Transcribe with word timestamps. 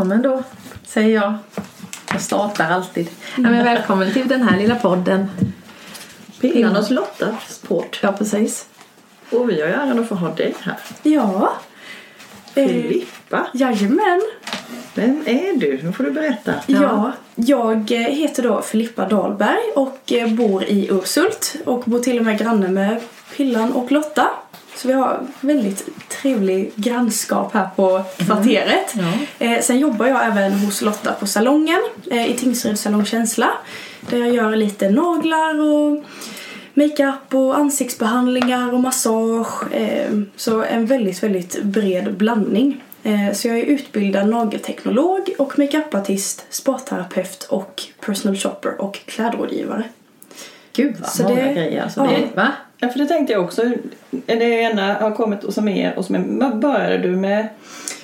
välkommen 0.00 0.22
då, 0.22 0.42
säger 0.86 1.14
jag. 1.14 1.34
Jag 2.12 2.20
startar 2.20 2.70
alltid. 2.70 3.08
Ja, 3.36 3.42
men 3.42 3.64
välkommen 3.64 4.12
till 4.12 4.28
den 4.28 4.42
här 4.42 4.58
lilla 4.58 4.74
podden. 4.74 5.30
Pillan 6.40 6.76
hos 6.76 6.90
Lottas 6.90 7.60
port. 7.68 8.00
Ja, 8.02 8.12
precis. 8.12 8.68
Och 9.30 9.50
vi 9.50 9.60
har 9.60 9.68
ju 9.68 9.74
äran 9.74 9.98
att 9.98 10.08
få 10.08 10.14
ha 10.14 10.34
dig 10.34 10.54
här. 10.60 10.76
Ja. 11.02 11.52
Eh, 12.54 12.66
Filippa. 12.66 13.46
jajamän. 13.54 14.22
Vem 14.94 15.22
är 15.26 15.60
du? 15.60 15.80
Nu 15.82 15.92
får 15.92 16.04
du 16.04 16.10
berätta. 16.10 16.54
Ja. 16.66 17.12
jag 17.34 17.92
eh, 17.92 17.98
heter 17.98 18.42
då 18.42 18.62
Filippa 18.62 19.08
Dahlberg 19.08 19.72
och 19.74 20.12
eh, 20.12 20.28
bor 20.28 20.64
i 20.64 20.88
Urshult 20.90 21.56
och 21.64 21.82
bor 21.86 21.98
till 21.98 22.18
och 22.18 22.24
med 22.24 22.38
granne 22.38 22.68
med 22.68 23.00
Pillan 23.36 23.72
och 23.72 23.92
Lotta. 23.92 24.28
Så 24.76 24.88
vi 24.88 24.94
har 24.94 25.20
väldigt 25.40 25.88
trevlig 26.08 26.72
grannskap 26.76 27.54
här 27.54 27.68
på 27.76 28.02
kvarteret. 28.16 28.94
Ja. 28.94 29.46
Eh, 29.46 29.60
sen 29.60 29.78
jobbar 29.78 30.06
jag 30.06 30.26
även 30.26 30.52
hos 30.52 30.82
Lotta 30.82 31.12
på 31.12 31.26
salongen 31.26 31.78
eh, 32.10 32.30
i 32.30 32.34
Tingsryd 32.34 32.78
salong 32.78 33.04
Känsla. 33.04 33.50
Där 34.10 34.18
jag 34.18 34.34
gör 34.34 34.56
lite 34.56 34.90
naglar 34.90 35.60
och 35.60 36.04
makeup 36.74 37.34
och 37.34 37.56
ansiktsbehandlingar 37.58 38.74
och 38.74 38.80
massage. 38.80 39.72
Eh, 39.74 40.10
så 40.36 40.62
en 40.62 40.86
väldigt, 40.86 41.22
väldigt 41.22 41.62
bred 41.62 42.14
blandning. 42.16 42.84
Så 43.34 43.48
jag 43.48 43.58
är 43.58 43.62
utbildad 43.64 44.28
nagelteknolog 44.28 45.30
och 45.38 45.58
makeupartist, 45.58 46.46
sparterapeut 46.50 47.46
och 47.50 47.82
personal 48.00 48.36
shopper 48.36 48.80
och 48.80 48.98
klädrådgivare. 49.06 49.84
Gud 50.72 50.96
vad 51.00 51.10
Så 51.10 51.22
många 51.22 51.34
det- 51.44 51.52
grejer. 51.54 51.82
Alltså, 51.82 52.00
ja. 52.00 52.10
det, 52.10 52.36
va? 52.36 52.48
Ja, 52.80 52.88
för 52.88 52.98
det 52.98 53.06
tänkte 53.06 53.32
jag 53.32 53.44
också. 53.44 53.62
Det 54.10 54.44
ena 54.44 54.94
har 54.94 55.10
kommit 55.10 55.44
och 55.44 55.54
som 55.54 55.68
är 55.68 55.98
och 55.98 56.04
som 56.04 56.14
är. 56.14 56.24
Vad 56.26 56.58
började 56.58 56.98
du 56.98 57.16
med? 57.16 57.48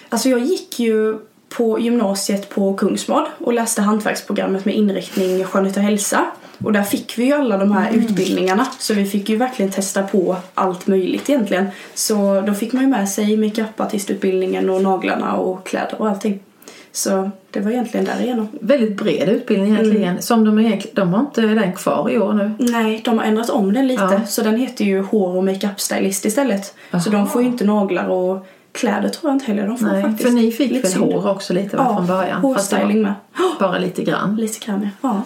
Alltså 0.08 0.28
jag 0.28 0.40
gick 0.40 0.78
ju 0.78 1.18
på 1.48 1.80
gymnasiet 1.80 2.48
på 2.48 2.74
Kungsmad 2.74 3.26
och 3.38 3.52
läste 3.52 3.82
hantverksprogrammet 3.82 4.64
med 4.64 4.74
inriktning 4.74 5.44
skönhet 5.44 5.76
och 5.76 5.82
hälsa. 5.82 6.26
Och 6.64 6.72
där 6.72 6.82
fick 6.82 7.18
vi 7.18 7.24
ju 7.24 7.32
alla 7.32 7.56
de 7.56 7.72
här 7.72 7.92
utbildningarna 7.92 8.66
så 8.78 8.94
vi 8.94 9.06
fick 9.06 9.28
ju 9.28 9.36
verkligen 9.36 9.72
testa 9.72 10.02
på 10.02 10.36
allt 10.54 10.86
möjligt 10.86 11.30
egentligen. 11.30 11.66
Så 11.94 12.40
då 12.40 12.54
fick 12.54 12.72
man 12.72 12.82
ju 12.82 12.88
med 12.88 13.08
sig 13.08 13.36
makeupartistutbildningen 13.36 14.70
och 14.70 14.82
naglarna 14.82 15.36
och 15.36 15.66
kläder 15.66 16.00
och 16.00 16.08
allting. 16.08 16.40
Så 16.96 17.30
det 17.50 17.60
var 17.60 17.70
egentligen 17.70 18.06
därigenom. 18.06 18.48
Väldigt 18.60 18.96
bred 18.96 19.28
utbildning 19.28 19.72
egentligen. 19.72 20.08
Mm. 20.08 20.22
Som 20.22 20.44
de, 20.44 20.58
egentligen, 20.58 20.94
de 20.94 21.12
har 21.14 21.20
inte 21.20 21.40
den 21.40 21.72
kvar 21.72 22.10
i 22.10 22.18
år 22.18 22.32
nu. 22.32 22.50
Nej, 22.58 23.00
de 23.04 23.18
har 23.18 23.24
ändrat 23.24 23.50
om 23.50 23.72
den 23.72 23.86
lite 23.86 24.02
Ja. 24.02 24.20
så 24.26 24.42
den 24.42 24.56
heter 24.56 24.84
ju 24.84 25.02
hår 25.02 25.36
och 25.36 25.44
makeupstylist 25.44 26.24
istället. 26.24 26.64
Så 26.90 26.96
Aha. 26.96 27.10
de 27.10 27.26
får 27.28 27.42
ju 27.42 27.48
inte 27.48 27.64
naglar 27.64 28.08
och 28.08 28.46
kläder 28.72 29.08
tror 29.08 29.30
jag 29.30 29.34
inte 29.36 29.46
heller 29.46 29.66
de 29.66 29.78
får 29.78 29.86
Nej, 29.86 30.02
faktiskt. 30.02 30.22
för 30.22 30.30
ni 30.36 30.52
fick 30.52 30.70
Lite 30.70 30.82
väl 30.82 30.92
synd. 30.92 31.12
hår 31.12 31.30
också 31.30 31.52
lite 31.52 31.76
va, 31.76 31.86
Ja, 31.88 31.96
från 31.96 32.06
början? 32.06 32.40
Hårstyling 32.42 33.02
med. 33.02 33.14
Bara 33.60 33.78
lite 33.78 34.02
grann. 34.02 34.36
Lite 34.36 34.66
grann 34.66 34.88
ja. 35.00 35.22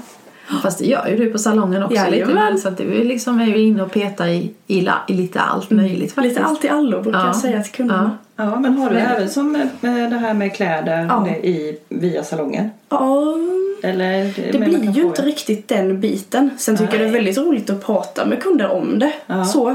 Fast 0.63 0.79
det 0.79 0.85
gör 0.85 1.07
ju 1.09 1.17
du 1.17 1.33
på 1.33 1.39
salongen 1.39 1.83
också 1.83 1.95
lite. 2.05 2.11
Jajamän. 2.17 2.35
Men, 2.35 2.59
så 2.59 2.69
att 2.69 2.77
du 2.79 3.01
är 3.01 3.05
liksom 3.05 3.41
är 3.41 3.47
ju 3.47 3.59
inne 3.59 3.83
och 3.83 3.93
petar 3.93 4.27
i, 4.27 4.51
i, 4.67 4.81
la, 4.81 4.93
i 5.09 5.15
lite 5.15 5.41
allt 5.41 5.71
möjligt 5.71 6.13
faktiskt. 6.13 6.37
Lite 6.37 6.47
allt 6.49 6.65
i 6.65 6.69
allo 6.69 7.03
brukar 7.03 7.19
Ja. 7.19 7.27
jag 7.27 7.37
säga 7.37 7.63
till 7.63 7.73
kunderna. 7.73 8.19
Ja, 8.37 8.61
men 8.61 8.79
har 8.79 8.89
du 8.91 8.95
Men- 8.97 9.07
även 9.07 9.29
som 9.31 9.53
det 9.83 10.17
här 10.17 10.35
med 10.35 10.55
kläder 10.55 11.07
Ja. 11.09 11.29
i, 11.29 11.79
via 11.89 12.25
salongen? 12.25 12.71
Ja, 12.89 13.35
Eller, 13.83 14.35
det 14.53 14.59
blir 14.59 14.91
ju 14.93 15.03
inte 15.03 15.23
riktigt 15.23 15.69
den 15.69 16.01
biten. 16.01 16.51
Sen 16.59 16.77
tycker 16.77 16.93
jag 16.93 17.01
det 17.03 17.09
är 17.09 17.13
väldigt 17.13 17.39
roligt 17.39 17.71
att 17.71 17.87
prata 17.87 18.27
med 18.27 18.43
kunder 18.43 18.71
om 18.71 18.99
det. 18.99 19.13
Ja. 19.27 19.45
Så. 19.45 19.75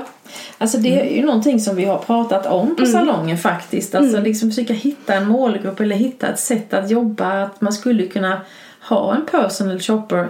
Alltså 0.57 0.77
det 0.77 1.01
är 1.11 1.15
ju 1.15 1.25
någonting 1.25 1.59
som 1.59 1.75
vi 1.75 1.85
har 1.85 1.97
pratat 1.97 2.45
om 2.45 2.75
på 2.75 2.85
salongen 2.85 3.37
faktiskt. 3.37 3.95
Alltså 3.95 4.21
liksom 4.21 4.49
försöka 4.49 4.73
hitta 4.73 5.13
en 5.13 5.27
målgrupp 5.27 5.79
eller 5.79 5.95
hitta 5.95 6.27
ett 6.27 6.39
sätt 6.39 6.73
att 6.73 6.89
jobba. 6.89 7.43
Att 7.43 7.61
man 7.61 7.73
skulle 7.73 8.05
kunna 8.07 8.41
ha 8.89 9.15
en 9.15 9.25
personal 9.31 9.79
shopper 9.79 10.27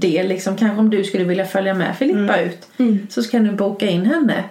del 0.00 0.28
liksom. 0.28 0.56
Kanske 0.56 0.78
om 0.80 0.90
du 0.90 1.04
skulle 1.04 1.24
vilja 1.24 1.44
följa 1.44 1.74
med 1.74 1.96
Filippa 1.96 2.40
ut. 2.40 2.68
Så 3.08 3.22
ska 3.22 3.38
du 3.38 3.50
boka 3.52 3.86
in 3.86 4.06
henne. 4.06 4.44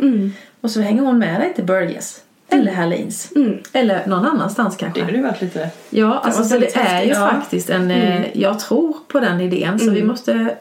Och 0.62 0.72
så 0.72 0.82
hänger 0.82 1.02
hon 1.02 1.20
med 1.20 1.42
dig 1.42 1.54
till 1.54 1.64
Börjes. 1.64 2.22
Eller 2.50 2.72
Herlins. 2.72 3.32
Eller 3.74 4.08
någon 4.08 4.26
annannstans 4.26 4.76
kanske. 4.76 5.00
Det 5.00 5.06
hade 5.06 5.18
ju 5.18 5.24
varit 5.24 5.42
lite... 5.42 5.70
Ja, 5.90 6.20
alltså 6.24 6.44
det 6.44 6.50
väldigt 6.50 6.78
är 6.78 7.02
ju. 7.04 7.10
Ja. 7.10 7.30
faktiskt 7.30 7.70
en... 7.70 7.92
eh, 7.92 8.26
Jag 8.38 8.60
tror 8.60 8.96
på 9.08 9.20
den 9.20 9.42
idén 9.42 9.80
så 9.80 9.90
vi 9.92 10.04
måste... 10.04 10.56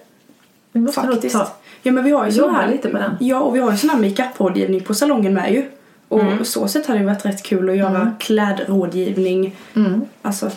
Vi 0.73 0.81
måste 0.81 1.03
nog 1.07 1.13
Faktiskt. 1.15 1.35
ta... 1.35 1.53
Ja 1.83 1.93
men 1.93 2.05
vi 2.05 2.11
har 2.11 2.27
ju 2.27 2.33
sån 2.33 2.55
här, 2.55 2.71
lite 2.71 2.89
på 2.89 2.99
den. 2.99 3.17
Ja 3.21 3.41
och 3.41 3.55
vi 3.57 3.61
har 3.61 3.71
ju 3.73 3.77
sån 3.79 3.91
här 3.91 3.99
makeup-rådgivning 3.99 4.81
på 4.81 4.95
salongen 4.95 5.35
med 5.35 5.53
ju. 5.53 5.65
Och 6.09 6.21
Mm. 6.21 6.45
så 6.45 6.69
sätt 6.69 6.87
hade 6.87 6.99
det 7.01 7.05
varit 7.07 7.25
rätt 7.27 7.43
kul 7.43 7.71
att 7.71 7.77
göra 7.77 8.13
klädrådgivning. 8.21 9.57
Mm. 9.77 10.01
Alltså, 10.23 10.51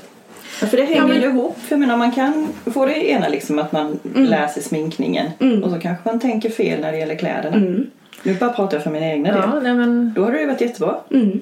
Ja, 0.62 0.68
för 0.68 0.78
det 0.78 0.84
hänger 0.84 0.98
Ja, 1.02 1.08
men- 1.08 1.22
ju 1.22 1.28
ihop. 1.28 1.58
För 1.60 1.72
jag 1.76 1.80
menar, 1.80 1.98
man 1.98 2.12
kan 2.12 2.48
få 2.74 2.86
det 2.86 3.10
ena 3.10 3.28
liksom 3.28 3.60
att 3.60 3.72
man 3.72 4.00
läser 4.16 4.62
sminkningen 4.62 5.28
och 5.64 5.70
så 5.72 5.80
kanske 5.80 6.10
man 6.10 6.20
tänker 6.20 6.50
fel 6.50 6.82
när 6.82 6.92
det 6.92 6.98
gäller 6.98 7.16
kläderna. 7.16 7.58
Nu 8.24 8.34
bara 8.40 8.50
pratar 8.54 8.78
jag 8.78 8.84
för 8.84 8.92
min 8.92 9.04
egna 9.04 9.32
del. 9.32 9.42
Ja, 9.54 9.60
nej 9.64 9.74
men... 9.74 10.14
Då 10.16 10.22
hade 10.24 10.36
det 10.36 10.42
ju 10.42 10.48
varit 10.48 10.62
jättebra. 10.62 10.96
mm. 11.12 11.40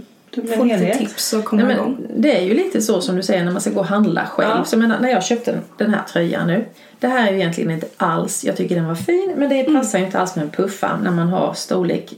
Få 0.57 0.63
lite 0.63 0.93
tips 0.97 1.33
och 1.33 1.45
komma 1.45 1.63
Nej, 1.63 1.75
igång. 1.75 1.97
men 2.09 2.21
det 2.21 2.37
är 2.37 2.41
ju 2.41 2.53
lite 2.53 2.81
så 2.81 3.01
som 3.01 3.15
du 3.15 3.23
säger 3.23 3.45
när 3.45 3.51
man 3.51 3.61
ska 3.61 3.69
gå 3.69 3.79
och 3.79 3.85
handla 3.85 4.25
själv. 4.25 4.51
Ja. 4.57 4.63
Så 4.63 4.75
jag 4.75 4.79
menar, 4.81 4.99
när 4.99 5.09
jag 5.09 5.23
köpte 5.23 5.51
den, 5.51 5.61
den 5.77 5.93
här 5.93 6.01
tröjan 6.03 6.47
nu. 6.47 6.65
Det 6.99 7.07
här 7.07 7.27
är 7.27 7.31
ju 7.31 7.37
egentligen 7.37 7.71
inte 7.71 7.87
alls, 7.97 8.43
jag 8.45 8.57
tycker 8.57 8.75
den 8.75 8.85
var 8.87 8.95
fin 8.95 9.33
men 9.37 9.49
det 9.49 9.63
passar 9.63 9.99
ju 9.99 10.05
inte 10.05 10.19
alls 10.19 10.35
med 10.35 10.43
en 10.45 10.49
puffa 10.51 10.97
när 11.03 11.11
man 11.11 11.27
har 11.27 11.53
storlek 11.53 12.13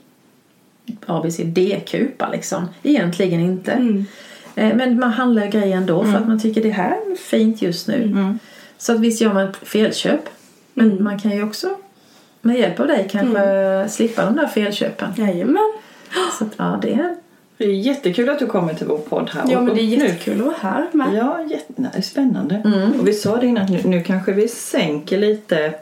ABCD-kupa 1.06 2.30
liksom. 2.32 2.68
Egentligen 2.84 3.40
inte. 3.40 3.72
Eh, 3.72 4.02
Men 4.60 5.00
man 5.00 5.12
handlar 5.12 5.48
grejer 5.48 5.78
ändå 5.78 6.04
för 6.04 6.16
att 6.16 6.28
man 6.28 6.40
tycker 6.40 6.64
det 6.64 6.70
här 6.70 6.92
är 6.92 7.16
fint 7.16 7.62
just 7.62 7.88
nu. 7.88 8.16
Så 8.78 8.94
att 8.94 9.00
visst 9.00 9.22
gör 9.22 9.34
man 9.34 9.48
ett 9.48 9.56
felköp. 9.56 10.22
Men 10.74 11.04
man 11.04 11.20
kan 11.20 11.32
ju 11.32 11.44
också 11.44 11.68
med 12.42 12.60
hjälp 12.60 12.80
av 12.80 12.88
dig 12.88 13.08
kanske 13.12 13.86
slippa 13.90 14.26
de 14.26 14.36
där 14.36 14.48
felköpen. 14.48 15.10
Jajamän. 15.18 15.74
Så 16.40 16.46
att, 16.46 16.52
ja, 16.58 16.80
det 16.82 16.94
är 16.94 17.16
Det 17.58 17.64
är 17.64 17.74
jättekul 17.74 18.30
att 18.30 18.40
du 18.40 18.46
kommer 18.46 18.74
till 18.74 18.88
vår 18.88 18.98
podd 18.98 19.30
här. 19.34 19.44
Ja 19.52 19.62
men 19.62 19.76
det 19.76 19.82
är 19.82 19.94
och 19.94 20.00
nu- 20.00 20.06
jättekul 20.06 20.40
att 20.40 20.46
vara 20.46 20.56
här 20.60 20.88
med. 20.92 21.14
Ja, 21.14 21.46
jätte, 21.50 21.92
det 21.96 22.02
spännande. 22.02 22.62
Och 23.00 23.08
vi 23.08 23.14
sa 23.14 23.38
det 23.38 23.48
innan, 23.48 23.66
nu, 23.66 23.80
nu 23.86 24.04
kanske 24.04 24.32
vi 24.32 24.48
sänker 24.48 25.18
lite 25.18 25.74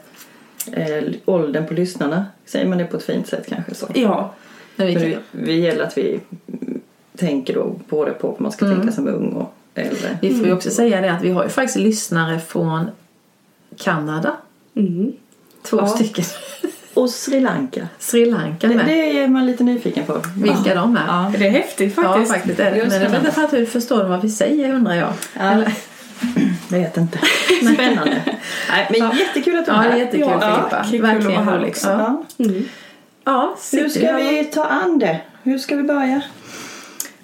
eh, 0.72 1.04
åldern 1.24 1.66
på 1.66 1.74
lyssnarna. 1.74 2.26
Säger 2.46 2.66
man 2.66 2.78
det 2.78 2.84
på 2.84 2.96
ett 2.96 3.04
fint 3.04 3.26
sätt 3.26 3.46
kanske 3.48 3.74
så? 3.74 3.86
Ja. 3.94 4.34
Men 4.76 4.86
vi 4.86 5.18
det, 5.32 5.54
gäller 5.54 5.84
att 5.84 5.98
vi 5.98 6.20
mm, 6.46 6.57
tänker 7.18 7.54
då 7.54 7.74
både 7.88 8.10
på 8.12 8.28
vad 8.28 8.40
man 8.40 8.52
ska 8.52 8.66
tänka 8.66 8.92
som 8.92 9.08
ung 9.08 9.32
och 9.32 9.54
äldre. 9.74 10.18
Vi 10.22 10.34
får 10.38 10.46
ju 10.46 10.52
också 10.52 10.70
säga 10.70 11.00
det 11.00 11.12
att 11.12 11.22
vi 11.22 11.30
har 11.30 11.42
ju 11.44 11.48
faktiskt 11.48 11.78
lyssnare 11.78 12.40
från 12.40 12.86
Kanada. 13.76 14.36
Mm. 14.76 15.12
Två 15.62 15.76
Ja. 15.76 15.86
stycken. 15.86 16.24
Och 16.94 17.10
Sri 17.10 17.40
Lanka. 17.40 17.88
Sri 17.98 18.24
Lanka 18.26 18.68
Det, 18.68 18.74
med. 18.74 18.86
det 18.86 19.18
är 19.22 19.28
man 19.28 19.46
lite 19.46 19.64
nyfiken 19.64 20.04
på. 20.06 20.20
Vilka 20.36 20.74
de 20.74 20.96
är. 20.96 21.06
Ja. 21.06 21.32
Det 21.38 21.46
är 21.46 21.50
häftigt 21.50 21.94
Ja, 21.96 22.02
faktiskt. 22.02 22.32
faktiskt 22.32 22.60
är 22.60 22.70
det. 22.70 22.76
Just 22.76 22.88
Men 22.90 23.00
jag 23.02 23.10
det. 23.10 23.16
vet 23.18 23.20
inte 23.20 23.32
för 23.32 23.44
att 23.44 23.52
hur 23.52 23.66
förstår 23.66 23.98
de 23.98 24.10
vad 24.10 24.22
vi 24.22 24.30
säger 24.30 24.74
undrar 24.74 24.94
jag. 24.94 25.12
Ja. 25.36 25.40
Eller, 25.42 25.72
Vet 26.68 26.96
inte. 26.96 27.18
Spännande. 27.74 28.22
Nej, 28.70 28.86
men 29.00 29.16
jättekul 29.18 29.58
att 29.58 29.66
du 29.66 29.72
är 29.72 29.76
ja, 29.76 29.82
det 29.82 29.88
är 29.88 29.90
här. 29.92 29.98
jättekul 29.98 30.28
Ja, 30.40 30.40
Filippa. 30.40 30.84
kul 30.90 31.04
att 31.04 31.14
Verkligen 31.24 31.50
roligt. 31.50 31.68
också. 31.68 31.88
Ja. 31.88 32.24
Ja. 32.36 32.44
Mm. 32.44 32.64
Ja, 33.24 33.56
Hur 33.72 33.88
ska 33.88 34.12
vi 34.16 34.44
ta 34.44 34.64
an 34.64 34.98
det? 34.98 35.20
Hur 35.42 35.58
ska 35.58 35.76
vi 35.76 35.82
börja? 35.82 36.22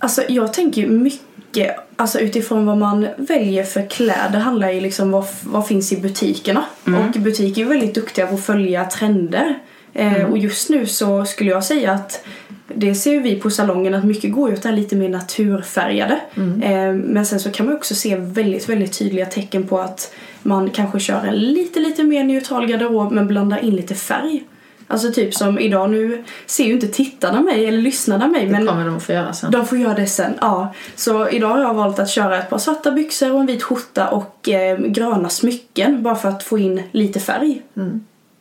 Alltså 0.05 0.23
jag 0.29 0.53
tänker 0.53 0.83
ju 0.83 0.89
mycket 0.89 1.77
alltså 1.97 2.21
utifrån 2.21 2.67
vad 2.67 2.79
man 2.79 3.07
väljer 3.17 3.65
för 3.65 3.91
kläder 3.91 4.39
handlar 4.39 4.71
ju 4.71 4.81
liksom 4.81 5.11
vad, 5.11 5.25
vad 5.43 5.67
finns 5.67 5.93
i 5.93 5.97
butikerna. 5.97 6.65
Och 6.85 7.21
butiker 7.21 7.61
är 7.61 7.65
ju 7.65 7.69
väldigt 7.69 7.95
duktiga 7.95 8.27
på 8.27 8.35
att 8.35 8.45
följa 8.45 8.85
trender. 8.85 9.59
Eh, 9.93 10.25
och 10.25 10.39
just 10.39 10.71
nu 10.71 10.87
så 10.87 11.25
skulle 11.25 11.51
jag 11.51 11.65
säga 11.65 11.93
att 11.93 12.27
det 12.75 12.95
ser 12.95 13.21
vi 13.21 13.41
på 13.41 13.51
salongen 13.51 13.95
att 13.95 14.05
mycket 14.05 14.33
går 14.33 14.53
åt 14.53 14.63
det 14.63 14.69
här 14.69 14.77
lite 14.77 14.97
mer 14.97 15.09
naturfärgade. 15.09 16.21
Eh, 16.63 16.93
men 16.93 17.27
sen 17.27 17.41
så 17.41 17.51
kan 17.51 17.67
man 17.67 17.75
också 17.75 17.95
se 17.95 18.17
väldigt, 18.17 18.69
väldigt 18.69 18.99
tydliga 18.99 19.27
tecken 19.27 19.67
på 19.67 19.79
att 19.81 20.15
man 20.43 20.71
kanske 20.71 21.01
kör 21.01 21.27
en 21.27 21.39
lite, 21.39 21.81
lite 21.81 22.03
mer 22.03 22.25
neutral 22.25 22.67
garderob 22.67 23.13
men 23.13 23.27
blandar 23.27 23.65
in 23.65 23.77
lite 23.77 23.95
färg. 23.95 24.45
Alltså 24.87 25.13
typ 25.13 25.35
som 25.35 25.59
idag, 25.59 25.91
nu 25.91 26.25
ser 26.47 26.65
ju 26.65 26.73
inte 26.73 26.89
tittarna 26.89 27.41
mig 27.41 27.67
eller 27.67 27.79
lyssnarna 27.79 28.29
mig 28.29 28.47
Det 28.47 28.53
men 28.53 28.67
kommer 28.67 28.85
de 28.85 28.97
att 28.97 29.03
få 29.03 29.13
göra 29.13 29.33
sen. 29.33 29.51
de 29.51 29.67
får 29.67 29.79
göra 29.79 29.95
det 29.95 30.07
sen, 30.07 30.33
ja. 30.41 30.75
Så 30.95 31.29
idag 31.29 31.49
har 31.49 31.61
jag 31.61 31.75
valt 31.75 31.99
att 31.99 32.11
köra 32.11 32.39
ett 32.39 32.51
par 32.51 32.59
svarta 32.59 32.91
byxor 32.91 33.33
och 33.33 33.41
en 33.41 33.47
vit 33.47 33.63
skjorta 33.63 34.09
och 34.09 34.49
eh, 34.49 34.79
gröna 34.79 35.29
smycken 35.29 36.03
bara 36.03 36.15
för 36.15 36.29
att 36.29 36.43
få 36.43 36.59
in 36.59 36.83
lite 36.93 37.21
färg. 37.21 37.63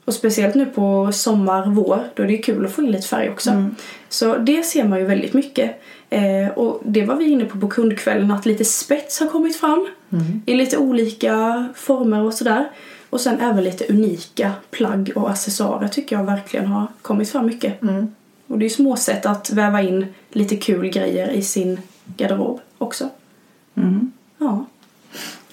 Och 0.05 0.13
speciellt 0.13 0.55
nu 0.55 0.65
på 0.65 1.09
sommar, 1.13 1.65
vår, 1.65 1.99
då 2.13 2.23
är 2.23 2.27
det 2.27 2.33
ju 2.33 2.41
kul 2.41 2.65
att 2.65 2.71
få 2.71 2.81
in 2.81 2.91
lite 2.91 3.07
färg 3.07 3.29
också. 3.29 3.65
Så 4.09 4.37
det 4.37 4.63
ser 4.63 4.83
man 4.83 4.99
ju 4.99 5.05
väldigt 5.05 5.33
mycket. 5.33 5.81
Eh, 6.09 6.47
och 6.55 6.81
det 6.85 7.05
var 7.05 7.15
vi 7.15 7.25
inne 7.29 7.45
på 7.45 7.57
på 7.59 7.67
kundkvällen, 7.67 8.31
att 8.31 8.45
lite 8.45 8.65
spets 8.65 9.19
har 9.19 9.27
kommit 9.27 9.55
fram 9.55 9.87
i 10.45 10.55
lite 10.55 10.77
olika 10.77 11.65
former 11.75 12.23
och 12.23 12.33
sådär. 12.33 12.69
Och 13.13 13.21
sen 13.21 13.39
även 13.39 13.63
lite 13.63 13.85
unika 13.89 14.51
plagg 14.71 15.11
och 15.15 15.29
accessoarer 15.29 15.87
tycker 15.87 16.15
jag 16.15 16.23
verkligen 16.23 16.65
har 16.67 16.87
kommit 17.01 17.29
fram 17.29 17.45
mycket. 17.45 17.81
Och 18.47 18.57
det 18.59 18.65
är 18.65 18.69
ju 18.69 18.75
små 18.75 18.95
sätt 18.95 19.25
att 19.25 19.49
väva 19.49 19.81
in 19.81 20.05
lite 20.29 20.55
kul 20.55 20.89
grejer 20.89 21.27
i 21.29 21.41
sin 21.41 21.79
garderob 22.05 22.59
också. 22.77 23.09
Mm. 23.75 24.11
Ja. 24.37 24.65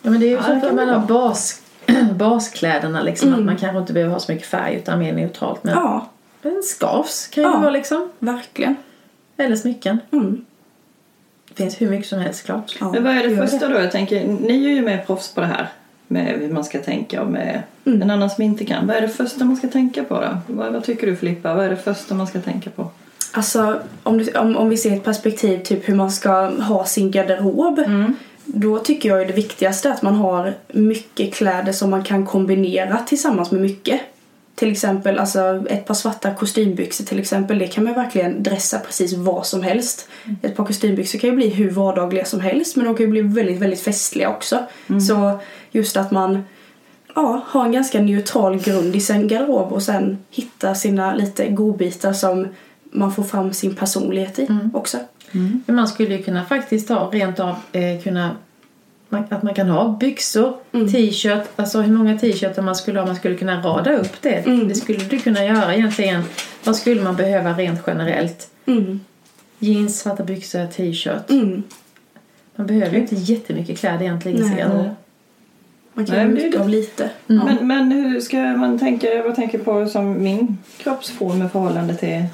Ja, 0.03 0.11
men 0.11 0.21
det 0.21 0.27
är 0.27 0.29
ju 0.31 0.35
Ja, 0.37 0.43
så 0.43 0.53
att 0.67 0.75
man 0.75 0.89
har 0.89 1.07
bas, 1.07 1.63
baskläderna 2.15 3.03
liksom. 3.03 3.29
Mm. 3.29 3.41
Att 3.41 3.47
man 3.47 3.57
kanske 3.57 3.79
inte 3.79 3.93
behöver 3.93 4.13
ha 4.13 4.21
så 4.21 4.33
mycket 4.33 4.47
färg 4.49 4.75
utan 4.75 4.99
mer 4.99 5.13
neutralt. 5.13 5.65
Men 5.65 5.75
Ja, 5.75 6.09
en 6.43 6.63
scarfs 6.63 7.27
kan 7.27 7.45
ju 7.45 7.51
Ja. 7.51 7.59
vara 7.59 7.71
liksom. 7.71 8.11
verkligen. 8.19 8.77
Eller 9.37 9.57
smycken. 9.57 9.99
Mm. 10.11 10.45
Det 11.49 11.55
finns 11.55 11.81
hur 11.81 11.91
mycket 11.91 12.07
som 12.09 12.19
helst 12.19 12.45
klart. 12.45 12.77
Ja, 12.81 12.93
Men 12.93 13.05
vad 13.05 13.17
är 13.17 13.29
det 13.29 13.37
första 13.37 13.69
då? 13.69 13.79
Jag 13.81 13.93
tänker, 13.93 14.27
ni 14.27 14.65
är 14.67 14.71
ju 14.71 14.83
mer 14.83 14.99
proffs 14.99 15.35
på 15.35 15.41
det 15.41 15.47
här. 15.47 15.69
Med 16.13 16.27
hur 16.27 16.53
man 16.53 16.65
ska 16.65 16.79
tänka 16.79 17.23
och 17.23 17.31
med 17.31 17.63
Mm. 17.85 18.03
en 18.03 18.11
annan 18.11 18.31
som 18.31 18.45
inte 18.45 18.65
kan. 18.65 18.87
Vad 18.87 18.97
är 18.97 19.01
det 19.01 19.09
första 19.09 19.45
man 19.45 19.57
ska 19.57 19.69
tänka 19.69 20.05
på 20.05 20.15
då? 20.15 20.39
Vad, 20.47 20.73
vad 20.73 20.85
tycker 20.85 21.07
du 21.07 21.17
Filippa? 21.17 21.55
Vad 21.55 21.65
är 21.65 21.71
det 21.71 21.77
första 21.77 22.15
man 22.15 22.27
ska 22.27 22.41
tänka 22.41 22.71
på? 22.71 22.91
Alltså 23.33 23.81
om, 24.03 24.19
du, 24.19 24.33
om, 24.33 24.57
om 24.57 24.69
vi 24.69 24.77
ser 24.77 24.97
ett 24.97 25.05
perspektiv 25.05 25.59
typ 25.63 25.89
hur 25.89 25.95
man 25.95 26.11
ska 26.11 26.47
ha 26.47 26.85
sin 26.85 27.11
garderob. 27.11 27.81
Då 28.45 28.79
tycker 28.79 29.09
jag 29.09 29.21
ju 29.21 29.25
det 29.25 29.33
viktigaste 29.33 29.89
är 29.89 29.93
att 29.93 30.03
man 30.03 30.15
har 30.15 30.55
mycket 30.69 31.35
kläder 31.35 31.73
som 31.73 31.91
man 31.91 32.05
kan 32.05 32.27
kombinera 32.27 32.99
tillsammans 32.99 33.51
med 33.51 33.61
mycket. 33.61 34.01
Till 34.55 34.73
exempel 34.73 35.19
alltså 35.19 35.65
ett 35.69 35.87
par 35.87 35.95
svarta 35.95 36.35
kostymbyxor 36.35 37.05
till 37.05 37.19
exempel. 37.19 37.59
Det 37.59 37.67
kan 37.67 37.85
man 37.85 37.95
verkligen 37.95 38.43
dressa 38.43 38.79
precis 38.79 39.13
vad 39.13 39.47
som 39.47 39.63
helst. 39.63 40.09
Ett 40.43 40.57
par 40.57 40.65
kostymbyxor 40.65 41.19
kan 41.19 41.31
ju 41.31 41.37
bli 41.37 41.49
hur 41.49 41.71
vardagliga 41.71 42.25
som 42.25 42.41
helst 42.41 42.77
men 42.77 42.87
de 42.87 42.95
kan 42.95 43.07
ju 43.07 43.11
bli 43.13 43.23
väldigt, 43.23 43.59
väldigt 43.59 43.81
festliga 43.81 44.29
också. 44.31 44.59
Så 45.09 45.41
just 45.71 45.97
att 45.97 46.11
man 46.11 46.45
ja, 47.15 47.43
har 47.47 47.65
en 47.65 47.73
ganska 47.73 48.01
neutral 48.01 48.61
grund 48.61 48.97
i 48.97 49.01
sin 49.01 49.29
garderob 49.29 49.73
och 49.73 49.83
sen 49.83 50.19
hitta 50.31 50.75
sina 50.75 51.15
lite 51.15 51.49
godbitar 51.49 52.13
som 52.13 52.49
man 52.93 53.13
får 53.13 53.23
fram 53.23 53.53
sin 53.53 53.75
personlighet 53.75 54.39
i 54.39 54.49
också. 54.75 54.99
Men 55.67 55.77
man 55.77 55.89
skulle 55.89 56.15
ju 56.15 56.23
kunna 56.23 56.45
faktiskt 56.45 56.89
ha 56.89 57.11
rent 57.11 57.41
av 57.41 57.55
eh, 57.73 58.03
kunna 58.03 58.37
man, 59.11 59.25
att 59.31 59.43
man 59.43 59.55
kan 59.55 59.69
ha 59.69 59.97
byxor, 60.01 60.57
t-shirt, 60.93 61.49
alltså 61.57 61.81
hur 61.81 61.97
många 61.97 62.19
t-shirtar 62.19 62.63
man 62.63 62.77
skulle 62.77 63.01
ha, 63.01 63.07
man 63.07 63.17
skulle 63.17 63.37
kunna 63.37 63.63
rada 63.63 63.97
upp 63.97 64.23
det. 64.23 64.47
Mm. 64.47 64.69
Det 64.69 64.75
skulle 64.75 65.05
du 65.05 65.19
kunna 65.19 65.45
göra 65.45 65.75
egentligen. 65.75 66.23
Vad 66.65 66.77
skulle 66.77 67.03
man 67.03 67.17
behöva 67.17 67.53
rent 67.53 67.81
generellt? 67.87 68.51
Mm. 68.67 69.01
Jeans, 69.59 70.01
svarta 70.01 70.25
byxor, 70.25 70.67
t-shirt. 70.67 71.31
Mm. 71.31 71.63
Man 72.57 72.67
behöver 72.67 72.93
ju 72.93 73.01
inte 73.01 73.15
jättemycket 73.15 73.79
kläder 73.79 74.03
egentligen 74.03 74.41
Nej. 74.41 74.91
Man 75.93 76.07
kan 76.07 76.17
Nej, 76.17 76.27
men 76.27 76.51
det 76.51 76.69
lite. 76.69 77.11
Men, 77.27 77.67
men 77.67 77.93
hur 77.93 78.21
ska 78.21 78.37
man 78.37 78.79
tänka? 78.79 79.23
Vad 79.23 79.35
tänker 79.35 79.59
på 79.59 79.87
som 79.87 80.23
min 80.23 80.59
kroppsform 80.79 81.43
i 81.43 81.49
förhållande 81.49 81.95
till 81.95 82.25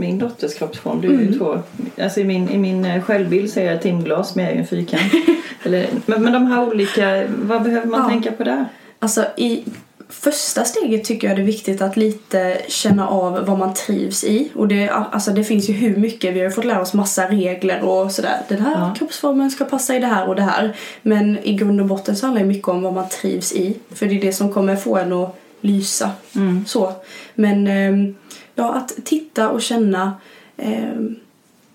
min 0.00 0.18
dotters 0.18 0.54
kroppsform? 0.54 1.00
Du 1.00 1.08
är 1.14 1.20
ju 1.20 1.38
två. 1.38 1.58
Alltså 2.02 2.20
i 2.20 2.24
min, 2.24 2.48
i 2.50 2.58
min 2.58 2.84
eh, 2.84 3.02
självbild 3.02 3.50
ser 3.50 3.70
jag 3.72 3.82
timglas 3.82 4.34
men 4.34 4.44
jag 4.44 4.50
är 4.52 4.54
ju 4.56 4.60
en 4.60 4.66
fyrkant. 4.66 5.12
Eller, 5.62 5.86
men, 6.06 6.22
men 6.22 6.32
de 6.32 6.46
här 6.46 6.68
olika, 6.68 7.24
vad 7.42 7.62
behöver 7.62 7.86
man 7.86 8.00
Ja. 8.02 8.08
tänka 8.08 8.32
på 8.32 8.44
där? 8.44 8.64
Alltså 8.98 9.24
i 9.36 9.64
första 10.08 10.64
steget 10.64 11.04
tycker 11.04 11.28
jag 11.28 11.36
det 11.36 11.42
är 11.42 11.46
viktigt 11.46 11.82
att 11.82 11.96
lite 11.96 12.58
känna 12.68 13.08
av 13.08 13.46
vad 13.46 13.58
man 13.58 13.74
trivs 13.74 14.24
i. 14.24 14.48
Och 14.54 14.68
det, 14.68 14.88
alltså 14.88 15.30
det 15.30 15.44
finns 15.44 15.68
ju 15.68 15.72
hur 15.72 15.96
mycket, 15.96 16.34
vi 16.34 16.38
har 16.38 16.46
ju 16.46 16.50
fått 16.50 16.64
lära 16.64 16.80
oss 16.80 16.94
massa 16.94 17.28
regler 17.28 17.82
och 17.82 18.12
sådär. 18.12 18.36
Den 18.48 18.60
här 18.60 18.72
Ja. 18.72 18.94
kroppsformen 18.98 19.50
ska 19.50 19.64
passa 19.64 19.96
i 19.96 19.98
det 19.98 20.06
här 20.06 20.28
och 20.28 20.36
det 20.36 20.42
här. 20.42 20.76
Men 21.02 21.38
i 21.38 21.54
grund 21.54 21.80
och 21.80 21.86
botten 21.86 22.16
så 22.16 22.26
handlar 22.26 22.42
det 22.42 22.48
mycket 22.48 22.68
om 22.68 22.82
vad 22.82 22.94
man 22.94 23.08
trivs 23.08 23.52
i. 23.52 23.76
För 23.94 24.06
det 24.06 24.16
är 24.18 24.20
det 24.20 24.32
som 24.32 24.52
kommer 24.52 24.76
få 24.76 24.96
en 24.96 25.12
att 25.12 25.36
lysa. 25.60 26.10
Mm. 26.36 26.64
Så. 26.66 26.92
Men 27.34 27.66
ehm, 27.66 28.14
ja, 28.60 28.74
att 28.74 28.92
titta 29.04 29.48
och 29.50 29.62
känna. 29.62 30.12
ehm, 30.56 31.16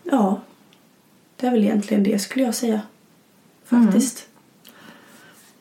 ja, 0.04 0.40
det 1.40 1.48
är 1.48 1.52
väl 1.52 1.64
egentligen 1.64 2.04
det 2.04 2.20
skulle 2.20 2.46
jag 2.46 2.56
säga. 2.56 2.82
Faktiskt. 3.66 4.28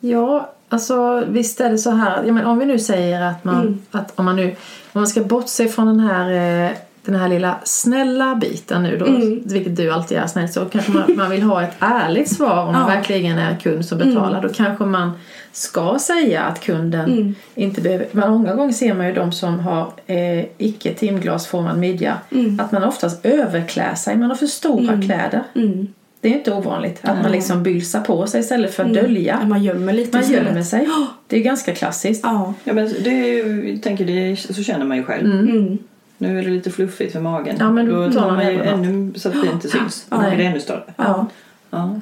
Ja, 0.00 0.52
alltså 0.68 1.24
visst 1.28 1.60
är 1.60 1.70
det 1.70 1.78
så 1.78 1.90
här. 1.90 2.24
Ja, 2.24 2.32
men 2.32 2.46
om 2.46 2.58
vi 2.58 2.66
nu 2.66 2.78
säger 2.78 3.20
att 3.22 3.44
man, 3.44 3.60
Mm. 3.60 3.78
att 3.90 4.12
om 4.18 4.24
man 4.24 4.36
nu 4.36 4.46
om 4.92 5.00
man 5.00 5.06
ska 5.06 5.20
bortse 5.24 5.68
från 5.68 5.86
den 5.86 6.00
här, 6.00 6.30
eh, 6.30 6.70
den 7.04 7.14
här 7.14 7.28
lilla 7.28 7.56
snälla 7.64 8.34
biten 8.34 8.82
nu 8.82 8.96
då, 8.98 9.06
Mm. 9.06 9.42
vilket 9.44 9.76
du 9.76 9.90
alltid 9.90 10.18
är 10.18 10.26
snäll, 10.26 10.48
så 10.52 10.64
kanske 10.64 10.92
man, 10.92 11.16
man 11.16 11.30
vill 11.30 11.42
ha 11.42 11.62
ett 11.62 11.74
ärligt 11.78 12.30
svar 12.32 12.60
om 12.66 12.72
man 12.72 12.74
Ja. 12.74 12.82
Mm. 12.84 12.96
verkligen 12.96 13.38
är 13.38 13.56
kund 13.56 13.86
som 13.86 13.98
betalar. 13.98 14.42
Då 14.42 14.48
kanske 14.48 14.84
man 14.84 15.10
ska 15.56 15.98
säga 16.00 16.42
att 16.42 16.60
kunden 16.60 17.12
Mm. 17.12 17.34
inte 17.54 17.80
behöver... 17.80 18.06
Men 18.12 18.30
många 18.30 18.54
gånger 18.54 18.72
ser 18.72 18.94
man 18.94 19.06
ju 19.06 19.12
de 19.12 19.32
som 19.32 19.60
har 19.60 19.92
eh, 20.06 20.44
icke 20.58 20.94
timglasformad 20.94 21.78
midja, 21.78 22.16
Mm. 22.30 22.60
att 22.60 22.72
man 22.72 22.84
oftast 22.84 23.26
överklär 23.26 23.94
sig. 23.94 24.16
Man 24.16 24.28
har 24.28 24.36
för 24.36 24.46
stora 24.46 25.00
kläder. 25.02 25.42
Mm. 25.54 25.86
Det 26.20 26.28
är 26.28 26.32
inte 26.34 26.52
ovanligt 26.52 26.98
att 27.02 27.22
man 27.22 27.32
liksom 27.32 27.62
bylsar 27.62 28.00
på 28.00 28.26
sig 28.26 28.40
istället 28.40 28.74
för 28.74 28.84
att 28.84 28.94
dölja. 28.94 29.38
Ja, 29.42 29.46
man 29.48 29.62
gömmer 29.62 29.92
lite 29.92 30.16
Man 30.16 30.22
istället. 30.22 30.46
gömmer 30.48 30.62
sig. 30.62 30.88
Det 31.26 31.36
är 31.36 31.40
ganska 31.42 31.74
klassiskt. 31.74 32.20
Ja. 32.24 32.54
Ja, 32.64 32.72
men 32.72 32.94
det 33.04 33.10
är 33.10 33.78
tänker 33.78 34.04
det, 34.04 34.36
så 34.36 34.62
känner 34.62 34.84
man 34.84 34.96
ju 34.96 35.02
själv. 35.02 35.26
Mm. 35.26 35.78
Nu 36.18 36.38
är 36.38 36.42
det 36.42 36.50
lite 36.50 36.70
fluffigt 36.70 37.12
för 37.12 37.20
magen. 37.20 37.56
Ja, 37.58 37.70
men 37.70 37.86
då 37.86 38.06
då 38.06 38.12
tar 38.12 38.26
man 38.26 38.34
man 38.34 38.46
ju 38.52 38.62
ännu 38.62 39.12
så 39.18 39.28
att 39.28 39.34
det 39.42 39.48
inte 39.52 39.68
syns. 39.68 40.06
Då 40.10 40.16
Nej. 40.16 40.28
blir 40.28 40.44
det 40.44 40.50
ännu 40.50 40.60
större. 40.60 40.82
Ja. 40.96 41.26
Ja. 41.70 42.00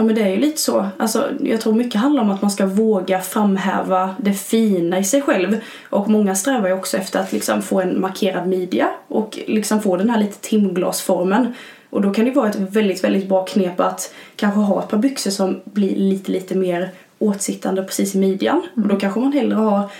Ja, 0.00 0.04
men 0.04 0.14
det 0.14 0.22
är 0.22 0.28
ju 0.28 0.36
lite 0.36 0.60
så. 0.60 0.86
Alltså, 0.96 1.28
jag 1.40 1.60
tror 1.60 1.74
mycket 1.74 2.00
handlar 2.00 2.22
om 2.22 2.30
att 2.30 2.42
man 2.42 2.50
ska 2.50 2.66
våga 2.66 3.20
framhäva 3.20 4.14
det 4.20 4.32
fina 4.32 4.98
i 4.98 5.04
sig 5.04 5.22
själv. 5.22 5.60
Och 5.90 6.08
många 6.08 6.34
strävar 6.34 6.68
ju 6.68 6.74
också 6.74 6.96
efter 6.96 7.20
att 7.20 7.32
liksom 7.32 7.62
få 7.62 7.80
en 7.80 8.00
markerad 8.00 8.46
midja 8.46 8.90
och 9.08 9.38
liksom 9.46 9.82
få 9.82 9.96
den 9.96 10.10
här 10.10 10.20
lite 10.20 10.40
timglasformen. 10.40 11.54
Och 11.90 12.02
då 12.02 12.14
kan 12.14 12.24
det 12.24 12.30
vara 12.30 12.48
ett 12.48 12.56
väldigt, 12.56 13.04
väldigt 13.04 13.28
bra 13.28 13.44
knep 13.44 13.80
att 13.80 14.14
kanske 14.36 14.60
ha 14.60 14.82
ett 14.82 14.88
par 14.88 14.98
byxor 14.98 15.30
som 15.30 15.60
blir 15.64 15.96
lite, 15.96 16.32
lite 16.32 16.54
mer 16.54 16.90
åtsittande 17.18 17.82
precis 17.82 18.14
i 18.14 18.18
midjan. 18.18 18.62
Och 18.74 18.88
då 18.88 18.96
kanske 18.96 19.20
man 19.20 19.32
hellre 19.32 19.56
har 19.56 19.90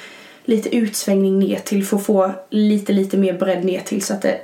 lite 0.44 0.76
utsvängning 0.76 1.38
ner 1.38 1.58
till 1.58 1.85
för 1.85 1.96
att 1.96 2.06
få 2.06 2.32
lite, 2.50 2.93
lite 2.93 3.17
mer 3.17 3.32
bredd 3.32 3.64
ner 3.64 3.81
till 3.81 4.03
så 4.03 4.14
att 4.14 4.23
det, 4.23 4.41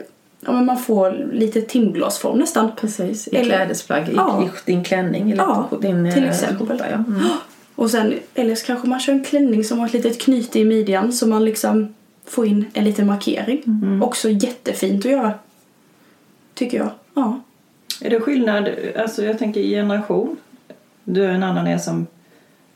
ja, 0.47 0.53
men 0.53 0.67
man 0.67 0.79
får 0.79 1.29
lite 1.33 1.61
timglasform 1.63 2.39
nästan. 2.39 2.71
Precis, 2.81 3.29
i 3.29 3.37
Eller- 3.37 3.45
klädesplagg, 3.57 4.09
i, 4.09 4.13
Ja. 4.17 4.45
i 4.45 4.71
din 4.71 4.85
klänning 4.85 5.31
eller 5.31 5.43
Ja, 5.43 5.69
din 5.81 6.13
till 6.13 6.23
eh, 6.25 6.31
exempel. 6.31 6.67
skjorta. 6.69 6.85
Ja. 6.91 6.97
Mm. 6.97 7.21
Och 7.75 7.91
sen, 7.91 8.15
eller 8.35 8.55
så 8.55 8.67
kanske 8.67 8.89
man 8.89 9.01
kör 9.01 9.13
en 9.13 9.25
klänning 9.25 9.65
som 9.65 9.79
har 9.79 9.87
ett 9.87 9.93
litet 9.93 10.21
knyte 10.21 10.59
i 10.61 10.65
midjan 10.65 11.13
så 11.13 11.27
man 11.27 11.45
liksom 11.45 11.95
får 12.25 12.47
in 12.47 12.65
en 12.73 12.85
liten 12.85 13.07
markering. 13.07 13.63
Också 14.03 14.31
jättefint 14.31 15.05
att 15.07 15.11
göra. 15.13 15.33
Tycker 16.55 16.79
jag. 16.79 16.89
Ja. 17.15 17.41
Är 18.01 18.11
det 18.11 18.21
skillnad, 18.21 18.69
alltså 18.99 19.25
jag 19.25 19.39
tänker 19.39 19.61
i 19.61 19.71
generation? 19.71 20.37
Du 21.05 21.25
är 21.25 21.29
en 21.29 21.43
annan 21.43 21.67
är 21.67 21.79
som 21.79 22.07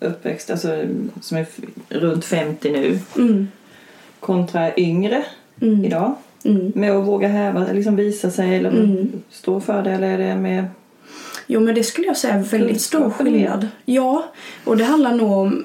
uppväxt, 0.00 0.50
alltså 0.50 0.82
som 1.20 1.36
är 1.36 1.46
runt 1.88 2.24
50 2.24 2.72
nu 2.72 2.98
Mm. 3.16 3.48
kontra 4.20 4.76
yngre 4.76 5.24
Mm. 5.60 5.84
idag. 5.84 6.14
Mm. 6.44 6.72
Med 6.74 6.92
att 6.92 7.06
våga 7.06 7.28
häva, 7.28 7.66
liksom 7.72 7.96
visa 7.96 8.30
sig 8.30 8.56
eller 8.56 8.70
Mm. 8.70 9.08
stå 9.30 9.60
för 9.60 9.82
det 9.82 9.90
eller 9.90 10.08
är 10.08 10.18
det 10.18 10.36
med 10.36 10.64
Jo 11.46 11.60
men 11.60 11.74
det 11.74 11.84
skulle 11.84 12.06
jag 12.06 12.16
säga 12.16 12.34
är 12.34 12.42
väldigt 12.42 12.80
stor 12.80 13.10
skillnad. 13.10 13.68
Ja, 13.84 14.24
och 14.64 14.76
det 14.76 14.84
handlar 14.84 15.14
nog 15.14 15.32
om 15.32 15.64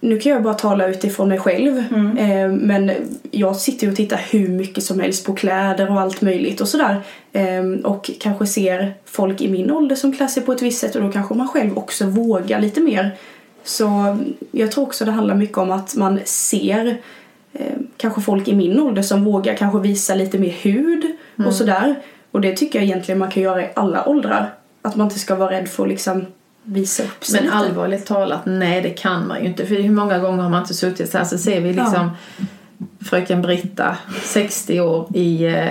nu 0.00 0.18
kan 0.18 0.32
jag 0.32 0.42
bara 0.42 0.54
tala 0.54 0.88
utifrån 0.88 1.28
mig 1.28 1.38
själv. 1.38 1.78
Eh, 2.18 2.48
men 2.48 2.92
jag 3.30 3.56
sitter 3.56 3.86
ju 3.86 3.90
och 3.90 3.96
tittar 3.96 4.20
hur 4.30 4.48
mycket 4.48 4.84
som 4.84 5.00
helst 5.00 5.26
på 5.26 5.34
kläder 5.34 5.90
och 5.90 6.00
allt 6.00 6.20
möjligt 6.20 6.60
och 6.60 6.68
sådär. 6.68 7.00
Eh, 7.32 7.64
och 7.84 8.10
kanske 8.20 8.46
ser 8.46 8.94
folk 9.04 9.40
i 9.40 9.48
min 9.48 9.70
ålder 9.70 9.96
som 9.96 10.12
klär 10.12 10.26
sig 10.26 10.42
på 10.42 10.52
ett 10.52 10.62
visst 10.62 10.80
sätt 10.80 10.96
och 10.96 11.02
då 11.02 11.12
kanske 11.12 11.34
man 11.34 11.48
själv 11.48 11.78
också 11.78 12.06
vågar 12.06 12.60
lite 12.60 12.80
mer. 12.80 13.16
Så 13.64 14.18
jag 14.50 14.72
tror 14.72 14.84
också 14.84 15.04
det 15.04 15.10
handlar 15.10 15.34
mycket 15.34 15.58
om 15.58 15.70
att 15.70 15.96
man 15.96 16.20
ser 16.24 16.96
eh, 17.52 17.76
kanske 17.98 18.20
folk 18.20 18.48
i 18.48 18.54
min 18.54 18.80
ålder 18.80 19.02
som 19.02 19.24
vågar 19.24 19.54
kanske 19.54 19.78
visa 19.78 20.14
lite 20.14 20.38
mer 20.38 20.50
hud 20.50 21.04
och 21.46 21.54
sådär. 21.54 21.94
Och 22.30 22.40
det 22.40 22.56
tycker 22.56 22.78
jag 22.78 22.86
egentligen 22.86 23.18
man 23.18 23.30
kan 23.30 23.42
göra 23.42 23.62
i 23.62 23.70
alla 23.74 24.08
åldrar. 24.08 24.54
Att 24.82 24.96
man 24.96 25.06
inte 25.06 25.18
ska 25.18 25.34
vara 25.34 25.50
rädd 25.50 25.68
för 25.68 25.82
att 25.82 25.88
liksom 25.88 26.26
visa 26.62 27.02
upp 27.02 27.24
sig 27.24 27.34
Men 27.40 27.44
lite. 27.44 27.56
allvarligt 27.56 28.06
talat, 28.06 28.40
nej 28.44 28.82
det 28.82 28.90
kan 28.90 29.28
man 29.28 29.40
ju 29.40 29.48
inte. 29.48 29.66
För 29.66 29.74
hur 29.74 29.90
många 29.90 30.18
gånger 30.18 30.42
har 30.42 30.50
man 30.50 30.62
inte 30.62 30.74
suttit 30.74 31.10
så 31.10 31.18
här 31.18 31.24
så 31.24 31.38
ser 31.38 31.60
vi 31.60 31.72
liksom 31.72 32.10
fröken 33.00 33.42
Britta, 33.42 33.96
60 34.22 34.80
år, 34.80 35.08
i 35.14 35.44
eh, 35.44 35.68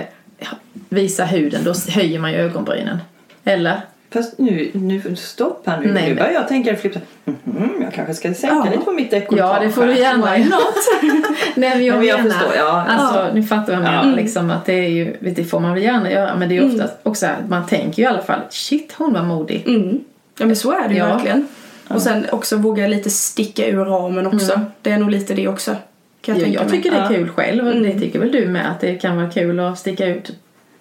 visa 0.88 1.24
huden. 1.24 1.64
Då 1.64 1.74
höjer 1.88 2.18
man 2.18 2.32
ju 2.32 2.38
ögonbrynen. 2.38 2.98
Eller? 3.44 3.80
Fast 4.12 4.38
nu, 4.38 4.70
nu 4.74 5.16
stopp 5.16 5.62
här 5.66 5.80
nu. 5.80 5.92
Nej, 5.92 6.08
nu 6.08 6.14
börjar 6.14 6.30
jag 6.32 6.48
tänka 6.48 6.76
flippa. 6.76 7.00
Mhm, 7.24 7.70
jag 7.82 7.92
kanske 7.94 8.14
ska 8.14 8.34
sänka 8.34 8.54
Ja. 8.56 8.64
lite 8.70 8.84
på 8.84 8.92
mitt 8.92 9.10
dekolletage. 9.10 9.56
Ja, 9.56 9.62
det 9.66 9.70
får 9.72 9.86
du 9.86 9.98
gärna? 9.98 10.26
Nej 11.54 11.76
men 11.76 11.84
jag 11.84 11.96
men 11.98 12.06
jag 12.06 12.22
menar, 12.22 12.30
förstår, 12.34 12.54
ja. 12.56 12.84
alltså 12.88 13.34
nu 13.34 13.42
fattar 13.42 13.72
jag 13.72 13.80
vad 13.80 13.88
jag 13.88 13.94
Ja. 13.96 14.02
menar 14.02 14.16
liksom 14.16 14.50
att 14.50 14.64
det 14.66 14.72
är 14.72 14.88
ju, 14.88 15.16
det 15.20 15.44
får 15.44 15.60
man 15.60 15.74
väl 15.74 15.82
gärna 15.82 16.10
göra 16.10 16.36
men 16.36 16.48
det 16.48 16.56
är 16.56 16.62
ju 16.62 16.72
oftast 16.74 16.94
också 17.02 17.26
att 17.26 17.48
man 17.48 17.66
tänker 17.66 17.98
ju 17.98 18.02
i 18.02 18.06
alla 18.06 18.22
fall 18.22 18.40
shit 18.50 18.94
hon 18.98 19.12
var 19.12 19.22
modig. 19.22 19.64
Mm. 19.66 20.00
Ja 20.38 20.46
men 20.46 20.56
så 20.56 20.72
är 20.72 20.88
det 20.88 20.94
ju 20.94 21.00
Ja. 21.00 21.06
verkligen. 21.14 21.46
Och 21.88 22.02
sen 22.02 22.26
också 22.32 22.56
våga 22.56 22.86
lite 22.86 23.10
sticka 23.10 23.66
ur 23.68 23.76
ramen 23.84 24.26
också. 24.26 24.60
Det 24.82 24.90
är 24.90 24.98
nog 24.98 25.10
lite 25.10 25.34
det 25.34 25.48
också. 25.48 25.76
Kan 26.20 26.34
jag 26.34 26.36
Jag, 26.36 26.44
tänka 26.44 26.58
jag 26.60 26.70
mig. 26.70 26.76
tycker 26.78 26.90
det 26.90 26.96
är 26.96 27.02
Ja. 27.02 27.08
kul 27.08 27.28
själv 27.28 27.66
och 27.66 27.72
Mm. 27.72 27.82
det 27.82 28.00
tycker 28.00 28.18
väl 28.18 28.32
du 28.32 28.46
med 28.48 28.70
att 28.70 28.80
det 28.80 28.94
kan 28.94 29.16
vara 29.16 29.30
kul 29.30 29.60
att 29.60 29.78
sticka 29.78 30.06
ut. 30.06 30.30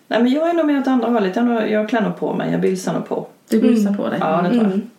Nej 0.07 0.23
men 0.23 0.31
jag 0.31 0.49
är 0.49 0.53
nog 0.53 0.65
med 0.65 0.81
åt 0.81 0.87
andra 0.87 1.09
hållet. 1.09 1.35
Jag, 1.35 1.71
jag 1.71 1.89
klär 1.89 2.01
nog 2.01 2.17
på 2.17 2.33
mig. 2.33 2.51
Jag 2.51 2.61
bylsar 2.61 2.93
nog 2.93 3.07
på. 3.07 3.27
Du 3.49 3.61
bylsar 3.61 3.93
på 3.93 4.09
dig. 4.09 4.17
Ja, 4.21 4.41
det 4.41 4.49
tror 4.49 4.63
jag. 4.63 4.65
Mm. 4.65 4.89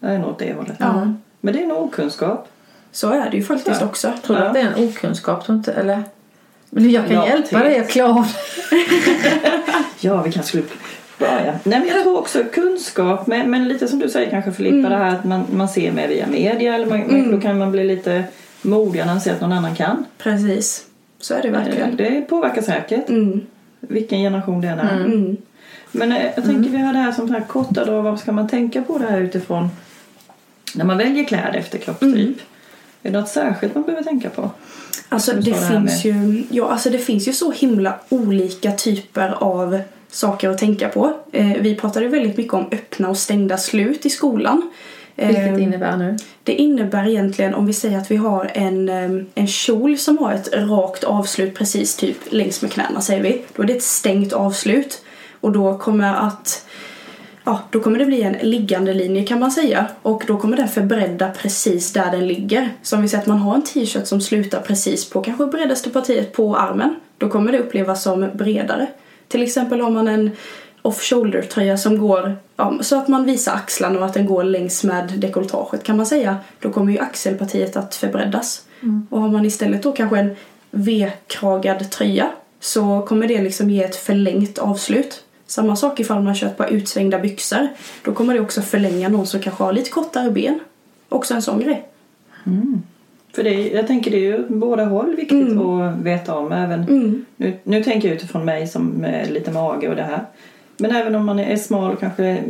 Det 0.00 0.06
är 0.06 0.18
nog 0.18 0.28
åt 0.30 0.38
det 0.38 0.52
hållet. 0.54 0.76
Ja. 0.78 1.12
Men 1.40 1.54
det 1.54 1.62
är 1.62 1.66
nog 1.66 1.78
okunskap. 1.82 2.48
Så 2.92 3.10
är 3.10 3.30
det 3.30 3.36
ju 3.36 3.42
faktiskt 3.42 3.78
Så. 3.80 3.84
också. 3.86 4.12
Tror 4.22 4.36
du 4.36 4.42
Ja. 4.42 4.48
att 4.48 4.54
det 4.54 4.60
är 4.60 4.72
en 4.76 4.88
okunskap? 4.88 5.48
Inte, 5.48 5.72
eller? 5.72 6.02
Men 6.70 6.90
jag 6.90 7.06
kan 7.06 7.14
Ja, 7.16 7.26
hjälpa 7.28 7.48
typ. 7.48 7.58
dig 7.58 7.78
att 7.78 7.88
klara 7.88 8.24
Ja, 10.00 10.22
vi 10.22 10.32
kanske 10.32 10.48
skulle 10.48 10.64
börja. 11.18 11.58
Nej, 11.64 11.78
men 11.80 11.88
jag 11.88 12.02
tror 12.02 12.18
också 12.18 12.44
kunskap, 12.52 13.26
men, 13.26 13.50
men 13.50 13.68
lite 13.68 13.88
som 13.88 13.98
du 13.98 14.08
säger 14.08 14.30
kanske 14.30 14.52
Filippa, 14.52 14.88
det 14.88 14.96
här 14.96 15.14
att 15.14 15.24
man, 15.24 15.44
man 15.52 15.68
ser 15.68 15.92
mer 15.92 16.08
via 16.08 16.26
media. 16.26 16.74
Eller 16.74 16.86
man, 16.86 17.30
Då 17.30 17.40
kan 17.40 17.58
man 17.58 17.72
bli 17.72 17.84
lite 17.84 18.24
modigare 18.62 19.06
när 19.06 19.14
man 19.14 19.20
ser 19.20 19.32
att 19.34 19.40
någon 19.40 19.52
annan 19.52 19.74
kan. 19.74 20.04
Precis. 20.18 20.86
Så 21.20 21.34
är 21.34 21.42
det 21.42 21.50
verkligen. 21.50 21.96
Det 21.96 22.20
påverkar 22.28 22.62
säkert 22.62 23.08
Mm. 23.08 23.40
Vilken 23.88 24.18
generation 24.18 24.60
det 24.60 24.68
än 24.68 24.78
är. 24.78 25.00
Mm. 25.04 25.36
Men 25.92 26.12
eh, 26.12 26.24
jag 26.34 26.44
tänker 26.44 26.70
vi 26.70 26.78
har 26.78 26.92
det 26.92 26.98
här 26.98 27.12
som 27.12 27.30
här 27.30 27.44
korta 27.48 27.84
då, 27.84 28.00
vad 28.00 28.20
ska 28.20 28.32
man 28.32 28.48
tänka 28.48 28.82
på 28.82 28.98
det 28.98 29.06
här 29.06 29.20
utifrån 29.20 29.68
när 30.74 30.84
man 30.84 30.98
väljer 30.98 31.24
kläder 31.24 31.58
efter 31.58 31.78
kroppstyp? 31.78 32.36
Är 33.02 33.10
det 33.10 33.20
något 33.20 33.28
särskilt 33.28 33.74
man 33.74 33.84
behöver 33.84 34.04
tänka 34.04 34.30
på? 34.30 34.50
Alltså 35.08 35.32
det 35.32 35.68
finns 35.68 36.04
ju, 36.04 36.44
ja, 36.50 36.68
alltså 36.68 36.90
det 36.90 36.98
finns 36.98 37.28
ju 37.28 37.32
så 37.32 37.52
himla 37.52 37.94
olika 38.08 38.72
typer 38.72 39.28
av 39.30 39.80
saker 40.10 40.48
att 40.48 40.58
tänka 40.58 40.88
på. 40.88 41.12
Eh, 41.32 41.52
vi 41.60 41.74
pratade 41.74 42.08
väldigt 42.08 42.36
mycket 42.36 42.54
om 42.54 42.66
öppna 42.72 43.08
och 43.08 43.18
stängda 43.18 43.58
slut 43.58 44.06
i 44.06 44.10
skolan. 44.10 44.70
Vilket 45.16 45.46
Eh, 45.46 45.54
det 45.54 45.62
innebär 45.62 45.96
nu. 45.96 46.16
Det 46.42 46.52
innebär 46.52 47.08
egentligen 47.08 47.54
om 47.54 47.66
vi 47.66 47.72
säger 47.72 47.98
att 47.98 48.10
vi 48.10 48.16
har 48.16 48.50
en, 48.54 48.88
eh, 48.88 49.24
en 49.34 49.46
kjol 49.46 49.98
som 49.98 50.18
har 50.18 50.32
ett 50.32 50.48
rakt 50.52 51.04
avslut 51.04 51.54
precis 51.54 51.96
typ 51.96 52.16
längs 52.30 52.62
med 52.62 52.72
knäna 52.72 53.00
säger 53.00 53.22
vi. 53.22 53.42
Då 53.56 53.62
är 53.62 53.66
det 53.66 53.72
ett 53.72 53.82
stängt 53.82 54.32
avslut. 54.32 55.02
Och 55.40 55.52
då 55.52 55.78
kommer 55.78 56.14
att 56.14 56.66
Ja, 57.46 57.60
då 57.70 57.80
kommer 57.80 57.98
det 57.98 58.04
bli 58.04 58.22
en 58.22 58.32
liggande 58.32 58.94
linje 58.94 59.24
kan 59.24 59.40
man 59.40 59.50
säga. 59.50 59.86
Och 60.02 60.24
då 60.26 60.36
kommer 60.36 60.56
den 60.56 60.68
förbredda 60.68 61.30
precis 61.30 61.92
där 61.92 62.10
den 62.10 62.26
ligger. 62.26 62.68
Så 62.82 62.96
om 62.96 63.02
vi 63.02 63.08
säger 63.08 63.22
att 63.22 63.28
man 63.28 63.38
har 63.38 63.54
en 63.54 63.62
t-shirt 63.62 64.06
som 64.06 64.20
slutar 64.20 64.60
precis 64.60 65.10
på 65.10 65.22
kanske 65.22 65.46
breddaste 65.46 65.90
partiet 65.90 66.32
på 66.32 66.56
armen. 66.56 66.94
Då 67.18 67.28
kommer 67.28 67.52
det 67.52 67.58
upplevas 67.58 68.02
som 68.02 68.30
bredare. 68.34 68.86
Till 69.28 69.42
exempel 69.42 69.80
har 69.80 69.90
man 69.90 70.08
en 70.08 70.30
off-shoulder 70.84 71.42
tröja 71.42 71.76
som 71.76 71.98
går 71.98 72.36
ja, 72.56 72.78
så 72.80 72.98
att 72.98 73.08
man 73.08 73.24
visar 73.24 73.52
axlarna 73.52 73.98
och 73.98 74.06
att 74.06 74.14
den 74.14 74.26
går 74.26 74.44
längs 74.44 74.84
med 74.84 75.12
dekolletaget 75.16 75.82
kan 75.82 75.96
man 75.96 76.06
säga. 76.06 76.36
Då 76.60 76.70
kommer 76.70 76.92
ju 76.92 76.98
axelpartiet 76.98 77.76
att 77.76 77.94
förbreddas. 77.94 78.64
Och 79.10 79.20
har 79.20 79.28
man 79.28 79.46
istället 79.46 79.82
då 79.82 79.92
kanske 79.92 80.18
en 80.18 80.36
V-kragad 80.70 81.90
tröja 81.90 82.30
så 82.60 83.02
kommer 83.02 83.28
det 83.28 83.42
liksom 83.42 83.70
ge 83.70 83.82
ett 83.84 83.96
förlängt 83.96 84.58
avslut. 84.58 85.24
Samma 85.46 85.76
sak 85.76 86.00
ifall 86.00 86.22
man 86.22 86.34
kör 86.34 86.46
ett 86.46 86.56
par 86.56 86.68
utsvängda 86.68 87.18
byxor. 87.18 87.68
Då 88.04 88.12
kommer 88.12 88.34
det 88.34 88.40
också 88.40 88.62
förlänga 88.62 89.08
någon 89.08 89.26
som 89.26 89.40
kanske 89.40 89.64
har 89.64 89.72
lite 89.72 89.90
kortare 89.90 90.30
ben. 90.30 90.60
Också 91.08 91.34
en 91.34 91.42
sån 91.42 91.60
grej. 91.60 91.88
För 93.34 93.42
det, 93.42 93.68
jag 93.68 93.86
tänker 93.86 94.10
det 94.10 94.16
är 94.16 94.20
ju 94.20 94.46
båda 94.48 94.84
håll 94.84 95.16
viktigt 95.16 95.58
att 95.58 95.96
veta 95.98 96.34
om. 96.34 96.52
Även, 96.52 96.82
Mm. 96.88 97.24
nu, 97.36 97.56
nu 97.62 97.84
tänker 97.84 98.08
jag 98.08 98.16
utifrån 98.16 98.44
mig 98.44 98.66
som 98.66 98.86
med 98.86 99.30
lite 99.30 99.50
mage 99.52 99.88
och 99.88 99.96
det 99.96 100.02
här. 100.02 100.24
Men 100.76 100.90
även 100.96 101.14
om 101.14 101.26
man 101.26 101.38
är 101.40 101.56
smal 101.56 101.92
och 101.92 102.00
kanske 102.00 102.42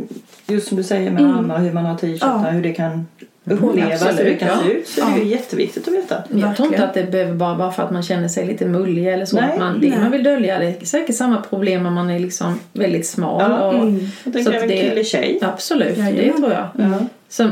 just 0.47 0.67
som 0.67 0.77
du 0.77 0.83
säger 0.83 1.11
med 1.11 1.23
armar, 1.23 1.59
hur 1.59 1.73
man 1.73 1.85
har 1.85 1.97
t-shirtar, 1.97 2.41
Ja. 2.43 2.49
hur 2.49 2.61
det 2.63 2.73
kan 2.73 3.07
upplevas, 3.43 4.19
hur 4.19 4.25
det 4.25 4.33
kan 4.35 4.47
ja. 4.47 4.57
se 4.65 4.71
ut. 4.71 4.87
Så 4.87 5.01
är 5.01 5.05
det 5.05 5.17
Ja. 5.17 5.23
ju 5.23 5.29
jätteviktigt 5.29 5.87
att 5.87 5.93
veta. 5.93 6.23
Jag 6.33 6.55
tror 6.55 6.67
inte 6.67 6.85
att 6.87 6.93
det 6.93 7.11
behöver 7.11 7.33
bara 7.35 7.55
vara 7.55 7.71
för 7.71 7.83
att 7.83 7.91
man 7.91 8.03
känner 8.03 8.27
sig 8.27 8.45
lite 8.47 8.65
mullig 8.65 9.07
eller 9.13 9.25
så. 9.25 9.35
Nej, 9.35 9.51
att 9.51 9.59
man, 9.59 9.79
det 9.81 9.89
nej. 9.89 9.99
man 9.99 10.11
vill 10.11 10.23
dölja 10.23 10.59
det 10.59 10.65
är 10.65 10.85
säkert 10.85 11.15
samma 11.15 11.41
problem 11.41 11.85
om 11.85 11.93
man 11.93 12.09
är 12.09 12.19
liksom 12.19 12.59
väldigt 12.73 13.07
smal. 13.07 13.41
Ja, 13.51 13.67
och, 13.67 13.73
mm. 13.73 13.99
Jag 14.23 14.33
tänker 14.33 14.41
Så 14.43 14.49
att 14.49 14.55
även 14.55 14.67
det- 14.67 14.81
kille-tjej. 14.89 15.39
Absolut, 15.41 15.95
det 15.95 16.01
Jajamän. 16.01 16.41
tror 16.41 16.51
jag. 16.53 16.67
Ja. 16.77 16.99
Så, 17.29 17.49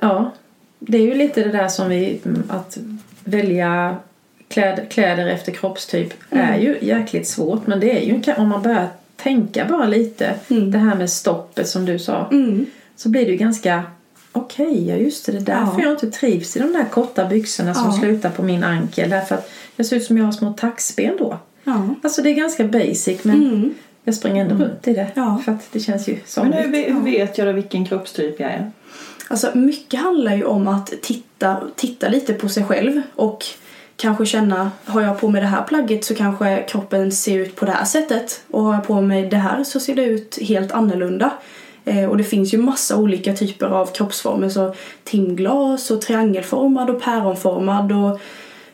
ja, 0.00 0.30
det 0.78 0.98
är 0.98 1.02
ju 1.02 1.14
lite 1.14 1.42
det 1.42 1.52
där 1.52 1.68
som 1.68 1.88
vi, 1.88 2.20
att 2.48 2.78
välja 3.24 3.96
kläder, 4.48 4.84
kläder 4.90 5.26
efter 5.26 5.52
kroppstyp 5.52 6.14
är 6.30 6.58
ju 6.58 6.76
jäkligt 6.80 7.28
svårt. 7.28 7.66
Men 7.66 7.80
det 7.80 7.98
är 7.98 8.00
ju, 8.06 8.20
om 8.36 8.48
man 8.48 8.62
börjar 8.62 8.86
tänka 9.22 9.64
bara 9.64 9.86
lite, 9.86 10.34
Mm. 10.48 10.70
det 10.70 10.78
här 10.78 10.94
med 10.96 11.10
stoppet 11.10 11.68
som 11.68 11.84
du 11.86 11.98
sa, 11.98 12.28
Mm. 12.32 12.66
så 12.96 13.08
blir 13.08 13.24
det 13.24 13.30
ju 13.30 13.36
ganska 13.36 13.82
okej, 14.32 14.88
ja 14.88 14.96
just 14.96 15.26
det, 15.26 15.32
det 15.32 15.38
är 15.38 15.42
därför 15.42 15.78
Ja. 15.80 15.84
jag 15.84 15.92
inte 15.92 16.10
trivs 16.10 16.56
i 16.56 16.60
de 16.60 16.72
där 16.72 16.84
korta 16.90 17.24
byxorna 17.26 17.74
som 17.74 17.84
Ja. 17.86 17.92
slutar 18.00 18.30
på 18.30 18.42
min 18.42 18.64
ankel. 18.64 19.10
Därför 19.10 19.34
att 19.34 19.50
jag 19.76 19.86
ser 19.86 19.96
ut 19.96 20.04
som 20.04 20.18
jag 20.18 20.24
har 20.24 20.32
små 20.32 20.52
taxben 20.52 21.16
då. 21.18 21.38
Ja. 21.64 21.88
Alltså 22.02 22.22
det 22.22 22.30
är 22.30 22.34
ganska 22.34 22.64
basic 22.64 23.24
men 23.24 23.42
Mm. 23.48 23.74
jag 24.04 24.14
springer 24.14 24.44
ändå 24.44 24.64
runt 24.64 24.88
i 24.88 24.92
det. 24.92 25.06
Ja. 25.14 25.42
För 25.44 25.52
att 25.52 25.72
det 25.72 25.80
känns 25.80 26.08
ju 26.08 26.12
Men 26.12 26.20
somrigt. 26.26 26.58
hur, 26.88 26.94
hur 26.94 27.00
vet 27.04 27.38
jag 27.38 27.46
då 27.46 27.52
vilken 27.52 27.84
kroppstyp 27.86 28.40
jag 28.40 28.50
är? 28.50 28.70
Alltså 29.28 29.50
mycket 29.54 30.00
handlar 30.00 30.36
ju 30.36 30.44
om 30.44 30.68
att 30.68 30.92
titta, 31.02 31.56
titta 31.76 32.08
lite 32.08 32.32
på 32.34 32.48
sig 32.48 32.64
själv 32.64 33.02
och 33.14 33.44
kanske 34.00 34.26
känna, 34.26 34.70
har 34.84 35.00
jag 35.00 35.20
på 35.20 35.28
mig 35.28 35.40
det 35.40 35.46
här 35.46 35.62
plagget 35.62 36.04
så 36.04 36.14
kanske 36.14 36.64
kroppen 36.68 37.12
ser 37.12 37.38
ut 37.38 37.56
på 37.56 37.64
det 37.64 37.72
här 37.72 37.84
sättet 37.84 38.42
och 38.50 38.62
har 38.62 38.74
jag 38.74 38.86
på 38.86 39.00
mig 39.00 39.28
det 39.28 39.36
här 39.36 39.64
så 39.64 39.80
ser 39.80 39.94
det 39.94 40.04
ut 40.04 40.38
helt 40.42 40.72
annorlunda. 40.72 41.30
Eh, 41.84 42.04
och 42.04 42.16
det 42.16 42.24
finns 42.24 42.54
ju 42.54 42.58
massa 42.58 42.96
olika 42.96 43.34
typer 43.34 43.66
av 43.66 43.86
kroppsformer 43.86 44.48
så 44.48 44.74
timglas 45.04 45.90
och 45.90 46.00
triangelformad 46.00 46.90
och 46.90 47.02
päronformad 47.02 47.92
och 47.92 48.20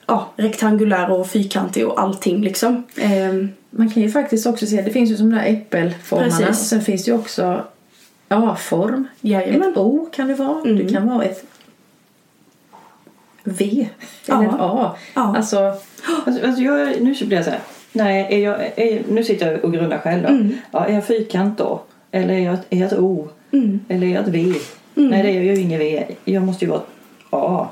ja, 0.06 0.32
rektangulär 0.36 1.10
och 1.10 1.26
fyrkantig 1.26 1.86
och 1.88 2.00
allting 2.00 2.42
liksom. 2.42 2.84
Eh, 2.96 3.46
Man 3.70 3.90
kan 3.90 4.02
ju 4.02 4.10
faktiskt 4.10 4.46
också 4.46 4.66
se, 4.66 4.82
det 4.82 4.90
finns 4.90 5.10
ju 5.10 5.16
som 5.16 5.30
de 5.30 5.36
där 5.36 5.46
äppelformarna 5.46 6.30
Precis. 6.30 6.48
och 6.48 6.54
sen 6.54 6.80
finns 6.80 7.04
det 7.04 7.10
ju 7.10 7.18
också 7.18 7.64
A-form. 8.28 9.08
Ett 9.70 9.76
O 9.76 10.08
kan 10.12 10.28
det 10.28 10.34
vara. 10.34 10.60
Mm. 10.60 10.76
Det 10.76 10.92
kan 10.92 11.08
vara 11.08 11.24
ett 11.24 11.44
V 13.46 13.88
Ja. 14.26 14.34
eller 14.38 14.48
ett 14.48 14.54
A. 14.60 14.96
Ja. 15.14 15.36
Alltså, 15.36 15.74
Alltså, 16.26 16.46
alltså 16.46 16.62
jag, 16.62 17.02
nu 17.02 17.14
blir 17.14 17.32
jag 17.36 17.44
så 17.44 17.50
här. 17.50 17.60
Nej, 17.92 18.26
är 18.30 18.38
jag, 18.38 18.60
är, 18.76 19.02
nu 19.08 19.24
sitter 19.24 19.52
jag 19.52 19.64
och 19.64 19.72
grundar 19.72 19.98
själv 19.98 20.22
då. 20.22 20.28
Mm. 20.28 20.54
Ja, 20.70 20.84
är 20.86 20.94
jag 20.94 21.06
fyrkant 21.06 21.58
då? 21.58 21.82
Eller 22.10 22.34
är 22.34 22.38
jag, 22.40 22.56
är 22.70 22.78
jag 22.78 22.86
ett 22.92 22.98
O? 22.98 23.28
Mm. 23.52 23.80
Eller 23.88 24.06
är 24.06 24.10
jag 24.10 24.22
ett 24.22 24.28
V? 24.34 24.40
Mm. 24.96 25.10
Nej, 25.10 25.22
det 25.22 25.28
är 25.28 25.34
jag 25.34 25.44
ju 25.44 25.60
inget 25.60 25.80
V. 25.80 26.04
Jag 26.24 26.42
måste 26.42 26.64
ju 26.64 26.70
vara 26.70 26.80
ett 26.80 26.86
A. 27.30 27.68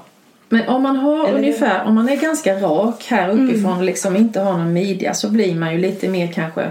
men 0.48 0.68
om 0.68 0.82
man 0.82 0.96
har 0.96 1.14
Eller 1.18 1.28
hur? 1.30 1.38
ungefär, 1.38 1.84
om 1.84 1.94
man 1.94 2.08
är 2.08 2.16
ganska 2.16 2.54
rak 2.60 3.04
här 3.08 3.28
uppifrån 3.28 3.64
Mm. 3.64 3.78
och 3.78 3.84
liksom 3.84 4.16
inte 4.16 4.40
har 4.40 4.58
någon 4.58 4.72
midja 4.72 5.14
så 5.14 5.30
blir 5.30 5.54
man 5.54 5.72
ju 5.72 5.78
lite 5.78 6.08
mer 6.08 6.26
kanske 6.32 6.70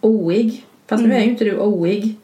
oig. 0.00 0.64
Fast 0.86 1.00
Mm. 1.00 1.10
nu 1.10 1.16
är 1.16 1.24
ju 1.24 1.30
inte 1.30 1.44
du 1.44 1.58
oig. 1.58 2.14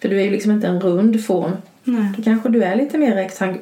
För 0.00 0.08
du 0.08 0.20
är 0.20 0.24
ju 0.24 0.30
liksom 0.30 0.50
inte 0.52 0.66
en 0.66 0.80
rund 0.80 1.24
form. 1.24 1.52
Nej. 1.84 2.04
Då 2.16 2.22
kanske 2.22 2.48
du 2.48 2.62
är 2.64 2.76
lite 2.76 2.98
mer 2.98 3.14
rektang... 3.14 3.58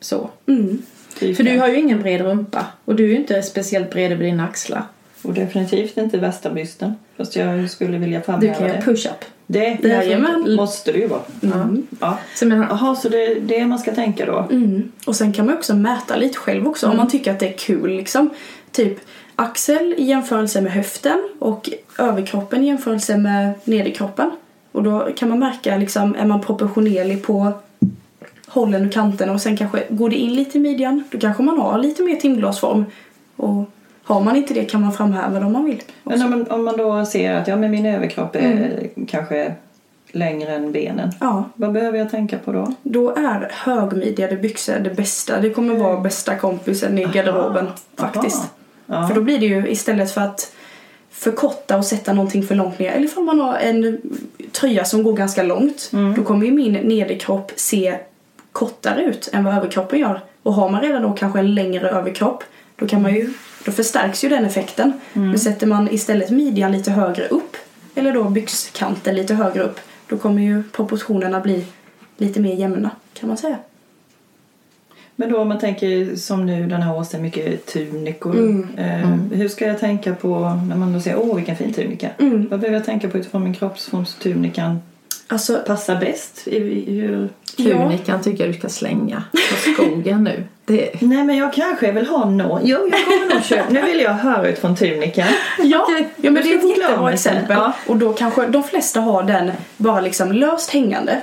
Så. 0.00 0.30
Mm. 0.46 0.82
För 1.18 1.42
du 1.42 1.58
har 1.58 1.68
ju 1.68 1.78
ingen 1.78 2.02
bred 2.02 2.20
rumpa. 2.20 2.66
Och 2.84 2.94
du 2.94 3.04
är 3.04 3.08
ju 3.08 3.16
inte 3.16 3.42
speciellt 3.42 3.90
bred 3.90 4.12
över 4.12 4.24
dina 4.24 4.44
axlar. 4.44 4.82
Och 5.22 5.34
definitivt 5.34 5.96
inte 5.96 6.18
värsta 6.18 6.50
bysten. 6.50 6.94
Fast 7.16 7.36
jag 7.36 7.70
skulle 7.70 7.98
vilja 7.98 8.18
Du 8.18 8.24
framhäva 8.24 8.54
kan 8.54 8.66
göra 8.66 8.76
det. 8.76 8.82
push-up. 8.84 9.24
Det, 9.46 9.78
det 9.82 10.56
måste 10.56 10.92
det 10.92 10.98
ju 10.98 11.06
vara. 11.06 11.20
Mm. 11.42 11.86
Ja. 12.00 12.18
Så 12.34 12.46
menar, 12.46 12.94
så 12.94 13.08
det 13.08 13.26
är 13.26 13.40
det 13.40 13.66
man 13.66 13.78
ska 13.78 13.94
tänka 13.94 14.26
då? 14.26 14.46
Mm. 14.50 14.92
Och 15.06 15.16
sen 15.16 15.32
kan 15.32 15.46
man 15.46 15.54
också 15.54 15.74
mäta 15.74 16.16
lite 16.16 16.38
själv 16.38 16.68
också 16.68 16.88
om 16.88 16.96
man 16.96 17.08
tycker 17.08 17.32
att 17.32 17.38
det 17.38 17.48
är 17.48 17.58
kul 17.58 17.90
liksom. 17.96 18.30
Typ 18.72 18.98
axel 19.36 19.94
i 19.98 20.04
jämförelse 20.04 20.60
med 20.60 20.72
höften 20.72 21.28
och 21.38 21.70
överkroppen 21.98 22.64
i 22.64 22.66
jämförelse 22.66 23.16
med 23.16 23.52
nederkroppen. 23.64 24.30
Och 24.72 24.82
då 24.82 25.08
kan 25.16 25.28
man 25.28 25.38
märka 25.38 25.76
liksom, 25.76 26.14
är 26.14 26.26
man 26.26 26.40
proportionerlig 26.40 27.22
på 27.22 27.52
hållen 28.48 28.86
och 28.86 28.92
kanterna 28.92 29.32
och 29.32 29.40
sen 29.40 29.56
kanske 29.56 29.82
går 29.88 30.10
det 30.10 30.16
in 30.16 30.34
lite 30.34 30.58
i 30.58 30.60
midjan. 30.60 31.04
Då 31.10 31.18
kanske 31.18 31.42
man 31.42 31.58
har 31.58 31.78
lite 31.78 32.02
mer 32.02 32.16
timglasform. 32.16 32.84
Och 33.36 33.70
har 34.02 34.20
man 34.20 34.36
inte 34.36 34.54
det 34.54 34.64
kan 34.64 34.80
man 34.80 34.92
framhäva 34.92 35.40
det 35.40 35.46
om 35.46 35.52
man 35.52 35.64
vill. 35.64 35.82
Men 36.02 36.22
om 36.22 36.30
man, 36.30 36.46
om 36.50 36.64
man 36.64 36.76
då 36.76 37.06
ser 37.06 37.34
att 37.34 37.48
ja, 37.48 37.56
men 37.56 37.70
min 37.70 37.86
överkropp 37.86 38.36
är 38.36 38.88
kanske 39.08 39.54
längre 40.12 40.54
än 40.54 40.72
benen. 40.72 41.10
Ja, 41.20 41.44
Vad 41.54 41.72
behöver 41.72 41.98
jag 41.98 42.10
tänka 42.10 42.38
på 42.38 42.52
då? 42.52 42.74
då 42.82 43.14
är 43.14 43.50
högmidjade 43.52 44.36
byxor 44.36 44.78
det 44.78 44.94
bästa. 44.94 45.40
Det 45.40 45.50
kommer 45.50 45.74
vara 45.74 46.00
bästa 46.00 46.36
kompisen 46.36 46.98
i 46.98 47.04
garderoben 47.04 47.66
faktiskt. 47.96 48.42
Aha. 48.88 49.08
För 49.08 49.14
då 49.14 49.20
blir 49.20 49.38
det 49.38 49.46
ju 49.46 49.68
istället 49.68 50.10
för 50.10 50.20
att 50.20 50.52
förkorta 51.10 51.76
och 51.76 51.84
sätta 51.84 52.12
någonting 52.12 52.42
för 52.42 52.54
långt 52.54 52.78
ner. 52.78 52.92
Eller 52.92 53.04
ifall 53.04 53.24
man 53.24 53.40
har 53.40 53.56
en 53.56 54.00
tröja 54.52 54.84
som 54.84 55.02
går 55.02 55.12
ganska 55.12 55.42
långt. 55.42 55.90
Mm. 55.92 56.14
Då 56.14 56.22
kommer 56.22 56.46
ju 56.46 56.52
min 56.52 56.72
nederkropp 56.72 57.52
se 57.56 57.98
kortare 58.58 59.04
ut 59.04 59.28
än 59.32 59.44
vad 59.44 59.56
överkroppen 59.56 59.98
gör. 59.98 60.20
Och 60.42 60.54
har 60.54 60.68
man 60.68 60.80
redan 60.80 61.02
då 61.02 61.12
kanske 61.12 61.38
en 61.38 61.54
längre 61.54 61.90
överkropp 61.90 62.44
då 62.76 62.86
kan 62.86 63.02
man 63.02 63.14
ju 63.14 63.32
då 63.64 63.72
förstärks 63.72 64.24
ju 64.24 64.28
den 64.28 64.44
effekten. 64.44 64.92
Mm. 65.12 65.28
Men 65.28 65.38
sätter 65.38 65.66
man 65.66 65.88
istället 65.90 66.30
midjan 66.30 66.72
lite 66.72 66.90
högre 66.90 67.28
upp 67.28 67.56
eller 67.94 68.12
då 68.12 68.24
byxkanten 68.24 69.14
lite 69.14 69.34
högre 69.34 69.62
upp 69.62 69.80
då 70.08 70.18
kommer 70.18 70.42
ju 70.42 70.62
proportionerna 70.62 71.40
bli 71.40 71.64
lite 72.16 72.40
mer 72.40 72.54
jämna 72.54 72.90
kan 73.12 73.28
man 73.28 73.38
säga. 73.38 73.56
Men 75.16 75.32
då 75.32 75.40
om 75.40 75.48
man 75.48 75.58
tänker 75.58 76.16
som 76.16 76.46
nu 76.46 76.66
den 76.66 76.82
här 76.82 76.96
årstiden, 76.96 77.22
mycket 77.22 77.66
tunikor. 77.66 78.36
Mm. 78.36 78.68
Eh, 78.76 79.38
Hur 79.38 79.48
ska 79.48 79.66
jag 79.66 79.78
tänka 79.78 80.14
på 80.14 80.38
när 80.68 80.76
man 80.76 80.92
då 80.92 81.00
säger 81.00 81.18
åh 81.18 81.36
vilken 81.36 81.56
fin 81.56 81.72
tunika? 81.72 82.10
Mm. 82.18 82.48
Vad 82.50 82.60
behöver 82.60 82.78
jag 82.78 82.86
tänka 82.86 83.08
på 83.08 83.18
utifrån 83.18 83.44
min 83.44 83.54
kroppsform 83.54 84.06
så 84.06 84.18
tunikan 84.18 84.80
Alltså, 85.28 85.62
passar 85.66 85.96
bäst? 86.00 86.48
I, 86.48 86.56
i, 86.56 87.00
hur... 87.00 87.28
Tunikan 87.56 88.22
tycker 88.22 88.44
jag 88.44 88.54
du 88.54 88.58
ska 88.58 88.68
slänga 88.68 89.22
på 89.32 89.72
skogen 89.72 90.24
nu. 90.24 90.44
Det, 90.64 90.90
Nej 91.02 91.24
men 91.24 91.36
jag 91.36 91.52
kanske 91.52 91.92
vill 91.92 92.06
ha 92.06 92.30
någon. 92.30 92.60
Jo, 92.64 92.78
jag 92.92 93.04
kommer 93.04 93.34
nog 93.34 93.44
köpa. 93.44 93.70
Nu 93.72 93.82
vill 93.82 94.00
jag 94.00 94.12
höra 94.12 94.48
ut 94.48 94.58
från 94.58 94.76
tunikan. 94.76 95.26
Ja, 95.58 95.86
ja 96.16 96.30
men 96.30 96.34
det 96.34 96.52
är 96.52 96.58
ett 96.58 96.78
jättebra 96.78 97.12
exempel. 97.12 97.56
Ja. 97.56 97.72
Och 97.86 97.96
då 97.96 98.12
kanske 98.12 98.46
de 98.46 98.62
flesta 98.62 99.00
har 99.00 99.22
den 99.22 99.50
bara 99.76 100.00
liksom 100.00 100.32
löst 100.32 100.70
hängande. 100.70 101.20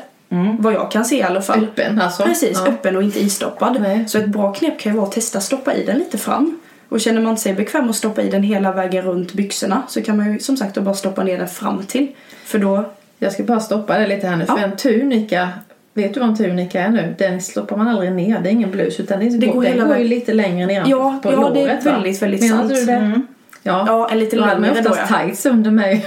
Vad 0.60 0.74
jag 0.74 0.92
kan 0.92 1.06
se 1.06 1.18
i 1.18 1.24
alla 1.24 1.42
fall. 1.42 1.64
öppen 1.64 2.02
alltså. 2.02 2.24
Precis, 2.24 2.62
Ja. 2.66 2.72
öppen 2.72 2.96
och 2.96 3.04
inte 3.04 3.20
istoppad. 3.20 3.78
Nej. 3.82 4.08
Så 4.08 4.18
ett 4.18 4.28
bra 4.28 4.54
knep 4.54 4.80
kan 4.80 4.92
ju 4.92 4.98
vara 4.98 5.08
att 5.08 5.14
testa 5.14 5.40
stoppa 5.42 5.74
i 5.74 5.86
den 5.86 5.98
lite 5.98 6.18
fram. 6.18 6.60
Och 6.90 7.02
känner 7.02 7.22
man 7.22 7.38
sig 7.38 7.54
bekväm 7.54 7.90
att 7.90 7.96
stoppa 7.96 8.22
i 8.22 8.30
den 8.30 8.44
hela 8.44 8.72
vägen 8.72 9.06
runt 9.06 9.34
byxorna 9.34 9.84
så 9.88 10.02
kan 10.02 10.18
man 10.18 10.34
ju 10.34 10.40
som 10.40 10.58
sagt 10.58 10.76
då 10.76 10.82
bara 10.82 10.96
stoppa 10.96 11.24
ner 11.24 11.38
den 11.38 11.48
fram 11.48 11.84
till. 11.86 12.08
För 12.46 12.60
då, 12.60 12.86
Jag 13.20 13.32
ska 13.34 13.44
bara 13.44 13.60
stoppa 13.60 13.98
det 13.98 14.08
lite 14.08 14.28
här 14.28 14.36
nu. 14.36 14.46
För 14.46 14.58
Ja. 14.58 14.64
en 14.64 14.76
tunika, 14.76 15.50
vet 15.94 16.14
du 16.14 16.20
vad 16.20 16.30
en 16.30 16.38
tunika 16.38 16.82
är 16.82 16.90
nu? 16.90 17.16
Den 17.18 17.42
stoppar 17.42 17.78
man 17.78 17.88
aldrig 17.88 18.12
ner. 18.12 18.40
Det 18.40 18.50
är 18.50 18.52
ingen 18.54 18.72
blus 18.72 19.00
utan 19.00 19.20
det, 19.20 19.30
Det 19.30 19.48
går, 19.48 19.64
den 19.64 19.74
hela 19.74 19.86
går 19.86 19.98
ju 19.98 20.04
lite 20.04 20.34
längre 20.34 20.66
ner 20.68 20.84
Ja, 20.88 21.20
på 21.24 21.32
ja, 21.32 21.36
låret 21.36 21.54
det 21.54 21.90
är 21.90 21.94
väldigt, 21.94 22.22
väldigt 22.22 22.42
Menar 22.42 22.58
sant. 22.58 22.70
du 22.70 22.86
det? 22.86 22.92
Mm. 22.92 23.28
Ja. 23.64 23.84
ja 23.88 24.10
en 24.12 24.20
lite 24.20 24.36
längre 24.36 24.74
då 24.82 24.90
oftast 24.90 25.12
ja. 25.12 25.18
tights 25.20 25.46
under 25.46 25.72
mig. 25.72 26.06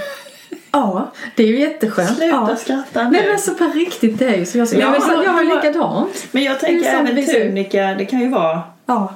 Ja, 0.71 1.11
Det 1.35 1.43
är 1.43 1.47
ju 1.47 1.59
jätteskönt. 1.59 2.09
Sluta 2.09 2.25
Ja. 2.49 2.55
skratta 2.55 3.03
nu. 3.03 3.09
Nej 3.11 3.21
men 3.23 3.31
alltså 3.31 3.53
på 3.53 3.63
riktigt 3.75 4.19
det 4.19 4.25
är 4.25 4.37
ju 4.37 4.45
så. 4.45 4.57
Jag, 4.57 4.67
Ja, 4.67 4.77
jag, 5.07 5.25
jag, 5.25 5.33
var- 5.33 5.55
likadant. 5.55 6.27
Men 6.31 6.43
jag 6.43 6.59
tänker 6.59 6.89
är 6.89 6.93
även 6.99 7.25
tunika, 7.25 7.95
det 7.97 8.05
kan 8.05 8.19
ju 8.19 8.29
vara... 8.29 8.61
ja. 8.85 9.13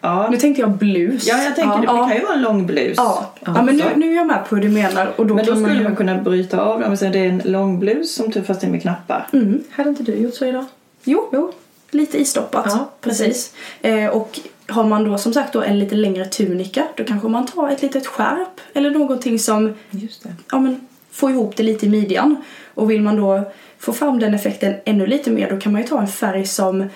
Ja, 0.00 0.28
Nu 0.30 0.36
tänkte 0.36 0.60
jag 0.60 0.70
blus. 0.70 1.26
ja 1.28 1.42
jag 1.42 1.56
tänker 1.56 1.78
det, 1.78 1.84
ja, 1.84 1.92
det 1.92 2.08
kan 2.08 2.16
ju 2.16 2.24
vara 2.24 2.34
en 2.34 2.42
lång 2.42 2.66
blus. 2.66 2.94
Ja, 2.96 3.32
ja. 3.44 3.62
Men 3.62 3.76
nu, 3.76 3.84
nu 3.96 4.12
är 4.12 4.16
jag 4.16 4.26
med 4.26 4.48
på 4.48 4.54
hur 4.56 4.62
du 4.62 4.68
menar. 4.68 5.12
Och 5.16 5.26
då 5.26 5.34
Men 5.34 5.44
då 5.44 5.52
man 5.52 5.62
skulle 5.62 5.78
ju... 5.78 5.84
man 5.84 5.96
kunna 5.96 6.18
bryta 6.18 6.60
av 6.60 6.80
dem 6.80 6.92
och 6.92 6.98
säga 6.98 7.10
det 7.10 7.18
är 7.18 7.28
en 7.28 7.42
lång 7.44 7.78
blus 7.80 8.14
som 8.14 8.32
typ 8.32 8.46
fast 8.46 8.60
det 8.60 8.66
är 8.66 8.70
med 8.70 8.82
knappar. 8.82 9.26
Mm. 9.32 9.64
Hade 9.70 9.88
inte 9.88 10.02
du 10.02 10.14
gjort 10.14 10.34
så 10.34 10.44
idag? 10.44 10.64
Jo, 11.04 11.28
jo. 11.32 11.52
Lite 11.90 12.20
istoppat. 12.20 12.66
Ja, 12.68 12.90
precis. 13.00 13.54
Eh, 13.82 14.06
och 14.06 14.40
har 14.68 14.84
man 14.84 15.04
då 15.04 15.18
som 15.18 15.32
sagt 15.32 15.52
då 15.52 15.62
en 15.62 15.78
lite 15.78 15.94
längre 15.94 16.24
tunika 16.24 16.84
då 16.96 17.04
kanske 17.04 17.28
man 17.28 17.46
tar 17.46 17.68
ett 17.70 17.82
litet 17.82 18.06
skärp 18.06 18.60
eller 18.74 18.90
någonting 18.90 19.38
som 19.38 19.74
Just 19.90 20.22
det. 20.22 20.34
ja, 20.52 20.58
men, 20.60 20.80
får 21.12 21.30
ihop 21.30 21.56
det 21.56 21.62
lite 21.62 21.86
i 21.86 21.88
midjan. 21.88 22.36
Och 22.74 22.90
vill 22.90 23.02
man 23.02 23.16
då 23.16 23.42
få 23.78 23.92
fram 23.92 24.18
den 24.18 24.34
effekten 24.34 24.74
ännu 24.84 25.06
lite 25.06 25.30
mer 25.30 25.50
då 25.50 25.60
kan 25.60 25.72
man 25.72 25.80
ju 25.82 25.86
ta 25.88 26.00
en 26.00 26.08
färg 26.08 26.46
som 26.46 26.88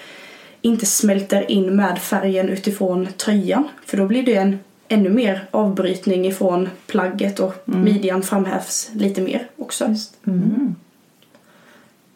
inte 0.64 0.87
smälter 0.87 1.50
in 1.50 1.76
med 1.76 1.99
färgen 1.99 2.49
utifrån 2.49 3.09
tröjan. 3.16 3.68
För 3.87 3.97
då 3.97 4.06
blir 4.06 4.23
det 4.23 4.35
en 4.35 4.59
ännu 4.88 5.11
mer 5.11 5.47
avbrytning 5.50 6.26
ifrån 6.26 6.68
plagget 6.87 7.40
och 7.40 7.54
midjan 7.64 8.23
framhävs 8.23 8.90
lite 8.94 9.21
mer 9.21 9.49
också. 9.56 9.85
Mm. 10.26 10.75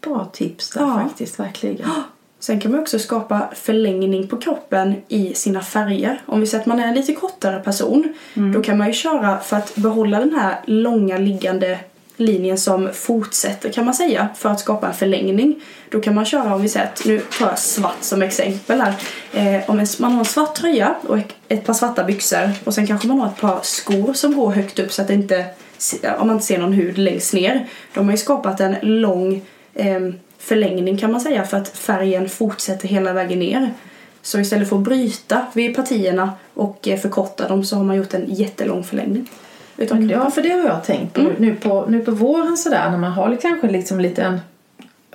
Bra 0.01 0.25
tips 0.33 0.71
där 0.71 0.81
Ja. 0.81 1.03
faktiskt, 1.09 1.41
verkligen. 1.41 1.91
Sen 2.41 2.61
kan 2.61 2.71
man 2.73 2.81
också 2.81 2.99
skapa 2.99 3.49
förlängning 3.55 4.29
på 4.29 4.37
kroppen 4.37 4.95
i 5.09 5.35
sina 5.35 5.61
färger. 5.61 6.21
Om 6.27 6.41
vi 6.41 6.47
säger 6.47 6.61
att 6.63 6.67
man 6.67 6.81
är 6.81 6.89
en 6.89 6.95
lite 6.95 7.15
kortare 7.15 7.61
person, 7.61 8.15
då 8.55 8.63
kan 8.63 8.79
man 8.79 8.87
ju 8.87 8.93
köra 8.93 9.39
för 9.39 9.57
att 9.57 9.77
behålla 9.77 10.21
den 10.21 10.35
här 10.35 10.61
långa 10.67 11.19
liggande 11.19 11.79
linjen 12.19 12.59
som 12.59 12.91
fortsätter 12.93 13.73
kan 13.73 13.85
man 13.85 13.95
säga 13.95 14.29
för 14.37 14.49
att 14.49 14.61
skapa 14.61 14.87
en 14.87 14.95
förlängning. 14.95 15.61
Då 15.89 16.01
kan 16.01 16.15
man 16.15 16.25
köra 16.25 16.55
om 16.55 16.63
vi 16.63 16.69
säger 16.69 16.87
att, 16.87 17.05
nu 17.05 17.19
tar 17.39 17.49
jag 17.49 17.59
svart 17.59 17.97
som 18.01 18.23
exempel 18.23 18.81
här. 18.81 18.95
Eh, 19.33 19.71
om 19.71 19.87
man 19.99 20.13
har 20.13 20.19
en 20.19 20.25
svart 20.25 20.55
tröja 20.55 20.95
och 21.03 21.19
ett, 21.49 21.65
par 21.65 21.75
svarta 21.75 22.05
byxor 22.05 22.51
och 22.65 22.75
sen 22.75 22.87
kanske 22.87 23.09
man 23.09 23.21
har 23.21 23.29
ett 23.29 23.41
par 23.41 23.61
skor 23.63 24.13
som 24.13 24.37
går 24.37 24.51
högt 24.51 24.79
upp 24.79 24.93
så 24.93 25.03
att 25.03 25.09
det 25.09 25.15
inte, 25.15 25.47
om 26.19 26.27
man 26.27 26.37
inte 26.37 26.47
ser 26.47 26.59
någon 26.59 26.73
hud 26.73 26.99
längst 26.99 27.35
ner. 27.35 27.67
De 27.95 28.05
har 28.05 28.13
ju 28.13 28.19
skapat 28.19 28.61
en 28.61 28.77
lång 28.83 29.43
eh, 29.75 30.01
förlängning 30.39 30.99
kan 30.99 31.13
man 31.13 31.21
säga 31.21 31.45
för 31.45 31.57
att 31.57 31.69
färgen 31.69 32.29
fortsätter 32.29 32.89
hela 32.89 33.13
vägen 33.13 33.39
ner. 33.39 33.73
Så 34.23 34.41
istället 34.41 34.69
för 34.69 34.77
att 34.77 34.83
bryta 34.83 35.47
vid 35.53 35.77
partierna 35.77 36.33
och 36.55 36.89
eh, 36.89 36.99
förkorta 36.99 37.49
dem 37.49 37.65
så 37.65 37.77
har 37.77 37.85
man 37.85 37.97
gjort 37.97 38.15
en 38.15 38.35
jättelång 38.35 38.85
förlängning. 38.85 39.29
Utav 39.79 40.03
Ja, 40.03 40.09
kroppen. 40.09 40.31
för 40.33 40.43
det 40.43 40.49
har 40.51 40.65
jag 40.69 40.85
tänkt 40.85 41.15
på. 41.15 41.21
Nu, 41.39 41.55
på 41.55 41.87
nu 41.89 42.01
på 42.01 42.11
våren 42.11 42.57
sådär 42.57 42.91
när 42.91 42.99
man 42.99 43.13
har 43.13 43.37
kanske 43.43 43.69
liksom 43.71 44.01
lite 44.01 44.23
en, 44.23 44.41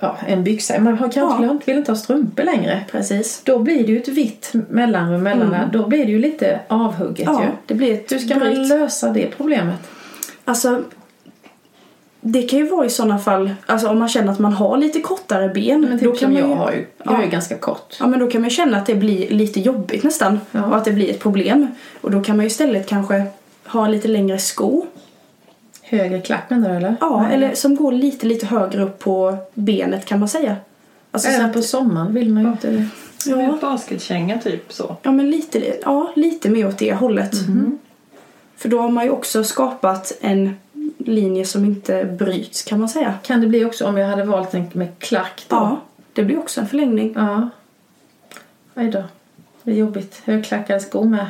ja, 0.00 0.16
en 0.26 0.44
byxa. 0.44 0.80
Man 0.80 0.98
har 0.98 1.08
kanske 1.12 1.44
Ja. 1.46 1.58
vill 1.66 1.76
inte 1.76 1.90
ha 1.92 1.96
strumpor 1.96 2.42
längre. 2.42 2.84
Precis. 2.90 3.42
Då 3.44 3.58
blir 3.58 3.86
det 3.86 3.92
ju 3.92 3.98
ett 3.98 4.08
vitt 4.08 4.52
mellanrum 4.70 5.22
mellan 5.22 5.50
där. 5.50 5.68
Då 5.72 5.86
blir 5.86 6.04
det 6.04 6.10
ju 6.12 6.18
lite 6.18 6.60
avhugget 6.68 7.26
Ja, 7.26 7.42
ju. 7.42 7.48
det 7.66 7.74
blir 7.74 7.94
ett 7.94 8.12
Hur 8.12 8.18
ska 8.18 8.34
man 8.38 8.48
bryt. 8.48 8.68
lösa 8.68 9.10
det 9.10 9.26
problemet? 9.36 9.80
Alltså, 10.44 10.82
det 12.20 12.42
kan 12.42 12.58
ju 12.58 12.66
vara 12.66 12.86
i 12.86 12.90
sådana 12.90 13.18
fall, 13.18 13.54
alltså 13.66 13.88
om 13.88 13.98
man 13.98 14.08
känner 14.08 14.32
att 14.32 14.38
man 14.38 14.52
har 14.52 14.76
lite 14.76 15.00
kortare 15.00 15.48
ben. 15.48 15.80
Men 15.80 15.90
då 15.90 15.98
typ 15.98 16.08
kan 16.08 16.16
som 16.18 16.32
man 16.32 16.40
jag 16.40 16.48
ju, 16.50 16.54
har 16.54 16.72
ju. 16.72 16.86
Jag 17.04 17.14
är 17.14 17.18
Ja. 17.18 17.24
ju 17.24 17.30
ganska 17.30 17.56
kort. 17.56 17.96
Ja 18.00 18.06
men 18.06 18.20
då 18.20 18.26
kan 18.26 18.40
man 18.40 18.50
ju 18.50 18.56
känna 18.56 18.76
att 18.78 18.86
det 18.86 18.94
blir 18.94 19.30
lite 19.30 19.60
jobbigt 19.60 20.02
nästan. 20.04 20.40
Ja. 20.52 20.64
Och 20.64 20.76
att 20.76 20.84
det 20.84 20.92
blir 20.92 21.10
ett 21.10 21.20
problem. 21.20 21.66
Och 22.00 22.10
då 22.10 22.20
kan 22.22 22.36
man 22.36 22.44
ju 22.44 22.46
istället 22.46 22.86
kanske 22.88 23.24
ha 23.74 23.88
lite 23.88 24.08
längre 24.08 24.38
sko. 24.38 24.86
Högre 25.82 26.20
klack 26.20 26.50
menar 26.50 26.70
du 26.70 26.76
eller? 26.76 26.96
Ja, 27.00 27.22
Nej. 27.22 27.34
eller 27.34 27.54
som 27.54 27.76
går 27.76 27.92
lite 27.92 28.26
lite 28.26 28.46
högre 28.46 28.82
upp 28.82 28.98
på 28.98 29.36
benet 29.54 30.04
kan 30.04 30.18
man 30.20 30.28
säga. 30.28 30.56
Alltså 31.10 31.30
så 31.30 31.36
Även 31.36 31.52
på 31.52 31.62
sommaren 31.62 32.14
vill 32.14 32.32
man 32.34 32.42
ju 32.42 32.48
inte. 32.50 32.86
Som 33.18 33.40
Ja. 33.40 33.52
en 33.54 33.58
basketkänga 33.60 34.38
typ 34.38 34.72
så. 34.72 34.96
ja 35.02 35.12
men 35.12 35.30
lite, 35.30 35.76
ja, 35.82 36.12
lite 36.16 36.50
mer 36.50 36.68
åt 36.68 36.78
det 36.78 36.94
hållet. 36.94 37.48
Mhm. 37.48 37.78
För 38.56 38.68
då 38.68 38.80
har 38.80 38.88
man 38.90 39.04
ju 39.04 39.10
också 39.10 39.44
skapat 39.44 40.12
en 40.20 40.56
linje 40.98 41.44
som 41.44 41.64
inte 41.64 42.04
bryts 42.04 42.62
kan 42.62 42.80
man 42.80 42.88
säga. 42.88 43.14
Kan 43.22 43.40
det 43.40 43.46
bli 43.46 43.64
också 43.64 43.86
om 43.86 43.96
jag 43.96 44.08
hade 44.08 44.24
valt 44.24 44.54
en 44.54 44.70
med 44.72 44.98
klack 44.98 45.44
då? 45.48 45.56
Ja, 45.56 45.80
det 46.12 46.24
blir 46.24 46.38
också 46.38 46.60
en 46.60 46.68
förlängning. 46.68 47.12
Ja. 47.16 47.48
Aj 48.74 48.90
då. 48.90 49.04
Det 49.62 49.70
är 49.70 49.74
jobbigt. 49.74 50.22
Högklackade 50.24 50.80
skor 50.80 51.04
med. 51.04 51.26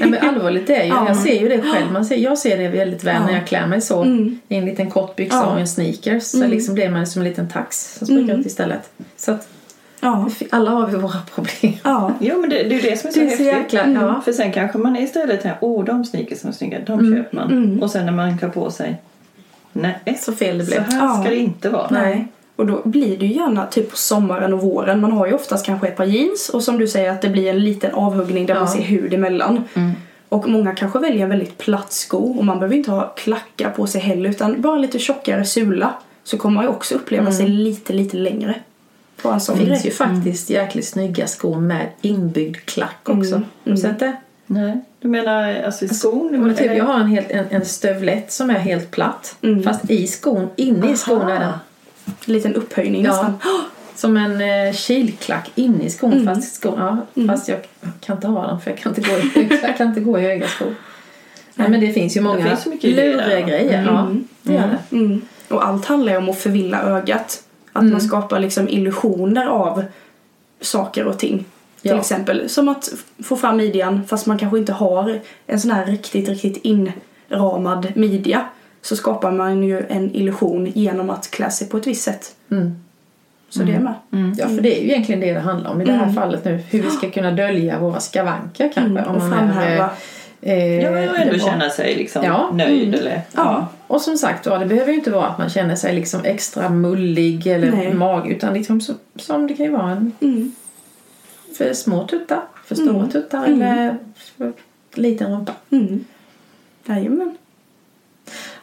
Nej 0.00 0.10
men 0.10 0.28
allvarligt 0.28 0.66
det 0.66 0.76
är 0.76 0.82
ju. 0.84 0.88
Ja. 0.88 1.06
Jag 1.08 1.16
ser 1.16 1.40
ju 1.40 1.48
det 1.48 1.62
själv. 1.62 1.92
Man 1.92 2.04
ser, 2.04 2.16
jag 2.16 2.38
ser 2.38 2.58
det 2.58 2.68
väldigt 2.68 3.04
väl 3.04 3.14
Ja. 3.20 3.26
när 3.26 3.32
jag 3.32 3.46
klär 3.46 3.66
mig 3.66 3.80
så. 3.80 4.02
Mm. 4.02 4.40
I 4.48 4.54
en 4.56 4.64
liten 4.64 4.90
kort 4.90 5.16
byxa 5.16 5.36
Ja. 5.36 5.46
och 5.46 5.60
en 5.60 5.68
sneakers. 5.68 6.22
Så 6.22 6.36
Mm. 6.36 6.50
liksom 6.50 6.74
blir 6.74 6.90
man 6.90 7.06
som 7.06 7.22
en 7.22 7.28
liten 7.28 7.48
tax 7.48 7.94
som 7.98 8.06
springer 8.06 8.22
Mm. 8.22 8.40
ut 8.40 8.46
istället. 8.46 8.90
Så 9.16 9.32
att 9.32 9.48
Ja. 10.00 10.28
alla 10.50 10.70
har 10.70 10.86
vi 10.86 10.96
våra 10.96 11.18
problem. 11.34 11.72
Ja. 11.84 12.12
Jo 12.20 12.40
men 12.40 12.50
det, 12.50 12.56
det 12.56 12.74
är 12.74 12.80
ju 12.82 12.90
det 12.90 12.96
som 12.96 13.08
är 13.08 13.12
så 13.12 13.20
Det 13.20 13.26
är 13.26 13.28
så 13.36 13.42
häftigt. 13.42 13.46
jäkla... 13.46 13.82
Mm. 13.82 14.02
Ja. 14.02 14.20
För 14.24 14.32
sen 14.32 14.52
kanske 14.52 14.78
man 14.78 14.96
istället 14.96 15.42
tänker 15.42 15.58
åh 15.60 15.84
de 15.84 16.04
sneakersarna 16.04 16.52
är 16.52 16.56
snygga, 16.56 16.78
de 16.86 16.98
Mm. 16.98 17.16
köper 17.16 17.36
man. 17.36 17.50
Mm. 17.52 17.82
Och 17.82 17.90
sen 17.90 18.06
när 18.06 18.12
man 18.12 18.38
klär 18.38 18.48
på 18.48 18.70
sig, 18.70 18.96
nej 19.72 19.98
Så 20.20 20.32
fel 20.32 20.58
det 20.58 20.64
så 20.64 20.70
blev. 20.70 20.82
här 20.82 20.98
Ja. 20.98 21.20
ska 21.20 21.30
det 21.30 21.36
inte 21.36 21.68
vara. 21.70 21.88
Nej. 21.90 22.26
Och 22.56 22.66
då 22.66 22.82
blir 22.84 23.16
det 23.18 23.26
ju 23.26 23.34
gärna 23.34 23.66
typ 23.66 23.90
på 23.90 23.96
sommaren 23.96 24.54
och 24.54 24.60
våren. 24.62 25.00
Man 25.00 25.12
har 25.12 25.26
ju 25.26 25.32
oftast 25.32 25.66
kanske 25.66 25.88
ett 25.88 25.96
par 25.96 26.04
jeans 26.04 26.48
och 26.48 26.62
som 26.62 26.78
du 26.78 26.88
säger 26.88 27.10
att 27.10 27.22
det 27.22 27.28
blir 27.28 27.50
en 27.50 27.60
liten 27.64 27.94
avhuggning 27.94 28.46
där 28.46 28.54
Ja. 28.54 28.60
man 28.60 28.68
ser 28.68 28.82
hud 28.82 29.14
emellan. 29.14 29.64
Mm. 29.74 29.92
Och 30.28 30.48
många 30.48 30.74
kanske 30.74 30.98
väljer 30.98 31.22
en 31.22 31.28
väldigt 31.28 31.58
platt 31.58 31.92
sko 31.92 32.18
och 32.38 32.44
man 32.44 32.58
behöver 32.58 32.76
inte 32.76 32.90
ha 32.90 33.12
klackar 33.16 33.70
på 33.70 33.86
sig 33.86 34.00
heller 34.00 34.30
utan 34.30 34.60
bara 34.60 34.78
lite 34.78 34.98
tjockare 34.98 35.44
sula. 35.44 35.94
Så 36.24 36.38
kommer 36.38 36.54
man 36.54 36.64
ju 36.64 36.70
också 36.70 36.94
uppleva 36.94 37.32
sig 37.32 37.48
lite, 37.48 37.92
lite 37.92 38.16
längre. 38.16 38.54
På 39.22 39.28
en 39.30 39.40
sån 39.40 39.58
Det 39.58 39.66
finns 39.66 39.86
ju 39.86 39.90
faktiskt 39.90 40.50
jäkligt 40.50 40.86
snygga 40.88 41.26
skor 41.26 41.60
med 41.60 41.86
inbyggd 42.00 42.56
klack 42.56 43.00
också. 43.08 43.34
Mm. 43.34 43.42
Har 43.42 43.44
du 43.64 43.70
Mm. 43.70 43.76
sett 43.82 43.98
det? 43.98 44.16
Nej. 44.46 44.80
Du 45.00 45.08
menar 45.08 45.62
alltså 45.62 45.84
i 45.84 45.88
skon? 45.88 46.28
Men 46.42 46.54
typ, 46.56 46.76
jag 46.76 46.84
har 46.84 46.94
en, 47.00 47.06
helt, 47.06 47.30
en, 47.30 47.44
en 47.50 47.64
stövlett 47.64 48.32
som 48.32 48.50
är 48.50 48.54
helt 48.58 48.90
platt. 48.90 49.36
Mm. 49.42 49.62
Fast 49.62 49.90
i 49.90 50.06
skon, 50.06 50.48
inne 50.56 50.92
i 50.92 50.96
skon 50.96 51.20
är 51.22 51.40
den. 51.40 51.52
En 52.06 52.32
liten 52.34 52.54
upphöjning 52.54 53.04
Ja. 53.04 53.10
nästan. 53.10 53.34
Som 53.94 54.16
en 54.16 54.40
eh, 54.40 54.72
kilklack 54.74 55.50
inne 55.54 55.84
i 55.84 55.90
skon. 55.90 56.12
Mm. 56.12 56.26
Fast, 56.34 56.54
skon, 56.54 56.74
ja, 56.78 56.96
Mm. 57.16 57.28
fast 57.28 57.48
jag 57.48 57.58
kan 58.00 58.16
inte 58.16 58.26
ha 58.26 58.46
den 58.46 58.60
för 58.60 58.70
jag 58.70 58.78
kan 58.80 58.94
inte 58.94 59.10
gå 59.10 59.16
i, 59.16 59.58
jag 59.62 59.76
kan 59.76 59.88
inte 59.88 60.00
gå 60.00 60.18
i 60.18 60.22
höga 60.22 60.48
skor. 60.48 60.74
Nej 61.54 61.68
men 61.70 61.80
det 61.80 61.92
finns 61.92 62.16
ju 62.16 62.20
många 62.20 62.44
finns 62.48 62.62
så 62.62 62.68
mycket 62.70 62.90
luriga 62.90 63.40
grejer. 63.40 63.82
Ja, 63.86 64.00
Mm. 64.00 64.24
det 64.42 64.52
gör 64.52 64.78
det. 64.90 64.96
Mm. 64.96 65.20
Och 65.48 65.66
allt 65.66 65.84
handlar 65.86 66.12
ju 66.12 66.18
om 66.18 66.28
att 66.28 66.38
förvilla 66.38 66.82
ögat. 66.82 67.42
Att 67.72 67.80
Mm. 67.82 67.92
man 67.92 68.00
skapar 68.00 68.40
liksom 68.40 68.68
illusioner 68.68 69.46
av 69.46 69.84
saker 70.60 71.04
och 71.04 71.18
ting. 71.18 71.44
Till 71.82 71.90
Ja. 71.90 71.96
exempel 72.00 72.48
som 72.48 72.68
att 72.68 72.88
få 73.24 73.36
fram 73.36 73.56
midjan 73.56 74.06
fast 74.06 74.26
man 74.26 74.38
kanske 74.38 74.58
inte 74.58 74.72
har 74.72 75.20
en 75.46 75.60
sån 75.60 75.70
här 75.70 75.86
riktigt, 75.86 76.28
riktigt 76.28 76.56
inramad 77.30 77.92
midja. 77.96 78.44
Så 78.86 78.96
skapar 78.96 79.30
man 79.32 79.62
ju 79.62 79.82
en 79.88 80.14
illusion 80.16 80.66
genom 80.66 81.10
att 81.10 81.30
klä 81.30 81.50
sig 81.50 81.68
på 81.68 81.76
ett 81.76 81.86
visst 81.86 82.02
sätt. 82.02 82.34
Mm. 82.50 82.74
Så 83.48 83.62
det 83.62 83.72
är 83.72 83.80
med. 83.80 83.94
Mm. 84.12 84.34
Ja, 84.38 84.46
för 84.48 84.60
det 84.60 84.78
är 84.78 84.82
ju 84.82 84.88
egentligen 84.90 85.20
det 85.20 85.32
det 85.32 85.40
handlar 85.40 85.70
om 85.70 85.80
i 85.80 85.84
det 85.84 85.92
här 85.92 86.02
Mm. 86.02 86.14
fallet 86.14 86.44
nu. 86.44 86.56
Hur 86.70 86.82
vi 86.82 86.90
ska 86.90 87.10
kunna 87.10 87.30
dölja 87.30 87.78
våra 87.78 88.00
skavanker 88.00 88.70
kanske. 88.74 89.00
Mm. 89.00 89.04
Och 89.04 89.18
man 89.18 89.32
är, 89.32 89.36
framhäva. 89.36 89.90
eh, 90.40 90.74
Ja, 90.82 90.90
men 90.90 91.02
det 91.12 91.18
ändå 91.18 91.38
känna 91.38 91.70
sig 91.70 91.94
liksom 91.94 92.24
Ja. 92.24 92.50
nöjd 92.52 92.88
Mm. 92.88 93.00
eller 93.00 93.20
Ja. 93.34 93.66
Och 93.86 94.00
som 94.00 94.16
sagt 94.18 94.44
då, 94.44 94.58
det 94.58 94.66
behöver 94.66 94.92
ju 94.92 94.98
inte 94.98 95.10
vara 95.10 95.26
att 95.26 95.38
man 95.38 95.48
känner 95.48 95.74
sig 95.76 95.94
liksom 95.94 96.20
extra 96.24 96.68
mullig 96.68 97.46
eller 97.46 97.70
Nej. 97.72 97.94
mag 97.94 98.30
utan 98.30 98.54
liksom 98.54 98.80
så, 98.80 98.92
som 99.16 99.46
det 99.46 99.54
kan 99.54 99.66
ju 99.66 99.72
vara 99.72 99.90
en 99.90 100.12
Mm. 100.20 100.52
för 101.58 101.72
små 101.72 102.06
tuttar, 102.06 102.40
för 102.64 102.74
stora 102.74 102.96
Mm. 102.96 103.08
tuttar 103.10 103.46
Mm. 103.46 103.62
eller 103.62 103.96
för 104.38 104.52
liten 104.94 105.32
rumpa. 105.32 105.52
Mm. 105.70 106.04
Jajamän. 106.86 107.36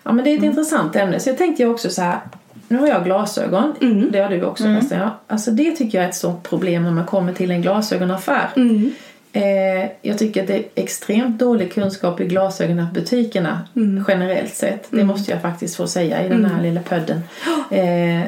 Ja 0.04 0.12
men 0.12 0.24
det 0.26 0.30
är 0.32 0.34
ett 0.34 0.38
Mm. 0.40 0.50
intressant 0.50 0.96
ämne 0.96 1.20
så 1.20 1.30
jag 1.30 1.38
tänkte 1.38 1.64
ju 1.64 1.70
också 1.70 1.90
så 1.90 2.02
här 2.02 2.20
nu 2.68 2.78
har 2.78 2.88
jag 2.88 3.04
glasögon, 3.04 3.74
Mm. 3.82 4.12
det 4.12 4.20
har 4.20 4.30
du 4.30 4.44
också 4.44 4.64
nästan. 4.68 5.00
Ja. 5.00 5.10
Alltså 5.28 5.52
det 5.52 5.72
tycker 5.72 5.98
jag 5.98 6.06
är 6.06 6.10
ett 6.10 6.16
stort 6.16 6.44
problem 6.50 6.84
när 6.84 6.92
man 6.92 7.06
kommer 7.06 7.34
till 7.34 7.52
en 7.52 7.62
glasögonaffär. 7.62 8.50
Mm. 8.56 8.92
Eh, 9.34 9.90
jag 10.02 10.18
tycker 10.18 10.42
att 10.42 10.48
det 10.48 10.56
är 10.56 10.64
extremt 10.76 11.40
dålig 11.40 11.74
kunskap 11.74 12.22
i 12.22 12.26
glasögonbutikerna 12.26 13.62
Mm. 13.76 14.06
generellt 14.08 14.56
sett. 14.56 14.88
Det 14.90 15.04
måste 15.04 15.32
jag 15.32 15.42
faktiskt 15.42 15.76
få 15.76 15.88
säga 15.88 16.26
i 16.26 16.30
den 16.30 16.46
här 16.46 16.64
lilla 16.64 16.82
podden. 16.82 17.22
Eh, 17.72 18.22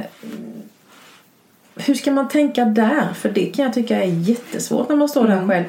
hur 1.76 1.94
ska 1.96 2.12
man 2.12 2.28
tänka 2.30 2.66
där? 2.66 3.14
För 3.14 3.30
det 3.30 3.46
kan 3.46 3.66
jag 3.66 3.74
tycka 3.74 4.04
är 4.04 4.08
jättesvårt 4.08 4.90
när 4.90 4.96
man 4.96 5.10
står 5.10 5.26
Mm. 5.26 5.40
där 5.48 5.48
själv. 5.56 5.66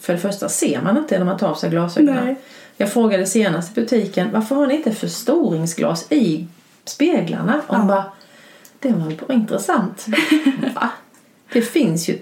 För 0.00 0.12
det 0.12 0.18
första 0.18 0.48
ser 0.48 0.80
man 0.82 0.96
inte 0.98 1.18
när 1.18 1.24
man 1.24 1.38
tar 1.38 1.48
av 1.48 1.54
sig 1.54 1.70
glasögonen. 1.70 2.24
Nej. 2.24 2.36
Jag 2.80 2.92
frågade 2.92 3.26
senast 3.26 3.78
i 3.78 3.80
butiken 3.80 4.32
varför 4.32 4.54
har 4.54 4.66
ni 4.66 4.76
inte 4.76 4.92
förstoringsglas 4.92 6.12
i 6.12 6.46
speglarna? 6.84 7.62
Och 7.66 7.76
hon 7.76 7.86
bara, 7.86 8.04
det 8.80 8.92
var 8.92 9.26
bara 9.26 9.34
intressant. 9.34 10.06
Va? 10.74 10.90
Det 11.52 11.62
finns 11.62 12.08
ju. 12.08 12.18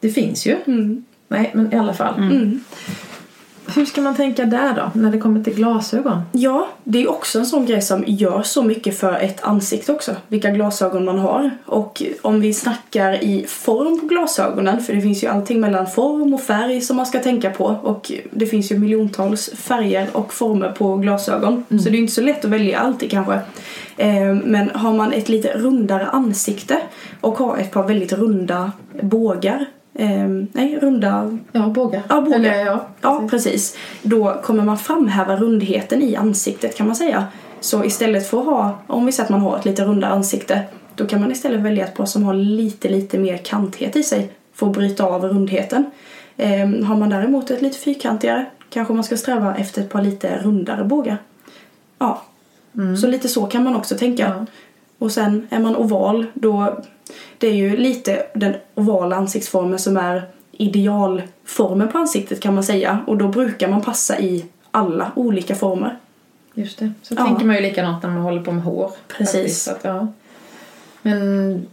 Det 0.00 0.10
finns 0.10 0.46
ju. 0.46 0.56
Mm. 0.66 1.04
Nej, 1.28 1.50
men 1.54 1.72
i 1.72 1.76
alla 1.76 1.94
fall. 1.94 2.14
Hur 3.74 3.84
ska 3.84 4.00
man 4.00 4.14
tänka 4.16 4.44
där 4.44 4.74
då, 4.74 5.00
när 5.00 5.10
det 5.10 5.18
kommer 5.18 5.44
till 5.44 5.54
glasögon? 5.54 6.20
Ja, 6.32 6.68
det 6.84 7.02
är 7.02 7.10
också 7.10 7.38
en 7.38 7.46
sån 7.46 7.66
grej 7.66 7.82
som 7.82 8.04
gör 8.06 8.42
så 8.42 8.62
mycket 8.62 8.98
för 8.98 9.12
ett 9.12 9.44
ansikte 9.44 9.92
också. 9.92 10.16
Vilka 10.28 10.50
glasögon 10.50 11.04
man 11.04 11.18
har. 11.18 11.50
Och 11.66 12.02
om 12.22 12.40
vi 12.40 12.54
snackar 12.54 13.24
i 13.24 13.44
form 13.48 14.00
på 14.00 14.06
glasögonen, 14.06 14.80
för 14.80 14.92
det 14.94 15.00
finns 15.00 15.24
ju 15.24 15.26
allting 15.28 15.60
mellan 15.60 15.86
form 15.86 16.34
och 16.34 16.40
färg 16.40 16.80
som 16.80 16.96
man 16.96 17.06
ska 17.06 17.18
tänka 17.18 17.50
på. 17.50 17.64
Och 17.64 18.12
det 18.30 18.46
finns 18.46 18.72
ju 18.72 18.78
miljontals 18.78 19.50
färger 19.54 20.08
och 20.12 20.34
former 20.34 20.68
på 20.72 20.96
glasögon. 20.96 21.64
Så 21.68 21.76
det 21.76 21.88
är 21.88 21.92
ju 21.92 22.00
inte 22.00 22.12
så 22.12 22.20
lätt 22.20 22.44
att 22.44 22.50
välja 22.50 22.78
alltid 22.78 23.10
kanske. 23.10 23.40
Eh, 23.96 24.34
Men 24.44 24.70
har 24.70 24.92
man 24.92 25.12
ett 25.12 25.28
lite 25.28 25.48
rundare 25.48 26.06
ansikte 26.06 26.78
och 27.20 27.38
har 27.38 27.56
ett 27.56 27.70
par 27.70 27.82
väldigt 27.88 28.12
runda 28.12 28.72
bågar. 29.02 29.66
Eh, 29.98 30.28
Nej, 30.52 30.78
runda 30.80 31.38
Ja, 31.52 31.66
bågar. 31.66 32.02
Ja, 32.08 32.20
bågar. 32.20 32.38
Eller, 32.38 32.66
ja, 32.66 32.88
Ja, 33.00 33.28
precis. 33.30 33.76
Då 34.02 34.40
kommer 34.42 34.64
man 34.64 34.78
framhäva 34.78 35.36
rundheten 35.36 36.02
i 36.02 36.16
ansiktet 36.16 36.76
kan 36.76 36.86
man 36.86 36.96
säga. 36.96 37.26
Så 37.60 37.84
istället 37.84 38.30
för 38.30 38.40
att 38.40 38.46
ha, 38.46 38.78
om 38.86 39.06
vi 39.06 39.12
säger 39.12 39.24
att 39.24 39.30
man 39.30 39.40
har 39.40 39.58
ett 39.58 39.64
lite 39.64 39.84
rundare 39.84 40.10
ansikte, 40.10 40.62
då 40.94 41.06
kan 41.06 41.20
man 41.20 41.32
istället 41.32 41.60
välja 41.60 41.84
ett 41.84 41.94
par 41.94 42.04
som 42.04 42.22
har 42.22 42.34
lite, 42.34 42.88
lite 42.88 43.18
mer 43.18 43.36
kantighet 43.36 43.96
i 43.96 44.02
sig 44.02 44.32
för 44.54 44.66
att 44.66 44.72
bryta 44.72 45.04
av 45.04 45.24
rundheten. 45.24 45.90
Ehm, 46.36 46.84
har 46.84 46.96
man 46.96 47.10
däremot 47.10 47.50
ett 47.50 47.62
lite 47.62 47.78
fyrkantigare, 47.78 48.46
kanske 48.70 48.94
man 48.94 49.04
ska 49.04 49.16
sträva 49.16 49.56
efter 49.56 49.82
ett 49.82 49.90
par 49.90 50.02
lite 50.02 50.38
rundare 50.42 50.84
bågar. 50.84 51.16
Ja, 51.98 52.22
så 53.00 53.06
lite 53.06 53.28
så 53.28 53.46
kan 53.46 53.64
man 53.64 53.76
också 53.76 53.96
tänka. 53.96 54.34
Ja. 54.38 54.46
Och 54.98 55.12
sen 55.12 55.46
är 55.50 55.58
man 55.58 55.76
oval, 55.76 56.26
då 56.34 56.80
det 57.38 57.46
är 57.48 57.54
ju 57.54 57.76
lite 57.76 58.26
den 58.34 58.54
ovala 58.74 59.16
ansiktsformen 59.16 59.78
som 59.78 59.96
är 59.96 60.22
idealformen 60.52 61.88
på 61.88 61.98
ansiktet 61.98 62.40
kan 62.40 62.54
man 62.54 62.64
säga. 62.64 62.98
Och 63.06 63.16
då 63.16 63.28
brukar 63.28 63.68
man 63.68 63.82
passa 63.82 64.18
i 64.20 64.44
alla 64.70 65.12
olika 65.16 65.54
former. 65.54 65.96
Just 66.54 66.78
det. 66.78 66.92
Så 67.02 67.14
Ja. 67.18 67.24
tänker 67.26 67.44
man 67.46 67.56
ju 67.56 67.62
likadant 67.62 68.02
när 68.02 68.10
man 68.10 68.22
håller 68.22 68.42
på 68.42 68.52
med 68.52 68.62
hår. 68.64 68.92
Precis. 69.08 69.68
Att, 69.68 69.78
ja. 69.82 70.06
Men 71.02 71.66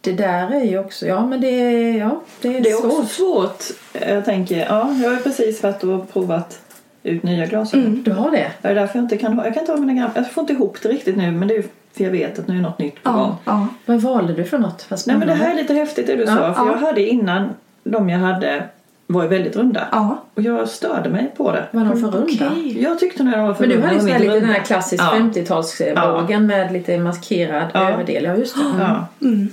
det 0.00 0.12
där 0.12 0.50
är 0.50 0.64
ju 0.64 0.78
också, 0.78 1.06
ja 1.06 1.26
men 1.26 1.40
det 1.40 1.48
är, 1.48 1.98
ja, 1.98 2.20
det 2.40 2.56
är, 2.56 2.60
Det 2.60 2.70
är 2.70 2.76
svårt. 2.80 2.92
också 2.92 3.06
svårt. 3.06 3.64
Jag 4.08 4.24
tänker, 4.24 4.58
ja, 4.68 4.94
jag 5.02 5.10
har 5.10 5.16
precis 5.16 5.62
varit 5.62 5.84
och 5.84 6.12
provat 6.12 6.60
ut 7.02 7.22
nya 7.22 7.46
glasögon. 7.46 8.02
Du 8.02 8.12
har 8.12 8.30
det? 8.30 8.52
Det 8.62 8.68
är 8.68 8.74
därför 8.74 8.98
jag 8.98 9.04
inte 9.04 9.16
kan 9.18 9.32
ha, 9.38 9.44
jag 9.44 9.54
kan 9.54 9.60
inte 9.62 9.72
ha 9.72 9.78
mina 9.80 9.92
gamla, 9.92 10.12
jag 10.14 10.30
får 10.32 10.40
inte 10.42 10.52
ihop 10.52 10.78
det 10.82 10.88
riktigt 10.88 11.16
nu 11.16 11.30
men 11.32 11.48
det 11.48 11.54
är 11.54 11.56
ju 11.58 11.68
för 11.96 12.04
jag 12.04 12.10
vet 12.10 12.38
att 12.38 12.48
nu 12.48 12.56
är 12.58 12.62
något 12.62 12.78
nytt 12.78 13.02
på 13.02 13.12
gång. 13.12 13.20
Ja, 13.44 13.52
ja. 13.52 13.68
Vad 13.86 14.00
valde 14.00 14.32
du 14.32 14.44
för 14.44 14.58
något? 14.58 14.86
Vad 14.88 15.00
Nej 15.06 15.16
men 15.16 15.28
det 15.28 15.34
här 15.34 15.50
är 15.50 15.54
lite 15.56 15.74
häftigt 15.74 16.06
det 16.06 16.16
du 16.16 16.22
Ja, 16.24 16.26
sa 16.26 16.54
för 16.54 16.66
ja. 16.66 16.72
jag 16.72 16.86
hade 16.86 17.02
innan 17.08 17.48
de 17.84 18.08
jag 18.08 18.18
hade 18.18 18.64
var 19.06 19.22
ju 19.22 19.28
väldigt 19.28 19.56
runda. 19.56 19.88
ja. 19.92 20.24
Och 20.34 20.42
jag 20.42 20.68
störde 20.68 21.08
mig 21.08 21.32
på 21.36 21.52
det. 21.52 21.64
Vad 21.70 21.82
är 21.82 21.88
de 21.88 22.00
för 22.00 22.08
runda? 22.08 22.50
Okej. 22.52 22.82
Jag 22.82 22.98
tyckte 22.98 23.22
när 23.22 23.36
de 23.36 23.46
var 23.46 23.54
för 23.54 23.60
Men 23.60 23.70
du 23.70 23.76
runda 23.76 23.88
hade 23.88 24.08
ju 24.24 24.28
var 24.28 24.34
lite 24.34 24.46
den 24.46 24.54
här 24.54 24.62
klassisk 24.62 25.02
Ja. 25.04 25.12
50-talsbågen 25.18 26.46
med 26.46 26.72
lite 26.72 26.98
maskerad 26.98 27.64
Ja. 27.74 27.90
överdel. 27.90 28.24
Ja, 28.24 28.34
just 28.36 28.56
det. 28.56 28.62
Mm. 28.62 28.80
Ja. 28.80 29.06
Mm. 29.26 29.48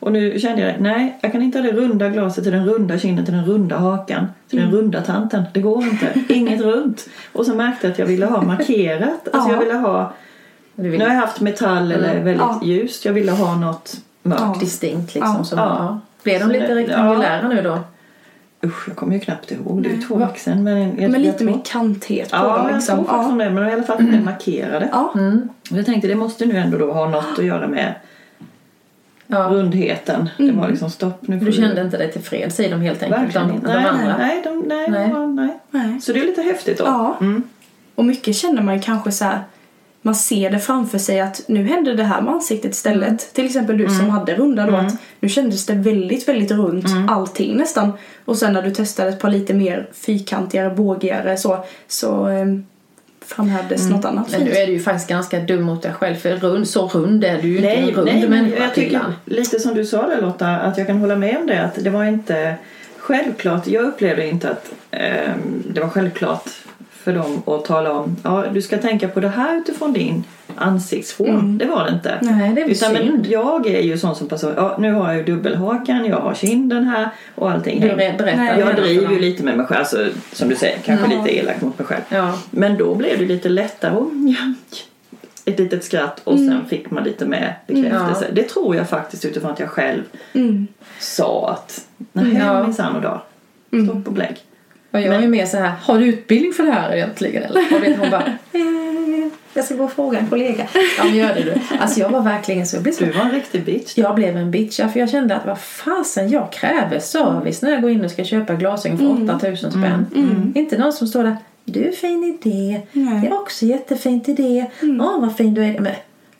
Och 0.00 0.12
nu 0.12 0.38
kände 0.40 0.62
jag, 0.62 0.74
nej, 0.80 1.18
jag 1.20 1.32
kan 1.32 1.42
inte 1.42 1.58
ha 1.58 1.66
det 1.66 1.72
runda 1.72 2.08
glaset 2.08 2.44
till 2.44 2.52
den 2.52 2.66
runda 2.66 2.98
kinden, 2.98 3.24
till 3.24 3.34
den 3.34 3.44
runda 3.44 3.76
hakan, 3.76 4.26
till 4.48 4.58
Mm. 4.58 4.70
den 4.70 4.80
runda 4.80 5.00
tanten. 5.00 5.42
Det 5.52 5.60
går 5.60 5.82
inte. 5.84 6.06
Inget 6.28 6.60
runt. 6.60 7.08
Och 7.32 7.46
så 7.46 7.54
märkte 7.54 7.86
jag 7.86 7.92
att 7.92 7.98
jag 7.98 8.06
ville 8.06 8.26
ha 8.26 8.42
markerat. 8.42 9.28
Alltså 9.32 9.50
Ja. 9.50 9.52
jag 9.54 9.58
ville 9.60 9.74
ha, 9.74 10.12
nu 10.80 10.88
vill 10.90 11.00
har 11.00 11.08
jag 11.08 11.14
haft 11.14 11.40
metall 11.40 11.92
eller 11.92 12.10
Mm. 12.10 12.24
väldigt 12.24 12.40
Ja. 12.40 12.60
ljust. 12.62 13.04
Jag 13.04 13.12
ville 13.12 13.32
ha 13.32 13.56
något 13.56 13.96
mörkt. 14.22 14.42
Ja. 14.42 14.56
distinkt 14.60 15.14
liksom. 15.14 15.34
Ja. 15.38 15.44
Som, 15.44 15.58
Ja. 15.58 15.76
ja. 15.78 16.00
Blev 16.22 16.38
de 16.40 16.46
Så 16.46 16.52
lite 16.52 16.74
rektangulära 16.74 17.48
nu 17.48 17.62
då? 17.62 17.78
Usch, 18.64 18.88
jag 18.88 18.96
kommer 18.96 19.14
ju 19.14 19.20
knappt 19.20 19.50
ihåg. 19.50 19.82
Det 19.82 19.88
är 19.88 19.94
ju 19.94 20.02
två 20.02 20.14
veckor 20.16 20.36
sedan. 20.36 20.64
Men, 20.64 20.78
jag, 20.78 20.94
Men 20.94 21.12
jag 21.12 21.20
lite 21.20 21.38
tror- 21.38 21.50
mer 21.50 21.60
kanthet 21.64 22.30
på 22.30 22.36
Ja, 22.36 22.42
dem 22.56 22.66
jag 22.66 22.74
liksom. 22.74 22.96
tror 22.96 23.04
faktiskt 23.04 23.26
Ja. 23.26 23.32
om 23.32 23.38
det. 23.38 23.50
Men 23.50 23.68
i 23.68 23.72
alla 23.72 23.82
fall 23.82 23.96
att 23.96 24.06
de 24.10 24.14
är 24.16 24.20
markerade. 24.22 24.88
Ja. 24.92 25.12
Mm. 25.14 25.48
Jag 25.70 25.86
tänkte 25.86 26.08
det 26.08 26.14
måste 26.14 26.46
nu 26.46 26.56
ändå 26.56 26.78
då 26.78 26.92
ha 26.92 27.08
något 27.08 27.38
att 27.38 27.44
göra 27.44 27.68
med 27.68 27.94
Ja. 29.26 29.38
rundheten. 29.38 30.28
Det 30.38 30.52
var 30.52 30.68
liksom 30.68 30.90
stopp. 30.90 31.18
Nu 31.28 31.36
Du 31.40 31.52
kände 31.52 31.80
inte 31.80 31.96
dig 31.96 32.12
tillfreds 32.12 32.60
i 32.60 32.68
dem 32.68 32.80
helt 32.80 33.02
enkelt? 33.02 33.22
Verkligen 33.22 33.48
De, 33.48 33.54
inte. 33.54 33.66
de 33.66 33.72
Nej, 33.72 33.86
andra? 33.86 34.16
nej, 34.18 34.40
de, 34.44 34.58
nej, 34.66 34.90
Nej. 34.90 35.08
nej. 35.12 35.26
nej. 35.26 35.58
Nej. 35.70 36.00
Så 36.00 36.12
det 36.12 36.20
är 36.20 36.26
lite 36.26 36.42
häftigt 36.42 36.78
då. 36.78 36.84
Ja. 36.84 37.16
Mm. 37.20 37.42
Och 37.94 38.04
mycket 38.04 38.36
känner 38.36 38.62
man 38.62 38.74
ju 38.76 38.80
kanske 38.82 39.12
så 39.12 39.24
här. 39.24 39.40
Man 40.02 40.14
ser 40.14 40.50
det 40.50 40.58
framför 40.58 40.98
sig 40.98 41.20
att 41.20 41.42
nu 41.46 41.64
hände 41.64 41.94
det 41.94 42.04
här 42.04 42.20
med 42.20 42.34
ansiktet 42.34 42.72
istället. 42.74 43.08
Mm. 43.08 43.18
Till 43.32 43.46
exempel 43.46 43.78
du 43.78 43.88
som 43.88 44.10
hade 44.10 44.34
runda 44.34 44.66
då. 44.66 44.76
Att 44.76 44.94
nu 45.20 45.28
kändes 45.28 45.66
det 45.66 45.74
väldigt, 45.74 46.28
väldigt 46.28 46.50
runt 46.50 46.86
Mm. 46.86 47.08
allting 47.08 47.56
nästan. 47.56 47.92
Och 48.24 48.36
sen 48.36 48.52
när 48.52 48.62
du 48.62 48.70
testade 48.70 49.08
ett 49.08 49.20
par 49.20 49.30
lite 49.30 49.54
mer 49.54 49.88
fyrkantigare, 49.92 50.70
bågigare 50.74 51.36
så, 51.36 51.64
så 51.88 52.28
eh, 52.28 52.46
framhävdes 53.26 53.88
något 53.90 54.04
annat 54.04 54.28
Mm. 54.28 54.40
Men 54.40 54.48
nu 54.48 54.60
är 54.60 54.66
du 54.66 54.72
ju 54.72 54.80
faktiskt 54.80 55.08
ganska 55.08 55.40
dum 55.40 55.62
mot 55.62 55.82
dig 55.82 55.92
själv 55.92 56.14
för 56.14 56.36
rund, 56.36 56.68
så 56.68 56.86
rund 56.88 57.24
är 57.24 57.42
du 57.42 57.48
ju 57.48 57.60
Nej, 57.60 57.76
inte 57.76 57.90
en 57.90 57.96
rund 57.96 58.06
nej, 58.06 58.28
men 58.28 58.52
jag 58.58 58.74
tycker 58.74 59.02
lite 59.24 59.60
som 59.60 59.74
du 59.74 59.84
sa 59.84 60.08
där 60.08 60.22
Lotta, 60.22 60.48
att 60.48 60.78
jag 60.78 60.86
kan 60.86 60.98
hålla 60.98 61.16
med 61.16 61.36
om 61.40 61.46
det. 61.46 61.62
Att 61.64 61.84
det 61.84 61.90
var 61.90 62.04
inte 62.04 62.54
självklart. 62.96 63.66
Jag 63.66 63.84
upplevde 63.84 64.26
inte 64.28 64.50
att 64.50 64.72
ehm, 64.90 65.62
det 65.74 65.80
var 65.80 65.88
självklart 65.88 66.44
för 67.04 67.12
dem 67.12 67.42
att 67.46 67.64
tala 67.64 67.92
om 67.92 68.16
ja, 68.22 68.44
du 68.52 68.62
ska 68.62 68.78
tänka 68.78 69.08
på 69.08 69.20
det 69.20 69.28
här 69.28 69.58
utifrån 69.58 69.92
din 69.92 70.24
ansiktsform. 70.56 71.58
Det 71.58 71.66
var 71.66 71.84
det 71.84 71.90
inte. 71.90 72.18
Nej, 72.22 72.52
det 72.54 72.62
är 72.62 72.68
Utan, 72.68 72.92
men 72.92 73.24
jag 73.28 73.66
är 73.66 73.80
ju 73.80 73.98
sån 73.98 74.16
som 74.16 74.28
person, 74.28 74.52
ja, 74.56 74.76
nu 74.80 74.92
har 74.92 75.08
jag 75.08 75.16
ju 75.16 75.22
dubbelhakan, 75.34 76.04
jag 76.04 76.16
har 76.20 76.34
kinden 76.34 76.84
här 76.84 77.08
och 77.34 77.50
allting. 77.50 77.80
Du 77.80 77.88
berättar 77.88 78.26
Nej, 78.26 78.60
jag 78.60 78.76
driver 78.76 79.12
ju 79.12 79.18
lite 79.20 79.42
med 79.44 79.56
mig 79.56 79.66
själv, 79.66 79.78
alltså, 79.80 80.06
som 80.32 80.48
du 80.48 80.54
säger, 80.56 80.78
kanske 80.78 81.12
Ja. 81.14 81.22
lite 81.22 81.36
elakt 81.38 81.62
mot 81.62 81.78
mig 81.78 81.86
själv. 81.86 82.02
Ja. 82.08 82.32
Men 82.50 82.78
då 82.78 82.94
blev 82.94 83.18
det 83.18 83.24
lite 83.24 83.48
lättare 83.48 83.96
och 83.96 84.10
ett 85.44 85.58
litet 85.58 85.84
skratt 85.84 86.20
och 86.24 86.38
sen 86.38 86.60
fick 86.68 86.90
man 86.90 87.04
lite 87.04 87.26
mer 87.26 87.58
bekräftelse. 87.66 88.24
Ja. 88.28 88.34
Det 88.34 88.42
tror 88.42 88.76
jag 88.76 88.88
faktiskt 88.88 89.24
utifrån 89.24 89.50
att 89.50 89.60
jag 89.60 89.68
själv 89.70 90.02
Mm. 90.32 90.66
sa 90.98 91.50
att 91.50 91.80
nej 92.12 92.36
Ja. 92.38 92.62
minsann 92.62 93.04
och. 93.04 93.20
Mm. 93.72 93.86
Stopp 93.86 94.06
och 94.06 94.12
belägg. 94.12 94.36
Och 94.90 95.00
jag 95.00 95.14
är 95.14 95.28
mer 95.28 95.46
så 95.46 95.56
här, 95.56 95.72
har 95.82 95.98
du 95.98 96.06
utbildning 96.06 96.52
för 96.52 96.64
det 96.64 96.72
här 96.72 96.94
egentligen? 96.94 97.42
Eller? 97.42 97.74
Och 97.74 97.82
vet 97.82 97.98
hon 97.98 98.10
bara, 98.10 98.32
jag 99.54 99.64
ska 99.64 99.74
gå 99.74 99.84
och 99.84 99.92
fråga 99.92 100.18
en 100.18 100.26
kollega. 100.26 100.66
Ja, 100.98 101.04
men 101.04 101.16
gör 101.16 101.34
det 101.34 101.42
du. 101.42 101.54
Alltså 101.78 102.00
jag 102.00 102.08
var 102.08 102.22
verkligen 102.22 102.66
så, 102.66 102.76
jag 102.76 102.82
blev 102.82 102.92
så 102.92 103.04
Du 103.04 103.10
var 103.10 103.24
en 103.24 103.30
riktig 103.30 103.64
bitch. 103.64 103.98
Jag 103.98 104.14
blev 104.14 104.36
en 104.36 104.50
bitch, 104.50 104.78
ja, 104.78 104.88
för 104.88 105.00
jag 105.00 105.10
kände 105.10 105.36
att 105.36 105.46
vad 105.46 105.60
fasen, 105.60 106.30
jag 106.30 106.52
kräver 106.52 106.98
service 106.98 107.62
när 107.62 107.70
jag 107.70 107.82
går 107.82 107.90
in 107.90 108.04
och 108.04 108.10
ska 108.10 108.24
köpa 108.24 108.54
glasögon 108.54 108.98
för 109.26 109.34
8000 109.34 109.70
spänn. 109.70 110.52
Inte 110.54 110.78
någon 110.78 110.92
som 110.92 111.06
står 111.06 111.24
där, 111.24 111.36
du 111.64 111.88
är 111.88 111.92
fin 111.92 112.24
idé, 112.24 112.80
Nej. 112.92 113.20
det 113.20 113.26
är 113.26 113.40
också 113.40 113.66
jättefint 113.66 114.28
idé, 114.28 114.66
åh 114.82 115.20
vad 115.20 115.36
fin 115.36 115.54
du 115.54 115.64
är. 115.64 115.80
Men 115.80 115.92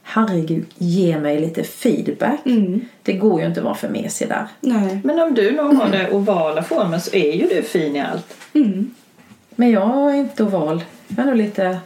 herregud, 0.03 0.67
ge 0.79 1.19
mig 1.19 1.41
lite 1.41 1.63
feedback. 1.65 2.41
Mm. 2.47 2.81
Det 3.03 3.13
går 3.13 3.41
ju 3.41 3.47
inte 3.47 3.61
att 3.61 3.65
vara 3.65 3.75
för 3.75 3.89
mesig 3.89 4.29
där. 4.29 4.47
Nej. 4.61 5.01
Men 5.05 5.21
om 5.21 5.35
du 5.35 5.53
nog 5.53 5.75
har 5.75 5.89
det 5.89 6.11
ovala 6.11 6.63
formen 6.63 7.01
så 7.01 7.17
är 7.17 7.33
ju 7.33 7.47
du 7.47 7.63
fin 7.63 7.97
i 7.97 8.01
allt. 8.01 8.37
Mm. 8.55 8.95
Men 9.51 9.71
jag 9.71 10.11
är 10.11 10.15
inte 10.15 10.43
oval. 10.45 10.85
Jag 11.09 11.19
är 11.19 11.25
nog 11.25 11.37
lite... 11.37 11.79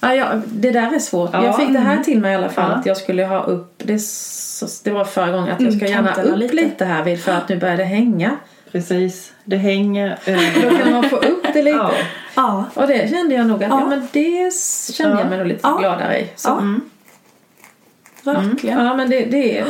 Ja, 0.00 0.14
ja, 0.14 0.26
det 0.46 0.70
där 0.70 0.94
är 0.94 0.98
svårt. 0.98 1.30
Ja. 1.32 1.44
Jag 1.44 1.56
fick 1.56 1.72
det 1.72 1.78
här 1.78 2.02
till 2.02 2.20
mig 2.20 2.32
i 2.32 2.36
alla 2.36 2.48
fall 2.48 2.70
Ja. 2.70 2.76
att 2.76 2.86
jag 2.86 2.96
skulle 2.96 3.24
ha 3.24 3.42
upp, 3.42 3.74
det, 3.84 3.98
så, 4.02 4.66
det 4.84 4.90
var 4.90 5.04
förra 5.04 5.30
gången, 5.32 5.52
att 5.52 5.60
jag 5.60 5.68
Mm, 5.68 5.78
ska 5.80 5.88
gärna 5.88 6.14
upp 6.22 6.38
lite. 6.38 6.54
lite. 6.54 6.84
här 6.84 7.04
vid 7.04 7.20
för 7.20 7.32
att 7.32 7.48
nu 7.48 7.56
börjar 7.56 7.76
det 7.76 7.84
hänga. 7.84 8.36
Precis. 8.72 9.32
Det 9.44 9.56
hänger 9.56 10.18
Då 10.24 10.32
över. 10.32 10.78
kan 10.82 10.92
man 10.92 11.04
få 11.04 11.16
upp 11.16 11.46
det 11.54 11.62
lite. 11.62 11.90
Ja. 12.34 12.64
Och 12.74 12.86
det 12.86 13.10
kände 13.10 13.34
jag 13.34 13.46
nog 13.46 13.64
att, 13.64 13.70
ja, 13.70 13.86
men 13.86 14.08
det 14.12 14.52
kände 14.94 15.12
Ja. 15.14 15.20
jag 15.20 15.28
mig 15.28 15.38
nog 15.38 15.46
lite 15.46 15.68
gladare 15.78 16.18
i. 16.20 16.26
Så. 16.36 16.78
Mm. 18.26 18.48
Verkligen. 18.48 18.78
Ja 18.84 18.96
men 18.96 19.10
det, 19.10 19.24
det 19.24 19.58
är... 19.58 19.66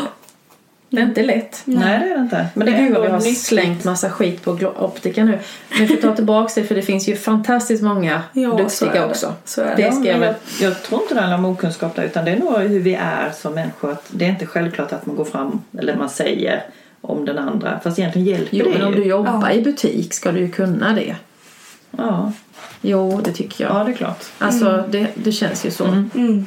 Det 0.94 1.00
är 1.00 1.04
inte 1.04 1.22
lätt. 1.22 1.62
Nej, 1.64 1.98
det 2.00 2.04
är 2.12 2.14
det 2.14 2.20
inte. 2.20 2.46
Men 2.54 2.66
det 2.66 2.72
är 2.72 2.78
Gud 2.78 2.88
vad 2.92 2.96
ändå 2.96 3.02
vi 3.02 3.08
har 3.12 3.18
nyttigt. 3.18 3.38
slängt 3.40 3.84
massa 3.84 4.10
skit 4.10 4.42
på 4.42 4.50
optiker 4.78 5.24
nu. 5.24 5.38
Men 5.68 5.78
vi 5.78 5.86
får 5.86 5.96
ta 5.96 6.16
tillbaka 6.16 6.52
det 6.60 6.66
för 6.66 6.74
det 6.74 6.82
finns 6.82 7.08
ju 7.08 7.16
fantastiskt 7.16 7.82
många 7.82 8.22
Ja, 8.32 8.48
duktiga 8.56 8.92
det. 8.92 9.04
också. 9.04 9.32
Så 9.44 9.60
är 9.60 9.76
det 9.76 9.82
det. 9.82 9.92
ska 9.92 10.04
Ja, 10.04 10.16
jag 10.24 10.34
jag, 10.60 10.82
tror 10.82 11.02
inte 11.02 11.14
det 11.14 11.20
handlar 11.20 11.38
om 11.38 11.44
okunskap 11.44 11.96
där, 11.96 12.02
utan 12.02 12.24
det 12.24 12.30
är 12.30 12.36
nog 12.38 12.58
hur 12.58 12.80
vi 12.80 12.94
är 12.94 13.30
som 13.40 13.54
människor. 13.54 13.92
Att 13.92 14.04
det 14.10 14.24
är 14.24 14.28
inte 14.28 14.46
självklart 14.46 14.92
att 14.92 15.06
man 15.06 15.16
går 15.16 15.24
fram, 15.24 15.60
eller 15.78 15.96
man 15.96 16.10
säger 16.10 16.62
om 17.00 17.24
den 17.24 17.38
andra. 17.38 17.80
Fast 17.84 17.98
egentligen 17.98 18.26
hjälper 18.28 18.56
Jo, 18.56 18.64
det 18.64 18.70
men 18.78 18.86
om 18.86 18.94
ju. 18.94 19.00
du 19.00 19.06
jobbar 19.08 19.40
Ja. 19.42 19.52
i 19.52 19.62
butik 19.62 20.14
ska 20.14 20.32
du 20.32 20.40
ju 20.40 20.50
kunna 20.50 20.92
det. 20.92 21.16
Ja, 21.90 22.32
Jo, 22.80 23.20
det 23.24 23.32
tycker 23.32 23.64
jag. 23.64 23.76
ja, 23.76 23.84
det 23.84 23.90
är 23.92 23.96
klart. 23.96 24.24
Alltså, 24.38 24.84
det, 24.90 25.06
det 25.14 25.32
känns 25.32 25.66
ju 25.66 25.70
så. 25.70 25.84
Mm. 25.84 26.46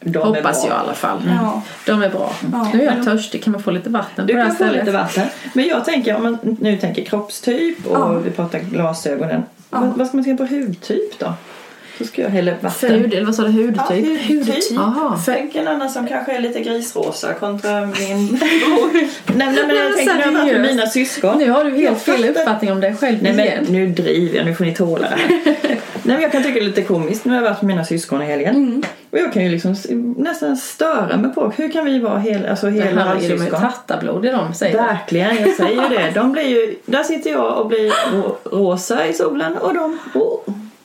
De 0.00 0.18
Hoppas 0.18 0.64
jag 0.64 0.72
i 0.76 0.78
alla 0.80 0.94
fall. 0.94 1.18
Ja. 1.42 1.62
De 1.86 2.02
är 2.02 2.10
bra. 2.10 2.32
Ja. 2.52 2.70
Nu 2.74 2.82
är 2.86 2.96
jag 2.96 3.04
törstig. 3.04 3.44
Kan 3.44 3.52
man 3.52 3.62
få 3.62 3.70
lite 3.70 3.90
vatten 3.90 4.26
Du 4.26 4.32
på 4.32 4.36
det 4.36 4.42
här 4.42 4.48
kan 4.48 4.56
få 4.56 4.64
stället? 4.64 4.86
lite 4.86 4.98
vatten. 4.98 5.26
Men 5.52 5.64
jag 5.68 5.84
tänker, 5.84 6.16
om 6.16 6.22
man 6.22 6.38
nu 6.60 6.76
tänker 6.76 7.04
kroppstyp 7.04 7.86
och 7.86 7.96
Ja. 7.96 8.08
vi 8.08 8.30
pratar 8.30 8.58
glasögonen. 8.58 9.42
Ja. 9.70 9.80
Vad, 9.80 9.88
vad 9.88 10.06
ska 10.06 10.16
man 10.16 10.24
tänka 10.24 10.46
på 10.46 10.54
hudtyp 10.54 11.18
då? 11.18 11.32
Så 11.98 12.04
ska 12.04 12.22
jag 12.22 12.28
hälla 12.28 12.52
vatten. 12.60 12.90
Hud, 12.90 13.14
eller 13.14 13.26
vad 13.26 13.34
sa 13.34 13.42
du? 13.42 13.48
Hudtyp? 13.50 13.76
Ja, 13.78 13.84
hudtyp. 14.28 14.48
Hudtyp. 14.76 15.24
Tänk 15.26 15.54
en 15.54 15.68
annan 15.68 15.90
som 15.90 16.06
kanske 16.06 16.32
är 16.32 16.40
lite 16.40 16.60
grisrosa 16.60 17.34
kontra 17.34 17.80
min 17.80 18.26
bror. 18.28 18.92
nej, 18.92 19.08
nej, 19.36 19.64
men 19.66 19.76
jag 19.76 19.96
tänker 19.96 20.30
när 20.30 20.46
jag 20.46 20.60
med 20.60 20.70
mina 20.70 20.86
syskon. 20.86 21.38
Nu 21.38 21.50
har 21.50 21.64
du 21.64 21.70
helt 21.76 22.02
fel 22.02 22.24
uppfattning 22.24 22.72
om 22.72 22.80
dig 22.80 22.96
själv 22.96 23.18
Nej 23.22 23.32
igen. 23.32 23.64
men 23.64 23.72
nu 23.72 23.86
driver 23.86 24.36
jag, 24.36 24.46
nu 24.46 24.54
får 24.54 24.64
ni 24.64 24.74
tåla 24.74 25.08
det. 25.08 25.56
Nej 26.02 26.16
men 26.16 26.22
jag 26.22 26.32
kan 26.32 26.42
tycka 26.42 26.54
det 26.54 26.60
är 26.60 26.64
lite 26.64 26.82
komiskt. 26.82 27.24
Nu 27.24 27.30
har 27.34 27.42
jag 27.42 27.50
varit 27.50 27.62
med 27.62 27.66
mina 27.68 27.84
syskon 27.84 28.22
i 28.22 28.24
helgen. 28.24 28.54
Mm. 28.56 28.82
Och 29.10 29.18
jag 29.18 29.32
kan 29.32 29.44
ju 29.44 29.48
liksom 29.50 29.74
nästan 30.16 30.56
störa 30.56 31.16
mig 31.16 31.32
på 31.34 31.52
hur 31.56 31.72
kan 31.72 31.84
vi 31.84 31.98
vara 31.98 32.18
hel, 32.18 32.46
alltså 32.46 32.68
hela 32.68 33.02
halvsyskon? 33.04 33.60
tattarblod 33.60 34.26
i 34.26 34.28
dem 34.30 34.54
säger. 34.54 34.76
Verkligen, 34.76 35.36
jag 35.36 35.54
säger 35.56 35.82
ju 35.82 35.96
det. 35.96 36.10
De 36.14 36.32
blir 36.32 36.42
ju, 36.48 36.74
där 36.86 37.02
sitter 37.02 37.30
jag 37.30 37.58
och 37.58 37.66
blir 37.68 37.92
ro- 38.12 38.36
rosa 38.44 39.06
i 39.06 39.12
solen 39.12 39.56
och 39.56 39.74
de, 39.74 39.98
åh, 40.14 40.40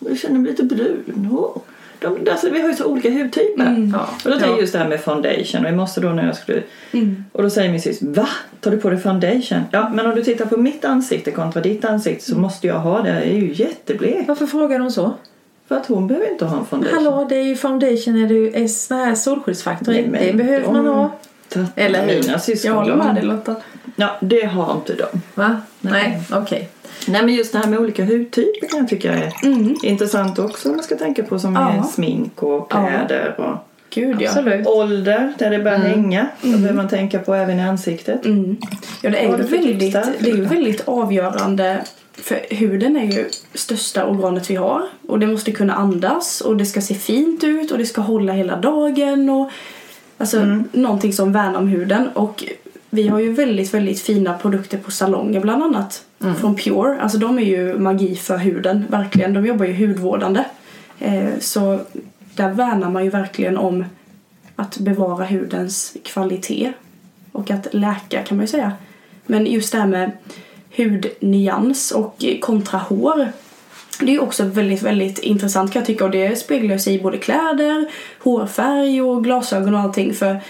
jag 0.10 0.18
känner 0.18 0.39
mig 0.39 0.52
lite 0.52 0.63
brun. 0.63 1.30
Åh. 1.32 1.58
De, 2.00 2.28
alltså, 2.32 2.50
vi 2.50 2.62
har 2.62 2.68
ju 2.70 2.76
så 2.76 2.86
olika 2.86 3.10
hudtyper. 3.10 3.66
Mm. 3.66 3.92
Ja. 3.96 4.00
Och 4.02 4.22
då 4.24 4.30
tänker 4.32 4.46
Ja. 4.46 4.52
jag 4.52 4.62
just 4.62 4.74
det 4.74 4.80
här 4.80 4.88
med 4.89 5.00
foundation 5.02 5.66
och 5.66 5.72
i 5.72 5.76
morse 5.76 6.02
då 6.02 6.10
när 6.10 6.26
jag 6.26 6.36
skulle 6.36 6.63
Mm. 6.92 7.24
och 7.32 7.44
då 7.44 7.50
säger 7.50 7.72
min 7.72 7.82
syster, 7.82 8.06
va? 8.06 8.28
Tar 8.60 8.72
du 8.72 8.78
på 8.78 8.89
dig 8.89 9.00
foundation? 9.00 9.60
Ja, 9.72 9.89
men 9.94 10.06
om 10.06 10.16
du 10.16 10.24
tittar 10.24 10.46
på 10.46 10.58
mitt 10.58 10.86
ansikte 10.86 11.32
kontra 11.32 11.62
ditt 11.62 11.86
ansikte 11.86 12.26
så 12.26 12.38
måste 12.39 12.68
jag 12.68 12.80
ha 12.80 13.02
det. 13.02 13.10
Jag 13.10 13.24
är 13.24 13.34
ju 13.38 13.54
jätteblek. 13.54 14.28
Varför 14.28 14.46
frågar 14.48 14.80
de 14.80 14.92
så? 14.92 15.13
För 15.68 15.76
att 15.76 15.86
hon 15.86 16.08
behöver 16.08 16.32
inte 16.32 16.46
ha 16.46 16.60
en 16.60 16.66
foundation. 16.66 16.96
Hallå, 17.06 17.26
det 17.30 17.36
är 17.36 17.44
ju 17.44 17.56
foundation, 17.56 18.24
är 18.24 18.28
det 18.28 18.34
ju 18.34 18.54
är 18.54 18.68
sån 18.68 18.98
här 18.98 19.16
solskyddsfaktor. 19.16 19.92
Nej, 19.92 20.10
Det 20.32 20.34
behöver 20.38 20.66
man 20.74 20.86
de- 20.86 20.96
ha. 20.96 21.12
Eller 21.76 22.06
hur? 22.08 22.22
Mina 22.22 22.39
syskon, 22.39 22.72
Jag 22.72 22.76
håller 22.80 22.96
de- 22.98 23.06
med 23.06 23.16
dig 23.16 23.24
Lotta. 23.24 23.56
Ja, 23.96 24.10
det 24.22 24.46
har 24.46 24.74
inte 24.76 24.94
de. 24.94 25.22
Va? 25.36 25.62
Nej. 25.82 26.22
Okej. 26.34 26.70
Nej, 27.08 27.26
men 27.26 27.34
just 27.34 27.52
det 27.54 27.60
här 27.60 27.68
med 27.68 27.80
olika 27.80 28.06
hudtyper 28.06 28.68
kan 28.68 28.80
jag 28.80 28.88
tycka 28.89 29.13
är 29.13 29.34
Mm. 29.44 29.76
intressant 29.84 30.39
också 30.39 30.70
om 30.70 30.76
man 30.76 30.84
ska 30.84 30.96
tänka 30.96 31.24
på 31.24 31.39
som 31.39 31.54
Ja. 31.56 31.72
är 31.74 31.84
smink 31.84 32.44
och 32.44 32.72
kläder 32.72 33.36
och 33.38 33.58
Gud 33.89 34.18
ja. 34.22 34.30
Absolut. 34.30 34.68
ålder 34.68 35.34
där 35.39 35.50
det 35.50 35.60
börjar 35.60 35.78
hänga. 35.80 36.28
Då 36.42 36.50
behöver 36.52 36.74
man 36.74 36.88
tänka 36.89 37.20
på 37.20 37.34
även 37.34 37.60
i 37.60 37.63
ansiktet. 37.63 38.26
Mm. 38.26 38.58
Ja, 39.02 39.10
det 39.10 39.18
är, 39.18 39.38
ju 39.38 39.44
väldigt, 39.44 39.94
det 39.94 40.30
är 40.32 40.36
ju 40.36 40.46
väldigt 40.46 40.88
avgörande. 40.88 41.82
För 42.13 42.39
huden 42.50 42.98
är 42.98 43.04
ju 43.12 43.26
största 43.54 44.06
organet 44.06 44.50
vi 44.50 44.56
har. 44.56 44.82
Och 45.08 45.20
det 45.20 45.28
måste 45.28 45.52
kunna 45.52 45.74
andas 45.74 46.42
och 46.42 46.58
det 46.58 46.66
ska 46.66 46.82
se 46.82 46.96
fint 46.96 47.44
ut 47.44 47.72
och 47.72 47.78
det 47.78 47.86
ska 47.86 48.02
hålla 48.02 48.34
hela 48.34 48.56
dagen. 48.56 49.30
Och, 49.30 49.50
alltså 50.18 50.38
Mm. 50.38 50.63
någonting 50.72 51.13
som 51.13 51.34
värnar 51.34 51.60
om 51.60 51.68
huden. 51.68 52.08
Och 52.13 52.44
vi 52.89 53.08
har 53.08 53.20
ju 53.20 53.34
väldigt, 53.34 53.74
väldigt 53.74 54.02
fina 54.02 54.34
produkter 54.34 54.78
på 54.78 54.92
salonger 54.92 55.39
bland 55.39 55.63
annat. 55.63 56.04
Mm. 56.23 56.36
Från 56.36 56.55
Pure. 56.55 57.01
Alltså 57.01 57.17
de 57.17 57.39
är 57.39 57.43
ju 57.43 57.79
magi 57.79 58.15
för 58.15 58.38
huden, 58.38 58.86
verkligen. 58.89 59.33
De 59.33 59.45
jobbar 59.45 59.65
ju 59.65 59.88
hudvårdande. 59.88 60.45
Eh, 60.99 61.29
så 61.39 61.79
där 62.36 62.49
värnar 62.49 62.89
man 62.89 63.03
ju 63.03 63.09
verkligen 63.09 63.57
om 63.57 63.86
att 64.55 64.77
bevara 64.77 65.25
hudens 65.25 65.97
kvalitet 66.03 66.73
och 67.31 67.51
att 67.51 67.67
läka 67.71 68.23
kan 68.23 68.38
man 68.38 68.43
ju 68.43 68.47
säga. 68.47 68.71
Men 69.25 69.45
just 69.45 69.71
det 69.71 69.77
här 69.77 69.88
med 69.88 70.12
hudnyans 70.77 71.91
och 71.91 72.25
kontra 72.41 72.79
hår. 72.79 73.31
Det 73.99 74.05
är 74.05 74.12
ju 74.12 74.19
också 74.19 74.43
väldigt, 74.43 74.81
väldigt 74.81 75.19
intressant 75.19 75.73
kan 75.73 75.79
jag 75.79 75.88
tycka 75.88 76.05
och 76.05 76.12
det 76.12 76.39
speglar 76.39 76.77
sig 76.77 76.95
i 76.95 77.01
både 77.01 77.17
kläder, 77.17 77.89
hårfärg 78.19 79.01
och 79.01 79.23
glasögon 79.23 79.75
och 79.75 79.79
allting 79.79 80.13
för 80.13 80.41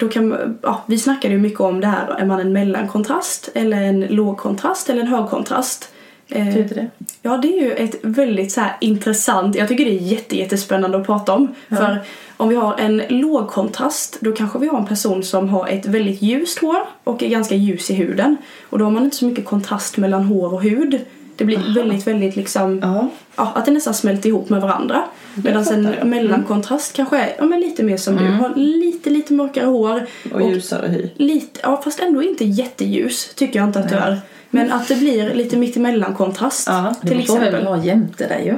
då 0.00 0.08
kan, 0.08 0.58
ja, 0.62 0.82
vi 0.86 0.98
snackade 0.98 1.34
ju 1.34 1.40
mycket 1.40 1.60
om 1.60 1.80
det 1.80 1.86
här, 1.86 2.08
är 2.18 2.26
man 2.26 2.40
en 2.40 2.52
mellankontrast 2.52 3.50
eller 3.54 3.82
en 3.82 4.00
lågkontrast 4.00 4.90
eller 4.90 5.00
en 5.00 5.06
högkontrast? 5.06 5.92
Eh, 6.28 6.46
Betyder 6.46 6.74
det? 6.74 6.86
Ja, 7.22 7.36
det 7.36 7.58
är 7.58 7.62
ju 7.62 7.72
ett 7.72 7.94
väldigt 8.02 8.52
så 8.52 8.60
här 8.60 8.76
intressant, 8.80 9.56
jag 9.56 9.68
tycker 9.68 9.84
det 9.84 9.90
är 9.90 10.02
jätte, 10.02 10.36
jättespännande 10.36 10.98
att 10.98 11.06
prata 11.06 11.32
om. 11.32 11.48
För 11.68 11.98
om 12.36 12.48
vi 12.48 12.56
har 12.56 12.78
en 12.78 13.02
låg 13.08 13.48
kontrast, 13.48 14.18
då 14.20 14.32
kanske 14.32 14.58
vi 14.58 14.68
har 14.68 14.78
en 14.78 14.86
person 14.86 15.22
som 15.22 15.48
har 15.48 15.68
ett 15.68 15.86
väldigt 15.86 16.22
ljust 16.22 16.58
hår 16.58 16.78
och 17.04 17.22
är 17.22 17.28
ganska 17.28 17.54
ljus 17.54 17.90
i 17.90 17.94
huden. 17.94 18.36
Och 18.70 18.78
då 18.78 18.84
har 18.84 18.92
man 18.92 19.04
inte 19.04 19.16
så 19.16 19.24
mycket 19.24 19.44
kontrast 19.44 19.96
mellan 19.96 20.24
hår 20.24 20.54
och 20.54 20.62
hud. 20.62 21.00
Det 21.40 21.44
blir 21.46 21.74
väldigt, 21.74 22.06
väldigt 22.06 22.36
liksom, 22.36 22.80
Ja. 22.82 23.08
ja, 23.36 23.52
att 23.54 23.64
det 23.64 23.70
nästan 23.70 23.94
smälter 23.94 24.28
ihop 24.28 24.48
med 24.48 24.60
varandra. 24.60 25.02
Medan 25.44 25.68
en 25.68 25.84
jag. 25.84 25.94
Mm. 25.94 26.10
mellankontrast 26.10 26.96
kanske 26.96 27.18
är 27.18 27.34
ja, 27.38 27.44
men 27.44 27.60
lite 27.60 27.82
mer 27.82 27.96
som 27.96 28.16
du, 28.16 28.24
har 28.24 28.54
lite, 28.54 29.10
lite 29.10 29.32
mörkare 29.32 29.64
hår. 29.66 30.06
Och 30.32 30.42
ljusare 30.42 30.88
hy. 30.88 31.08
Lite, 31.16 31.60
ja 31.62 31.82
fast 31.84 32.00
ändå 32.00 32.22
inte 32.22 32.44
jätteljus 32.44 33.34
tycker 33.34 33.58
jag 33.58 33.68
inte 33.68 33.78
att 33.78 33.88
du 33.88 33.94
är. 33.94 34.20
Men 34.50 34.72
att 34.72 34.88
det 34.88 34.96
blir 34.96 35.34
lite 35.34 35.56
mittemellan 35.56 36.14
kontrast. 36.14 36.68
Ja, 36.68 36.94
Det 37.02 37.08
till 37.08 37.26
får 37.26 37.38
vi 37.40 37.50
väl 37.50 37.66
ha 37.66 37.84
jämte 37.84 38.28
dig 38.28 38.46
ju. 38.46 38.56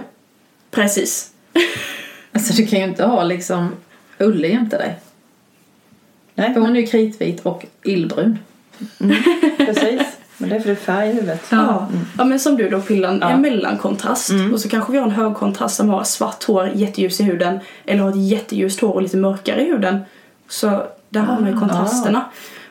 Precis. 0.70 1.30
Alltså 2.32 2.54
du 2.54 2.66
kan 2.66 2.78
ju 2.78 2.84
inte 2.84 3.04
ha 3.04 3.24
liksom 3.24 3.72
Ulle 4.18 4.48
jämte 4.48 4.78
dig. 4.78 5.00
Nej, 6.34 6.54
För 6.54 6.60
hon 6.60 6.76
är 6.76 6.80
ju 6.80 6.86
kritvit 6.86 7.40
och 7.40 7.66
illbrun. 7.82 8.38
precis. 9.56 10.02
Men 10.42 10.50
det 10.50 10.56
är 10.56 10.60
för 10.60 10.68
det 10.68 10.74
är 10.74 10.76
färg 10.76 11.08
i 11.08 11.12
huvudet. 11.12 11.40
Ja. 11.50 11.88
ja 12.18 12.24
men 12.24 12.40
som 12.40 12.56
du 12.56 12.68
då 12.68 12.80
Pillan, 12.80 13.18
Ja. 13.20 13.30
en 13.30 13.40
mellankontrast. 13.40 14.30
Och 14.52 14.60
så 14.60 14.68
kanske 14.68 14.92
vi 14.92 14.98
har 14.98 15.04
en 15.06 15.10
högkontrast 15.12 15.76
som 15.76 15.88
har 15.88 16.04
svart 16.04 16.44
hår, 16.44 16.70
jätteljus 16.74 17.20
i 17.20 17.22
huden. 17.22 17.60
Eller 17.86 18.02
har 18.02 18.10
ett 18.10 18.16
jätteljust 18.28 18.80
hår 18.80 18.92
och 18.94 19.02
lite 19.02 19.16
mörkare 19.16 19.60
i 19.60 19.64
huden. 19.64 20.00
Så 20.48 20.82
där 21.08 21.20
har 21.20 21.40
man 21.40 21.50
ju 21.52 21.58
kontrasterna. 21.58 22.24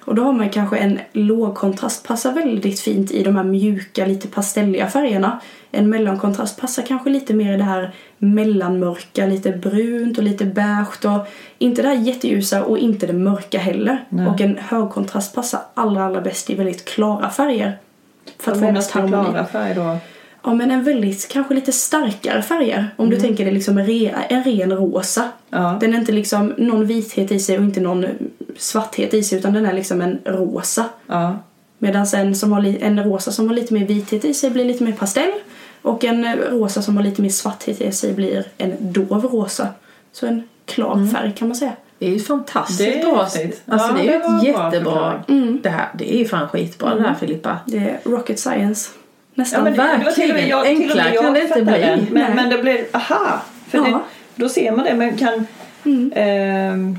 Och 0.05 0.15
då 0.15 0.23
har 0.23 0.33
man 0.33 0.49
kanske 0.49 0.77
en 0.77 0.99
lågkontrast 1.13 2.07
passar 2.07 2.31
väldigt 2.31 2.79
fint 2.79 3.11
i 3.11 3.23
de 3.23 3.35
här 3.35 3.43
mjuka, 3.43 4.05
lite 4.05 4.27
pastelliga 4.27 4.87
färgerna. 4.87 5.39
En 5.71 5.89
mellankontrast 5.89 6.61
passar 6.61 6.83
kanske 6.83 7.09
lite 7.09 7.33
mer 7.33 7.53
i 7.53 7.57
det 7.57 7.63
här 7.63 7.91
mellanmörka, 8.17 9.25
lite 9.25 9.51
brunt 9.51 10.17
och 10.17 10.23
lite 10.23 10.45
beige. 10.45 11.05
Och 11.05 11.27
inte 11.57 11.81
det 11.81 11.87
här 11.87 11.95
jätteljusa 11.95 12.63
och 12.63 12.77
inte 12.77 13.07
det 13.07 13.13
mörka 13.13 13.59
heller. 13.59 14.05
Nej. 14.09 14.27
Och 14.27 14.41
en 14.41 14.57
högkontrast 14.57 15.35
passar 15.35 15.59
allra, 15.73 16.05
allra 16.05 16.21
bäst 16.21 16.49
i 16.49 16.55
väldigt 16.55 16.85
klara 16.85 17.29
färger. 17.29 17.77
För 18.39 18.51
att 18.51 18.59
få 18.59 18.71
mest 18.71 18.91
harmoni. 18.91 19.29
klara 19.29 19.45
färg 19.45 19.75
då. 19.75 19.97
Ja 20.43 20.53
men 20.53 20.71
en 20.71 20.83
väldigt, 20.83 21.27
kanske 21.27 21.53
lite 21.53 21.71
starkare 21.71 22.41
färger. 22.41 22.87
Om 22.95 23.09
du 23.09 23.19
tänker 23.19 23.45
dig 23.45 23.53
liksom 23.53 23.77
en 23.77 24.43
ren 24.43 24.71
rosa. 24.71 25.29
Ja. 25.49 25.77
Den 25.81 25.93
är 25.93 25.97
inte 25.97 26.11
liksom 26.11 26.53
någon 26.57 26.85
vithet 26.85 27.31
i 27.31 27.39
sig 27.39 27.57
och 27.57 27.63
inte 27.63 27.79
någon 27.79 28.05
svarthet 28.57 29.13
i 29.13 29.23
sig 29.23 29.37
utan 29.39 29.53
den 29.53 29.65
är 29.65 29.73
liksom 29.73 30.01
en 30.01 30.19
rosa. 30.25 30.85
Ja. 31.07 31.39
Medan 31.77 32.05
en, 32.15 32.35
som 32.35 32.51
har 32.51 32.83
en 32.83 33.03
rosa 33.03 33.31
som 33.31 33.47
har 33.47 33.55
lite 33.55 33.73
mer 33.73 33.85
vithet 33.87 34.25
i 34.25 34.33
sig 34.33 34.49
blir 34.49 34.65
lite 34.65 34.83
mer 34.83 34.91
pastell. 34.91 35.31
Och 35.81 36.03
en 36.03 36.25
eh, 36.25 36.35
rosa 36.35 36.81
som 36.81 36.97
har 36.97 37.03
lite 37.03 37.21
mer 37.21 37.29
svarthet 37.29 37.81
i 37.81 37.91
sig 37.91 38.13
blir 38.13 38.43
en 38.57 38.73
dov 38.79 39.25
rosa. 39.25 39.67
Så 40.11 40.27
en 40.27 40.43
klar 40.65 41.11
färg 41.13 41.33
kan 41.37 41.47
man 41.47 41.55
säga. 41.55 41.71
Det 41.99 42.05
är 42.07 42.09
ju 42.11 42.19
fantastiskt 42.19 42.79
Det 42.79 42.99
är 43.01 43.05
bra. 43.05 43.21
Alltså 43.21 43.39
Ja, 43.65 43.91
det 43.95 44.01
är 44.01 44.03
ju 44.03 44.11
ett 44.15 44.23
bra 44.25 44.43
jättebra. 44.43 44.71
förklaring. 45.27 45.59
Det 45.63 45.69
här 45.69 45.89
det 45.97 46.13
är 46.15 46.17
ju 46.17 46.25
fan 46.25 46.47
skitbra 46.49 46.95
det 46.95 47.01
här 47.01 47.13
Filippa. 47.15 47.57
Det 47.65 47.77
är 47.77 47.99
rocket 48.03 48.39
science. 48.39 48.89
Nästan. 49.35 49.59
Ja, 49.59 49.63
men 49.63 49.73
det, 49.73 49.97
det 49.97 50.05
var 50.05 50.11
till 50.11 50.49
jag, 50.49 50.67
Enklare 50.67 51.11
kan 51.11 51.33
det 51.33 51.41
inte 51.41 51.61
bli. 51.61 51.79
den. 51.79 51.99
Nej. 51.99 52.07
Men, 52.11 52.35
men 52.35 52.49
det 52.49 52.57
blev, 52.57 52.77
aha! 52.93 53.41
För 53.69 53.77
Ja. 53.77 53.83
det, 53.83 53.99
då 54.43 54.49
ser 54.49 54.71
man 54.71 54.85
det. 54.85 54.93
Men 54.95 55.17
kan... 55.17 55.47
Mm. 55.85 56.11
ehm, 56.15 56.97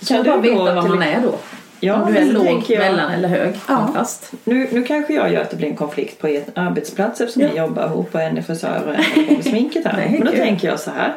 Så 0.00 0.14
man 0.14 0.24
bara 0.24 0.36
veta 0.38 0.74
vad 0.74 0.88
man 0.88 1.02
är 1.02 1.20
då. 1.22 1.34
Ja, 1.82 2.02
Om 2.02 2.12
du 2.12 2.18
är 2.18 2.32
låg, 2.32 2.64
jag- 2.68 2.78
mellan 2.78 3.10
eller 3.10 3.28
hög 3.28 3.54
Ja. 3.68 3.76
kontrast. 3.76 4.32
Nu, 4.44 4.68
nu 4.72 4.82
kanske 4.82 5.14
jag 5.14 5.32
gör 5.32 5.42
att 5.42 5.50
det 5.50 5.56
blir 5.56 5.68
en 5.68 5.76
konflikt 5.76 6.20
på 6.20 6.28
er 6.28 6.42
arbetsplats 6.54 7.20
eftersom 7.20 7.42
ni 7.42 7.56
jobbar 7.58 7.86
ihop 7.86 8.14
och 8.14 8.20
en 8.20 8.38
är 8.38 8.42
frisör 8.42 8.82
och 8.86 8.94
en 8.94 9.34
med 9.34 9.44
sminket 9.44 9.84
här. 9.84 9.92
Nej, 9.96 10.10
Men 10.10 10.20
då 10.26 10.32
kul. 10.32 10.40
tänker 10.40 10.68
jag 10.68 10.80
så 10.80 10.90
här. 10.90 11.14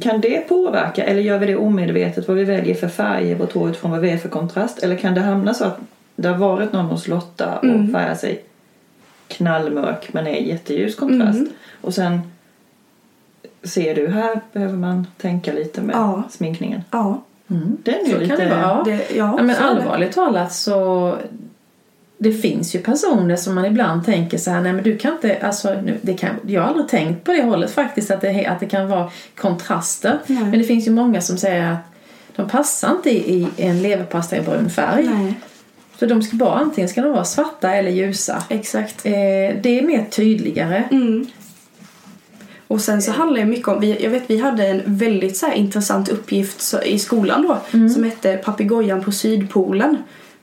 Kan 0.00 0.20
det 0.20 0.48
påverka 0.48 1.04
eller 1.04 1.20
gör 1.20 1.38
vi 1.38 1.46
det 1.46 1.56
omedvetet 1.56 2.28
vad 2.28 2.36
vi 2.36 2.44
väljer 2.44 2.74
för 2.74 2.88
färg 2.88 3.30
i 3.30 3.34
vårt 3.34 3.52
hår 3.52 3.70
utifrån 3.70 3.90
vad 3.90 4.00
vi 4.00 4.10
är 4.10 4.16
för 4.18 4.28
kontrast? 4.28 4.82
Eller 4.82 4.96
kan 4.96 5.14
det 5.14 5.20
hamna 5.20 5.54
så 5.54 5.64
att 5.64 5.78
det 6.16 6.28
har 6.28 6.36
varit 6.38 6.72
någon 6.72 6.84
hos 6.86 7.08
Lotta 7.08 7.58
och 7.58 7.64
Mm. 7.64 7.92
färgar 7.92 8.14
sig 8.14 8.42
knallmörk 9.28 10.12
men 10.12 10.26
är 10.26 10.36
jätteljus 10.40 10.94
kontrast 10.96 11.38
Mm. 11.38 11.52
och 11.80 11.94
sen 11.94 12.20
ser 13.62 13.94
du 13.94 14.08
här 14.08 14.40
behöver 14.52 14.76
man 14.76 15.06
tänka 15.20 15.52
lite 15.52 15.80
med 15.80 15.96
Ja. 15.96 16.22
sminkningen. 16.30 16.80
Ja. 16.90 17.22
Den 17.82 17.94
är 17.94 18.10
Så 18.10 18.18
lite... 18.18 18.36
kan 18.36 18.48
det 18.48 18.54
vara. 18.54 18.82
Det, 18.84 18.92
ja, 19.16 19.34
Ja, 19.36 19.42
men 19.42 19.56
allvarligt 19.56 20.12
talat 20.12 20.52
så 20.52 21.16
det 22.18 22.32
finns 22.32 22.74
ju 22.74 22.78
personer 22.78 23.36
som 23.36 23.54
man 23.54 23.64
ibland 23.64 24.04
tänker 24.04 24.38
så 24.38 24.50
här, 24.50 24.60
nej 24.60 24.72
men 24.72 24.84
du 24.84 24.98
kan 24.98 25.12
inte, 25.12 25.36
alltså 25.42 25.74
nu, 25.84 25.98
det 26.02 26.14
kan, 26.14 26.30
jag 26.46 26.62
har 26.62 26.68
aldrig 26.68 26.88
tänkt 26.88 27.24
på 27.24 27.32
det 27.32 27.42
hållet 27.42 27.70
faktiskt 27.70 28.10
att 28.10 28.20
det, 28.20 28.46
att 28.46 28.60
det 28.60 28.66
kan 28.66 28.88
vara 28.88 29.10
kontraster. 29.36 30.18
Nej. 30.26 30.42
Men 30.44 30.58
det 30.58 30.64
finns 30.64 30.86
ju 30.86 30.90
många 30.90 31.20
som 31.20 31.38
säger 31.38 31.72
att 31.72 31.78
de 32.36 32.48
passar 32.48 32.90
inte 32.90 33.10
i, 33.10 33.32
i 33.42 33.48
en 33.56 33.82
leverpastejbrun 33.82 34.70
färg. 34.70 35.04
Nej, 35.14 35.34
Så 35.98 36.06
de 36.06 36.22
ska 36.22 36.36
bara, 36.36 36.54
antingen 36.54 36.88
ska 36.88 37.02
de 37.02 37.12
vara 37.12 37.24
svarta 37.24 37.74
eller 37.74 37.90
ljusa. 37.90 38.42
exakt. 38.48 39.06
Eh, 39.06 39.12
det 39.62 39.78
är 39.78 39.82
mer 39.86 40.04
tydligare. 40.10 40.84
Mm. 40.90 41.26
Och 42.72 42.80
sen 42.80 43.02
så 43.02 43.12
handlar 43.12 43.40
det 43.40 43.46
mycket 43.46 43.68
om, 43.68 43.94
jag 44.00 44.10
vet 44.10 44.22
vi 44.26 44.38
hade 44.38 44.66
en 44.66 44.82
väldigt 44.86 45.36
så 45.36 45.52
intressant 45.52 46.08
uppgift 46.08 46.74
i 46.84 46.98
skolan 46.98 47.42
då 47.42 47.78
som 47.88 48.04
hette 48.04 48.36
papegojan 48.36 49.04
på 49.04 49.12
sydpolen. 49.12 49.96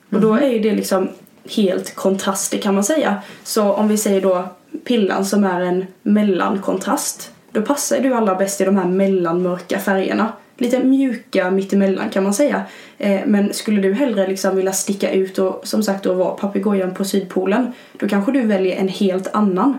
Och 0.09 0.21
då 0.21 0.33
är 0.33 0.47
ju 0.47 0.59
det 0.59 0.75
liksom 0.75 1.09
helt 1.49 1.95
kontraster 1.95 2.57
kan 2.57 2.75
man 2.75 2.83
säga. 2.83 3.21
Så 3.43 3.73
om 3.73 3.87
vi 3.87 3.97
säger 3.97 4.21
då 4.21 4.49
pillan 4.83 5.25
som 5.25 5.43
är 5.43 5.61
en 5.61 5.85
mellankontrast 6.01 7.31
då 7.51 7.61
passar 7.61 7.99
du 7.99 8.13
allra 8.13 8.35
bäst 8.35 8.61
i 8.61 8.65
de 8.65 8.77
här 8.77 8.85
mellanmörka 8.85 9.79
färgerna. 9.79 10.33
Lite 10.57 10.83
mjuka 10.83 11.51
mittemellan 11.51 12.09
kan 12.09 12.23
man 12.23 12.33
säga. 12.33 12.61
Eh, 12.97 13.19
men 13.25 13.53
skulle 13.53 13.81
du 13.81 13.93
hellre 13.93 14.27
liksom 14.27 14.55
vilja 14.55 14.73
sticka 14.73 15.11
ut 15.11 15.39
och 15.39 15.61
som 15.63 15.83
sagt 15.83 16.03
då 16.03 16.13
vara 16.13 16.35
papegojan 16.35 16.93
på 16.93 17.05
sydpolen 17.05 17.73
då 17.99 18.07
kanske 18.07 18.31
du 18.31 18.41
väljer 18.41 18.75
en 18.75 18.87
helt 18.87 19.27
annan. 19.33 19.77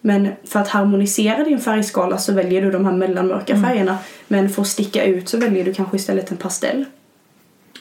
Men 0.00 0.28
för 0.44 0.60
att 0.60 0.68
harmonisera 0.68 1.44
din 1.44 1.58
färgskala 1.60 2.18
så 2.18 2.32
väljer 2.32 2.62
du 2.62 2.70
de 2.70 2.84
här 2.84 2.92
mellanmörka 2.92 3.62
färgerna. 3.62 3.98
Men 4.28 4.50
för 4.50 4.62
att 4.62 4.68
sticka 4.68 5.04
ut 5.04 5.28
så 5.28 5.38
väljer 5.38 5.64
du 5.64 5.74
kanske 5.74 5.96
istället 5.96 6.30
en 6.30 6.36
pastell. 6.36 6.84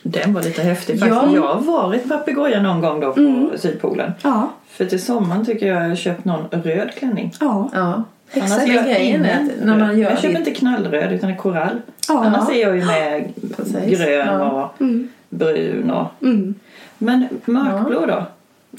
Den 0.04 0.34
var 0.34 0.42
lite 0.44 0.62
häftig 0.62 0.96
Ja. 0.96 1.00
faktiskt. 1.06 1.36
Jag 1.36 1.42
har 1.42 1.62
varit 1.62 2.10
papegoja 2.10 2.62
någon 2.62 2.82
gång 2.82 3.00
då 3.00 3.14
på 3.14 3.50
Sydpolen. 3.58 4.12
Ja, 4.24 4.50
För 4.70 4.86
till 4.86 5.02
sommaren 5.04 5.46
tycker 5.46 5.68
jag 5.68 5.84
jag 5.84 5.90
har 5.90 5.96
köpt 5.96 6.26
någon 6.26 6.46
röd 6.52 6.92
klänning. 6.98 7.34
ja, 7.40 7.70
Ja. 7.74 8.04
Annars 8.34 8.44
Exakt. 8.52 8.70
är 8.70 8.74
jag 8.76 8.86
Grejen 8.86 9.26
är 9.26 9.36
att 9.42 9.66
när 9.66 9.78
man 9.78 10.00
gör 10.00 10.10
jag 10.10 10.20
köper 10.20 10.34
det- 10.34 10.40
inte 10.40 10.52
knallröd 10.52 11.14
utan 11.14 11.30
en 11.30 11.38
korall. 11.38 11.82
Ja. 12.08 12.24
Annars 12.26 12.50
är 12.50 12.62
jag 12.62 12.78
ju 12.78 12.86
med 12.86 13.34
Precis. 13.58 14.00
grön 14.00 14.28
Ja. 14.28 14.74
och 14.80 14.86
brun 15.30 15.92
och... 15.92 16.24
Mm. 16.24 16.56
Men 16.98 17.28
mörkblå 17.46 18.06
då? 18.06 18.24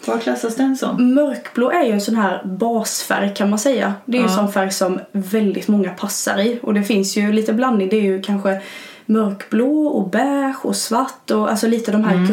Vad 0.06 0.22
klassas 0.22 0.56
den 0.56 0.76
som? 0.76 1.14
Mörkblå 1.14 1.70
är 1.70 1.84
ju 1.84 1.92
en 1.92 2.00
sån 2.00 2.14
här 2.14 2.42
basfärg 2.44 3.34
kan 3.34 3.50
man 3.50 3.58
säga. 3.58 3.94
Det 4.04 4.16
är 4.16 4.20
ju 4.20 4.24
en 4.26 4.30
Ja. 4.30 4.36
sån 4.36 4.52
färg 4.52 4.70
som 4.70 5.00
väldigt 5.12 5.68
många 5.68 5.90
passar 5.90 6.38
i. 6.38 6.58
Och 6.62 6.74
det 6.74 6.82
finns 6.82 7.16
ju 7.16 7.32
lite 7.32 7.52
blandning. 7.52 7.88
Det 7.88 7.96
är 7.96 8.02
ju 8.02 8.22
kanske 8.22 8.60
mörkblå 9.06 9.86
och 9.86 10.10
beige 10.10 10.56
och 10.62 10.76
svart 10.76 11.30
och 11.30 11.50
alltså 11.50 11.66
lite 11.66 11.92
de 11.92 12.04
här 12.04 12.26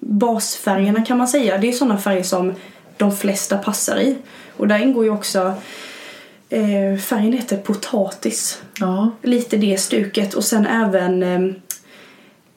grundbasfärgerna 0.00 1.04
kan 1.04 1.18
man 1.18 1.28
säga. 1.28 1.58
Det 1.58 1.68
är 1.68 1.72
såna 1.72 1.98
färger 1.98 2.22
som 2.22 2.52
de 2.96 3.16
flesta 3.16 3.58
passar 3.58 3.96
i. 3.96 4.16
Och 4.56 4.68
där 4.68 4.78
ingår 4.78 5.04
ju 5.04 5.10
också 5.10 5.54
eh, 6.48 6.98
färgen 7.00 7.32
heter 7.32 7.56
potatis. 7.56 8.62
Ja. 8.80 9.10
Lite 9.22 9.56
det 9.56 9.80
stuket 9.80 10.34
och 10.34 10.44
sen 10.44 10.66
även 10.66 11.22
eh, 11.22 11.54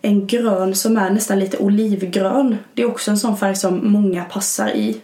en 0.02 0.28
grön 0.28 0.76
som 0.76 0.98
är 0.98 1.10
nästan 1.10 1.40
lite 1.40 1.58
olivgrön. 1.58 2.58
Det 2.74 2.82
är 2.82 2.86
också 2.88 3.12
en 3.12 3.18
sån 3.18 3.38
färg 3.38 3.56
som 3.56 3.92
många 3.92 4.24
passar 4.24 4.70
i. 4.70 5.02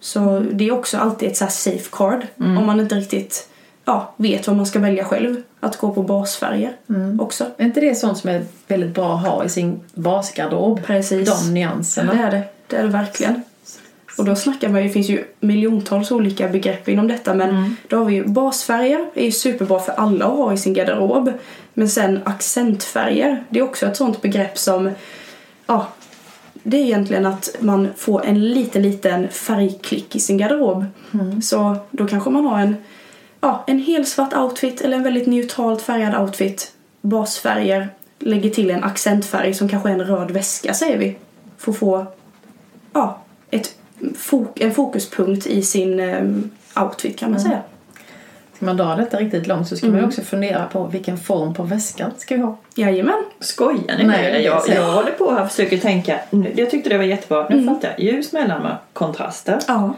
Så 0.00 0.44
det 0.52 0.68
är 0.68 0.72
också 0.72 0.98
alltid 0.98 1.28
ett 1.28 1.36
så 1.36 1.44
här 1.44 1.50
safeguard 1.50 2.26
om 2.36 2.66
man 2.66 2.80
inte 2.80 2.94
riktigt 2.94 3.48
ja, 3.84 4.14
vet 4.16 4.46
vad 4.46 4.56
man 4.56 4.66
ska 4.66 4.78
välja 4.78 5.04
själv. 5.04 5.42
Att 5.60 5.76
gå 5.76 5.94
på 5.94 6.02
basfärger 6.02 6.76
också. 7.20 7.46
Är 7.56 7.64
inte 7.64 7.80
det 7.80 7.94
sånt 7.94 8.18
som 8.18 8.30
är 8.30 8.44
väldigt 8.68 8.94
bra 8.94 9.14
att 9.14 9.26
ha 9.26 9.44
i 9.44 9.48
sin 9.48 9.80
basgarderob? 9.94 10.82
Precis. 10.84 11.44
De 11.44 11.54
nyanserna. 11.54 12.12
Det 12.12 12.18
är 12.18 12.30
det. 12.30 12.42
Det 12.66 12.76
är 12.76 12.82
det 12.82 12.88
verkligen. 12.88 13.42
Och 14.16 14.24
då 14.24 14.36
snackar 14.36 14.68
man 14.68 14.80
ju, 14.80 14.86
det 14.86 14.92
finns 14.92 15.08
ju 15.08 15.24
miljontals 15.40 16.10
olika 16.10 16.48
begrepp 16.48 16.88
inom 16.88 17.08
detta 17.08 17.34
men 17.34 17.76
då 17.88 17.96
har 17.96 18.04
vi 18.04 18.14
ju 18.14 18.26
basfärger, 18.26 19.10
är 19.14 19.24
ju 19.24 19.32
superbra 19.32 19.78
för 19.78 19.92
alla 19.92 20.24
att 20.24 20.36
ha 20.36 20.52
i 20.52 20.56
sin 20.56 20.74
garderob. 20.74 21.32
Men 21.74 21.88
sen 21.88 22.20
accentfärger, 22.24 23.44
det 23.48 23.58
är 23.58 23.62
också 23.62 23.86
ett 23.86 23.96
sånt 23.96 24.22
begrepp 24.22 24.58
som, 24.58 24.90
ja, 25.66 25.88
det 26.62 26.76
är 26.76 26.84
egentligen 26.84 27.26
att 27.26 27.56
man 27.60 27.88
får 27.96 28.24
en 28.24 28.48
liten, 28.48 28.82
liten 28.82 29.28
färgklick 29.28 30.16
i 30.16 30.20
sin 30.20 30.38
garderob. 30.38 30.84
Så 31.42 31.76
då 31.90 32.06
kanske 32.06 32.30
man 32.30 32.44
har 32.44 32.58
en, 32.58 32.76
ja, 33.40 33.64
en 33.66 33.78
helsvart 33.78 34.36
outfit 34.36 34.80
eller 34.80 34.96
en 34.96 35.02
väldigt 35.02 35.26
neutralt 35.26 35.82
färgad 35.82 36.22
outfit. 36.22 36.72
Basfärger, 37.00 37.88
lägger 38.18 38.50
till 38.50 38.70
en 38.70 38.84
accentfärg 38.84 39.54
som 39.54 39.68
kanske 39.68 39.88
är 39.88 39.92
en 39.92 40.04
röd 40.04 40.30
väska 40.30 40.74
säger 40.74 40.98
vi. 40.98 41.16
För 41.58 41.72
att 41.72 41.78
få 41.78 42.06
ja, 42.92 43.18
ett 43.50 43.74
fok 44.18 44.60
en 44.60 44.74
fokuspunkt 44.74 45.46
i 45.46 45.62
sin 45.62 46.00
um, 46.00 46.50
outfit 46.80 47.18
kan 47.18 47.30
man 47.30 47.40
säga. 47.40 47.58
Ska 48.56 48.66
man 48.66 48.76
dra 48.76 48.96
detta 48.96 49.16
riktigt 49.16 49.46
långt 49.46 49.68
så 49.68 49.76
ska 49.76 49.86
man 49.86 49.98
ju 49.98 50.06
också 50.06 50.22
fundera 50.22 50.66
på 50.66 50.84
vilken 50.86 51.18
form 51.18 51.54
på 51.54 51.62
väskan 51.62 52.10
ska 52.18 52.34
vi 52.36 52.42
ha. 52.42 52.56
Jajamän. 52.74 53.24
Skojar 53.40 53.98
ni 53.98 54.04
med 54.04 54.24
det 54.24 54.30
det? 54.38 54.42
Jag, 54.42 54.62
jag 54.68 54.92
håller 54.92 55.10
på 55.10 55.30
att 55.30 55.50
försöka 55.52 55.76
tänka. 55.78 56.18
Jag 56.54 56.70
tyckte 56.70 56.88
det 56.90 56.96
var 56.98 57.04
jättebra. 57.04 57.46
Nu 57.48 57.64
fattar 57.66 57.88
jag. 57.96 58.00
Ljus 58.00 58.32
mellanmörk, 58.32 58.78
kontraster 58.92 59.58
Ja. 59.68 59.94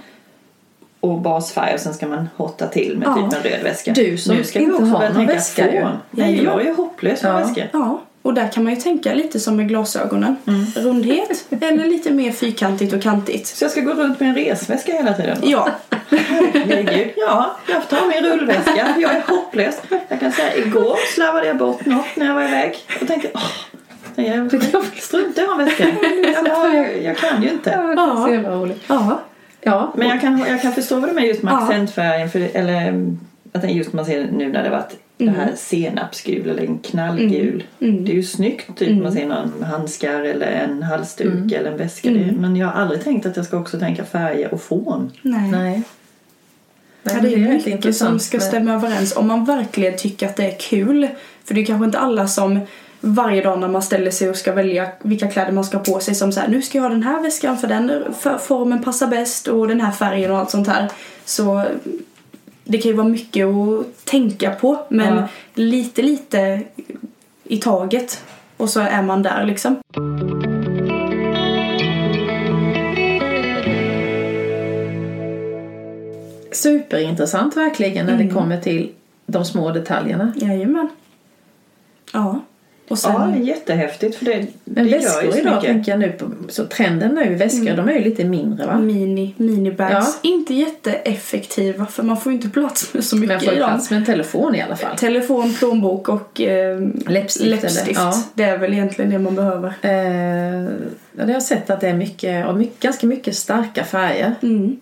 och 1.01 1.21
basfärg 1.21 1.75
och 1.75 1.81
sen 1.81 1.95
ska 1.95 2.07
man 2.07 2.29
hotta 2.37 2.67
till 2.67 2.99
med 2.99 3.09
Ja. 3.09 3.15
typ 3.31 3.45
en 3.45 3.51
röd 3.51 3.63
väska. 3.63 3.93
Du 3.93 4.19
som 4.19 4.37
nu 4.37 4.45
ska 4.45 4.59
inte 4.59 4.85
har 4.85 5.09
någon 5.11 5.27
väska 5.27 5.73
ju. 5.75 5.87
Nej, 6.11 6.45
jag 6.45 6.61
är 6.61 6.65
ju 6.65 6.75
hopplös 6.75 7.23
med 7.23 7.33
Ja. 7.33 7.37
väskor. 7.39 7.65
ja. 7.73 8.01
Och 8.25 8.35
där 8.35 8.49
kan 8.49 8.65
man 8.65 8.75
ju 8.75 8.81
tänka 8.81 9.15
lite 9.15 9.41
som 9.41 9.57
med 9.57 9.69
glasögonen. 9.69 10.37
Rundhet 10.77 11.47
eller 11.61 11.85
lite 11.85 12.11
mer 12.11 12.33
fyrkantigt 12.33 12.93
och 12.93 13.03
kantigt. 13.03 13.47
Så 13.47 13.65
jag 13.65 13.71
ska 13.71 13.81
gå 13.81 13.93
runt 13.93 14.21
med 14.21 14.29
en 14.29 14.35
resväska 14.35 14.93
hela 14.93 15.13
tiden? 15.13 15.39
då? 15.41 15.51
Ja, 15.51 15.69
Herregud. 16.11 17.13
Ja, 17.17 17.57
jag 17.69 17.89
tar 17.89 18.07
min 18.09 18.33
rullväska. 18.33 18.95
Jag 18.99 19.15
är 19.15 19.23
hopplös. 19.29 19.83
Jag 20.09 20.21
kan 20.21 20.33
säga 20.33 20.57
igår 20.57 20.97
slarvade 21.15 21.47
jag 21.47 21.57
bort 21.57 21.87
något 21.87 22.07
när 22.17 22.27
jag 22.27 22.35
var 22.35 22.45
iväg 22.45 22.77
och 23.01 23.07
tänkte 23.07 23.29
åh, 23.35 24.25
jag 24.25 24.53
struntar 24.97 25.43
i 25.43 25.45
att 25.45 25.51
ha 25.51 25.61
en 25.61 25.67
väska. 25.67 25.89
Jag, 27.03 27.17
kan 27.17 27.43
ju 27.43 27.51
inte. 27.51 27.71
Ja. 27.97 28.29
Roligt. 28.47 28.83
ja, 28.87 29.21
Ja. 29.61 29.93
Men 29.97 30.09
jag 30.09 30.21
kan, 30.21 30.45
jag 30.49 30.63
kan 30.63 30.73
förstå 30.73 31.01
vad 31.01 31.11
du 31.11 31.15
menar 31.15 31.29
just 31.29 31.43
med 31.43 31.55
accentfärgen. 31.55 32.31
För, 32.31 32.41
eller 32.55 32.89
mm, 32.89 33.21
att 33.53 33.71
just 33.71 33.93
man 33.93 34.05
ser 34.05 34.29
nu 34.33 34.53
när 34.53 34.63
det 34.63 34.71
varit 34.71 35.04
det 35.17 35.31
här 35.31 35.53
senapsgul 35.57 36.49
eller 36.51 36.63
en 36.63 36.79
knallgul. 36.79 37.65
Mm. 37.81 38.05
Det 38.05 38.13
är 38.13 38.15
ju 38.17 38.23
snyggt 38.23 38.79
typ 38.79 39.03
man 39.03 39.13
ser 39.13 39.27
någon 39.27 39.63
handskar 39.63 40.21
eller 40.21 40.47
en 40.47 40.83
halsduk 40.83 41.53
eller 41.53 41.71
en 41.71 41.77
väska. 41.79 42.09
Mm. 42.11 42.35
Men 42.35 42.57
jag 42.57 42.67
har 42.67 42.81
aldrig 42.83 43.05
tänkt 43.05 43.27
att 43.27 43.37
jag 43.37 43.47
ska 43.47 43.59
också 43.59 43.79
tänka 43.79 44.05
färger 44.05 44.55
och 44.55 44.63
fån. 44.63 45.11
nej. 45.23 45.51
Nej. 45.51 45.83
Nej, 47.03 47.15
Ja, 47.17 47.21
det 47.23 47.35
är 47.35 47.39
mycket 47.39 47.63
som 47.63 47.73
intressant 47.73 48.23
ska 48.23 48.37
med- 48.37 48.47
stämma 48.47 48.73
överens 48.75 49.17
om 49.17 49.27
man 49.27 49.45
verkligen 49.45 49.97
tycker 49.97 50.27
att 50.27 50.37
det 50.37 50.45
är 50.45 50.59
kul. 50.59 51.09
För 51.45 51.55
det 51.55 51.61
är 51.61 51.65
kanske 51.65 51.85
inte 51.85 51.99
alla 51.99 52.29
som 52.29 52.61
varje 53.01 53.43
dag 53.43 53.59
när 53.59 53.69
man 53.69 53.83
ställer 53.83 54.11
sig 54.11 54.31
och 54.31 54.37
ska 54.37 54.53
välja 54.53 54.89
vilka 55.03 55.29
kläder 55.31 55.53
man 55.53 55.65
ska 55.65 55.77
ha 55.77 55.85
på 55.85 56.01
sig 56.01 56.15
som 56.15 56.33
så 56.33 56.41
här, 56.41 56.49
nu 56.49 56.63
ska 56.63 56.79
jag 56.79 56.83
ha 56.83 56.89
den 56.89 57.03
här 57.03 57.23
väskan 57.23 57.59
för 57.59 57.69
den 57.69 58.05
för 58.21 58.39
formen 58.39 58.83
passar 58.83 59.07
bäst 59.07 59.47
och 59.49 59.69
den 59.69 59.81
här 59.81 59.93
färgen 59.93 60.31
och 60.31 60.39
allt 60.39 60.51
sånt 60.51 60.69
här. 60.69 60.91
Så 61.25 61.65
det 62.65 62.79
kan 62.79 62.91
ju 62.91 62.97
vara 62.97 63.09
mycket 63.09 63.47
att 63.47 64.05
tänka 64.05 64.51
på 64.51 64.79
men 64.89 65.17
Ja. 65.17 65.29
lite 65.55 66.03
lite 66.03 66.63
i 67.45 67.57
taget 67.59 68.25
och 68.57 68.71
så 68.71 68.81
är 68.81 69.03
man 69.03 69.23
där 69.23 69.45
liksom. 69.47 69.77
Superintressant 76.53 77.57
verkligen 77.57 78.07
när 78.07 78.17
det 78.19 78.29
kommer 78.31 78.61
till 78.61 78.93
de 79.27 79.45
små 79.45 79.71
detaljerna. 79.71 80.33
Jajamän. 80.37 80.89
Ja. 82.13 82.41
Och 82.89 82.99
sen, 82.99 83.13
Ja, 83.13 83.37
jättehäftigt 83.37 84.17
för 84.17 84.25
det, 84.25 84.33
det 84.33 84.47
Men 84.65 84.85
gör 84.89 84.93
ju 84.99 84.99
väskor 85.05 85.33
så 85.33 85.39
idag 85.39 85.55
mycket. 85.55 85.71
tänker 85.71 85.93
jag 85.93 85.99
nu 86.01 86.13
på, 86.13 86.31
så 86.49 86.65
trenden 86.67 87.15
nu, 87.15 87.35
väskor 87.35 87.77
de 87.77 87.89
är 87.89 87.93
ju 87.93 88.05
lite 88.05 88.25
mindre 88.25 88.67
va? 88.67 88.79
Mini, 88.79 89.35
minibags. 89.37 89.93
Ja. 90.23 90.29
Inte 90.31 90.55
jätteeffektiva 90.55 91.87
för 91.87 92.03
man 92.03 92.17
får 92.17 92.33
ju 92.33 92.37
inte 92.37 92.49
plats 92.49 92.95
med 92.95 93.05
så 93.05 93.17
Men 93.17 93.29
mycket 93.29 93.45
får 93.45 93.53
i 93.55 93.59
dem. 93.59 93.69
plats 93.71 93.91
med 93.91 93.99
en 93.99 94.05
telefon 94.05 94.55
i 94.55 94.63
alla 94.63 94.77
fall. 94.77 94.97
Telefon, 94.99 95.55
plånbok 95.55 96.09
och 96.09 96.41
eh, 96.41 96.81
Läppstift 97.07 97.47
läppstift. 97.63 98.01
ja. 98.01 98.23
Det 98.35 98.43
är 98.45 98.59
väl 98.59 98.73
egentligen 98.73 99.11
det 99.11 99.19
man 99.19 99.35
behöver. 99.35 99.75
Eh, 99.83 100.73
ja, 101.19 101.25
det 101.27 101.33
har 101.33 101.41
sett 101.41 101.71
att 101.71 101.81
det 101.81 101.89
är 101.89 101.95
mycket, 101.95 102.47
och 102.47 102.55
mycket, 102.57 102.81
ganska 102.81 103.07
mycket 103.07 103.37
starka 103.37 103.85
färger. 103.85 104.35
Mm. 104.43 104.77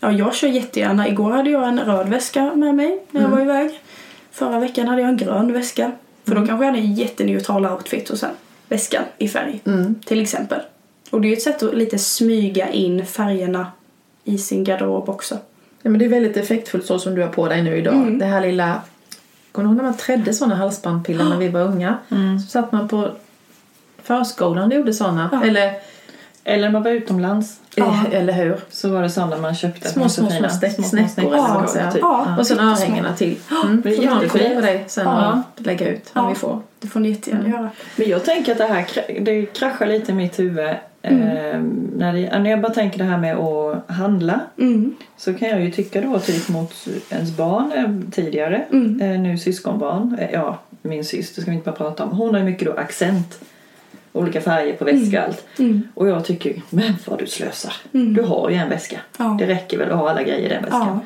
Ja, 0.00 0.12
jag 0.12 0.34
kör 0.34 0.48
jättegärna. 0.48 1.08
Igår 1.08 1.30
hade 1.30 1.50
jag 1.50 1.68
en 1.68 1.80
röd 1.80 2.08
väska 2.08 2.54
med 2.54 2.74
mig 2.74 2.98
när 3.10 3.20
jag 3.22 3.28
var 3.28 3.40
iväg. 3.40 3.70
Förra 4.32 4.58
veckan 4.60 4.88
hade 4.88 5.00
jag 5.02 5.08
en 5.08 5.16
grön 5.16 5.52
väska. 5.52 5.92
För 6.26 6.34
då 6.34 6.46
kanske 6.46 6.64
jag 6.64 6.72
hade 6.72 6.84
en 6.84 6.94
jätteneutral 6.94 7.66
outfit 7.66 8.10
och 8.10 8.18
sen 8.18 8.30
väskan 8.68 9.04
i 9.18 9.28
färg. 9.28 9.60
Till 10.04 10.22
exempel. 10.22 10.60
Och 11.10 11.20
det 11.20 11.26
är 11.26 11.30
ju 11.30 11.36
ett 11.36 11.42
sätt 11.42 11.62
att 11.62 11.74
lite 11.74 11.98
smyga 11.98 12.70
in 12.70 13.06
färgerna 13.06 13.66
i 14.24 14.38
sin 14.38 14.64
garderob 14.64 15.08
också. 15.08 15.38
Ja, 15.82 15.90
men 15.90 15.98
det 15.98 16.04
är 16.04 16.08
väldigt 16.08 16.36
effektfullt 16.36 16.86
så 16.86 16.98
som 16.98 17.14
du 17.14 17.22
har 17.22 17.28
på 17.28 17.48
dig 17.48 17.62
nu 17.62 17.76
idag. 17.76 18.18
Det 18.18 18.24
här 18.24 18.40
lilla... 18.40 18.80
Kommer 19.52 19.68
du 19.68 19.72
ihåg 19.72 19.76
när 19.76 19.90
man 19.90 19.96
trädde 19.96 20.34
sådana 20.34 20.54
halsbandpiller 20.54 21.24
när 21.24 21.36
vi 21.36 21.48
var 21.48 21.60
unga? 21.60 21.98
Så 22.44 22.50
satt 22.50 22.72
man 22.72 22.88
på 22.88 23.10
förskolan 24.02 24.70
gjorde 24.70 24.94
sådana. 24.94 25.28
Ja. 25.32 25.44
Eller, 25.44 25.72
Eller 26.48 26.62
när 26.62 26.72
man 26.72 26.82
var 26.82 26.90
utomlands 26.90 27.60
Ja. 27.74 28.04
eller 28.12 28.32
hur? 28.32 28.56
så 28.70 28.88
var 28.88 29.02
det 29.02 29.10
sådana 29.10 29.36
man 29.36 29.54
köpte. 29.54 29.88
Små, 29.88 30.08
små, 30.08 30.30
små, 30.30 30.48
snäck, 30.48 30.86
snäckor 30.86 31.36
ja, 31.36 31.66
säger. 31.68 31.90
typ. 31.90 32.00
Ja. 32.00 32.36
Och 32.38 32.46
sen 32.46 32.58
örhängena 32.60 33.12
till. 33.14 33.36
Mm. 33.64 33.80
Det 33.82 33.88
är 33.88 34.02
jättefint. 34.02 34.32
skicka 34.32 34.60
dig 34.60 34.84
sen 34.86 35.04
Ja. 35.06 35.42
lägga 35.56 35.88
ut 35.88 36.10
Ja. 36.14 36.28
vi 36.28 36.34
får. 36.34 36.60
Det 36.80 36.88
får 36.88 37.00
ni 37.00 37.08
jättegärna 37.08 37.48
göra. 37.48 37.70
Men 37.96 38.08
jag 38.08 38.24
tänker 38.24 38.52
att 38.52 38.58
det 38.58 38.64
här 38.66 38.86
det 39.20 39.46
kraschar 39.46 39.86
lite 39.86 40.12
i 40.12 40.14
mitt 40.14 40.38
huvud. 40.38 40.68
Eh, 41.02 41.12
när, 41.96 42.12
det, 42.12 42.38
när 42.38 42.50
jag 42.50 42.60
bara 42.60 42.72
tänker 42.72 42.98
det 42.98 43.04
här 43.04 43.18
med 43.18 43.36
att 43.36 43.90
handla 43.90 44.40
Mm. 44.58 44.94
så 45.16 45.34
kan 45.34 45.48
jag 45.48 45.60
ju 45.60 45.70
tycka 45.70 46.00
då 46.00 46.18
typ 46.18 46.48
mot 46.48 46.74
ens 47.10 47.36
barn 47.36 47.72
eh, 47.72 48.10
tidigare, 48.12 48.64
Mm. 48.72 49.00
eh, 49.00 49.20
nu 49.20 49.38
syskonbarn, 49.38 50.16
eh, 50.20 50.30
ja 50.32 50.58
min 50.82 51.04
syster 51.04 51.42
ska 51.42 51.50
vi 51.50 51.56
inte 51.56 51.70
bara 51.70 51.76
prata 51.76 52.04
om. 52.04 52.10
Hon 52.10 52.30
har 52.30 52.38
ju 52.38 52.44
mycket 52.44 52.66
då 52.66 52.72
accent, 52.72 53.38
olika 54.16 54.40
färger 54.40 54.72
på 54.72 54.84
väska 54.84 55.20
och 55.20 55.28
allt. 55.28 55.44
Mm. 55.58 55.82
Och 55.94 56.08
jag 56.08 56.24
tycker, 56.24 56.62
men 56.70 56.94
vad 57.06 57.18
du 57.18 57.26
slösar. 57.26 57.72
Mm. 57.92 58.14
Du 58.14 58.22
har 58.22 58.50
ju 58.50 58.56
en 58.56 58.68
väska. 58.68 59.00
Ja. 59.18 59.36
Det 59.38 59.46
räcker 59.46 59.78
väl 59.78 59.90
att 59.90 59.98
ha 59.98 60.10
alla 60.10 60.22
grejer 60.22 60.46
i 60.46 60.48
den 60.48 60.62
väskan. 60.62 60.86
Ja. 60.86 61.00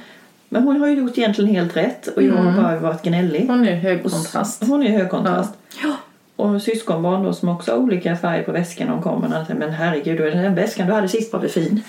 Men 0.48 0.62
hon 0.62 0.80
har 0.80 0.88
ju 0.88 0.94
gjort 0.94 1.18
egentligen 1.18 1.54
helt 1.54 1.76
rätt 1.76 2.06
och 2.06 2.22
jag 2.22 2.34
har 2.34 2.62
bara 2.62 2.78
varit 2.78 3.02
gnällig. 3.02 3.46
Hon 3.48 3.68
är 3.68 3.76
hög 3.76 4.02
kontrast. 4.02 4.64
Hon 4.66 4.82
är 4.82 4.90
hög 4.90 5.11
kontrast. 5.11 5.54
Ja. 5.82 5.96
Och 6.36 6.62
syskonbarn 6.62 7.22
då 7.22 7.32
som 7.32 7.48
också 7.48 7.72
har 7.72 7.78
olika 7.78 8.16
färger 8.16 8.42
på 8.42 8.52
väskan 8.52 8.88
de 8.88 9.02
kommer. 9.02 9.40
Och 9.40 9.46
säger, 9.46 9.61
men 9.61 9.70
herregud, 9.70 10.18
den 10.18 10.54
väskan 10.54 10.86
du 10.86 10.92
hade 10.92 11.08
sist 11.08 11.32
var 11.32 11.40
väl 11.40 11.50
fin. 11.50 11.82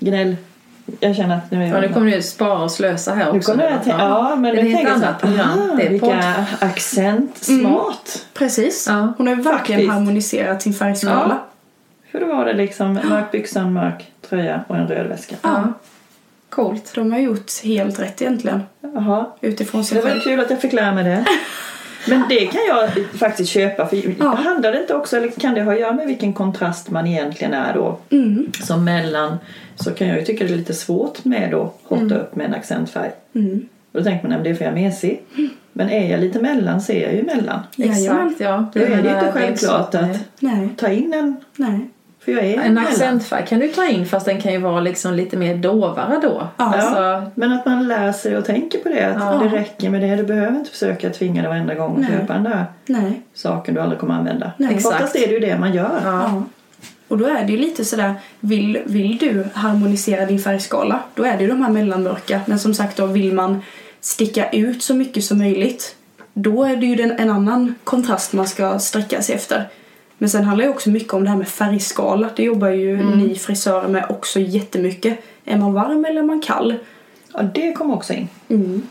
Gnäll. 0.00 0.36
Jag 1.00 1.16
känner 1.16 1.36
att 1.36 1.50
nu 1.50 1.62
är 1.64 1.66
Ja, 1.68 1.74
jag... 1.74 1.80
nu 1.82 1.88
kommer 1.88 2.10
du 2.10 2.22
spara 2.22 2.58
och 2.62 2.70
slösa 2.70 3.14
här 3.14 3.32
nu 3.32 3.38
också. 3.38 3.50
kommer 3.52 3.64
jag 3.64 3.72
då. 3.72 3.78
till, 3.82 3.92
ja, 3.98 4.36
men 4.36 4.42
Det 4.54 4.60
är 4.60 4.64
jag 4.64 4.76
tänker 4.76 4.86
så 4.90 4.96
annat 4.96 5.22
här, 5.22 5.28
program. 5.28 5.70
ah, 5.72 5.74
Det 5.76 5.86
är 5.86 5.90
vilka 5.90 6.06
podd. 6.06 6.68
accent, 6.70 7.38
smart. 7.44 8.26
Precis. 8.34 8.86
Ja. 8.88 9.12
Hon 9.18 9.26
har 9.26 9.34
ju 9.36 9.42
verkligen 9.42 9.80
Faktiskt. 9.80 9.92
harmoniserat 9.92 10.62
sin 10.62 10.74
färgskala. 10.74 11.38
Ja. 11.40 11.46
Hur 12.18 12.26
var 12.26 12.44
det 12.44 12.52
liksom, 12.52 12.92
mörk 12.94 13.30
byxa, 13.32 13.60
en 13.60 13.72
mörk 13.72 14.12
tröja 14.28 14.64
och 14.68 14.76
en 14.76 14.86
röd 14.88 15.06
väska. 15.06 15.36
Ja. 15.42 15.72
Coolt. 16.50 16.92
De 16.94 17.12
har 17.12 17.18
gjort 17.18 17.62
helt 17.64 18.00
rätt 18.00 18.22
egentligen. 18.22 18.62
Jaha. 18.80 19.26
Utifrån 19.40 19.80
Det 19.80 19.86
sig 19.86 20.02
var 20.02 20.08
själv. 20.10 20.20
kul 20.20 20.40
att 20.40 20.50
jag 20.50 20.60
fick 20.60 20.72
lära 20.72 20.94
mig 20.94 21.04
det. 21.04 21.24
Men 22.08 22.22
det 22.28 22.46
kan 22.46 22.60
jag 22.68 22.90
faktiskt 23.18 23.50
köpa. 23.50 23.86
För 23.86 24.14
Ja. 24.18 24.34
Handlar 24.34 24.72
det 24.72 24.80
inte 24.80 24.94
också, 24.94 25.16
eller 25.16 25.28
kan 25.28 25.54
det 25.54 25.62
ha 25.62 25.72
att 25.72 25.80
göra 25.80 25.92
med 25.92 26.06
vilken 26.06 26.32
kontrast 26.32 26.90
man 26.90 27.06
egentligen 27.06 27.54
är 27.54 27.74
då? 27.74 27.98
Mm. 28.10 28.52
Som 28.62 28.84
mellan 28.84 29.38
så 29.76 29.90
kan 29.90 30.08
jag 30.08 30.18
ju 30.18 30.24
tycka 30.24 30.44
det 30.44 30.52
är 30.52 30.56
lite 30.56 30.74
svårt 30.74 31.24
med 31.24 31.54
att 31.54 31.80
hotta 31.82 32.18
upp 32.18 32.36
med 32.36 32.46
en 32.46 32.54
accentfärg. 32.54 33.10
Mm. 33.34 33.68
Och 33.92 33.98
då 33.98 34.04
tänker 34.04 34.28
man 34.28 34.38
att 34.38 34.44
det 34.44 34.50
är 34.50 34.54
för 34.54 34.64
jag 34.64 34.78
är 34.78 34.82
mesig. 34.82 35.22
Men 35.72 35.90
är 35.90 36.10
jag 36.10 36.20
lite 36.20 36.40
mellan 36.40 36.80
så 36.80 36.92
är 36.92 37.02
jag 37.02 37.14
ju 37.14 37.22
mellan. 37.22 37.60
Exakt, 37.78 38.40
ja. 38.40 38.70
Då 38.74 38.80
är 38.80 38.90
det 38.90 38.96
menar 38.96 39.18
inte 39.18 39.32
självklart 39.32 39.94
att 39.94 40.18
Nej. 40.40 40.68
ta 40.76 40.88
in 40.88 41.14
en, 41.14 41.36
Nej. 41.56 41.80
En 42.26 42.78
accentfärg 42.78 43.46
kan 43.46 43.58
du 43.58 43.68
ta 43.68 43.86
in 43.88 44.06
fast 44.06 44.26
den 44.26 44.40
kan 44.40 44.52
ju 44.52 44.58
vara 44.58 44.80
liksom 44.80 45.14
lite 45.14 45.36
mer 45.36 45.56
dovare 45.56 46.18
då. 46.22 46.48
Ja. 46.56 46.74
Alltså, 46.74 47.30
Men 47.34 47.52
att 47.52 47.66
man 47.66 47.88
lär 47.88 48.12
sig 48.12 48.36
och 48.36 48.44
tänker 48.44 48.78
på 48.78 48.88
det. 48.88 49.06
Att 49.06 49.16
Ja. 49.22 49.40
det 49.50 49.56
räcker 49.56 49.90
med 49.90 50.00
det. 50.00 50.16
Du 50.16 50.22
behöver 50.24 50.58
inte 50.58 50.70
försöka 50.70 51.10
tvinga 51.10 51.42
dig 51.42 51.48
varenda 51.50 51.74
gång 51.74 52.00
att 52.04 52.10
köpa 52.10 52.32
den 52.32 52.44
där 52.44 52.64
Nej. 52.86 53.22
saken 53.34 53.74
du 53.74 53.80
aldrig 53.80 54.00
kommer 54.00 54.14
använda. 54.14 54.52
Nej. 54.56 54.76
Oftast 54.76 54.94
Exakt. 54.94 55.16
är 55.16 55.26
det 55.26 55.32
ju 55.34 55.40
det 55.40 55.58
man 55.58 55.74
gör. 55.74 56.00
ja. 56.04 56.42
Och 57.08 57.18
då 57.18 57.26
är 57.26 57.44
det 57.44 57.52
ju 57.52 57.58
lite 57.58 57.84
sådär, 57.84 58.14
vill, 58.40 58.82
vill 58.84 59.16
du 59.18 59.44
harmonisera 59.54 60.26
din 60.26 60.38
färgskala, 60.38 61.00
då 61.14 61.24
är 61.24 61.36
det 61.36 61.42
ju 61.42 61.48
de 61.48 61.62
här 61.62 61.70
mellanmörka. 61.70 62.40
Men 62.46 62.58
som 62.58 62.74
sagt 62.74 62.96
då, 62.96 63.06
vill 63.06 63.32
man 63.34 63.62
sticka 64.00 64.50
ut 64.50 64.82
så 64.82 64.94
mycket 64.94 65.24
som 65.24 65.38
möjligt, 65.38 65.96
då 66.34 66.64
är 66.64 66.76
det 66.76 66.86
ju 66.86 66.94
den, 66.94 67.10
en 67.12 67.30
annan 67.30 67.74
kontrast 67.84 68.32
man 68.32 68.46
ska 68.48 68.78
sträcka 68.78 69.22
sig 69.22 69.34
efter. 69.34 69.68
Men 70.22 70.30
sen 70.30 70.44
handlar 70.44 70.64
det 70.64 70.70
också 70.70 70.90
mycket 70.90 71.14
om 71.14 71.24
det 71.24 71.30
här 71.30 71.36
med 71.36 71.48
färgskala. 71.48 72.30
Det 72.36 72.42
jobbar 72.42 72.68
ju 72.68 73.16
ni 73.16 73.34
frisörer 73.34 73.88
med 73.88 74.06
också 74.08 74.40
jättemycket. 74.40 75.18
Är 75.44 75.58
man 75.58 75.72
varm 75.72 76.04
eller 76.04 76.20
är 76.20 76.26
man 76.26 76.40
kall? 76.40 76.74
Ja, 77.32 77.42
det 77.42 77.72
kom 77.72 77.90
också 77.90 78.12
in. 78.12 78.28
Mm. 78.48 78.82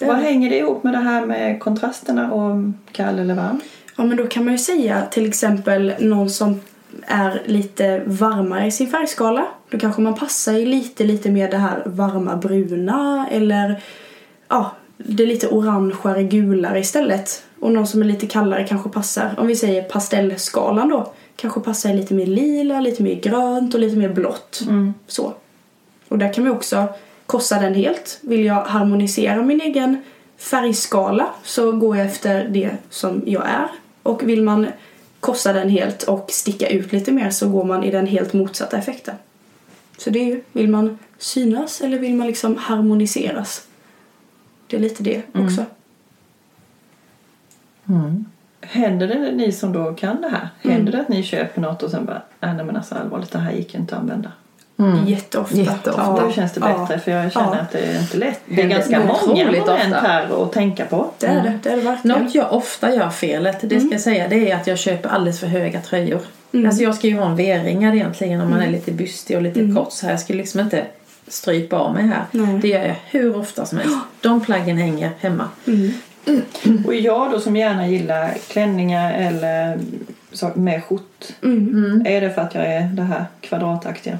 Vad 0.00 0.16
hänger 0.16 0.50
det 0.50 0.58
ihop 0.58 0.84
med 0.84 0.92
det 0.92 0.98
här 0.98 1.26
med 1.26 1.60
kontrasterna 1.60 2.32
och 2.32 2.72
kall 2.92 3.18
eller 3.18 3.34
varm? 3.34 3.60
Ja 3.96 4.04
men 4.04 4.16
då 4.16 4.26
kan 4.26 4.44
man 4.44 4.52
ju 4.52 4.58
säga 4.58 5.02
till 5.10 5.26
exempel 5.26 5.94
någon 6.00 6.30
som 6.30 6.60
är 7.06 7.42
lite 7.46 8.02
varmare 8.06 8.66
i 8.66 8.70
sin 8.70 8.90
färgskala. 8.90 9.46
Då 9.70 9.78
kanske 9.78 10.02
man 10.02 10.14
passar 10.14 10.52
i 10.52 10.66
lite, 10.66 11.04
lite 11.04 11.30
mer 11.30 11.50
det 11.50 11.58
här 11.58 11.82
varma 11.86 12.36
bruna 12.36 13.28
eller 13.30 13.82
ja, 14.48 14.72
det 14.96 15.26
lite 15.26 15.48
orangare 15.48 16.22
gulare 16.22 16.78
istället. 16.78 17.45
Och 17.60 17.72
någon 17.72 17.86
som 17.86 18.02
är 18.02 18.06
lite 18.06 18.26
kallare 18.26 18.66
kanske 18.66 18.88
passar, 18.88 19.34
om 19.38 19.46
vi 19.46 19.56
säger 19.56 19.82
pastellskalan 19.82 20.88
då, 20.88 21.12
kanske 21.36 21.60
passar 21.60 21.94
lite 21.94 22.14
mer 22.14 22.26
lila, 22.26 22.80
lite 22.80 23.02
mer 23.02 23.14
grönt 23.14 23.74
och 23.74 23.80
lite 23.80 23.96
mer 23.96 24.08
blått. 24.08 24.62
Så. 25.06 25.34
Och 26.08 26.18
där 26.18 26.32
kan 26.32 26.44
vi 26.44 26.50
också 26.50 26.88
korsa 27.26 27.58
den 27.58 27.74
helt. 27.74 28.18
Vill 28.20 28.44
jag 28.44 28.64
harmonisera 28.64 29.42
min 29.42 29.60
egen 29.60 30.02
färgskala 30.38 31.26
så 31.44 31.72
går 31.72 31.96
jag 31.96 32.06
efter 32.06 32.48
det 32.48 32.70
som 32.90 33.22
jag 33.26 33.48
är. 33.48 33.68
Och 34.02 34.28
vill 34.28 34.42
man 34.42 34.66
korsa 35.20 35.52
den 35.52 35.68
helt 35.68 36.02
och 36.02 36.30
sticka 36.30 36.68
ut 36.68 36.92
lite 36.92 37.12
mer 37.12 37.30
så 37.30 37.48
går 37.48 37.64
man 37.64 37.84
i 37.84 37.90
den 37.90 38.06
helt 38.06 38.32
motsatta 38.32 38.76
effekten. 38.76 39.14
Så 39.98 40.10
det 40.10 40.18
är 40.18 40.24
ju, 40.24 40.42
vill 40.52 40.68
man 40.68 40.98
synas 41.18 41.80
eller 41.80 41.98
vill 41.98 42.14
man 42.14 42.26
liksom 42.26 42.56
harmoniseras? 42.56 43.66
Det 44.66 44.76
är 44.76 44.80
lite 44.80 45.02
det 45.02 45.22
också. 45.32 45.64
Händer 48.60 49.08
det 49.08 49.32
ni 49.32 49.52
som 49.52 49.72
då 49.72 49.94
kan 49.94 50.20
det 50.22 50.28
här? 50.28 50.48
Händer 50.70 50.92
det 50.92 51.00
att 51.00 51.08
ni 51.08 51.22
köper 51.22 51.60
något 51.60 51.82
och 51.82 51.90
sen 51.90 52.04
bara, 52.04 52.22
äh, 52.40 52.54
nej 52.54 52.64
men 52.64 52.76
alltså 52.76 52.94
allvarligt 52.94 53.32
det 53.32 53.38
här 53.38 53.52
gick 53.52 53.74
ju 53.74 53.80
inte 53.80 53.94
att 53.94 54.00
använda? 54.00 54.32
Mm. 54.78 55.06
Jätteofta. 55.06 55.56
Jätteofta. 55.56 56.20
Då 56.26 56.32
känns 56.32 56.52
det 56.52 56.60
bättre 56.60 56.98
för 56.98 57.10
jag 57.10 57.32
känner 57.32 57.54
Ja. 57.56 57.60
att 57.60 57.72
det 57.72 57.78
är 57.78 58.00
inte 58.00 58.16
lätt. 58.16 58.40
Det 58.46 58.62
är 58.62 58.68
ganska 58.68 58.98
många 58.98 59.12
otroligt 59.12 59.66
moment 59.66 59.94
ofta. 59.94 60.00
här 60.00 60.42
att 60.42 60.52
tänka 60.52 60.84
på. 60.84 61.10
Det 61.18 61.26
är 61.26 61.42
det, 61.42 61.58
det 61.62 61.70
är 61.70 61.76
det 61.76 61.82
verkligen. 61.82 62.22
Något 62.22 62.34
jag 62.34 62.52
ofta 62.52 62.94
gör 62.94 63.10
felet, 63.10 63.58
det 63.62 63.80
ska 63.80 63.90
jag 63.90 64.00
säga, 64.00 64.28
det 64.28 64.50
är 64.50 64.56
att 64.56 64.66
jag 64.66 64.78
köper 64.78 65.08
alldeles 65.08 65.40
för 65.40 65.46
höga 65.46 65.80
tröjor. 65.80 66.20
Alltså 66.66 66.82
jag 66.82 66.94
ska 66.94 67.06
ju 67.06 67.18
ha 67.18 67.26
en 67.26 67.36
V-ringad 67.36 67.94
egentligen 67.94 68.40
om 68.40 68.50
man 68.50 68.62
är 68.62 68.70
lite 68.70 68.92
bystig 68.92 69.36
och 69.36 69.42
lite 69.42 69.72
kort 69.74 69.92
så 69.92 70.06
här. 70.06 70.12
Jag 70.12 70.20
skulle 70.20 70.38
liksom 70.38 70.60
inte 70.60 70.84
strypa 71.28 71.76
av 71.76 71.94
mig 71.94 72.06
här. 72.06 72.24
Nej. 72.30 72.58
Det 72.62 72.68
gör 72.68 72.86
jag 72.86 72.96
hur 73.10 73.36
ofta 73.36 73.66
som 73.66 73.78
helst. 73.78 73.96
De 74.20 74.40
plaggen 74.40 74.76
hänger 74.76 75.10
hemma. 75.20 75.48
Och 76.86 76.94
jag 76.94 77.30
då 77.30 77.40
som 77.40 77.56
gärna 77.56 77.88
gillar 77.88 78.30
klänningar 78.48 79.12
eller 79.14 79.78
så 80.32 80.50
med 80.54 80.84
skjort. 80.84 81.24
Mm. 81.44 82.02
Är 82.06 82.20
det 82.20 82.30
för 82.30 82.42
att 82.42 82.54
jag 82.54 82.66
är 82.66 82.80
det 82.80 83.02
här 83.02 83.24
kvadrataktiga? 83.40 84.18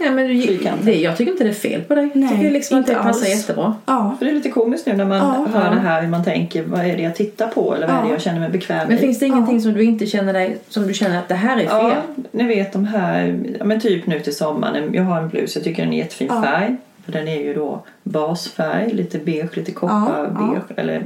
Ja, 0.00 0.10
men 0.10 0.26
du, 0.28 0.58
det, 0.82 0.94
jag 1.00 1.16
tycker 1.16 1.32
inte 1.32 1.44
det 1.44 1.50
är 1.50 1.54
fel 1.54 1.80
på 1.82 1.94
dig. 1.94 2.10
Nej, 2.14 2.22
jag 2.30 2.30
tycker 2.38 2.50
liksom 2.50 2.80
att 2.80 2.86
det 2.86 2.92
inte 2.92 3.02
passar 3.04 3.20
alls. 3.26 3.28
jättebra. 3.28 3.74
Ja. 3.86 4.14
För 4.18 4.24
det 4.26 4.30
är 4.32 4.34
lite 4.34 4.50
komiskt 4.50 4.86
nu 4.86 4.92
när 4.96 5.04
man 5.04 5.18
Ja, 5.18 5.46
hör 5.52 5.64
ja. 5.64 5.70
det 5.70 5.80
här 5.80 6.02
hur 6.02 6.08
man 6.08 6.24
tänker 6.24 6.62
vad 6.62 6.80
är 6.80 6.96
det 6.96 7.02
jag 7.02 7.14
tittar 7.16 7.48
på 7.48 7.74
eller 7.74 7.86
vad 7.86 7.96
är 7.96 8.00
det 8.02 8.08
Ja. 8.08 8.12
jag 8.14 8.22
känner 8.22 8.40
mig 8.40 8.48
bekväm 8.50 8.88
Men 8.88 8.96
i? 8.96 9.00
finns 9.00 9.18
det 9.18 9.26
ingenting 9.26 9.60
som 9.60 9.72
du 9.74 9.82
inte 9.84 10.06
känner 10.06 10.32
dig, 10.32 10.58
som 10.68 10.86
du 10.86 10.94
känner 10.94 11.18
att 11.18 11.28
det 11.28 11.34
här 11.34 11.56
är 11.56 11.60
fel? 11.60 11.68
Ja, 11.68 11.94
ni 12.32 12.44
vet 12.44 12.72
de 12.72 12.84
här, 12.84 13.38
ja, 13.58 13.64
men 13.64 13.80
typ 13.80 14.06
nu 14.06 14.20
till 14.20 14.36
sommaren. 14.36 14.94
Jag 14.94 15.02
har 15.02 15.20
en 15.22 15.28
blus, 15.28 15.54
jag 15.56 15.64
tycker 15.64 15.82
den 15.84 15.92
är 15.92 15.98
jättefin 15.98 16.28
Ja. 16.30 16.42
färg. 16.42 16.76
För 17.08 17.12
den 17.12 17.28
är 17.28 17.40
ju 17.42 17.54
då 17.54 17.82
basfärg, 18.02 18.92
lite 18.92 19.18
beige, 19.18 19.56
lite 19.56 19.72
Ja, 19.72 19.78
ja. 19.82 20.06
kopparbeige. 20.06 20.62
Eller 20.76 21.02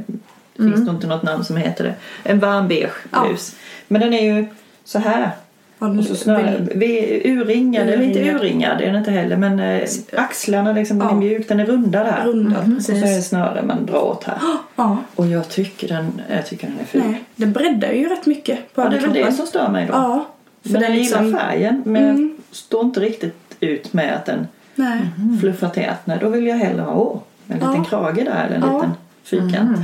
finns 0.56 0.84
det 0.84 0.90
inte 0.90 1.06
något 1.06 1.22
namn 1.22 1.44
som 1.44 1.56
heter 1.56 1.84
det. 1.84 1.94
En 2.30 2.38
varm 2.40 2.68
beige 2.68 2.92
blus. 3.10 3.56
Men 3.88 4.00
den 4.00 4.12
är 4.12 4.34
ju 4.34 4.46
så 4.84 4.98
här. 4.98 5.30
Och 5.78 6.04
så 6.04 6.14
snöre, 6.16 6.66
vi- 6.74 7.22
urringad, 7.24 7.88
eller 7.88 8.02
inte 8.02 8.30
Urringad. 8.30 8.80
är 8.80 8.86
den 8.86 8.96
inte 8.96 9.10
heller. 9.10 9.36
Men 9.36 9.60
eh, 9.60 9.88
axlarna 10.12 10.72
liksom, 10.72 10.98
den 10.98 11.08
Ja. 11.08 11.14
är 11.14 11.18
mjuk, 11.18 11.48
den 11.48 11.60
är 11.60 11.66
rundad 11.66 12.06
här. 12.06 12.24
Rundad, 12.26 12.76
Och 12.76 12.82
så 12.82 12.92
är 12.92 13.00
det 13.00 13.22
snöre 13.22 13.62
man 13.62 13.86
drar 13.86 14.02
åt 14.02 14.24
här. 14.24 14.38
Ja. 14.76 14.96
Och 15.14 15.26
jag 15.26 15.48
tycker 15.48 15.88
den, 15.88 16.20
jag 16.30 16.46
tycker 16.46 16.66
den 16.66 16.78
är 16.80 16.84
ful. 16.84 17.02
Nej, 17.06 17.24
den 17.36 17.52
breddar 17.52 17.92
ju 17.92 18.08
rätt 18.08 18.26
mycket 18.26 18.74
på 18.74 18.80
Ja, 18.80 18.88
det 18.88 18.96
är 18.96 19.00
väl 19.00 19.12
det 19.12 19.32
som 19.32 19.46
stör 19.46 19.68
mig 19.68 19.86
då. 19.86 19.92
Ja. 19.92 20.26
För 20.62 20.70
Men 20.72 20.80
den 20.80 20.90
jag 20.90 20.98
liksom... 20.98 21.26
gillar 21.26 21.38
färgen 21.38 21.82
men 21.86 22.04
Mm. 22.10 22.36
jag 22.48 22.56
står 22.56 22.84
inte 22.84 23.00
riktigt 23.00 23.34
ut 23.60 23.92
med 23.92 24.14
att 24.16 24.26
den 24.26 24.46
Nej. 24.74 25.00
fluffar 25.40 25.68
tätt. 25.68 25.98
Nej, 26.06 26.18
då 26.20 26.28
vill 26.28 26.46
jag 26.46 26.56
hellre 26.56 26.82
ha 26.82 26.92
åh, 26.94 27.18
en 27.48 27.58
Ja. 27.60 27.68
liten 27.68 27.84
krage 27.84 28.14
där 28.24 28.46
eller 28.46 28.56
en 28.56 28.62
Ja. 28.62 28.74
liten 28.76 28.90
fyrkant. 29.24 29.78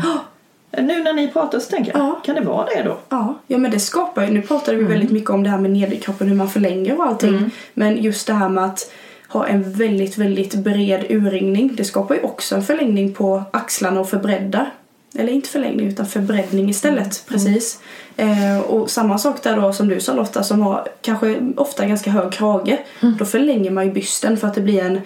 Nu 0.78 1.02
när 1.02 1.12
ni 1.12 1.28
pratar 1.28 1.58
så 1.58 1.70
tänker 1.70 1.92
jag, 1.92 2.00
Ja. 2.00 2.20
kan 2.24 2.34
det 2.34 2.40
vara 2.40 2.66
det 2.66 2.82
då? 2.82 2.98
Ja, 3.08 3.34
ja 3.46 3.58
men 3.58 3.70
det 3.70 3.80
skapar 3.80 4.24
ju, 4.26 4.30
nu 4.32 4.42
pratade 4.42 4.76
vi 4.76 4.84
väldigt 4.84 5.10
mycket 5.10 5.30
om 5.30 5.42
det 5.42 5.50
här 5.50 5.58
med 5.58 5.70
nederkroppen, 5.70 6.28
hur 6.28 6.34
man 6.34 6.48
förlänger 6.48 6.98
och 6.98 7.06
allting. 7.06 7.50
Men 7.74 8.02
just 8.02 8.26
det 8.26 8.32
här 8.32 8.48
med 8.48 8.64
att 8.64 8.90
ha 9.28 9.46
en 9.46 9.72
väldigt, 9.72 10.18
väldigt 10.18 10.54
bred 10.54 11.04
urringning, 11.08 11.70
det 11.76 11.84
skapar 11.84 12.14
ju 12.14 12.20
också 12.20 12.54
en 12.54 12.62
förlängning 12.62 13.14
på 13.14 13.42
axlarna 13.50 14.00
och 14.00 14.08
förbreddar. 14.08 14.70
Eller 15.14 15.32
inte 15.32 15.48
förlängning 15.48 15.86
utan 15.86 16.06
förbreddning 16.06 16.70
istället, 16.70 17.24
precis. 17.28 17.80
Eh, 18.16 18.60
och 18.60 18.90
samma 18.90 19.18
sak 19.18 19.42
där 19.42 19.56
då 19.56 19.72
som 19.72 19.88
du 19.88 20.00
sa 20.00 20.14
Lotta, 20.14 20.42
som 20.42 20.62
har 20.62 20.88
kanske 21.00 21.40
ofta 21.56 21.86
ganska 21.86 22.10
hög 22.10 22.32
krage. 22.32 22.78
Då 23.18 23.24
förlänger 23.24 23.70
man 23.70 23.86
ju 23.86 23.92
bysten 23.92 24.36
för 24.36 24.48
att 24.48 24.54
det 24.54 24.60
blir 24.60 24.82
en 24.82 25.00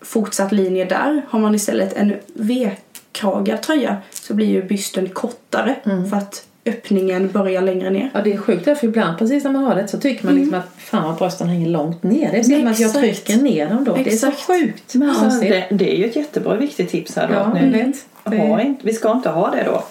fortsatt 0.00 0.52
linje 0.52 0.84
där. 0.84 1.22
Har 1.28 1.38
man 1.38 1.54
istället 1.54 1.92
en 1.92 2.14
V-kragad 2.34 3.62
tröja 3.62 3.96
så 4.10 4.34
blir 4.34 4.46
ju 4.46 4.62
bysten 4.62 5.08
kortare 5.08 5.74
för 6.10 6.16
att 6.16 6.44
öppningen 6.66 7.28
börjar 7.32 7.62
längre 7.62 7.90
ner. 7.90 8.10
Ja 8.14 8.20
det 8.24 8.32
är 8.32 8.36
sjukt 8.36 8.64
därför 8.64 8.86
ibland 8.86 9.18
precis 9.18 9.44
när 9.44 9.50
man 9.50 9.64
har 9.64 9.74
det 9.74 9.88
så 9.88 9.98
tycker 9.98 10.24
man 10.26 10.34
liksom 10.34 10.54
att 10.54 10.68
fan 10.78 11.04
vad 11.04 11.16
brösten 11.16 11.48
hänger 11.48 11.68
långt 11.68 12.02
ner. 12.02 12.30
Det 12.32 12.38
är 12.38 12.42
som 12.42 12.66
att 12.66 12.80
jag 12.80 12.88
Exakt. 13.06 13.26
trycker 13.26 13.42
ner 13.42 13.68
dem 13.68 13.84
då. 13.84 13.94
Det 13.94 14.00
är 14.00 14.06
Exakt. 14.06 14.38
så 14.38 14.52
sjukt 14.52 14.94
Men 14.94 15.10
alltså, 15.10 15.40
det, 15.40 15.66
det 15.70 15.94
är 15.94 15.96
ju 15.98 16.04
ett 16.04 16.16
jättebra 16.16 16.56
viktigt 16.56 16.90
tips 16.90 17.16
här 17.16 17.28
då. 17.28 17.34
Ja, 17.34 17.52
nu, 17.54 17.70
vet. 17.72 18.06
Det- 18.24 18.36
ha 18.38 18.60
inte, 18.60 18.86
vi 18.86 18.92
ska 18.92 19.12
inte 19.12 19.28
ha 19.28 19.50
det 19.50 19.62
då. 19.64 19.84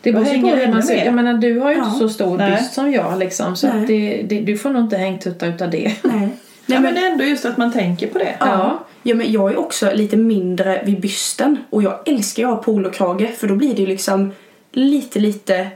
Det 0.00 0.12
beror 0.12 0.24
på 0.24 0.56
hur 0.56 0.68
man 0.72 0.82
ser? 0.82 1.04
Jag 1.04 1.14
menar 1.14 1.34
du 1.34 1.58
har 1.60 1.70
ju 1.70 1.76
inte 1.76 1.88
Ja. 1.92 1.98
så 1.98 2.08
stor 2.08 2.38
Nej. 2.38 2.50
byst 2.50 2.72
som 2.74 2.92
jag 2.92 3.18
liksom. 3.18 3.56
Så 3.56 3.66
det, 3.86 4.22
det, 4.28 4.40
du 4.40 4.58
får 4.58 4.70
nog 4.70 4.82
inte 4.82 4.96
hängtutta 4.96 5.46
utav 5.46 5.70
det. 5.70 5.92
Nej. 6.02 6.28
Ja, 6.66 6.74
Nej, 6.74 6.80
men 6.80 6.94
det 6.94 7.00
är 7.00 7.10
ändå 7.10 7.24
just 7.24 7.44
att 7.44 7.56
man 7.56 7.72
tänker 7.72 8.06
på 8.06 8.18
det. 8.18 8.34
Ja. 8.40 8.78
ja, 9.02 9.14
men 9.14 9.32
jag 9.32 9.50
är 9.52 9.56
också 9.58 9.90
lite 9.94 10.16
mindre 10.16 10.82
vid 10.84 11.00
bysten 11.00 11.56
och 11.70 11.82
jag 11.82 11.98
älskar 12.08 12.42
ju 12.42 12.48
att 12.48 12.54
ha 12.56 12.62
polokrage 12.62 13.26
för 13.36 13.46
då 13.48 13.54
blir 13.54 13.74
det 13.74 13.80
ju 13.80 13.86
liksom 13.86 14.32
lite, 14.72 15.18
lite 15.20 15.66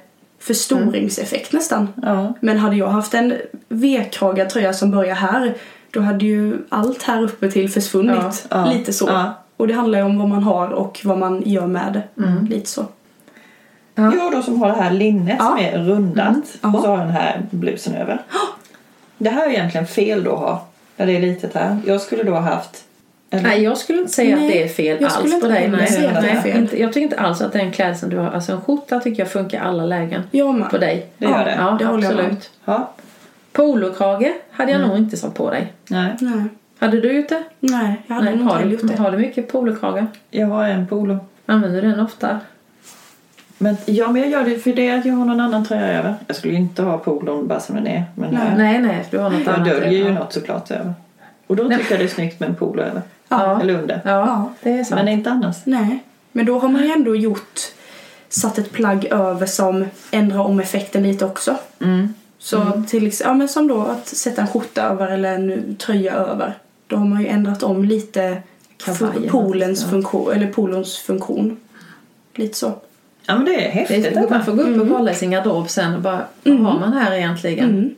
förstoringseffekt 0.43 1.53
nästan. 1.53 1.89
Ja. 2.03 2.35
Men 2.41 2.59
hade 2.59 2.77
jag 2.77 2.89
haft 2.89 3.15
en 3.15 3.35
V-kragad 3.69 4.51
tröja 4.51 4.73
som 4.73 4.91
börjar 4.91 5.15
här 5.15 5.55
då 5.91 6.01
hade 6.01 6.25
ju 6.25 6.59
allt 6.69 7.03
här 7.03 7.23
uppe 7.23 7.51
till 7.51 7.71
försvunnit. 7.71 8.47
Ja, 8.49 8.67
ja, 8.67 8.73
lite 8.73 8.93
så. 8.93 9.07
ja. 9.09 9.39
Och 9.57 9.69
det 9.69 9.75
handlar 9.75 9.99
ju 9.99 10.05
om 10.05 10.19
vad 10.19 10.29
man 10.29 10.43
har 10.43 10.69
och 10.69 11.01
vad 11.05 11.19
man 11.19 11.43
gör 11.47 11.67
med 11.67 11.93
det. 12.17 12.23
Mm. 12.23 12.47
Lite 12.47 12.69
så. 12.69 12.87
Ja. 13.95 14.13
Jag 14.17 14.33
då 14.33 14.43
som 14.43 14.61
har 14.63 14.69
det 14.69 14.75
här 14.83 14.91
linnet 14.91 15.37
Ja. 15.39 15.47
som 15.49 15.59
är 15.59 15.79
rundat 15.79 16.37
Mm. 16.63 16.75
Och 16.75 16.83
så 16.83 16.89
har 16.89 16.97
jag 16.99 17.07
den 17.07 17.15
här 17.15 17.43
blusen 17.51 17.95
över. 17.95 18.23
Det 19.19 19.31
här 19.31 19.47
är 19.47 19.51
egentligen 19.51 19.87
fel 19.87 20.25
då 20.25 20.33
att 20.33 20.39
ha. 20.39 20.67
När 20.97 21.07
det 21.07 21.17
är 21.17 21.21
litet 21.21 21.55
här. 21.55 21.79
Jag 21.87 22.01
skulle 22.01 22.23
då 22.23 22.33
ha 22.33 22.41
haft 22.41 22.85
eller- 23.33 23.43
Nej 23.43 23.63
jag 23.63 23.79
skulle 23.79 23.99
inte 23.99 24.13
säga 24.13 24.37
Nej, 24.37 24.47
att 24.47 24.53
det 24.53 24.63
är 24.63 24.69
fel 24.69 24.97
jag 25.01 25.13
alls 25.13 25.21
på 25.21 25.29
inte 25.29 25.49
dig. 25.49 25.69
Nej, 25.69 25.87
säga 25.87 26.11
att 26.11 26.23
det 26.23 26.29
är 26.31 26.41
fel. 26.41 26.57
inte, 26.59 26.81
jag 26.81 26.93
tycker 26.93 27.01
inte 27.05 27.21
alls 27.21 27.41
att 27.41 27.53
den 27.53 27.73
klädseln 27.73 28.11
du 28.11 28.19
har, 28.19 28.31
alltså 28.31 28.53
en 28.53 28.61
skjorta 28.61 29.01
tycker 29.01 29.23
jag 29.23 29.33
funkar 29.33 29.59
i 29.59 29.61
alla 29.61 29.85
lägen 29.87 30.23
Jag 30.31 30.55
med. 30.55 30.71
på 30.71 30.79
dig. 30.79 31.07
Det 31.19 31.25
gör 31.25 31.45
det. 31.45 31.55
Ja, 31.59 31.77
det 31.79 31.85
jag 31.85 32.01
med 32.01 32.11
om. 32.11 32.17
absolut. 32.17 32.51
Ja. 32.65 32.93
Polokrage 33.53 34.33
hade 34.51 34.73
jag 34.73 34.81
nog 34.81 34.97
inte 34.97 35.17
satt 35.17 35.35
på 35.35 35.51
dig. 35.51 35.73
Nej. 35.89 36.13
Nej. 36.21 36.45
Hade 36.79 37.01
du 37.01 37.13
gjort 37.13 37.29
det? 37.29 37.43
Nej, 37.61 38.03
jag 38.07 38.15
hade 38.15 38.25
Nej, 38.25 38.35
nog 38.37 38.43
inte 38.43 38.53
har, 38.55 38.59
heller 38.61 38.73
gjort 38.73 38.81
du, 38.81 38.87
det. 38.87 38.97
har 39.03 39.11
du 39.11 39.19
mycket 39.19 39.53
polokrage? 39.53 40.07
Jag 40.31 40.47
har 40.47 40.65
en 40.69 40.87
polo. 40.87 41.19
Använder 41.47 41.83
du 41.83 41.91
den 41.91 42.01
ofta? 42.01 42.41
Men, 43.59 43.77
ja, 43.87 44.11
men 44.11 44.23
jag 44.23 44.31
gör 44.31 44.45
det 44.45 44.59
för 44.59 44.73
det 44.73 44.91
att 44.91 45.05
jag 45.07 45.15
har 45.15 45.25
någon 45.25 45.41
annan 45.41 45.65
tröja 45.67 45.87
över. 45.99 46.15
Jag 46.27 46.37
skulle 46.37 46.55
inte 46.55 46.83
ha 46.83 46.99
polon 46.99 47.49
bara 47.49 47.61
som 47.61 47.75
den 47.77 47.87
är. 47.87 48.05
Men 48.15 48.31
Nej. 48.35 48.41
här- 48.49 48.57
Nej, 48.57 48.79
nej, 48.79 49.05
du 49.11 49.19
har 49.19 49.31
något 49.31 49.41
jag 49.47 49.55
annat. 49.55 49.69
döljer 49.69 49.91
ju 49.91 50.05
ja. 50.05 50.13
något 50.13 50.33
såklart 50.33 50.71
över. 50.71 50.95
Och 51.53 51.57
då 51.57 51.65
Nej. 51.65 51.79
tycker 51.79 51.91
jag 51.91 52.01
det 52.01 52.05
är 52.05 52.09
snyggt 52.15 52.41
med 52.41 52.49
en 52.49 52.55
polo 52.55 52.83
över. 52.83 53.03
Ja. 53.29 53.61
Eller 53.61 53.75
under. 53.75 54.01
Ja, 54.05 54.53
det 54.63 54.71
är 54.79 54.85
sant. 54.85 54.99
Men 55.05 55.09
inte 55.09 55.31
annars. 55.31 55.57
Nej, 55.65 55.99
men 56.33 56.47
då 56.47 56.59
har 56.59 56.69
man 56.69 56.83
ju 56.83 56.91
ändå 56.93 57.17
gjort 57.17 57.61
satt 58.29 58.59
ett 58.59 58.73
plagg 58.73 59.05
över 59.05 59.47
som 59.47 59.85
ändrar 60.11 60.39
om 60.41 60.61
effekten 60.61 61.03
lite 61.03 61.25
också. 61.25 61.57
Mm. 61.81 62.15
Så 62.39 62.83
till 62.89 63.07
ex- 63.07 63.23
ja, 63.25 63.35
men 63.35 63.49
som 63.49 63.69
då 63.69 63.81
att 63.83 64.07
sätta 64.09 64.41
en 64.43 64.49
skjorta 64.49 64.83
över 64.83 65.09
eller 65.09 65.33
en 65.35 65.77
tröja 65.77 66.13
över. 66.13 66.59
Då 66.87 66.97
har 66.97 67.05
man 67.07 67.21
ju 67.21 67.27
ändrat 67.29 67.63
om 67.63 67.85
lite 67.85 68.43
Kavajen, 68.85 69.75
ja. 69.81 69.89
funktion, 69.91 70.33
eller 70.33 70.47
polons 70.47 70.99
funktion. 70.99 71.57
Lite 72.35 72.59
så. 72.59 72.73
Ja 73.27 73.35
men 73.37 73.45
det 73.45 73.55
är 73.55 73.59
Det 73.65 73.69
häftigt. 73.71 74.07
är, 74.07 74.11
detta. 74.11 74.35
man 74.35 74.45
får 74.45 74.53
gå 74.53 74.63
upp 74.63 74.81
och 74.83 74.89
kolla 74.97 75.11
i 75.11 75.15
sin 75.15 75.31
garderob 75.31 75.69
sen 75.71 75.95
och 75.95 76.01
bara, 76.03 76.25
vad 76.45 76.59
har 76.59 76.81
man 76.81 76.93
här 76.93 77.13
egentligen? 77.13 77.95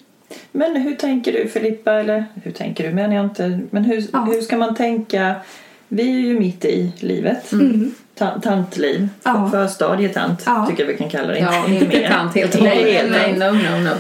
Mm. 0.55 0.72
Men 0.72 0.82
hur 0.82 0.95
tänker 0.95 1.32
du 1.32 1.49
Filippa? 1.49 1.93
Eller 1.93 2.24
hur 2.43 2.51
tänker 2.51 2.89
du 2.89 2.95
menar 2.95 3.14
jag 3.14 3.24
inte. 3.24 3.61
Men 3.70 3.85
hur, 3.85 4.05
Ja. 4.12 4.18
hur 4.18 4.41
ska 4.41 4.57
man 4.57 4.74
tänka? 4.74 5.35
Vi 5.89 6.03
är 6.16 6.20
ju 6.28 6.39
mitt 6.41 6.64
i 6.64 6.93
livet. 7.01 7.53
Mm. 7.53 7.95
Ta- 8.14 8.41
Tantliv. 8.41 9.09
Ja. 9.22 9.49
Förstadietant 9.53 10.43
Ja. 10.47 10.66
tycker 10.70 10.82
jag 10.85 10.93
vi 10.93 10.99
kan 10.99 11.11
kalla 11.11 11.28
det. 11.28 11.39
Ja, 11.39 11.66
inte 11.68 11.87
mer. 11.89 12.09
tant 12.09 12.35
helt 12.35 12.55
och 12.55 12.61
hållet. 12.61 13.11
Nej, 13.11 13.32
no, 13.32 13.45
no, 13.45 13.85
no. 13.85 13.91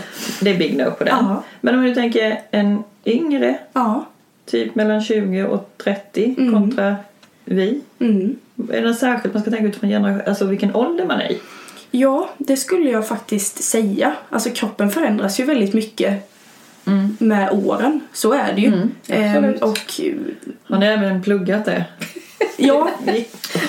Det 0.40 0.50
är 0.50 0.58
big 0.58 0.76
no 0.76 0.90
på 0.90 1.04
den. 1.04 1.16
Ja. 1.20 1.42
Men 1.60 1.74
om 1.74 1.82
du 1.84 1.94
tänker 1.94 2.40
en 2.50 2.84
yngre, 3.06 3.58
Ja. 3.72 4.04
typ 4.46 4.74
mellan 4.74 5.00
20 5.02 5.44
och 5.44 5.70
30 5.84 6.34
Mm. 6.38 6.52
kontra 6.54 6.96
vi. 7.44 7.80
Mm. 7.98 8.36
Är 8.72 8.82
det 8.82 8.94
särskilt 8.94 9.34
man 9.34 9.42
ska 9.42 9.50
tänka 9.50 9.66
utifrån 9.66 9.90
generation, 9.90 10.22
alltså 10.26 10.44
vilken 10.46 10.74
ålder 10.74 11.06
man 11.06 11.20
är 11.20 11.32
i? 11.32 11.38
Ja, 11.96 12.28
det 12.38 12.56
skulle 12.56 12.90
jag 12.90 13.08
faktiskt 13.08 13.64
säga. 13.64 14.12
Alltså 14.30 14.50
kroppen 14.50 14.90
förändras 14.90 15.40
ju 15.40 15.44
väldigt 15.44 15.74
mycket 15.74 16.30
med 17.18 17.50
åren. 17.52 18.00
Så 18.12 18.32
är 18.32 18.52
det 18.52 18.60
ju. 18.60 18.66
Mm, 18.66 18.90
Ehm, 19.08 19.54
och 19.54 19.78
Har 20.64 20.78
ni 20.78 20.86
även 20.86 21.22
pluggat 21.22 21.64
det? 21.64 21.84
ja, 22.56 22.88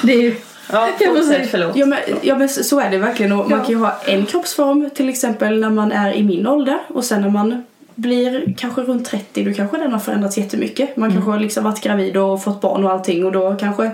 Det 0.04 0.14
är 0.14 0.22
ju, 0.22 0.36
Ja, 0.72 0.90
fortsätt, 1.08 1.52
förlåt. 1.52 1.76
Ja 1.76 1.86
men, 1.86 2.00
ja 2.22 2.38
men 2.38 2.50
så 2.50 2.80
är 2.80 2.90
det 2.90 2.98
verkligen 2.98 3.32
och 3.32 3.50
man 3.50 3.60
kan 3.60 3.70
ju 3.70 3.76
ha 3.78 4.02
en 4.06 4.26
kroppsform 4.26 4.90
till 4.96 5.10
exempel 5.10 5.60
när 5.60 5.70
man 5.70 5.92
är 5.92 6.14
i 6.14 6.24
min 6.24 6.48
ålder 6.48 6.80
och 6.88 7.04
sen 7.04 7.22
när 7.22 7.30
man 7.30 7.64
blir 7.96 8.54
kanske 8.58 8.82
runt 8.82 9.06
30 9.06 9.44
då 9.44 9.54
kanske 9.54 9.78
den 9.78 9.92
har 9.92 10.00
förändrats 10.00 10.38
jättemycket. 10.38 10.98
Man 10.98 11.12
kanske 11.12 11.32
har 11.32 11.40
liksom 11.40 11.64
varit 11.64 11.82
gravid 11.82 12.18
och 12.18 12.44
fått 12.44 12.62
barn 12.62 12.84
och 12.86 12.92
allting 12.92 13.26
och 13.26 13.32
då 13.32 13.56
kanske 13.56 13.92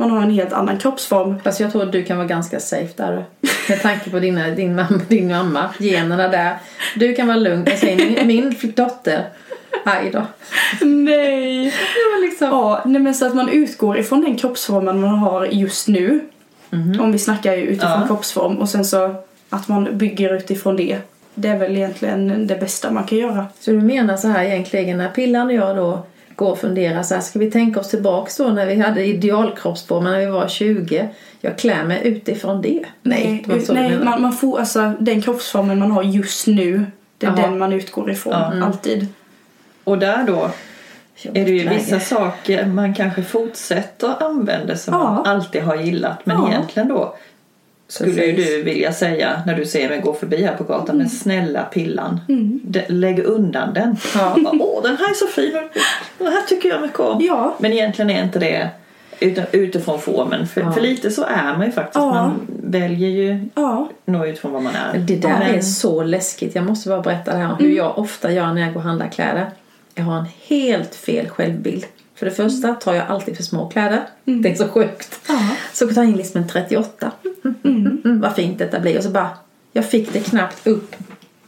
man 0.00 0.10
har 0.10 0.22
en 0.22 0.30
helt 0.30 0.52
annan 0.52 0.78
kroppsform. 0.78 1.40
fast 1.44 1.60
jag 1.60 1.72
tror 1.72 1.82
att 1.82 1.92
du 1.92 2.02
kan 2.04 2.16
vara 2.16 2.26
ganska 2.26 2.60
safe 2.60 2.92
där. 2.96 3.24
Med 3.68 3.82
tanke 3.82 4.10
på 4.10 4.18
dina, 4.18 4.48
din, 4.48 4.74
mamma, 4.76 5.00
din 5.08 5.28
mamma, 5.28 5.70
generna 5.78 6.28
där. 6.28 6.56
Du 6.96 7.14
kan 7.14 7.26
vara 7.26 7.36
lugn. 7.36 7.62
Jag 7.66 7.78
säger, 7.78 7.96
min, 7.96 8.26
min 8.26 8.72
dotter, 8.76 9.24
aj 9.84 10.10
då. 10.12 10.26
Nej! 10.86 11.64
Var 12.14 12.20
liksom... 12.26 12.48
Ja, 12.48 12.82
nej 12.84 13.02
men 13.02 13.14
så 13.14 13.26
att 13.26 13.34
man 13.34 13.48
utgår 13.48 13.98
ifrån 13.98 14.20
den 14.20 14.36
kroppsformen 14.36 15.00
man 15.00 15.18
har 15.18 15.46
just 15.46 15.88
nu. 15.88 16.20
Om 17.00 17.12
vi 17.12 17.18
snackar 17.18 17.56
utifrån 17.56 18.00
Ja. 18.00 18.06
kroppsform 18.06 18.56
och 18.56 18.68
sen 18.68 18.84
så 18.84 19.14
att 19.50 19.68
man 19.68 19.98
bygger 19.98 20.34
utifrån 20.36 20.76
det. 20.76 20.98
Det 21.34 21.48
är 21.48 21.58
väl 21.58 21.76
egentligen 21.76 22.46
det 22.46 22.60
bästa 22.60 22.90
man 22.90 23.04
kan 23.04 23.18
göra. 23.18 23.46
Så 23.60 23.70
du 23.70 23.80
menar 23.80 24.16
så 24.16 24.28
här 24.28 24.44
egentligen 24.44 24.98
när 24.98 25.08
Pillan 25.08 25.46
och 25.46 25.52
jag 25.52 25.76
då 25.76 26.06
går 26.40 26.50
och 26.50 26.58
funderar 26.58 27.02
så 27.02 27.14
här, 27.14 27.20
ska 27.22 27.38
vi 27.38 27.50
tänka 27.50 27.80
oss 27.80 27.88
tillbaks 27.90 28.36
då 28.36 28.44
när 28.48 28.66
vi 28.66 28.74
hade 28.74 29.04
idealkroppsformen 29.04 30.12
när 30.12 30.20
vi 30.20 30.26
var 30.26 30.48
20? 30.48 31.08
Jag 31.40 31.58
klär 31.58 31.84
mig 31.84 32.00
utifrån 32.04 32.62
det. 32.62 32.84
Nej, 33.02 33.42
det 33.46 33.52
var 33.52 33.60
så 33.60 33.72
du 33.72 33.80
nej 33.80 33.98
man, 34.04 34.22
man 34.22 34.32
får 34.32 34.58
alltså 34.58 34.92
den 35.00 35.22
kroppsformen 35.22 35.78
man 35.78 35.90
har 35.90 36.02
just 36.02 36.46
nu. 36.46 36.86
Det 37.18 37.26
är 37.26 37.30
Jaha. 37.30 37.40
den 37.42 37.58
man 37.58 37.72
utgår 37.72 38.10
ifrån, 38.10 38.32
Ja. 38.32 38.66
alltid. 38.66 39.06
Och 39.84 39.98
där 39.98 40.24
då 40.26 40.50
är 41.22 41.44
det 41.44 41.50
ju 41.50 41.68
vissa 41.68 42.00
saker 42.00 42.66
man 42.66 42.94
kanske 42.94 43.22
fortsätter 43.22 44.22
använda 44.22 44.76
som 44.76 44.94
Ja. 44.94 44.98
man 45.12 45.26
alltid 45.26 45.62
har 45.62 45.76
gillat. 45.76 46.26
Men 46.26 46.36
Ja. 46.36 46.48
egentligen 46.48 46.88
då 46.88 47.16
skulle 47.90 48.24
ju 48.26 48.32
du 48.32 48.62
vilja 48.62 48.92
säga 48.92 49.42
när 49.46 49.54
du 49.54 49.64
ser 49.66 49.88
mig 49.88 50.00
gå 50.00 50.14
förbi 50.14 50.42
här 50.44 50.56
på 50.56 50.64
gatan 50.64 50.96
men 50.98 51.08
snälla 51.10 51.62
pillan, 51.62 52.20
de- 52.62 52.84
lägg 52.88 53.18
undan 53.24 53.74
den. 53.74 53.96
Ja. 54.14 54.36
Åh, 54.60 54.82
den 54.82 54.96
här 54.96 55.10
är 55.10 55.14
så 55.14 55.26
fin. 55.26 55.52
Den 56.18 56.26
här 56.26 56.42
tycker 56.48 56.68
jag 56.68 56.82
mycket 56.82 57.00
om. 57.00 57.18
Ja. 57.24 57.56
Men 57.58 57.72
egentligen 57.72 58.10
är 58.10 58.22
inte 58.24 58.38
det 58.38 58.70
utan, 59.20 59.44
utifrån 59.52 60.00
formen. 60.00 60.46
För, 60.46 60.60
Ja. 60.60 60.72
för 60.72 60.80
lite 60.80 61.10
så 61.10 61.24
är 61.24 61.56
man 61.56 61.66
ju 61.66 61.72
faktiskt. 61.72 61.94
Ja. 61.96 62.12
Man 62.14 62.46
väljer 62.62 63.08
ju 63.08 63.48
Ja. 63.54 63.88
nog 64.04 64.28
utifrån 64.28 64.52
vad 64.52 64.62
man 64.62 64.72
är. 64.74 64.98
Det 64.98 65.16
där 65.16 65.28
Men- 65.38 65.54
är 65.54 65.60
så 65.60 66.02
läskigt. 66.02 66.54
Jag 66.54 66.64
måste 66.66 66.88
bara 66.88 67.00
berätta 67.00 67.32
det 67.32 67.38
här 67.38 67.50
om 67.52 67.56
hur 67.58 67.76
jag 67.76 67.98
ofta 67.98 68.32
gör 68.32 68.52
när 68.52 68.60
jag 68.62 68.72
går 68.72 68.80
och 68.80 68.86
handlar 68.86 69.08
kläder. 69.08 69.50
Jag 69.94 70.04
har 70.04 70.18
en 70.18 70.26
helt 70.48 70.94
fel 70.94 71.28
självbild. 71.28 71.84
För 72.20 72.26
det 72.26 72.32
första 72.32 72.74
tar 72.74 72.94
jag 72.94 73.06
alltid 73.06 73.36
för 73.36 73.42
små 73.42 73.68
kläder. 73.68 74.02
Det 74.24 74.50
är 74.50 74.54
så 74.54 74.68
sjukt. 74.68 75.20
Ja. 75.28 75.48
Så 75.72 75.86
tar 75.88 76.02
jag 76.02 76.10
in 76.10 76.16
liksom 76.16 76.42
en 76.42 76.48
38. 76.48 77.12
Mm, 77.44 78.00
mm, 78.04 78.20
vad 78.20 78.34
fint 78.34 78.58
detta 78.58 78.80
blir. 78.80 78.96
Och 78.98 79.04
så 79.04 79.10
bara, 79.10 79.30
jag 79.72 79.90
fick 79.90 80.12
det 80.12 80.20
knappt 80.20 80.66
upp 80.66 80.96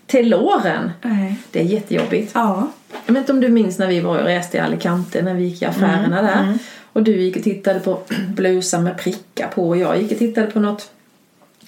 till 0.06 0.28
låren. 0.28 0.90
Nej. 1.02 1.36
Det 1.50 1.60
är 1.60 1.64
jättejobbigt. 1.64 2.32
Ja. 2.34 2.70
Jag 3.06 3.14
vet 3.14 3.20
inte 3.20 3.32
om 3.32 3.40
du 3.40 3.48
minns 3.48 3.78
när 3.78 3.86
vi 3.86 4.00
var 4.00 4.18
och 4.18 4.24
reste 4.24 4.56
i 4.56 4.60
Alicante 4.60 5.22
när 5.22 5.34
vi 5.34 5.44
gick 5.44 5.62
i 5.62 5.64
affärerna 5.64 6.22
där. 6.22 6.58
Och 6.92 7.02
du 7.02 7.22
gick 7.22 7.36
och 7.36 7.42
tittade 7.42 7.80
på 7.80 8.00
blusar 8.28 8.80
med 8.80 8.98
prickar 8.98 9.48
på 9.48 9.68
och 9.68 9.76
jag 9.76 10.02
gick 10.02 10.12
och 10.12 10.18
tittade 10.18 10.46
på 10.46 10.60
något 10.60 10.90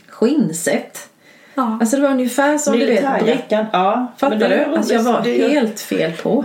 skinnset. 0.09 1.09
Ja. 1.55 1.79
Alltså 1.81 1.97
det 1.97 2.03
var 2.03 2.11
ungefär 2.11 2.59
som 2.59 2.73
du 2.73 2.79
vet, 2.79 2.89
brick, 2.89 3.03
Militärjackan, 3.03 3.67
ja. 3.73 4.13
fattar 4.19 4.49
du? 4.49 4.65
Alltså 4.77 4.95
jag 4.95 5.03
var 5.03 5.23
helt 5.49 5.81
fel 5.81 6.13
på. 6.13 6.45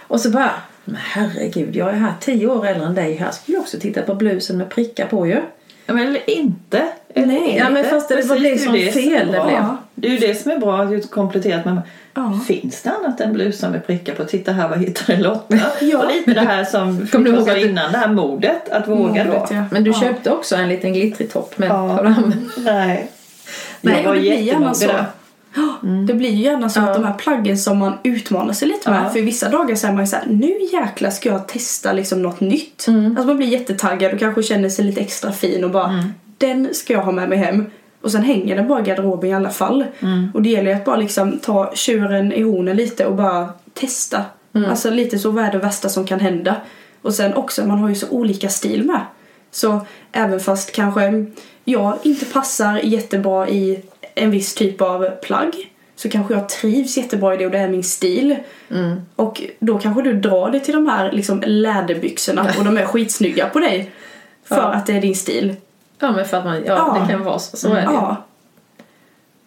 Och 0.00 0.20
så 0.20 0.30
bara, 0.30 0.50
men 0.84 0.96
herregud, 1.00 1.76
jag 1.76 1.88
är 1.88 1.92
här 1.92 2.12
tio 2.20 2.46
år 2.46 2.66
äldre 2.66 2.86
än 2.86 2.94
dig. 2.94 3.14
Här 3.14 3.30
skulle 3.30 3.56
jag 3.56 3.62
också 3.62 3.78
titta 3.80 4.02
på 4.02 4.14
blusen 4.14 4.58
med 4.58 4.70
prickar 4.70 5.06
på 5.06 5.26
ju. 5.26 5.40
Ja, 5.86 5.94
men 5.94 6.06
eller 6.08 6.30
inte. 6.30 6.82
Eller 7.14 7.26
Nej, 7.26 7.36
inte. 7.36 7.56
ja, 7.58 7.70
men 7.70 7.84
fast 7.84 8.08
det 8.08 8.14
var 8.28 8.38
det 8.38 8.58
som 8.58 8.72
det 8.72 8.92
fel 8.92 9.26
det 9.26 9.42
blev. 9.46 9.64
Det 9.94 10.08
är 10.08 10.12
ju 10.12 10.18
det 10.18 10.34
som 10.34 10.50
är 10.50 10.58
bra, 10.58 10.82
att 10.82 11.10
kompletterat 11.10 11.64
med 11.64 11.82
Ja. 12.16 12.40
Finns 12.46 12.82
det 12.82 12.90
annat 12.90 13.20
än 13.20 13.32
blusar 13.32 13.70
med 13.70 13.86
prickar 13.86 14.14
på? 14.14 14.24
Titta 14.24 14.52
här, 14.52 14.68
vad 14.68 14.78
hittade 14.78 15.18
Lotta? 15.18 15.56
Ja. 15.80 15.98
Och 15.98 16.10
lite 16.14 16.34
det 16.34 16.40
här 16.40 16.64
som 16.64 17.06
Kommer 17.12 17.24
du 17.24 17.36
ihåg 17.36 17.48
att 17.50 17.54
du- 17.56 17.68
innan, 17.68 17.92
det 17.92 17.98
här 17.98 18.08
modet. 18.08 18.68
Att 18.68 18.88
våga 18.88 19.24
Modet, 19.24 19.26
då. 19.48 19.54
ja. 19.54 19.64
Men 19.70 19.84
du 19.84 19.90
Ja. 19.90 20.00
köpte 20.00 20.30
också 20.30 20.56
en 20.56 20.68
liten 20.68 20.92
glittrig 20.92 21.32
topp 21.32 21.58
med 21.58 21.68
Ja. 21.68 22.14
Nej. 22.58 23.10
Nej, 23.80 24.00
jag 24.02 24.08
var 24.10 24.16
jättemodig 24.16 24.76
så. 24.76 24.90
Där. 25.54 26.06
Det 26.06 26.14
blir 26.14 26.30
ju 26.30 26.42
gärna 26.42 26.68
så 26.68 26.80
Ja. 26.80 26.84
att 26.88 26.94
de 26.94 27.04
här 27.04 27.14
plaggen 27.14 27.58
som 27.58 27.78
man 27.78 27.92
utmanar 28.02 28.52
sig 28.52 28.68
lite 28.68 28.90
med. 28.90 29.04
Ja. 29.04 29.10
För 29.10 29.20
vissa 29.20 29.48
dagar 29.48 29.74
så 29.74 29.86
är 29.86 29.92
man 29.92 30.00
ju 30.00 30.06
såhär, 30.06 30.26
nu 30.26 30.58
jäklar 30.72 31.10
ska 31.10 31.28
jag 31.28 31.48
testa 31.48 31.92
liksom 31.92 32.22
något 32.22 32.40
nytt. 32.40 32.86
Alltså 32.88 33.26
man 33.26 33.36
blir 33.36 33.46
jättetaggad 33.46 34.12
och 34.12 34.18
kanske 34.18 34.42
känner 34.42 34.68
sig 34.68 34.84
lite 34.84 35.00
extra 35.00 35.32
fin 35.32 35.64
och 35.64 35.70
bara, 35.70 36.04
den 36.38 36.68
ska 36.74 36.92
jag 36.92 37.00
ha 37.02 37.12
med 37.12 37.28
mig 37.28 37.38
hem. 37.38 37.66
Och 38.00 38.12
sen 38.12 38.22
hänger 38.22 38.56
den 38.56 38.68
bara 38.68 38.80
i 38.80 38.82
garderoben 38.82 39.30
i 39.30 39.34
alla 39.34 39.50
fall. 39.50 39.84
Och 40.34 40.42
det 40.42 40.48
gäller 40.48 40.70
ju 40.70 40.76
att 40.76 40.84
bara 40.84 40.96
liksom 40.96 41.38
ta 41.38 41.70
tjuren 41.74 42.32
i 42.32 42.42
hornen 42.42 42.76
lite 42.76 43.06
och 43.06 43.14
bara 43.14 43.48
testa. 43.74 44.22
Alltså 44.68 44.90
lite 44.90 45.18
så, 45.18 45.30
vad 45.30 45.44
är 45.44 45.52
det 45.52 45.58
värsta 45.58 45.88
som 45.88 46.06
kan 46.06 46.20
hända? 46.20 46.56
Och 47.02 47.14
sen 47.14 47.34
också, 47.34 47.66
man 47.66 47.78
har 47.78 47.88
ju 47.88 47.94
så 47.94 48.08
olika 48.08 48.48
stil 48.48 48.84
med. 48.84 49.00
Så 49.50 49.80
även 50.12 50.40
fast 50.40 50.72
kanske 50.72 51.26
jag 51.64 51.94
inte 52.02 52.24
passar 52.24 52.76
jättebra 52.78 53.48
i 53.48 53.82
en 54.14 54.30
viss 54.30 54.54
typ 54.54 54.80
av 54.80 55.10
plagg 55.22 55.70
så 55.96 56.08
kanske 56.08 56.34
jag 56.34 56.48
trivs 56.48 56.96
jättebra 56.96 57.34
i 57.34 57.36
det 57.36 57.44
och 57.46 57.50
det 57.52 57.58
är 57.58 57.68
min 57.68 57.82
stil. 57.84 58.36
Och 59.16 59.42
då 59.58 59.78
kanske 59.78 60.02
du 60.02 60.12
drar 60.12 60.50
det 60.50 60.60
till 60.60 60.74
de 60.74 60.86
här 60.86 61.12
liksom, 61.12 61.42
läderbyxorna 61.46 62.46
och 62.58 62.64
de 62.64 62.76
är 62.78 62.84
skitsnygga 62.84 63.48
på 63.48 63.58
dig. 63.60 63.90
För 64.44 64.56
Ja. 64.56 64.62
att 64.62 64.86
det 64.86 64.92
är 64.96 65.00
din 65.00 65.14
stil. 65.16 65.54
Ja, 65.98 66.12
men 66.12 66.24
för 66.24 66.36
att 66.36 66.44
man, 66.44 66.54
ja, 66.56 66.62
Ja. 66.66 67.00
det 67.06 67.12
kan 67.12 67.24
vara 67.24 67.38
så. 67.38 67.56
Så 67.56 67.68
är 67.68 67.74
det 67.74 67.80
ju. 67.80 67.86
Ja, 67.86 68.24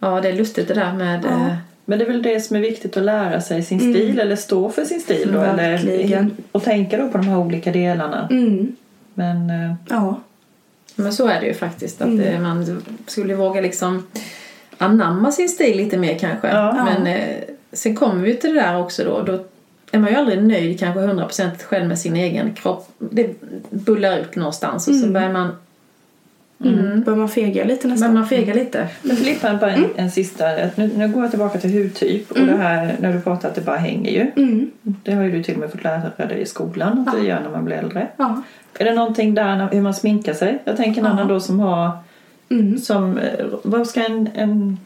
Ja, 0.00 0.20
det 0.20 0.28
är 0.28 0.32
lustigt 0.32 0.68
det 0.68 0.74
där 0.74 0.92
med... 0.92 1.24
Ja. 1.24 1.30
eh, 1.30 1.54
Men 1.84 1.98
det 1.98 2.04
är 2.04 2.08
väl 2.08 2.22
det 2.22 2.40
som 2.40 2.56
är 2.56 2.60
viktigt 2.60 2.96
att 2.96 3.02
lära 3.02 3.40
sig 3.40 3.62
sin 3.62 3.80
stil 3.80 4.18
eller 4.18 4.36
stå 4.36 4.70
för 4.70 4.84
sin 4.84 5.00
stil 5.00 5.30
då. 5.32 5.40
Eller, 5.40 6.30
och 6.52 6.62
tänka 6.64 6.96
då 6.98 7.08
på 7.08 7.18
de 7.18 7.26
här 7.28 7.38
olika 7.38 7.72
delarna. 7.72 8.28
mm, 8.30 8.76
Men 9.14 9.50
eh, 9.50 9.74
ja. 9.88 10.20
Men 10.94 11.12
så 11.12 11.26
är 11.26 11.40
det 11.40 11.46
ju 11.46 11.54
faktiskt. 11.54 12.00
Att 12.00 12.08
Mm. 12.08 12.20
eh, 12.34 12.40
man 12.40 12.82
skulle 13.06 13.34
våga 13.34 13.60
liksom 13.60 14.06
anamma 14.78 15.32
sin 15.32 15.48
stil 15.48 15.76
lite 15.76 15.96
mer 15.98 16.18
kanske. 16.18 16.48
Ja. 16.48 16.84
Men 16.84 17.06
eh, 17.06 17.36
sen 17.72 17.96
kommer 17.96 18.22
vi 18.22 18.34
till 18.36 18.54
det 18.54 18.60
där 18.60 18.78
också 18.80 19.04
då. 19.04 19.22
Då 19.22 19.44
är 19.92 19.98
man 19.98 20.10
ju 20.10 20.16
aldrig 20.16 20.42
nöjd 20.42 20.80
kanske 20.80 21.00
100% 21.00 21.62
själv 21.62 21.88
med 21.88 21.98
sin 21.98 22.16
egen 22.16 22.54
kropp. 22.54 22.88
Det 22.98 23.34
bullar 23.70 24.18
ut 24.18 24.36
någonstans 24.36 24.88
och 24.88 24.94
så 24.94 25.06
börjar 25.06 25.32
man, 25.32 25.48
Mm. 26.64 27.00
Bör 27.02 27.16
man 27.16 27.28
fega 27.28 27.64
lite 27.64 27.82
börjar 27.82 27.94
nästan? 27.94 28.14
man 28.14 28.26
fega 28.28 28.54
lite. 28.54 28.88
Men 29.02 29.16
Filippa, 29.16 29.54
bara 29.54 29.70
en, 29.72 29.84
en 29.96 30.10
sista. 30.10 30.44
Nu, 30.74 30.90
nu 30.96 31.08
går 31.08 31.22
jag 31.22 31.30
tillbaka 31.30 31.58
till 31.58 31.72
hudtyp. 31.82 32.30
Och 32.30 32.46
det 32.46 32.56
här 32.56 32.96
när 33.00 33.12
du 33.12 33.20
pratar 33.20 33.48
att 33.48 33.54
det 33.54 33.60
bara 33.60 33.76
hänger 33.76 34.10
ju. 34.10 34.30
Mm. 34.42 34.70
Det 34.82 35.12
har 35.12 35.22
ju 35.24 35.30
du 35.32 35.42
till 35.42 35.54
och 35.54 35.60
med 35.60 35.70
fått 35.70 35.84
lära 35.84 36.26
dig 36.26 36.40
i 36.40 36.46
skolan 36.46 37.04
att 37.08 37.20
det 37.20 37.26
gör 37.26 37.40
när 37.40 37.50
man 37.50 37.64
blir 37.64 37.76
äldre. 37.76 38.06
Ja. 38.16 38.42
Är 38.78 38.84
det 38.84 38.94
någonting 38.94 39.34
där 39.34 39.68
hur 39.72 39.80
man 39.80 39.94
sminkar 39.94 40.34
sig? 40.34 40.58
Jag 40.64 40.76
tänker 40.76 41.00
en 41.00 41.04
Ja. 41.06 41.12
annan 41.12 41.28
då 41.28 41.40
som 41.40 41.60
har 41.60 41.90
Mm. 42.50 42.78
som, 42.78 43.18
eh, 43.18 43.46
vad 43.62 43.86
ska 43.86 44.06
en, 44.06 44.28
en 44.34 44.78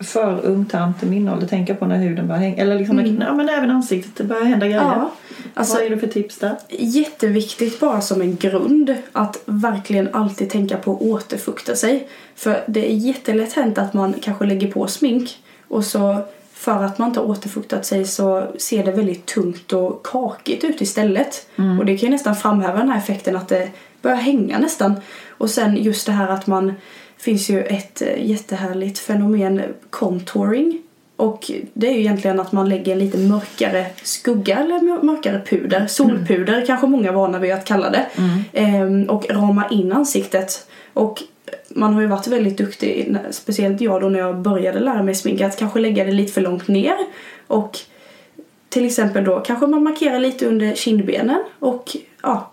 för 0.00 0.40
ung 0.44 0.64
tant 0.64 1.02
i 1.02 1.06
min 1.06 1.28
ålder 1.28 1.46
tänka 1.46 1.74
på 1.74 1.86
när 1.86 1.96
huden 1.96 2.26
börjar 2.28 2.40
hänga? 2.40 2.56
Eller 2.56 2.78
liksom, 2.78 3.18
ja, 3.20 3.34
men 3.34 3.48
även 3.48 3.70
ansiktet, 3.70 4.16
det 4.16 4.24
börjar 4.24 4.44
hända 4.44 4.66
grejer. 4.66 4.80
Ja. 4.80 5.10
Alltså, 5.54 5.74
vad 5.74 5.84
är 5.84 5.90
det 5.90 5.98
för 5.98 6.06
tips 6.06 6.38
där? 6.38 6.56
jätteviktigt 6.68 7.80
bara 7.80 8.00
som 8.00 8.20
en 8.20 8.36
grund 8.36 8.94
att 9.12 9.42
verkligen 9.44 10.14
alltid 10.14 10.50
tänka 10.50 10.76
på 10.76 10.92
att 10.92 11.02
återfukta 11.02 11.76
sig. 11.76 12.08
För 12.34 12.64
det 12.66 12.92
är 12.92 12.94
jättelätt 12.94 13.52
hänt 13.52 13.78
att 13.78 13.94
man 13.94 14.14
kanske 14.20 14.46
lägger 14.46 14.72
på 14.72 14.86
smink 14.86 15.38
och 15.68 15.84
så 15.84 16.24
för 16.52 16.82
att 16.82 16.98
man 16.98 17.08
inte 17.08 17.20
har 17.20 17.26
återfuktat 17.26 17.86
sig 17.86 18.04
så 18.04 18.46
ser 18.58 18.84
det 18.84 18.92
väldigt 18.92 19.26
tungt 19.26 19.72
och 19.72 20.06
kakigt 20.06 20.64
ut 20.64 20.80
istället. 20.80 21.46
Och 21.78 21.86
det 21.86 21.96
kan 21.96 22.06
ju 22.06 22.12
nästan 22.12 22.36
framhäva 22.36 22.78
den 22.78 22.88
här 22.88 22.98
effekten 22.98 23.36
att 23.36 23.48
det 23.48 23.68
börjar 24.06 24.16
hänga 24.22 24.58
nästan. 24.58 24.94
Och 25.28 25.50
sen 25.50 25.76
just 25.76 26.06
det 26.06 26.12
här 26.12 26.28
att 26.28 26.46
man 26.46 26.74
finns 27.16 27.50
ju 27.50 27.62
ett 27.62 28.02
eh, 28.02 28.26
jättehärligt 28.30 28.98
fenomen 28.98 29.62
contouring 29.90 30.82
och 31.16 31.50
det 31.72 31.86
är 31.88 31.92
ju 31.92 32.00
egentligen 32.00 32.40
att 32.40 32.52
man 32.52 32.68
lägger 32.68 32.92
en 32.92 32.98
lite 32.98 33.18
mörkare 33.18 33.86
skugga 34.02 34.58
eller 34.58 34.80
mör- 34.80 35.02
mörkare 35.02 35.42
puder. 35.50 35.86
Solpuder 35.86 36.66
kanske 36.66 36.86
många 36.86 37.08
är 37.08 37.12
vana 37.12 37.38
vid 37.38 37.52
att 37.52 37.64
kalla 37.64 37.90
det. 37.90 38.06
Ehm, 38.52 39.04
och 39.04 39.30
ramar 39.30 39.72
in 39.72 39.92
ansiktet. 39.92 40.66
Och 40.92 41.22
man 41.68 41.94
har 41.94 42.00
ju 42.00 42.06
varit 42.06 42.26
väldigt 42.26 42.58
duktig, 42.58 43.16
speciellt 43.30 43.80
jag 43.80 44.00
då 44.00 44.08
när 44.08 44.18
jag 44.18 44.36
började 44.38 44.80
lära 44.80 45.02
mig 45.02 45.14
sminka, 45.14 45.46
att 45.46 45.58
kanske 45.58 45.78
lägga 45.80 46.04
det 46.04 46.12
lite 46.12 46.32
för 46.32 46.40
långt 46.40 46.68
ner. 46.68 46.96
Och 47.46 47.78
till 48.68 48.86
exempel 48.86 49.24
då 49.24 49.40
kanske 49.40 49.66
man 49.66 49.82
markerar 49.82 50.18
lite 50.18 50.46
under 50.46 50.74
kindbenen 50.74 51.44
och 51.58 51.96
ja, 52.22 52.50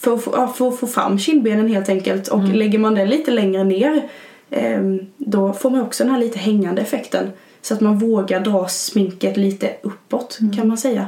för 0.00 0.14
att 0.14 0.22
få, 0.22 0.30
för 0.54 0.68
att 0.68 0.78
få 0.78 0.86
fram 0.86 1.18
kindbenen 1.18 1.68
helt 1.68 1.88
enkelt. 1.88 2.28
Och 2.28 2.44
lägger 2.48 2.78
man 2.78 2.94
det 2.94 3.06
lite 3.06 3.30
längre 3.30 3.64
ner 3.64 4.08
ehm, 4.50 5.00
då 5.16 5.52
får 5.52 5.70
man 5.70 5.80
också 5.80 6.04
den 6.04 6.12
här 6.12 6.20
lite 6.20 6.38
hängande 6.38 6.82
effekten. 6.82 7.30
Så 7.62 7.74
att 7.74 7.80
man 7.80 7.98
vågar 7.98 8.40
dra 8.40 8.68
sminket 8.68 9.36
lite 9.36 9.70
uppåt 9.82 10.38
kan 10.56 10.68
man 10.68 10.78
säga. 10.78 11.06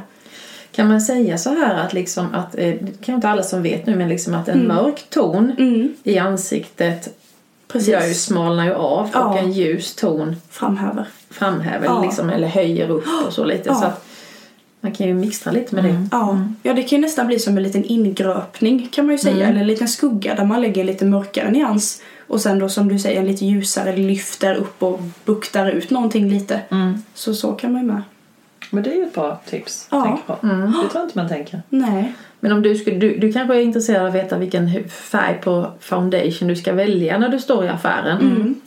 Kan 0.71 0.87
man 0.87 1.01
säga 1.01 1.37
så 1.37 1.49
här 1.49 1.75
att 1.85 1.93
liksom 1.93 2.27
att, 2.33 2.55
eh, 2.55 2.59
det 2.81 3.05
kan 3.05 3.15
inte 3.15 3.29
alla 3.29 3.43
som 3.43 3.63
vet 3.63 3.85
nu, 3.85 3.95
men 3.95 4.09
liksom 4.09 4.33
att 4.33 4.47
en 4.47 4.67
mörk 4.67 5.03
ton 5.09 5.51
Mm, 5.59 5.93
i 6.03 6.17
ansiktet 6.17 7.17
precis. 7.67 7.89
gör 7.89 8.05
ju, 8.07 8.13
smalnar 8.13 8.65
ju 8.65 8.73
av 8.73 9.09
Ja. 9.13 9.25
och 9.25 9.37
en 9.39 9.51
ljus 9.51 9.95
ton 9.95 10.35
Framhäver. 10.49 11.05
framhäver 11.29 11.85
Ja. 11.85 12.01
liksom, 12.03 12.29
eller 12.29 12.47
höjer 12.47 12.89
upp 12.89 13.05
och 13.27 13.33
så 13.33 13.45
lite. 13.45 13.69
Ja. 13.69 13.75
Så 13.75 13.85
att 13.85 14.05
man 14.81 14.91
kan 14.91 15.07
ju 15.07 15.13
mixtra 15.13 15.51
lite 15.51 15.75
med 15.75 15.83
det. 15.83 16.07
Ja. 16.11 16.45
ja, 16.63 16.73
det 16.73 16.83
kan 16.83 16.97
ju 16.97 17.01
nästan 17.01 17.27
bli 17.27 17.39
som 17.39 17.57
en 17.57 17.63
liten 17.63 17.83
ingröpning 17.83 18.89
kan 18.91 19.05
man 19.05 19.15
ju 19.15 19.19
säga. 19.19 19.47
Eller 19.47 19.61
en 19.61 19.67
liten 19.67 19.87
skugga 19.87 20.35
där 20.35 20.45
man 20.45 20.61
lägger 20.61 20.81
en 20.81 20.87
lite 20.87 21.05
mörkare 21.05 21.51
nyans. 21.51 22.01
Och 22.27 22.41
sen 22.41 22.59
då 22.59 22.69
som 22.69 22.87
du 22.87 22.99
säger 22.99 23.19
en 23.19 23.27
lite 23.27 23.45
ljusare 23.45 23.95
lyfter 23.95 24.55
upp 24.55 24.83
och 24.83 24.99
buktar 25.25 25.71
ut 25.71 25.89
någonting 25.89 26.29
lite. 26.29 26.61
Så 27.13 27.33
så 27.33 27.51
kan 27.51 27.71
man 27.71 27.81
ju 27.81 27.87
med. 27.87 28.01
Men 28.69 28.83
det 28.83 28.91
är 28.91 28.95
ju 28.95 29.03
ett 29.03 29.13
bra 29.13 29.41
tips. 29.49 29.87
Ja. 29.91 30.03
Tänk 30.03 30.27
på. 30.27 30.47
Det 30.83 30.89
tror 30.91 31.03
inte 31.03 31.17
man 31.17 31.27
tänker. 31.27 31.61
Nej. 31.69 32.13
Men 32.39 32.51
om 32.51 32.61
du, 32.61 32.75
skulle, 32.75 32.97
du, 32.97 33.17
du 33.17 33.33
kanske 33.33 33.55
är 33.55 33.61
intresserad 33.61 34.01
av 34.01 34.07
att 34.07 34.15
veta 34.15 34.37
vilken 34.37 34.89
färg 34.89 35.39
på 35.43 35.71
foundation 35.79 36.47
du 36.47 36.55
ska 36.55 36.73
välja 36.73 37.17
när 37.17 37.29
du 37.29 37.39
står 37.39 37.65
i 37.65 37.67
affären. 37.67 38.21
Mm. 38.21 38.61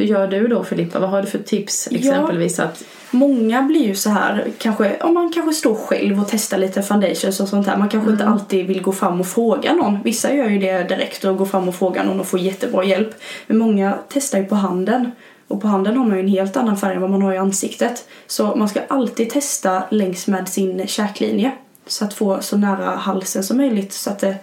Hur 0.00 0.06
gör 0.06 0.26
du 0.26 0.46
då 0.46 0.64
Filippa? 0.64 0.98
Vad 0.98 1.10
har 1.10 1.22
du 1.22 1.28
för 1.28 1.38
tips 1.38 1.88
exempelvis? 1.90 2.58
Att, 2.58 2.84
Många 3.10 3.62
blir 3.62 3.86
ju 3.86 3.94
så 3.94 4.10
här, 4.10 4.50
kanske, 4.58 4.96
om 5.00 5.14
man 5.14 5.32
kanske 5.32 5.54
står 5.54 5.74
själv 5.74 6.20
och 6.20 6.28
testar 6.28 6.58
lite 6.58 6.82
foundations 6.82 7.40
och 7.40 7.48
sånt 7.48 7.66
här. 7.66 7.76
Man 7.76 7.88
kanske 7.88 8.10
inte 8.10 8.26
alltid 8.26 8.66
vill 8.66 8.82
gå 8.82 8.92
fram 8.92 9.20
och 9.20 9.26
fråga 9.26 9.74
någon. 9.74 9.98
Vissa 10.02 10.34
gör 10.34 10.48
ju 10.48 10.58
det 10.58 10.82
direkt 10.82 11.24
och 11.24 11.36
går 11.36 11.46
fram 11.46 11.68
och 11.68 11.74
frågar 11.74 12.04
någon 12.04 12.20
och 12.20 12.26
får 12.26 12.40
jättebra 12.40 12.84
hjälp. 12.84 13.14
Men 13.46 13.58
många 13.58 13.98
testar 14.08 14.38
ju 14.38 14.44
på 14.44 14.54
handen. 14.54 15.10
Och 15.48 15.60
på 15.60 15.68
handen 15.68 15.96
har 15.96 16.04
man 16.04 16.16
ju 16.16 16.22
en 16.22 16.28
helt 16.28 16.56
annan 16.56 16.76
färg 16.76 16.94
än 16.94 17.00
vad 17.00 17.10
man 17.10 17.22
har 17.22 17.32
i 17.32 17.38
ansiktet. 17.38 18.08
Så 18.26 18.56
man 18.56 18.68
ska 18.68 18.80
alltid 18.88 19.30
testa 19.30 19.82
längs 19.90 20.26
med 20.26 20.48
sin 20.48 20.86
käklinje. 20.86 21.52
Så 21.86 22.04
att 22.04 22.14
få 22.14 22.40
så 22.40 22.56
nära 22.56 22.90
halsen 22.90 23.44
som 23.44 23.56
möjligt 23.56 23.92
så 23.92 24.10
att 24.10 24.18
det 24.18 24.36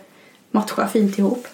matchar 0.51 0.87
fint 0.87 1.17
ihop. 1.17 1.47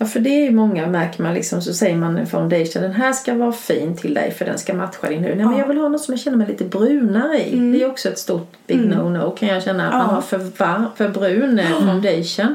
Ja, 0.00 0.06
för 0.06 0.20
det 0.20 0.30
är 0.30 0.44
ju 0.44 0.50
många 0.50 0.86
märker 0.86 1.22
man 1.22 1.34
liksom 1.34 1.62
så 1.62 1.74
säger 1.74 1.96
man 1.96 2.18
en 2.18 2.26
foundation 2.26 2.82
den 2.82 2.92
här 2.92 3.12
ska 3.12 3.34
vara 3.34 3.52
fin 3.52 3.96
till 3.96 4.14
dig 4.14 4.30
för 4.30 4.44
den 4.44 4.58
ska 4.58 4.74
matcha 4.74 5.08
din 5.08 5.24
hud. 5.24 5.36
Nej, 5.36 5.46
men 5.46 5.54
Ja. 5.54 5.58
jag 5.60 5.68
vill 5.68 5.78
ha 5.78 5.88
något 5.88 6.00
som 6.00 6.12
jag 6.14 6.20
känner 6.20 6.36
mig 6.38 6.46
lite 6.46 6.64
brunare 6.64 7.38
i. 7.48 7.56
Det 7.72 7.82
är 7.82 7.88
också 7.90 8.08
ett 8.08 8.18
stort 8.18 8.52
big 8.66 8.78
no-no 8.80 9.36
kan 9.36 9.48
jag 9.48 9.62
känna 9.62 9.86
att 9.88 9.92
man 9.92 10.00
Ja. 10.08 10.14
har 10.14 10.22
för, 10.22 10.38
var, 10.38 10.84
för 10.96 11.08
brun 11.08 11.58
eh, 11.58 11.66
foundation. 11.86 12.54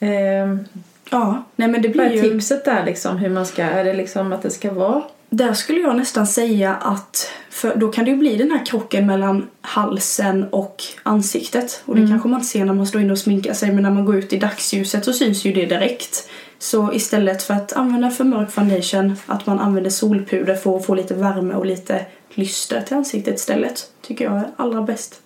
Ehm, 0.00 0.64
Ja, 1.10 1.44
nej 1.56 1.68
men 1.68 1.82
det 1.82 1.88
blir 1.88 2.10
ju... 2.10 2.22
tipset 2.22 2.64
där 2.64 2.84
liksom? 2.86 3.16
Hur 3.16 3.28
man 3.28 3.46
ska, 3.46 3.62
är 3.62 3.84
det 3.84 3.92
liksom 3.94 4.32
att 4.32 4.42
det 4.42 4.50
ska 4.50 4.72
vara 4.72 5.02
Där 5.34 5.52
skulle 5.54 5.80
jag 5.80 5.96
nästan 5.96 6.26
säga 6.26 6.74
att 6.74 7.30
för 7.50 7.76
då 7.76 7.88
kan 7.92 8.04
det 8.04 8.10
ju 8.10 8.16
bli 8.16 8.36
den 8.36 8.50
här 8.50 8.66
krocken 8.66 9.06
mellan 9.06 9.48
halsen 9.60 10.44
och 10.50 10.82
ansiktet. 11.02 11.82
Och 11.84 11.96
det 11.96 12.06
kanske 12.08 12.28
man 12.28 12.40
inte 12.40 12.48
ser 12.50 12.64
när 12.64 12.72
man 12.72 12.86
står 12.86 13.00
inne 13.00 13.12
och 13.12 13.18
sminkar 13.18 13.54
sig 13.54 13.72
men 13.72 13.82
när 13.82 13.90
man 13.90 14.04
går 14.04 14.16
ut 14.16 14.32
i 14.32 14.38
dagsljuset 14.38 15.04
så 15.04 15.12
syns 15.12 15.44
ju 15.44 15.52
det 15.52 15.66
direkt. 15.66 16.28
Så 16.58 16.92
istället 16.92 17.42
för 17.42 17.54
att 17.54 17.72
använda 17.72 18.10
för 18.10 18.24
mörk 18.24 18.50
foundation 18.50 19.16
att 19.26 19.46
man 19.46 19.58
använder 19.58 19.90
solpuder 19.90 20.54
för 20.54 20.76
att 20.76 20.86
få 20.86 20.94
lite 20.94 21.14
värme 21.14 21.54
och 21.54 21.66
lite 21.66 22.06
lyster 22.30 22.80
till 22.80 22.96
ansiktet 22.96 23.34
istället. 23.34 23.90
Tycker 24.02 24.24
jag 24.24 24.36
är 24.36 24.48
allra 24.56 24.82
bäst. 24.82 25.20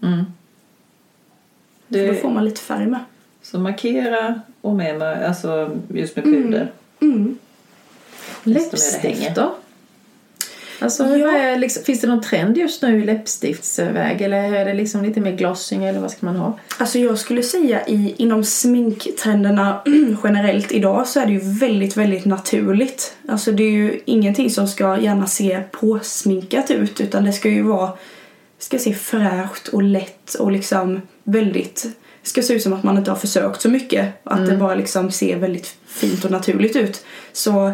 För 0.00 0.08
då 1.88 1.98
Det, 1.98 2.14
får 2.22 2.30
man 2.30 2.44
lite 2.44 2.60
färg 2.60 2.86
med. 2.86 3.00
så 3.42 3.58
markera 3.58 4.40
och 4.60 4.74
med, 4.74 5.02
alltså 5.02 5.76
just 5.88 6.16
med 6.16 6.24
puder. 6.24 6.72
Mm. 7.00 7.38
Desto 7.38 7.45
mer 8.46 8.54
det 8.54 8.60
hänger. 8.60 8.70
läppstift 8.72 9.34
då? 9.34 9.54
Alltså, 10.78 11.04
Ja. 11.16 11.56
liksom, 11.56 11.84
finns 11.84 12.00
det 12.00 12.06
någon 12.06 12.22
trend 12.22 12.56
just 12.58 12.82
nu 12.82 13.02
i 13.02 13.04
läppstiftsväg 13.04 14.20
eller 14.22 14.54
är 14.54 14.64
det 14.64 14.74
liksom 14.74 15.04
lite 15.04 15.20
mer 15.20 15.32
glossing 15.32 15.84
eller 15.84 16.00
vad 16.00 16.10
ska 16.10 16.26
man 16.26 16.36
ha? 16.36 16.58
Alltså 16.78 16.98
jag 16.98 17.18
skulle 17.18 17.42
säga 17.42 17.86
i, 17.86 18.14
inom 18.16 18.44
sminktrenderna 18.44 19.82
generellt 20.24 20.72
idag 20.72 21.08
så 21.08 21.20
är 21.20 21.26
det 21.26 21.32
ju 21.32 21.40
väldigt, 21.42 21.96
väldigt 21.96 22.24
naturligt. 22.24 23.16
Alltså 23.28 23.52
det 23.52 23.62
är 23.62 23.70
ju 23.70 24.00
ingenting 24.04 24.50
som 24.50 24.68
ska 24.68 24.98
gärna 25.00 25.26
se 25.26 25.62
påsminkat 25.70 26.70
ut 26.70 27.00
utan 27.00 27.24
det 27.24 27.32
ska 27.32 27.48
ju 27.48 27.62
vara, 27.62 27.92
ska 28.58 28.78
se 28.78 28.94
fräscht 28.94 29.68
och 29.68 29.82
lätt 29.82 30.34
och 30.34 30.52
liksom 30.52 31.00
väldigt, 31.24 31.86
ska 32.22 32.42
se 32.42 32.54
ut 32.54 32.62
som 32.62 32.72
att 32.72 32.82
man 32.82 32.98
inte 32.98 33.10
har 33.10 33.18
försökt 33.18 33.60
så 33.62 33.68
mycket. 33.68 34.08
Att 34.24 34.46
det 34.46 34.56
bara 34.56 34.74
liksom 34.74 35.10
ser 35.10 35.36
väldigt 35.36 35.74
fint 35.86 36.24
och 36.24 36.30
naturligt 36.30 36.76
ut. 36.76 37.04
Så 37.32 37.72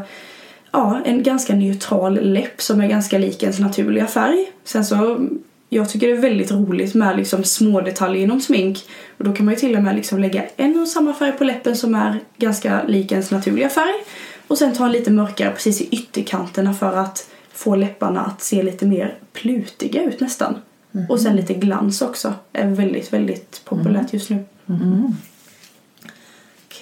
ja, 0.73 1.01
en 1.05 1.23
ganska 1.23 1.55
neutral 1.55 2.33
läpp 2.33 2.63
som 2.63 2.81
är 2.81 2.89
ganska 2.89 3.19
lik 3.19 3.43
ens 3.43 3.59
naturliga 3.59 4.07
färg. 4.07 4.53
Sen 4.65 4.85
så, 4.85 5.27
jag 5.69 5.89
tycker 5.89 6.07
det 6.07 6.13
är 6.13 6.21
väldigt 6.21 6.53
roligt 6.53 6.95
med 6.95 7.17
liksom 7.17 7.45
små 7.45 7.81
detaljer 7.81 8.23
inom 8.23 8.41
smink. 8.41 8.79
Och 9.19 9.25
då 9.25 9.33
kan 9.33 9.45
man 9.45 9.55
ju 9.55 9.61
till 9.61 9.77
och 9.77 9.83
med 9.83 9.97
liksom 9.97 10.19
lägga 10.19 10.45
en 10.57 10.81
och 10.81 10.89
samma 10.89 11.15
färg 11.15 11.33
på 11.33 11.45
läppen 11.45 11.77
som 11.77 11.95
är 11.95 12.21
ganska 12.37 12.83
lik 12.83 13.13
ens 13.13 13.31
naturliga 13.31 13.69
färg. 13.69 14.05
Och 14.47 14.59
sen 14.59 14.75
ta 14.75 14.87
en 14.87 14.93
lite 14.93 15.11
mörkare 15.11 15.51
precis 15.51 15.81
i 15.81 15.89
ytterkanterna 15.91 16.75
för 16.75 16.97
att 16.97 17.31
få 17.53 17.77
läpparna 17.77 18.21
att 18.21 18.43
se 18.43 18.63
lite 18.63 18.87
mer 18.87 19.15
plutiga 19.33 20.03
ut 20.03 20.21
nästan. 20.21 20.55
Och 21.09 21.21
sen 21.21 21.37
lite 21.37 21.55
glans 21.55 22.03
också. 22.03 22.35
är 22.53 22.67
väldigt, 22.67 23.13
väldigt 23.13 23.61
populärt 23.65 24.13
just 24.13 24.31
nu. 24.31 24.45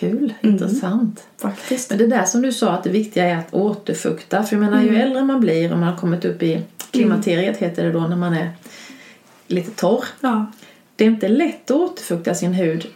Kul, 0.01 0.35
Mm. 0.41 0.55
intressant. 0.55 1.23
Faktiskt. 1.39 1.91
Men 1.91 1.99
det 1.99 2.07
där 2.07 2.25
som 2.25 2.43
du 2.43 2.53
sa 2.53 2.71
att 2.73 2.85
det 2.85 2.91
viktiga 2.91 3.25
är 3.25 3.37
att 3.39 3.55
återfukta. 3.55 4.43
För 4.43 4.57
jag 4.57 4.65
menar 4.65 4.83
ju 4.83 4.97
äldre 4.97 5.25
man 5.25 5.41
blir 5.41 5.73
och 5.73 5.79
man 5.79 5.89
har 5.89 5.97
kommit 5.97 6.25
upp 6.25 6.43
i 6.43 6.63
klimakteriet 6.91 7.57
heter 7.57 7.85
det 7.85 7.93
då 7.93 8.01
när 8.01 8.17
man 8.17 8.35
är 8.35 8.51
lite 9.47 9.71
torr. 9.71 10.05
Ja. 10.21 10.47
Det 10.97 11.05
är 11.05 11.09
inte 11.09 11.29
lätt 11.29 11.71
att 11.71 11.77
återfukta 11.77 12.35
sin 12.35 12.53
hud. 12.55 12.87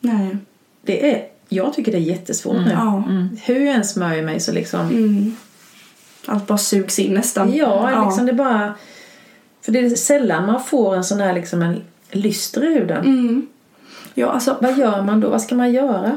Nej. 0.00 0.36
Det 0.82 1.14
är, 1.14 1.26
jag 1.48 1.74
tycker 1.74 1.92
det 1.92 1.98
är 1.98 2.02
jättesvårt 2.02 2.56
nu. 2.56 2.70
Ja. 2.70 3.04
Hur 3.44 3.60
jag 3.60 3.74
än 3.74 3.84
smörjer 3.84 4.22
mig 4.22 4.40
så 4.40 4.52
liksom 4.52 4.80
Mm. 4.88 5.36
Allt 6.26 6.46
bara 6.46 6.58
sugs 6.58 6.98
in 6.98 7.14
nästan. 7.14 7.54
Ja, 7.56 8.04
liksom 8.06 8.26
det 8.26 8.32
bara... 8.32 8.74
För 9.62 9.72
det 9.72 9.78
är 9.78 9.90
sällan 9.90 10.46
man 10.46 10.64
får 10.64 10.96
en 10.96 11.04
sån 11.04 11.20
här 11.20 11.32
liksom 11.34 11.62
en 11.62 11.82
lyster 12.10 12.64
i 12.70 12.74
huden. 12.74 13.04
Mm. 13.04 13.46
Ja, 14.14 14.26
alltså, 14.30 14.56
Vad 14.60 14.78
gör 14.78 15.02
man 15.02 15.20
då? 15.20 15.28
Vad 15.28 15.42
ska 15.42 15.54
man 15.54 15.72
göra? 15.72 16.16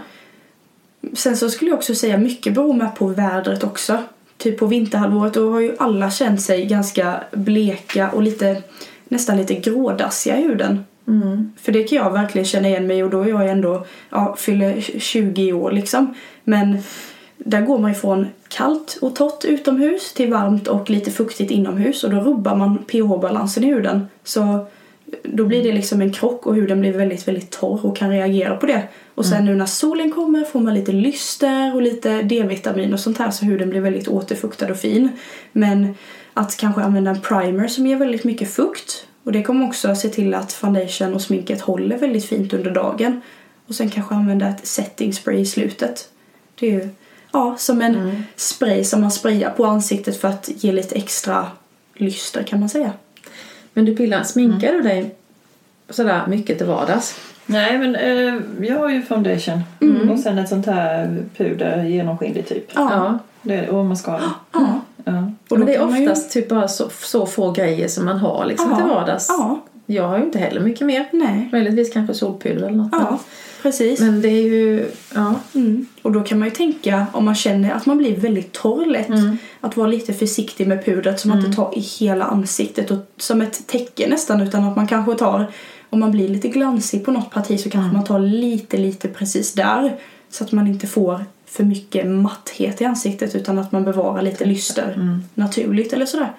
Sen 1.14 1.38
så 1.38 1.50
skulle 1.50 1.72
jag 1.72 1.78
också 1.78 1.96
säga 1.96 2.18
mycket 2.18 2.54
beror 2.54 2.74
med 2.74 2.96
på 2.96 3.08
vädret 3.08 3.64
också. 3.64 3.98
Typ 4.38 4.60
på 4.60 4.66
vinterhalvåret 4.66 5.34
då 5.34 5.52
har 5.52 5.60
ju 5.60 5.76
alla 5.80 6.12
känt 6.12 6.42
sig 6.42 6.66
ganska 6.66 7.24
bleka 7.32 8.10
och 8.10 8.24
lite 8.24 8.62
nästan 9.08 9.38
lite 9.38 9.56
grådassiga 9.56 10.38
i 10.40 10.42
huden. 10.42 10.86
För 11.62 11.72
det 11.72 11.84
kan 11.84 11.98
jag 11.98 12.12
verkligen 12.12 12.46
känna 12.46 12.68
igen 12.68 12.88
mig 12.88 13.04
och 13.04 13.10
då 13.10 13.22
är 13.22 13.30
jag 13.30 13.50
ändå, 13.50 13.86
ja, 14.10 14.36
fyller 14.40 14.82
20 15.00 15.54
år 15.54 15.72
liksom. 15.72 16.14
Men 16.44 16.78
där 17.38 17.62
går 17.62 17.80
man 17.80 17.92
ifrån 17.92 18.28
kallt 18.48 18.98
och 19.02 19.16
torrt 19.16 19.46
utomhus 19.46 20.14
till 20.14 20.32
varmt 20.32 20.68
och 20.68 20.90
lite 20.90 21.12
fuktigt 21.12 21.52
inomhus 21.52 22.04
och 22.04 22.10
då 22.10 22.20
rubbar 22.20 22.56
man 22.56 22.78
pH-balansen 22.78 23.64
i 23.64 23.68
huden. 23.68 24.08
Så 24.24 24.66
då 25.24 25.46
blir 25.46 25.64
det 25.64 25.72
liksom 25.72 26.02
en 26.02 26.14
krock 26.14 26.48
och 26.48 26.56
huden 26.56 26.80
blir 26.80 26.92
väldigt, 26.92 27.28
väldigt 27.28 27.50
torr 27.50 27.86
och 27.86 27.98
kan 27.98 28.10
reagera 28.10 28.56
på 28.56 28.66
det. 28.66 28.84
Och 29.16 29.26
sen 29.26 29.46
nu 29.46 29.56
när 29.56 29.66
solen 29.66 30.12
kommer 30.12 30.44
får 30.44 30.60
man 30.60 30.74
lite 30.74 30.92
lyster 30.92 31.76
och 31.76 31.82
lite 31.82 32.22
D-vitamin 32.22 32.94
och 32.94 33.00
sånt 33.00 33.18
här 33.18 33.32
så 33.32 33.46
huden 33.46 33.70
blir 33.70 33.82
väldigt 33.82 34.08
återfuktad 34.08 34.72
och 34.72 34.78
fin. 34.78 35.10
Men 35.52 35.96
att 36.34 36.58
kanske 36.58 36.82
använda 36.82 37.12
en 37.12 37.22
primer 37.22 37.68
som 37.68 37.88
ger 37.88 37.96
väldigt 37.96 38.24
mycket 38.24 38.54
fukt 38.54 39.08
och 39.24 39.32
det 39.32 39.44
kommer 39.44 39.68
också 39.68 39.96
se 39.96 40.10
till 40.10 40.34
att 40.34 40.54
foundation 40.54 41.14
och 41.14 41.22
sminket 41.22 41.62
håller 41.62 41.98
väldigt 41.98 42.26
fint 42.26 42.54
under 42.54 42.72
dagen. 42.72 43.22
Och 43.68 43.76
sen 43.76 43.90
kanske 43.90 44.16
använda 44.16 44.48
ett 44.48 44.68
setting 44.68 45.14
spray 45.14 45.40
i 45.40 45.46
slutet. 45.46 46.10
Det 46.60 46.68
är 46.68 46.72
ju 46.72 46.90
ja, 47.32 47.56
som 47.58 47.82
en 47.82 48.24
spray 48.36 48.84
som 48.84 49.02
man 49.02 49.12
sprayar 49.12 49.50
på 49.50 49.66
ansiktet 49.66 50.18
för 50.22 50.28
att 50.28 50.50
ge 50.56 50.72
lite 50.72 50.96
extra 50.96 51.48
lyster 51.96 52.44
kan 52.44 52.60
man 52.60 52.70
säga. 52.70 52.92
Men 53.74 53.86
du 53.86 53.96
Pillan, 53.96 54.26
sminkar 54.26 54.74
du 54.74 54.82
dig 54.82 55.16
sådär 55.90 56.22
mycket 56.28 56.58
till 56.58 56.68
vardags? 56.68 57.20
Nej, 57.46 57.78
men 57.78 57.96
eh, 57.96 58.42
jag 58.70 58.80
har 58.80 58.90
ju 58.90 59.02
foundation 59.02 59.62
och 60.12 60.20
sen 60.20 60.38
ett 60.38 60.50
sånt 60.50 60.66
här 60.66 61.18
puder, 61.38 61.84
genomskinligt 61.84 62.50
typ. 62.50 62.72
Ja. 62.76 63.20
Det, 63.42 63.70
och 63.70 63.86
mascara. 63.86 64.22
Ja. 64.54 64.80
Ja. 65.06 65.32
Och 65.50 65.58
Men 65.58 65.68
det 65.68 65.76
är 65.76 65.86
man 65.86 66.02
ju- 66.02 66.08
oftast 66.10 66.32
typ 66.32 66.50
bara 66.50 66.68
så, 66.68 66.90
så 66.90 67.26
få 67.26 67.52
grejer 67.52 67.88
som 67.88 68.06
man 68.06 68.18
har 68.18 68.46
liksom 68.46 68.70
Ja. 68.70 68.76
till 68.78 68.86
vardags. 68.86 69.26
Ja, 69.30 69.60
Jag 69.86 70.08
har 70.08 70.18
ju 70.18 70.24
inte 70.24 70.40
heller 70.40 70.62
mycket 70.62 70.88
mer. 70.88 71.06
nej. 71.12 71.50
Möjligtvis 71.52 71.94
kanske 71.94 72.14
solpuder 72.14 72.56
eller 72.68 72.78
något 72.78 72.90
Ja, 72.92 72.98
annat. 72.98 73.26
precis. 73.62 74.00
Men 74.00 74.22
det 74.22 74.28
är 74.28 74.42
ju, 74.44 74.86
ja. 75.16 75.36
Mm. 75.56 75.86
Och 76.02 76.12
då 76.12 76.22
kan 76.22 76.40
man 76.40 76.48
ju 76.48 76.54
tänka 76.56 77.06
om 77.14 77.26
man 77.26 77.36
känner 77.36 77.72
att 77.74 77.86
man 77.86 77.98
blir 77.98 78.16
väldigt 78.16 78.52
torr 78.52 78.86
lätt 78.86 79.10
Mm. 79.10 79.38
att 79.62 79.78
vara 79.78 79.88
lite 79.88 80.14
försiktig 80.14 80.68
med 80.68 80.86
pudret 80.86 81.20
så 81.20 81.28
man 81.28 81.40
inte 81.40 81.52
tar 81.56 81.78
i 81.78 81.80
hela 81.80 82.26
ansiktet 82.26 82.92
och 82.92 82.98
som 83.18 83.42
ett 83.42 83.68
täcke 83.68 84.10
nästan 84.10 84.42
utan 84.42 84.64
att 84.64 84.76
man 84.76 84.88
kanske 84.88 85.14
tar 85.16 85.52
om 85.90 86.00
man 86.00 86.12
blir 86.12 86.28
lite 86.28 86.48
glansig 86.48 87.06
på 87.06 87.12
något 87.12 87.32
parti 87.32 87.60
så 87.60 87.70
kanske 87.70 87.94
man 87.96 88.04
tar 88.06 88.20
lite 88.20 88.78
lite 88.78 89.08
precis 89.08 89.54
där 89.54 89.96
så 90.30 90.44
att 90.44 90.52
man 90.52 90.68
inte 90.68 90.88
får 90.88 91.26
för 91.46 91.64
mycket 91.64 92.08
matthet 92.08 92.82
i 92.82 92.86
ansiktet 92.86 93.36
utan 93.36 93.60
att 93.60 93.72
man 93.72 93.84
bevarar 93.84 94.22
lite 94.22 94.46
lyster 94.46 95.20
naturligt 95.34 95.94
eller 95.94 96.06
sådär. 96.06 96.32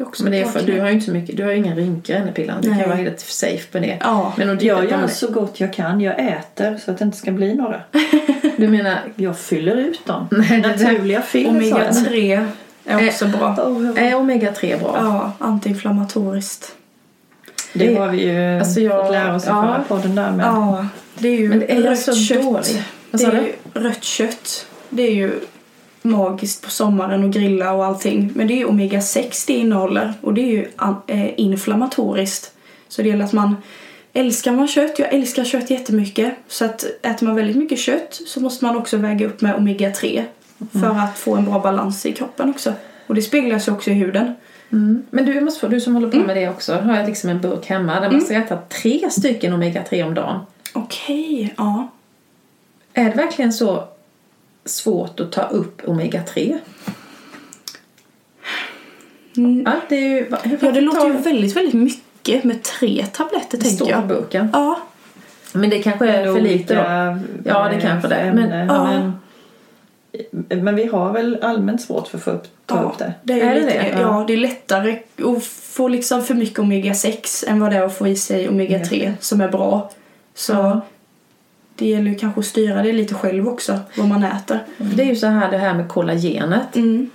Det 0.00 0.22
Men 0.22 0.32
det 0.32 0.40
är 0.40 0.44
för, 0.44 0.62
du 0.62 0.80
har 0.80 0.86
ju 0.88 0.92
inte 0.94 1.06
så 1.06 1.12
mycket, 1.12 1.36
du 1.36 1.44
har 1.44 1.50
inga 1.52 1.74
rynkor 1.74 2.16
än 2.16 2.28
i 2.28 2.32
Pillan. 2.32 2.60
Du 2.62 2.70
Nej. 2.70 2.80
kan 2.80 2.88
vara 2.88 2.98
helt 2.98 3.20
safe 3.20 3.68
med 3.72 3.82
det. 3.82 3.96
Ja, 4.00 4.32
Men 4.36 4.48
Jag 4.48 4.62
gör 4.90 5.02
det- 5.02 5.08
så 5.08 5.30
gott 5.32 5.60
jag 5.60 5.72
kan. 5.72 6.00
Jag 6.00 6.18
äter 6.18 6.78
så 6.84 6.90
att 6.90 6.98
det 6.98 7.04
inte 7.04 7.16
ska 7.18 7.30
bli 7.30 7.54
några. 7.54 7.80
Du 8.56 8.68
menar, 8.68 8.98
Jag 9.16 9.38
fyller 9.38 9.76
ut 9.76 10.06
dem. 10.06 10.28
Nej, 10.30 10.60
Naturliga 10.60 11.22
fyll 11.22 11.48
omega 11.48 11.84
jag. 11.84 12.04
3 12.08 12.46
är 12.84 13.08
också 13.08 13.26
bra. 13.26 13.48
Är 13.96 14.14
omega-3 14.14 14.78
bra? 14.80 14.94
Ja, 14.96 15.32
antiinflammatoriskt. 15.38 16.72
Det 17.72 17.86
Det- 17.86 17.94
har 17.94 18.08
vi 18.08 18.24
ju 18.24 18.58
alltså 18.58 18.80
jag- 18.80 19.02
fått 19.06 19.12
lära 19.12 19.34
oss 19.34 19.44
ja. 19.46 19.62
förra 19.62 19.84
podden 19.88 20.14
där 20.14 20.30
med. 20.30 20.46
Ja, 20.46 20.86
det 21.18 21.28
är 21.28 21.36
ju 21.38 21.48
Men 21.48 21.58
det 21.58 21.72
är 21.72 21.82
rött 21.82 21.98
så 21.98 22.14
kött. 22.14 22.42
dåligt. 22.42 22.82
Vad 23.10 23.20
Det 23.20 23.26
är 23.26 23.32
ju 23.42 23.52
rött 23.74 24.04
kött. 24.04 24.66
Det 24.88 25.02
är 25.02 25.14
ju 25.14 25.32
magiskt 26.02 26.64
på 26.64 26.70
sommaren 26.70 27.24
och 27.24 27.32
grilla 27.32 27.72
och 27.72 27.84
allting. 27.84 28.32
Men 28.34 28.46
det 28.46 28.54
är 28.54 28.58
ju 28.58 28.64
omega 28.64 29.00
6 29.00 29.46
det 29.46 29.52
innehåller 29.52 30.14
och 30.20 30.34
det 30.34 30.40
är 30.40 30.46
ju 30.46 30.68
eh, 31.06 31.40
inflammatoriskt. 31.40 32.52
Så 32.88 33.02
det 33.02 33.08
gäller 33.08 33.24
att 33.24 33.32
man 33.32 33.56
Älskar 34.12 34.52
man 34.52 34.68
kött, 34.68 34.98
jag 34.98 35.14
älskar 35.14 35.44
kött 35.44 35.70
jättemycket. 35.70 36.34
Så 36.48 36.64
att 36.64 36.84
äter 37.02 37.26
man 37.26 37.36
väldigt 37.36 37.56
mycket 37.56 37.78
kött 37.78 38.20
så 38.26 38.40
måste 38.40 38.64
man 38.64 38.76
också 38.76 38.96
väga 38.96 39.26
upp 39.26 39.40
med 39.40 39.56
omega 39.56 39.90
3 39.90 40.24
för 40.72 40.98
att 40.98 41.18
få 41.18 41.36
en 41.36 41.44
bra 41.44 41.60
balans 41.60 42.06
i 42.06 42.12
kroppen 42.12 42.50
också. 42.50 42.72
Och 43.06 43.14
det 43.14 43.22
speglar 43.22 43.58
sig 43.58 43.74
också 43.74 43.90
i 43.90 43.94
huden. 43.94 44.34
Mm. 44.72 45.02
Men 45.10 45.24
du, 45.24 45.40
måste 45.40 45.68
du 45.68 45.80
som 45.80 45.94
håller 45.94 46.10
på 46.10 46.16
med 46.16 46.36
det 46.36 46.48
också, 46.48 46.74
har 46.74 46.96
jag 46.96 47.06
liksom 47.06 47.30
en 47.30 47.40
burk 47.40 47.66
hemma 47.66 48.00
där 48.00 48.10
man 48.10 48.20
ska 48.20 48.34
äta 48.34 48.56
tre 48.56 49.10
stycken 49.10 49.52
omega-3 49.52 50.04
om 50.04 50.14
dagen. 50.14 50.40
Okej, 50.72 51.54
ja. 51.56 51.88
Är 52.94 53.04
det 53.04 53.16
verkligen 53.16 53.52
så 53.52 53.84
svårt 54.70 55.20
att 55.20 55.32
ta 55.32 55.42
upp 55.42 55.82
omega-3? 55.86 56.58
Mm. 59.36 59.62
Ja, 59.66 59.72
det 59.88 59.96
är 59.96 60.08
ju... 60.08 60.26
Ja, 60.60 60.70
det 60.72 60.80
låter 60.80 61.06
ju 61.06 61.12
väldigt, 61.12 61.56
väldigt 61.56 61.74
mycket 61.74 62.44
med 62.44 62.62
tre 62.62 63.06
tabletter 63.12 63.58
Det 63.58 63.64
tänker 63.64 63.76
står 63.76 63.86
på 63.86 63.92
jag. 63.92 64.06
burken. 64.06 64.48
Ja, 64.52 64.80
Men 65.52 65.70
det 65.70 65.82
kanske 65.82 66.08
är 66.08 66.24
för 66.34 66.40
lite 66.40 66.74
då. 66.74 66.80
Ja, 67.50 67.68
det 67.68 67.80
kanske 67.80 68.08
det 68.08 68.14
är. 68.14 68.32
Men- 68.32 68.66
ja. 68.68 69.12
men, 70.30 70.64
men 70.64 70.74
vi 70.76 70.84
har 70.86 71.12
väl 71.12 71.38
allmänt 71.42 71.82
svårt 71.82 72.08
för 72.08 72.18
att 72.18 72.24
få 72.24 72.30
upp, 72.30 72.46
ta 72.66 72.76
ja, 72.76 72.82
upp 72.82 72.98
det. 72.98 73.12
det 73.22 73.40
är, 73.40 73.50
Är 73.50 73.54
det 73.54 73.60
lite, 73.60 73.78
det? 73.78 73.98
Ja. 74.00 74.24
det 74.26 74.32
är 74.32 74.36
lättare 74.36 74.98
att 75.36 75.44
få 75.44 75.88
liksom 75.88 76.22
för 76.24 76.34
mycket 76.34 76.58
omega 76.58 76.94
6 76.94 77.44
än 77.48 77.60
vad 77.60 77.70
det 77.70 77.76
är 77.76 77.82
att 77.82 77.98
få 77.98 78.08
i 78.08 78.16
sig 78.16 78.48
omega 78.48 78.84
3 78.84 79.12
som 79.20 79.40
är 79.40 79.48
bra. 79.48 79.90
Så 80.34 80.52
Ja. 80.52 80.80
Det 81.80 81.86
gäller 81.86 82.10
ju 82.10 82.14
kanske 82.14 82.40
att 82.40 82.46
styra 82.46 82.82
det 82.82 82.92
lite 82.92 83.14
själv 83.14 83.48
också, 83.48 83.78
vad 83.96 84.08
man 84.08 84.24
äter. 84.24 84.58
Det 84.78 85.02
är 85.02 85.06
ju 85.06 85.16
så 85.16 85.26
här 85.26 85.50
det 85.50 85.58
här 85.58 85.74
med 85.74 85.88
kollagenet. 85.88 86.76
Mm. 86.76 87.10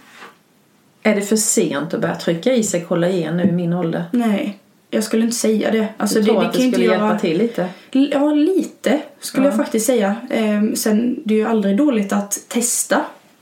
Är 1.04 1.16
det 1.16 1.22
för 1.22 1.36
sent 1.36 1.94
att 1.94 2.02
börja 2.02 2.16
trycka 2.16 2.54
i 2.54 2.64
sig 2.64 2.82
kollagen 2.82 3.38
nu 3.38 3.44
i 3.44 3.52
min 3.52 3.74
ålder? 3.74 4.04
Nej, 4.12 4.60
jag 4.90 5.04
skulle 5.04 5.24
inte 5.24 5.36
säga 5.36 5.72
det. 5.72 5.88
Alltså, 5.98 6.16
du 6.16 6.22
det, 6.22 6.28
tror 6.28 6.42
det 6.42 6.48
att 6.48 6.54
det 6.54 6.58
kan 6.58 6.66
ju 6.66 6.72
skulle 6.72 6.86
inte 6.86 6.94
hjälpa 6.94 7.08
göra... 7.08 7.20
till 7.20 7.38
lite? 7.38 7.68
Ja, 7.92 8.32
lite 8.32 9.02
skulle 9.20 9.46
Ja. 9.46 9.50
jag 9.50 9.58
faktiskt 9.58 9.86
säga. 9.86 10.16
Ehm, 10.30 10.76
sen, 10.76 11.20
det 11.24 11.34
är 11.34 11.38
ju 11.38 11.48
aldrig 11.48 11.78
dåligt 11.78 12.14
att 12.14 12.40
testa. 12.48 13.02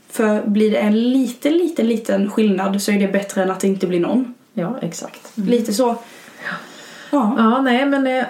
För 0.09 0.41
blir 0.45 0.71
det 0.71 0.77
en 0.77 1.11
liten, 1.11 1.53
liten, 1.53 1.87
liten 1.87 2.29
skillnad 2.29 2.81
så 2.81 2.91
är 2.91 2.99
det 2.99 3.07
bättre 3.07 3.43
än 3.43 3.51
att 3.51 3.59
det 3.59 3.67
inte 3.67 3.87
blir 3.87 3.99
någon. 3.99 4.33
Ja, 4.53 4.77
exakt. 4.81 5.31
Lite 5.35 5.73
så. 5.73 5.95
Ja. 7.11 7.35
Ja, 7.37 7.61
nej 7.61 7.85
men 7.85 8.07
eh, 8.07 8.25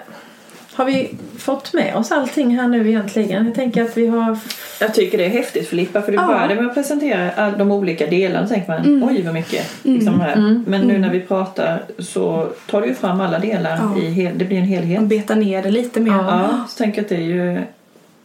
har 0.74 0.86
vi 0.86 1.15
fått 1.38 1.74
med 1.74 1.95
oss 1.95 2.11
allting 2.11 2.57
här 2.59 2.67
nu 2.67 2.89
egentligen? 2.89 3.45
Jag 3.45 3.55
tänker 3.55 3.84
att 3.84 3.97
vi 3.97 4.07
har... 4.07 4.38
Jag 4.80 4.93
tycker 4.93 5.17
det 5.17 5.26
är 5.26 5.30
häftigt 5.30 5.67
Filippa 5.67 6.01
för 6.01 6.11
du 6.11 6.17
Ja. 6.17 6.28
började 6.28 6.55
med 6.55 6.65
att 6.67 6.74
presentera 6.74 7.32
all, 7.32 7.57
de 7.57 7.71
olika 7.71 8.07
delarna 8.07 8.47
så 8.47 8.53
tänker 8.53 8.67
man 8.71 8.86
Mm. 8.86 9.03
oj 9.09 9.21
vad 9.21 9.34
mycket. 9.34 9.65
Liksom 9.84 10.21
här. 10.21 10.34
Mm. 10.34 10.63
Men 10.67 10.82
nu 10.82 10.97
när 10.97 11.09
vi 11.09 11.19
pratar 11.19 11.82
så 11.99 12.47
tar 12.69 12.82
du 12.82 12.88
ju 12.88 12.93
fram 12.95 13.21
alla 13.21 13.39
delar 13.39 13.80
Ja. 13.95 14.01
i 14.01 14.09
hel, 14.09 14.38
det 14.38 14.45
blir 14.45 14.57
en 14.57 14.63
helhet. 14.63 14.99
Man 14.99 15.07
betar 15.07 15.36
ner 15.36 15.63
det 15.63 15.71
lite 15.71 15.99
mer. 15.99 16.11
Ja, 16.11 16.65
så 16.69 16.78
tänker 16.78 16.97
jag 16.97 17.03
att 17.03 17.09
det 17.09 17.15
är 17.15 17.19
ju 17.21 17.61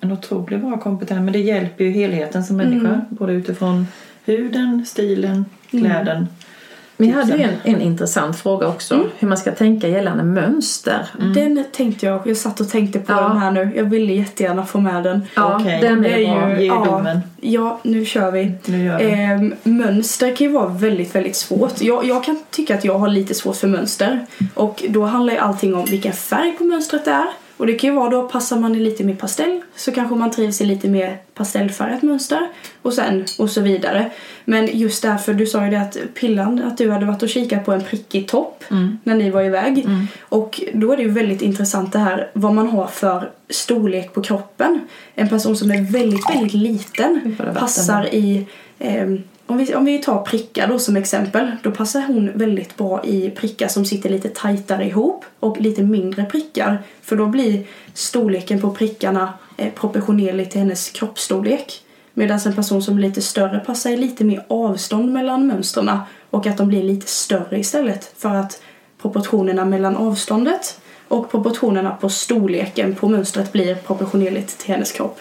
en 0.00 0.12
otroligt 0.12 0.60
bra 0.60 0.78
kompetens 0.78 1.20
men 1.24 1.32
det 1.32 1.38
hjälper 1.40 1.84
ju 1.84 1.90
helheten 1.90 2.44
som 2.44 2.56
människa 2.56 2.86
Mm. 2.88 3.00
både 3.08 3.32
utifrån 3.32 3.86
huden, 4.24 4.84
stilen, 4.86 5.44
kläden. 5.70 6.28
Vi 7.00 7.08
hade 7.10 7.36
ju 7.36 7.42
en, 7.42 7.54
en 7.64 7.80
intressant 7.80 8.38
fråga 8.38 8.68
också. 8.68 8.94
Mm. 8.94 9.06
Hur 9.18 9.28
man 9.28 9.38
ska 9.38 9.50
tänka 9.52 9.88
gällande 9.88 10.22
mönster. 10.24 11.06
Den 11.34 11.64
tänkte 11.72 12.06
jag, 12.06 12.20
jag 12.26 12.36
satt 12.36 12.60
och 12.60 12.68
tänkte 12.70 12.98
på 12.98 13.12
Ja. 13.12 13.20
den 13.28 13.38
här 13.38 13.50
nu. 13.50 13.72
Jag 13.76 13.84
ville 13.84 14.12
jättegärna 14.12 14.66
få 14.66 14.80
med 14.80 15.02
den. 15.04 15.22
Ja, 15.36 15.56
Okej, 15.60 15.78
den 15.82 16.04
är, 16.04 16.08
är 16.08 16.18
ju- 16.56 16.60
Ge 16.60 16.66
ja. 16.66 16.84
domen. 16.84 17.20
Ja, 17.40 17.78
nu 17.82 18.04
kör 18.04 18.30
vi. 18.30 18.52
Nu 18.66 18.84
gör 18.84 18.98
vi. 18.98 19.04
Ehm, 19.10 19.54
mönster 19.62 20.36
kan 20.36 20.46
ju 20.46 20.52
vara 20.52 20.66
väldigt, 20.68 21.14
väldigt 21.14 21.36
svårt. 21.36 21.80
Jag, 21.80 22.04
jag 22.04 22.24
kan 22.24 22.38
tycka 22.50 22.74
att 22.74 22.84
jag 22.84 22.98
har 22.98 23.08
lite 23.08 23.34
svårt 23.34 23.56
för 23.56 23.68
mönster. 23.68 24.26
Och 24.54 24.84
då 24.88 25.04
handlar 25.04 25.32
ju 25.32 25.38
allting 25.38 25.74
om 25.74 25.84
vilken 25.84 26.12
färg 26.12 26.52
på 26.58 26.64
mönstret 26.64 27.04
det 27.04 27.10
är 27.10 27.26
Och 27.58 27.66
det 27.66 27.74
kan 27.74 27.90
ju 27.90 27.96
vara 27.96 28.10
då, 28.10 28.28
passar 28.28 28.58
man 28.58 28.74
i 28.74 28.80
lite 28.80 29.04
mer 29.04 29.14
pastell 29.14 29.60
så 29.76 29.92
kanske 29.92 30.14
man 30.14 30.30
trivs 30.30 30.60
i 30.60 30.64
lite 30.64 30.88
mer 30.88 31.18
pastellfärgat 31.34 32.02
mönster 32.02 32.48
och 32.82 32.94
sen 32.94 33.24
och 33.38 33.50
så 33.50 33.60
vidare. 33.60 34.10
Men 34.44 34.78
just 34.78 35.02
därför, 35.02 35.34
du 35.34 35.46
sa 35.46 35.64
ju 35.64 35.70
det 35.70 35.80
att 35.80 35.96
Pillan, 36.14 36.62
att 36.62 36.78
du 36.78 36.90
hade 36.90 37.06
varit 37.06 37.22
och 37.22 37.28
kikat 37.28 37.64
på 37.64 37.72
en 37.72 37.84
prickig 37.84 38.28
topp 38.28 38.64
när 39.02 39.14
ni 39.14 39.30
var 39.30 39.42
iväg. 39.42 39.86
Och 40.20 40.60
då 40.74 40.92
är 40.92 40.96
det 40.96 41.02
ju 41.02 41.10
väldigt 41.10 41.42
intressant 41.42 41.92
det 41.92 41.98
här 41.98 42.30
vad 42.32 42.54
man 42.54 42.68
har 42.68 42.86
för 42.86 43.30
storlek 43.50 44.12
på 44.12 44.22
kroppen. 44.22 44.80
En 45.14 45.28
person 45.28 45.56
som 45.56 45.70
är 45.70 45.92
väldigt, 45.92 46.30
väldigt 46.30 46.54
liten 46.54 47.36
passar 47.54 48.14
i 48.14 48.46
ehm, 48.78 49.22
om 49.48 49.56
vi, 49.56 49.74
om 49.74 49.84
vi 49.84 49.98
tar 49.98 50.22
prickar 50.22 50.68
då 50.68 50.78
som 50.78 50.96
exempel, 50.96 51.50
då 51.62 51.70
passar 51.70 52.00
hon 52.00 52.30
väldigt 52.34 52.76
bra 52.76 53.04
i 53.04 53.30
prickar 53.30 53.68
som 53.68 53.84
sitter 53.84 54.10
lite 54.10 54.28
tajtare 54.28 54.84
ihop 54.84 55.24
och 55.40 55.60
lite 55.60 55.82
mindre 55.82 56.24
prickar. 56.24 56.82
För 57.02 57.16
då 57.16 57.26
blir 57.26 57.66
storleken 57.94 58.60
på 58.60 58.70
prickarna 58.70 59.32
eh, 59.56 59.72
proportionerlig 59.72 60.50
till 60.50 60.60
hennes 60.60 60.90
kroppsstorlek. 60.90 61.82
Medan 62.14 62.38
en 62.46 62.52
person 62.52 62.82
som 62.82 62.98
är 62.98 63.02
lite 63.02 63.22
större 63.22 63.58
passar 63.58 63.90
i 63.90 63.96
lite 63.96 64.24
mer 64.24 64.44
avstånd 64.48 65.12
mellan 65.12 65.46
mönstren 65.46 65.90
och 66.30 66.46
att 66.46 66.56
de 66.56 66.68
blir 66.68 66.82
lite 66.82 67.06
större 67.06 67.58
istället. 67.58 68.12
För 68.16 68.34
att 68.34 68.62
proportionerna 69.02 69.64
mellan 69.64 69.96
avståndet 69.96 70.80
och 71.08 71.30
proportionerna 71.30 71.90
på 71.90 72.08
storleken 72.08 72.94
på 72.94 73.08
mönstret 73.08 73.52
blir 73.52 73.74
proportionerligt 73.74 74.58
till 74.58 74.74
hennes 74.74 74.92
kropp. 74.92 75.20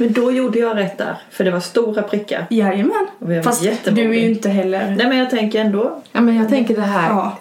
Men 0.00 0.12
då 0.12 0.32
gjorde 0.32 0.58
jag 0.58 0.76
rätt 0.76 0.98
där, 0.98 1.16
för 1.30 1.44
det 1.44 1.50
var 1.50 1.60
stora 1.60 2.02
prickar. 2.02 2.46
Jajamän. 2.50 3.06
Och 3.18 3.44
Fast 3.44 3.62
du 3.84 4.00
är 4.00 4.12
ju 4.20 4.30
inte 4.30 4.48
heller... 4.48 4.94
Nej 4.98 5.08
men 5.08 5.18
jag 5.18 5.30
tänker 5.30 5.60
ändå. 5.60 6.02
Ja, 6.12 6.20
men 6.20 6.36
jag 6.36 6.48
tänker 6.48 6.74
det 6.76 6.82
här 6.82 7.10
Ja. 7.10 7.38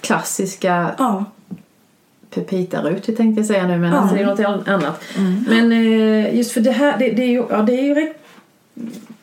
klassiska 0.00 0.94
Ja. 0.98 1.24
Pepita-Rut 2.34 3.16
tänkte 3.16 3.40
jag 3.40 3.46
säga 3.46 3.66
nu 3.66 3.78
men 3.78 3.92
Ja. 3.92 3.98
alltså 3.98 4.16
det 4.16 4.22
är 4.22 4.26
något 4.56 4.68
annat. 4.68 5.02
Men 5.48 5.72
eh, 5.72 6.36
just 6.36 6.52
för 6.52 6.60
det 6.60 6.70
här, 6.72 6.98
det, 6.98 7.10
det 7.10 7.22
är 7.22 7.28
ju, 7.28 7.44
ja, 7.50 7.62
det 7.62 7.72
är 7.72 7.82
ju 7.82 7.94
rätt 7.94 8.20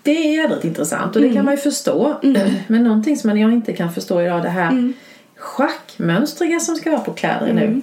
det 0.04 0.12
är 0.12 0.36
jädrigt 0.44 0.66
intressant 0.66 1.16
och 1.16 1.22
det 1.22 1.34
kan 1.34 1.46
man 1.46 1.54
ju 1.54 1.58
förstå. 1.58 2.16
Men 2.68 2.84
någonting 2.84 3.18
som 3.18 3.38
jag 3.38 3.54
inte 3.54 3.74
kan 3.74 3.94
förstå 3.94 4.22
idag 4.22 4.42
det 4.44 4.50
här 4.50 4.94
schackmönstriga 5.36 6.60
som 6.60 6.76
ska 6.76 6.92
vara 6.92 7.02
på 7.02 7.14
kläder 7.14 7.54
nu. 7.54 7.82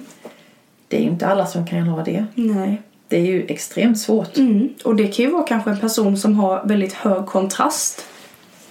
Det 0.87 0.97
är 0.97 1.01
ju 1.01 1.07
inte 1.07 1.27
alla 1.27 1.45
som 1.45 1.67
kan 1.67 1.79
ha 1.79 2.03
det. 2.03 2.25
Nej. 2.35 2.81
Det 3.09 3.17
är 3.17 3.25
ju 3.25 3.45
extremt 3.47 3.99
svårt. 3.99 4.37
Mm. 4.37 4.69
Och 4.83 4.95
det 4.95 5.07
kan 5.07 5.25
ju 5.25 5.31
vara 5.31 5.43
kanske 5.43 5.69
en 5.69 5.79
person 5.79 6.17
som 6.17 6.39
har 6.39 6.63
väldigt 6.65 6.93
hög 6.93 7.25
kontrast 7.25 8.05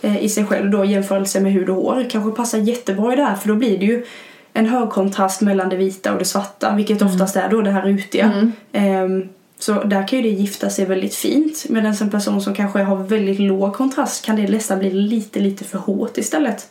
eh, 0.03 0.25
i 0.25 0.29
sig 0.29 0.45
själv 0.45 0.71
då 0.71 0.85
i 0.85 0.93
jämförelse 0.93 1.41
med 1.41 1.53
hud 1.53 1.69
och 1.69 1.77
hår. 1.77 2.07
Kanske 2.11 2.31
passar 2.31 2.59
jättebra 2.59 3.13
i 3.13 3.17
det 3.17 3.23
här 3.23 3.37
för 3.37 3.49
då 3.49 3.55
blir 3.55 3.79
det 3.79 3.87
ju 3.87 4.05
en 4.53 4.67
hög 4.67 4.91
kontrast 4.91 5.41
mellan 5.41 5.69
det 5.69 5.77
vita 5.77 6.13
och 6.13 6.19
det 6.19 6.25
svarta 6.25 6.75
vilket 6.75 7.03
oftast 7.03 7.37
är 7.37 7.49
då 7.49 7.63
det 7.63 7.71
här 7.71 7.83
rutiga. 7.83 8.53
Ehm, 8.73 9.29
så 9.59 9.83
där 9.83 10.09
kan 10.09 10.19
ju 10.19 10.23
det 10.23 10.37
gifta 10.37 10.71
sig 10.71 10.85
väldigt 10.85 11.15
fint. 11.15 11.67
Medan 11.69 11.95
en 12.01 12.11
person 12.11 12.41
som 12.41 12.55
kanske 12.55 12.83
har 12.83 12.97
väldigt 12.97 13.39
låg 13.39 13.75
kontrast 13.75 14.25
kan 14.25 14.37
det 14.37 14.49
nästan 14.49 14.79
bli 14.79 14.91
lite, 14.91 15.41
lite 15.41 15.65
för 15.65 15.79
hårt 15.79 16.19
istället. 16.19 16.69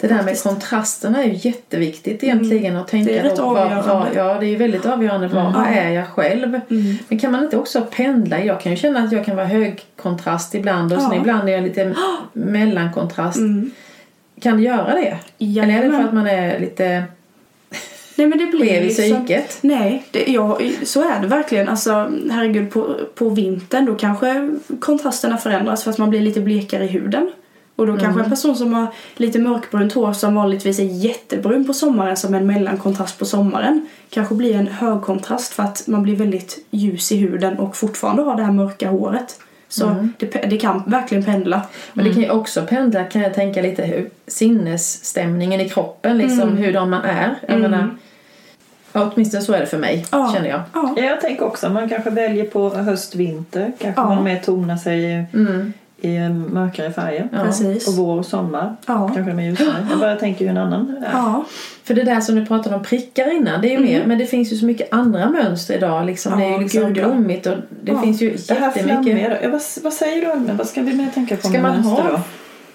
Det 0.00 0.06
där 0.06 0.22
med 0.22 0.42
kontrasterna 0.42 1.22
är 1.24 1.28
ju 1.28 1.34
jätteviktigt 1.50 2.24
egentligen 2.24 2.76
att 2.76 2.88
tänka 2.88 3.12
Det 3.12 3.18
är 3.18 3.22
rätt 3.22 3.36
då, 3.36 3.42
avgörande. 3.42 3.88
vad- 3.88 4.08
ja, 4.14 4.36
det 4.40 4.46
är 4.46 4.56
väldigt 4.56 4.86
avgörande. 4.86 5.28
Vad, 5.28 5.54
vad 5.54 5.66
är 5.66 5.90
jag 5.90 6.08
själv? 6.08 6.60
Men 7.08 7.18
kan 7.18 7.32
man 7.32 7.44
inte 7.44 7.56
också 7.56 7.86
pendla? 7.90 8.44
Jag 8.44 8.60
kan 8.60 8.72
ju 8.72 8.78
känna 8.78 9.00
att 9.00 9.12
jag 9.12 9.24
kan 9.24 9.36
vara 9.36 9.46
högkontrast 9.46 10.54
ibland 10.54 10.92
och 10.92 11.00
sen 11.02 11.10
Ja. 11.12 11.20
ibland 11.20 11.48
är 11.48 11.52
jag 11.52 11.62
lite 11.62 11.94
mellankontrast. 12.32 13.38
Kan 14.40 14.56
det 14.56 14.62
göra 14.62 14.94
det? 14.94 15.16
Eller 15.38 15.78
är 15.78 15.82
det 15.84 15.90
för 15.96 16.04
att 16.04 16.14
man 16.14 16.26
är 16.26 16.58
lite 16.60 17.04
Nej 18.16 18.26
men 18.26 18.38
det 18.38 18.46
blir 18.46 18.60
skev 18.66 18.82
i 18.82 18.86
liksom... 18.86 19.04
psyket? 19.26 19.58
Nej, 19.60 20.04
det, 20.10 20.24
ja, 20.32 20.58
så 20.84 21.02
är 21.16 21.20
det 21.20 21.26
verkligen. 21.26 21.68
Alltså, 21.68 21.90
herregud, 22.30 22.70
på, 22.70 22.96
på 23.14 23.28
vintern 23.28 23.84
då 23.86 23.94
kanske 23.94 24.50
kontrasterna 24.80 25.36
förändras 25.38 25.84
för 25.84 25.90
att 25.90 25.98
man 25.98 26.10
blir 26.10 26.20
lite 26.20 26.40
blekare 26.40 26.84
i 26.84 26.88
huden. 26.88 27.32
Och 27.76 27.86
då 27.86 27.96
kanske 27.96 28.22
en 28.22 28.30
person 28.30 28.56
som 28.56 28.72
har 28.74 28.86
lite 29.16 29.38
mörkbrunt 29.38 29.92
hår 29.92 30.12
som 30.12 30.34
vanligtvis 30.34 30.78
är 30.78 30.82
jättebrun 30.84 31.66
på 31.66 31.74
sommaren 31.74 32.16
som 32.16 32.34
en 32.34 32.46
mellankontrast 32.46 33.18
på 33.18 33.24
sommaren 33.24 33.88
kanske 34.10 34.34
blir 34.34 34.54
en 34.56 34.66
högkontrast 34.68 35.52
för 35.52 35.62
att 35.62 35.82
man 35.86 36.02
blir 36.02 36.16
väldigt 36.16 36.66
ljus 36.70 37.12
i 37.12 37.16
huden 37.16 37.58
och 37.58 37.76
fortfarande 37.76 38.22
har 38.22 38.36
det 38.36 38.42
här 38.42 38.52
mörka 38.52 38.88
håret. 38.88 39.40
Så 39.68 40.08
det, 40.18 40.26
pe- 40.34 40.46
det 40.50 40.56
kan 40.56 40.82
verkligen 40.86 41.24
pendla. 41.24 41.62
Men 41.92 42.04
det 42.04 42.12
kan 42.12 42.22
ju 42.22 42.30
också 42.30 42.62
pendla 42.62 43.04
kan 43.04 43.22
jag 43.22 43.34
tänka 43.34 43.62
lite 43.62 43.82
hur 43.84 44.10
sinnesstämningen 44.26 45.60
i 45.60 45.68
kroppen 45.68 46.18
liksom 46.18 46.40
Mm. 46.40 46.56
hur 46.56 46.72
man 46.86 47.04
är. 47.04 47.34
Jag 47.48 47.60
menar, 47.60 47.96
ja, 48.92 49.10
åtminstone 49.14 49.42
så 49.42 49.52
är 49.52 49.60
det 49.60 49.66
för 49.66 49.78
mig 49.78 50.06
Ja. 50.12 50.32
känner 50.34 50.48
jag. 50.48 50.60
Ja. 50.72 50.94
Ja, 50.96 51.02
jag 51.04 51.20
tänker 51.20 51.44
också 51.44 51.68
man 51.68 51.88
kanske 51.88 52.10
väljer 52.10 52.44
på 52.44 52.68
höst, 52.70 53.14
vinter. 53.14 53.72
Kanske 53.78 54.00
Ja. 54.00 54.08
man 54.14 54.24
mer 54.24 54.38
tonar 54.38 54.76
sig 54.76 55.24
Mm. 55.34 55.72
I 56.06 56.28
mörkare 56.28 56.92
färger. 56.92 57.28
Ja. 57.32 57.44
Precis. 57.44 57.88
Och 57.88 57.94
vår 57.94 58.18
och 58.18 58.26
sommar. 58.26 58.76
Ja. 58.86 59.10
Kanske 59.14 59.32
mer 59.32 59.50
ljusare. 59.50 59.86
Jag 59.90 59.98
bara 59.98 60.16
tänker 60.16 60.44
ju 60.44 60.50
en 60.50 60.56
annan. 60.56 60.96
är. 61.06 61.10
Ja. 61.12 61.44
För 61.84 61.94
det 61.94 62.02
där 62.02 62.20
som 62.20 62.34
du 62.34 62.46
pratade 62.46 62.76
om 62.76 62.82
prickar 62.82 63.34
innan, 63.36 63.60
det 63.60 63.68
är 63.68 63.78
ju 63.78 63.84
mer, 63.86 64.06
men 64.06 64.18
det 64.18 64.26
finns 64.26 64.52
ju 64.52 64.56
så 64.56 64.66
mycket 64.66 64.88
andra 64.92 65.30
mönster 65.30 65.74
idag. 65.76 66.06
Liksom. 66.06 66.38
det 66.38 66.44
är 66.44 66.48
Mm. 66.48 66.52
Ja, 66.52 66.58
ju 66.58 66.64
liksom 66.64 66.82
gud, 66.92 66.96
ja. 66.96 67.08
blommigt 67.08 67.46
och 67.46 67.56
det 67.82 67.92
Ja. 67.92 68.02
finns 68.02 68.22
ju 68.22 68.36
Det 68.48 68.54
här 68.54 68.72
jättemycket? 68.76 69.38
Ja, 69.42 69.48
vad, 69.50 69.62
vad 69.82 69.92
säger 69.92 70.20
du 70.22 70.32
allmänt? 70.32 70.58
Vad 70.58 70.66
ska 70.66 70.82
vi 70.82 70.94
mer 70.94 71.10
tänka 71.14 71.36
på 71.36 71.48
Ska 71.48 71.60
man 71.60 71.70
mönster 71.76 72.02
ha 72.02 72.10
då? 72.10 72.20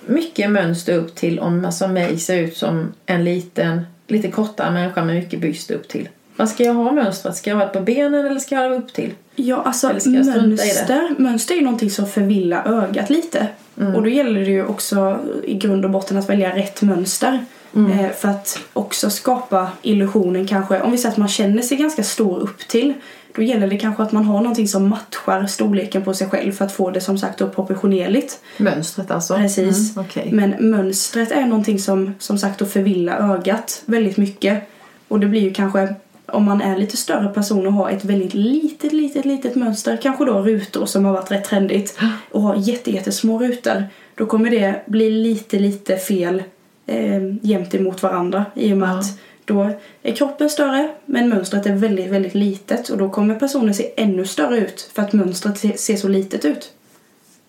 mycket 0.05 0.51
mönster 0.51 0.93
upp 0.97 1.15
till 1.15 1.39
om 1.39 1.61
man 1.61 1.73
som 1.73 1.93
mig 1.93 2.17
ser 2.19 2.37
ut 2.37 2.57
som 2.57 2.93
en 3.05 3.23
liten, 3.23 3.81
lite 4.07 4.27
kortare 4.27 4.71
människa 4.71 5.03
med 5.03 5.15
mycket 5.15 5.41
byst 5.41 5.71
upp 5.71 5.87
till. 5.87 6.09
Vad 6.41 6.49
ska 6.49 6.63
jag 6.63 6.73
ha 6.73 6.91
mönstret? 6.91 7.35
Ska 7.35 7.49
jag 7.49 7.57
ha 7.57 7.65
det 7.65 7.71
på 7.71 7.79
benen 7.79 8.25
eller 8.25 8.39
ska 8.39 8.55
jag 8.55 8.61
ha 8.61 8.69
det 8.69 8.75
upp 8.75 8.93
till? 8.93 9.13
Ja, 9.35 9.61
alltså 9.65 9.87
mönster, 9.87 11.21
mönster 11.21 11.53
är 11.53 11.57
ju 11.57 11.63
någonting 11.63 11.91
som 11.91 12.07
förvillar 12.07 12.83
ögat 12.83 13.09
lite. 13.09 13.47
Mm. 13.79 13.95
Och 13.95 14.03
då 14.03 14.09
gäller 14.09 14.39
det 14.39 14.51
ju 14.51 14.65
också 14.65 15.19
i 15.43 15.53
grund 15.53 15.85
och 15.85 15.91
botten 15.91 16.17
att 16.17 16.29
välja 16.29 16.55
rätt 16.55 16.81
mönster. 16.81 17.45
Mm. 17.75 17.99
Eh, 17.99 18.11
för 18.11 18.29
att 18.29 18.59
också 18.73 19.09
skapa 19.09 19.67
illusionen 19.81 20.47
kanske, 20.47 20.81
om 20.81 20.91
vi 20.91 20.97
säger 20.97 21.11
att 21.11 21.17
man 21.17 21.27
känner 21.27 21.61
sig 21.61 21.77
ganska 21.77 22.03
stor 22.03 22.39
upp 22.39 22.67
till 22.67 22.93
då 23.35 23.41
gäller 23.41 23.67
det 23.67 23.77
kanske 23.77 24.03
att 24.03 24.11
man 24.11 24.25
har 24.25 24.37
någonting 24.37 24.67
som 24.67 24.89
matchar 24.89 25.45
storleken 25.45 26.03
på 26.03 26.13
sig 26.13 26.29
själv 26.29 26.51
för 26.51 26.65
att 26.65 26.71
få 26.71 26.91
det 26.91 27.01
som 27.01 27.17
sagt 27.17 27.39
då 27.39 27.49
proportionerligt. 27.49 28.39
Mönstret 28.57 29.11
alltså? 29.11 29.35
Precis. 29.35 29.95
Mm, 29.95 30.05
okej. 30.07 30.29
Men 30.31 30.55
mönstret 30.59 31.31
är 31.31 31.45
någonting 31.45 31.79
som 31.79 32.13
som 32.19 32.37
sagt 32.37 32.59
då 32.59 32.65
förvillar 32.65 33.33
ögat 33.33 33.81
väldigt 33.85 34.17
mycket. 34.17 34.63
Och 35.07 35.19
det 35.19 35.27
blir 35.27 35.41
ju 35.41 35.53
kanske 35.53 35.95
om 36.25 36.43
man 36.43 36.61
är 36.61 36.77
lite 36.77 36.97
större 36.97 37.27
person 37.29 37.67
och 37.67 37.73
har 37.73 37.89
ett 37.89 38.05
väldigt 38.05 38.33
litet, 38.33 38.93
litet, 38.93 39.25
litet 39.25 39.55
mönster, 39.55 39.97
kanske 40.01 40.25
då 40.25 40.39
rutor 40.41 40.85
som 40.85 41.05
har 41.05 41.13
varit 41.13 41.31
rätt 41.31 41.43
trendigt 41.45 41.97
och 42.31 42.41
har 42.41 42.55
jätte, 42.55 42.91
jättesmå 42.91 43.39
rutor, 43.39 43.83
då 44.15 44.25
kommer 44.25 44.49
det 44.49 44.81
bli 44.85 45.09
lite, 45.09 45.59
lite 45.59 45.97
fel 45.97 46.43
eh, 46.85 47.35
jämt 47.41 47.75
emot 47.75 48.03
varandra 48.03 48.45
i 48.53 48.73
och 48.73 48.77
med 48.77 48.89
Ja. 48.89 48.99
att 48.99 49.05
då 49.45 49.69
är 50.03 50.11
kroppen 50.15 50.49
större 50.49 50.89
men 51.05 51.29
mönstret 51.29 51.65
är 51.65 51.75
väldigt, 51.75 52.11
väldigt 52.11 52.35
litet 52.35 52.89
och 52.89 52.97
då 52.97 53.09
kommer 53.09 53.35
personen 53.35 53.73
se 53.73 53.91
ännu 53.97 54.25
större 54.25 54.57
ut 54.57 54.89
för 54.93 55.01
att 55.01 55.13
mönstret 55.13 55.57
se- 55.57 55.77
ser 55.77 55.95
så 55.95 56.07
litet 56.07 56.45
ut. 56.45 56.71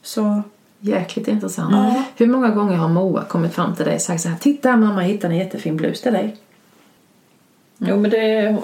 Så 0.02 0.42
Jäkligt 0.84 1.28
intressant. 1.28 1.72
Ja. 1.74 2.04
Hur 2.16 2.26
många 2.26 2.48
gånger 2.50 2.76
har 2.76 2.88
Moa 2.88 3.24
kommit 3.24 3.54
fram 3.54 3.74
till 3.76 3.84
dig 3.84 3.94
och 3.94 4.00
sagt 4.00 4.20
så 4.22 4.28
här 4.28 4.36
Titta 4.36 4.76
mamma, 4.76 5.02
jag 5.02 5.08
hittade 5.10 5.34
en 5.34 5.38
jättefin 5.40 5.76
blus 5.76 6.00
till 6.02 6.12
dig. 6.12 6.36
Jo 7.88 7.96
men 7.96 8.10
det, 8.10 8.56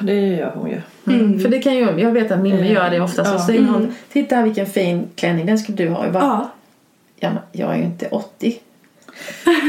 det 0.00 0.14
gör 0.26 0.52
hon 0.54 0.70
ju. 0.70 0.80
Mm. 1.06 1.40
För 1.40 1.48
det 1.48 1.58
kan 1.58 1.74
ju, 1.76 2.00
jag 2.00 2.10
vet 2.12 2.30
att 2.30 2.38
Mimmi 2.40 2.60
Mm. 2.60 2.72
gör 2.72 2.90
det 2.90 3.00
ofta. 3.00 3.24
Så 3.24 3.34
Ja. 3.34 3.46
säger 3.46 3.64
hon 3.64 3.94
Titta 4.12 4.36
här 4.36 4.42
vilken 4.42 4.66
fin 4.66 5.08
klänning, 5.14 5.46
den 5.46 5.58
skulle 5.58 5.78
du 5.78 5.88
ha. 5.88 6.04
Jag 6.04 6.12
bara, 6.12 6.22
ja, 6.24 6.50
ja. 7.16 7.30
men 7.30 7.38
jag 7.52 7.72
är 7.72 7.76
ju 7.76 7.82
inte 7.84 8.06
80. 8.08 8.58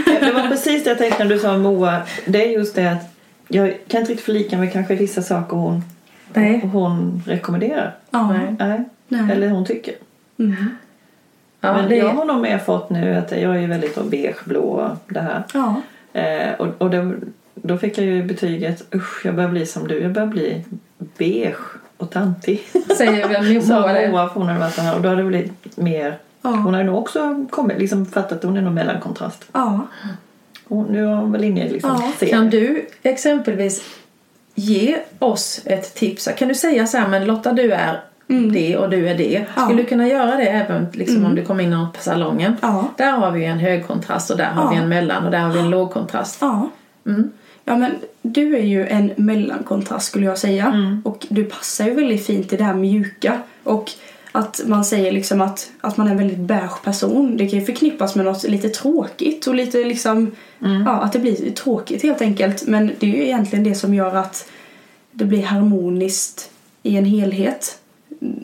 Det 0.06 0.32
var 0.34 0.48
precis 0.48 0.84
det 0.84 0.90
jag 0.90 0.98
tänkte 0.98 1.24
när 1.24 1.32
du 1.32 1.40
sa 1.40 1.58
Moa. 1.58 2.02
Det 2.26 2.46
är 2.46 2.50
just 2.52 2.76
det 2.76 2.92
att 2.92 3.16
jag 3.48 3.74
kan 3.88 4.00
inte 4.00 4.12
riktigt 4.12 4.26
förlika 4.26 4.58
mig 4.58 4.70
kanske 4.74 4.96
vissa 4.96 5.22
saker 5.22 5.58
hon, 5.58 5.84
Nej. 6.34 6.60
hon 6.74 7.24
rekommenderar. 7.26 7.96
ja. 8.12 8.28
Nej. 8.32 8.56
Nej. 8.60 8.84
Nej. 9.08 9.32
Eller 9.32 9.50
hon 9.50 9.66
tycker. 9.66 9.94
Mm. 10.40 10.56
Ja, 11.62 11.74
Men 11.74 11.90
det, 11.90 11.96
jag 11.96 12.10
har 12.10 12.26
nog 12.26 12.42
mer 12.42 12.58
fått 12.58 12.90
nu 12.90 13.16
att 13.16 13.32
jag 13.32 13.64
är 13.64 13.68
väldigt 13.68 14.04
beigeblå 14.10 14.98
det 15.08 15.20
här. 15.20 15.44
Ja. 15.54 15.82
Eh, 16.22 16.54
och 16.60 16.68
och 16.78 16.90
det, 16.90 17.16
då 17.62 17.78
fick 17.78 17.98
jag 17.98 18.06
ju 18.06 18.24
betyget 18.24 18.96
usch 18.96 19.26
jag 19.26 19.36
börjar 19.36 19.50
bli 19.50 19.66
som 19.66 19.88
du. 19.88 20.02
Jag 20.02 20.12
börjar 20.12 20.28
bli 20.28 20.64
beige 21.18 21.58
och 21.98 22.10
tantig. 22.12 22.62
säger 22.98 23.28
väl 23.28 23.62
Sa 23.64 23.74
Moa 24.12 24.28
här 24.78 24.96
och 24.96 25.02
då 25.02 25.10
hade 25.10 25.22
det 25.22 25.28
blivit 25.28 25.78
mer. 25.78 26.18
Ja. 26.42 26.50
Hon 26.50 26.74
har 26.74 26.84
nog 26.84 26.98
också 26.98 27.46
kommit, 27.50 27.80
liksom 27.80 28.06
fattat 28.06 28.32
att 28.32 28.44
hon 28.44 28.58
är 28.58 28.62
nog 28.62 28.74
mellankontrast. 28.74 29.46
Ja. 29.52 29.88
Hon, 30.68 30.86
nu 30.86 31.04
är 31.06 31.16
hon 31.16 31.32
väl 31.32 31.44
inne 31.44 31.70
liksom 31.70 32.14
Ja. 32.20 32.28
Kan 32.28 32.50
du 32.50 32.86
exempelvis 33.04 33.84
ge 34.56 34.98
oss 35.20 35.62
ett 35.66 35.96
tips? 35.96 36.30
Kan 36.38 36.48
du 36.48 36.56
säga 36.56 36.88
så 36.88 36.98
här, 36.98 37.08
men 37.08 37.26
Lotta 37.26 37.54
du 37.54 37.72
är 37.72 38.00
det 38.52 38.78
och 38.78 38.90
du 38.90 39.08
är 39.10 39.16
det. 39.16 39.46
Ja. 39.56 39.62
Skulle 39.62 39.82
du 39.82 39.88
kunna 39.88 40.08
göra 40.08 40.36
det 40.36 40.44
även 40.48 40.88
liksom, 40.94 41.26
om 41.26 41.36
du 41.36 41.46
kommer 41.46 41.64
in 41.64 41.88
på 41.94 42.02
salongen? 42.02 42.56
Ja. 42.62 42.88
Där 42.98 43.12
har 43.12 43.32
vi 43.32 43.46
en 43.46 43.60
hög 43.60 43.88
kontrast 43.88 44.32
och 44.32 44.38
där 44.38 44.46
har 44.46 44.64
Ja. 44.64 44.70
vi 44.70 44.78
en 44.78 44.90
mellan 44.90 45.26
och 45.26 45.32
där 45.32 45.40
har 45.40 45.54
vi 45.54 45.60
en 45.60 45.70
låg 45.70 45.92
kontrast. 45.92 46.38
Ja. 46.42 46.70
Mm. 47.06 47.32
Ja 47.70 47.78
men 47.78 47.92
du 48.22 48.58
är 48.58 48.64
ju 48.64 48.88
en 48.88 49.12
mellankontrast 49.16 50.08
skulle 50.08 50.26
jag 50.26 50.38
säga. 50.38 50.66
Mm. 50.66 51.02
Och 51.06 51.28
du 51.30 51.44
passar 51.44 51.86
ju 51.86 51.94
väldigt 51.94 52.26
fint 52.26 52.54
i 52.54 52.58
det 52.58 52.64
här 52.64 52.74
mjuka. 52.74 53.42
Och 53.64 53.92
att 54.32 54.62
man 54.66 54.86
säger 54.86 55.12
liksom 55.12 55.42
att, 55.42 55.72
att 55.82 55.98
man 55.98 56.08
är 56.08 56.12
en 56.12 56.18
väldigt 56.18 56.40
beige 56.40 56.84
person. 56.84 57.38
Det 57.38 57.48
kan 57.48 57.60
ju 57.60 57.66
förknippas 57.66 58.16
med 58.16 58.26
något 58.26 58.44
lite 58.44 58.70
tråkigt 58.70 59.48
och 59.48 59.56
lite 59.56 59.78
liksom, 59.84 60.32
Mm. 60.62 60.82
ja 60.82 60.92
att 60.92 61.14
det 61.14 61.20
blir 61.20 61.52
tråkigt 61.52 62.04
helt 62.04 62.22
enkelt. 62.22 62.68
Men 62.68 62.92
det 63.00 63.08
är 63.08 63.18
ju 63.18 63.24
egentligen 63.24 63.64
det 63.64 63.76
som 63.76 63.94
gör 63.94 64.16
att 64.16 64.50
det 65.12 65.26
blir 65.26 65.44
harmoniskt 65.44 66.50
i 66.84 66.98
en 66.98 67.06
helhet. 67.06 67.80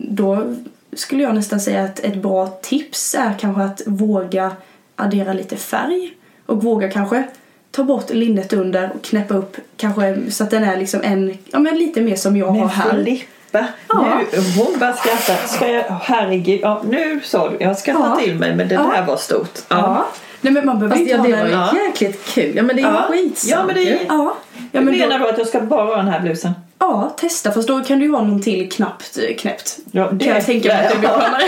Då 0.09 0.55
skulle 0.93 1.23
jag 1.23 1.35
nästan 1.35 1.59
säga 1.59 1.83
att 1.83 1.99
ett 1.99 2.21
bra 2.21 2.47
tips 2.47 3.15
är 3.15 3.33
kanske 3.39 3.63
att 3.63 3.81
våga 3.85 4.51
addera 4.95 5.33
lite 5.33 5.55
färg. 5.55 6.13
Och 6.45 6.63
våga 6.63 6.91
kanske 6.91 7.27
ta 7.75 7.83
bort 7.83 8.09
linnet 8.09 8.53
under 8.53 8.91
och 8.95 9.01
knäppa 9.03 9.33
upp 9.33 9.57
kanske 9.77 10.17
så 10.31 10.43
att 10.43 10.51
den 10.51 10.63
är 10.63 10.77
liksom 10.77 11.01
en, 11.03 11.37
ja 11.51 11.59
men 11.59 11.77
lite 11.77 12.01
mer 12.01 12.15
som 12.15 12.37
jag 12.37 12.45
har 12.47 12.53
Men 12.59 12.69
här. 12.69 12.89
Filippa, 12.89 13.65
Ja. 13.87 14.19
nu, 14.33 14.41
hon 14.57 14.79
bara 14.79 14.93
skrattar. 14.93 15.47
Ska 15.47 15.67
jag, 15.67 15.83
herregud, 16.01 16.59
ja, 16.63 16.81
nu 16.89 17.19
sa 17.23 17.49
du, 17.49 17.57
jag 17.59 17.77
skrattar 17.77 18.09
Ja. 18.09 18.15
till 18.15 18.35
mig 18.35 18.55
men 18.55 18.67
det 18.67 18.75
Ja. 18.75 18.91
där 18.95 19.05
var 19.05 19.17
stort. 19.17 19.59
Ja. 19.69 20.05
Nej 20.41 20.53
men 20.53 20.65
man 20.65 20.79
behöver 20.79 20.95
Fast 20.95 21.01
inte 21.01 21.11
ja, 21.11 21.17
ha 21.17 21.27
det 21.27 21.35
var 21.35 21.45
ju 21.71 21.77
Ja. 21.77 21.85
jäkligt 21.87 22.25
kul. 22.25 22.51
Ja 22.55 22.63
men 22.63 22.75
det 22.75 22.81
är 22.81 22.87
ju 22.87 22.93
Ja. 22.93 23.05
skitsamt 23.09 23.51
Ja, 23.51 23.65
men 23.65 23.75
det 23.75 23.81
är- 23.81 23.85
ju. 23.99 24.05
Ja. 24.07 24.35
Ja, 24.71 24.79
du 24.79 24.85
men 24.85 24.97
menar 24.97 25.19
då, 25.19 25.25
då 25.25 25.31
att 25.31 25.37
jag 25.37 25.47
ska 25.47 25.59
bara 25.61 25.85
ha 25.85 25.95
den 25.95 26.07
här 26.07 26.19
blusen? 26.19 26.51
ja, 26.79 27.13
testa 27.17 27.51
fast 27.51 27.67
då 27.67 27.79
kan 27.83 27.99
du 27.99 28.05
ju 28.05 28.11
ha 28.11 28.21
någon 28.21 28.41
till 28.41 28.71
knappt 28.71 29.17
eh, 29.29 29.35
knäppt. 29.35 29.77
Ja, 29.91 30.09
det 30.11 30.25
Kan 30.25 30.33
jag 30.35 30.45
tänka 30.45 30.67
mig 30.67 30.85
att 30.87 31.01
du 31.01 31.07
ja. 31.07 31.09
ha 31.09 31.39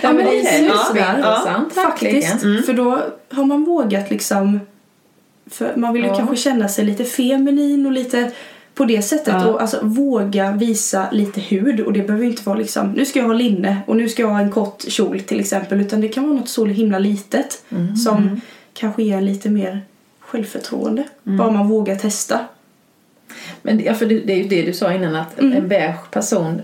Ja, 0.00 0.12
men 0.12 0.16
det 0.16 0.48
är 0.48 0.64
Ja. 0.66 0.74
superintressant 0.88 1.74
Faktiskt. 1.74 2.34
verkligen. 2.34 2.62
För 2.62 2.72
då 2.72 2.98
har 3.34 3.44
man 3.44 3.64
vågat 3.64 4.10
liksom 4.10 4.60
för 5.50 5.76
man 5.76 5.92
vill 5.92 6.02
ju 6.02 6.08
Ja. 6.08 6.16
kanske 6.16 6.36
känna 6.36 6.68
sig 6.68 6.84
lite 6.84 7.04
feminin 7.04 7.86
och 7.86 7.92
lite 7.92 8.30
på 8.74 8.84
det 8.84 9.02
sättet. 9.02 9.34
Ja. 9.38 9.46
Och 9.46 9.60
alltså 9.62 9.78
våga 9.82 10.52
visa 10.52 11.08
lite 11.12 11.40
hud. 11.40 11.80
Och 11.80 11.92
det 11.92 12.02
behöver 12.02 12.24
ju 12.24 12.30
inte 12.30 12.42
vara 12.42 12.58
liksom, 12.58 12.92
nu 12.92 13.04
ska 13.04 13.18
jag 13.18 13.26
ha 13.26 13.32
linne 13.34 13.76
och 13.86 13.96
nu 13.96 14.08
ska 14.08 14.22
jag 14.22 14.28
ha 14.28 14.40
en 14.40 14.50
kort 14.50 14.82
kjol 14.88 15.20
till 15.20 15.40
exempel. 15.40 15.80
Utan 15.80 16.00
det 16.00 16.08
kan 16.08 16.24
vara 16.28 16.38
något 16.40 16.48
så 16.48 16.64
himla 16.66 16.98
litet. 16.98 17.62
Mm. 17.70 17.96
Som 17.96 18.40
kanske 18.72 19.02
ger 19.02 19.20
lite 19.20 19.50
mer 19.50 19.80
självförtroende. 20.20 21.02
Mm. 21.26 21.38
Bara 21.38 21.50
man 21.50 21.68
vågar 21.68 21.96
testa. 21.96 22.40
Men 23.62 23.80
ja, 23.84 23.94
för 23.94 24.06
det, 24.06 24.18
det 24.20 24.32
är 24.32 24.36
ju 24.36 24.48
det 24.48 24.62
du 24.62 24.72
sa 24.72 24.92
innan 24.94 25.16
att 25.16 25.38
Mm. 25.38 25.52
en 25.52 25.68
beige 25.68 26.10
person 26.10 26.62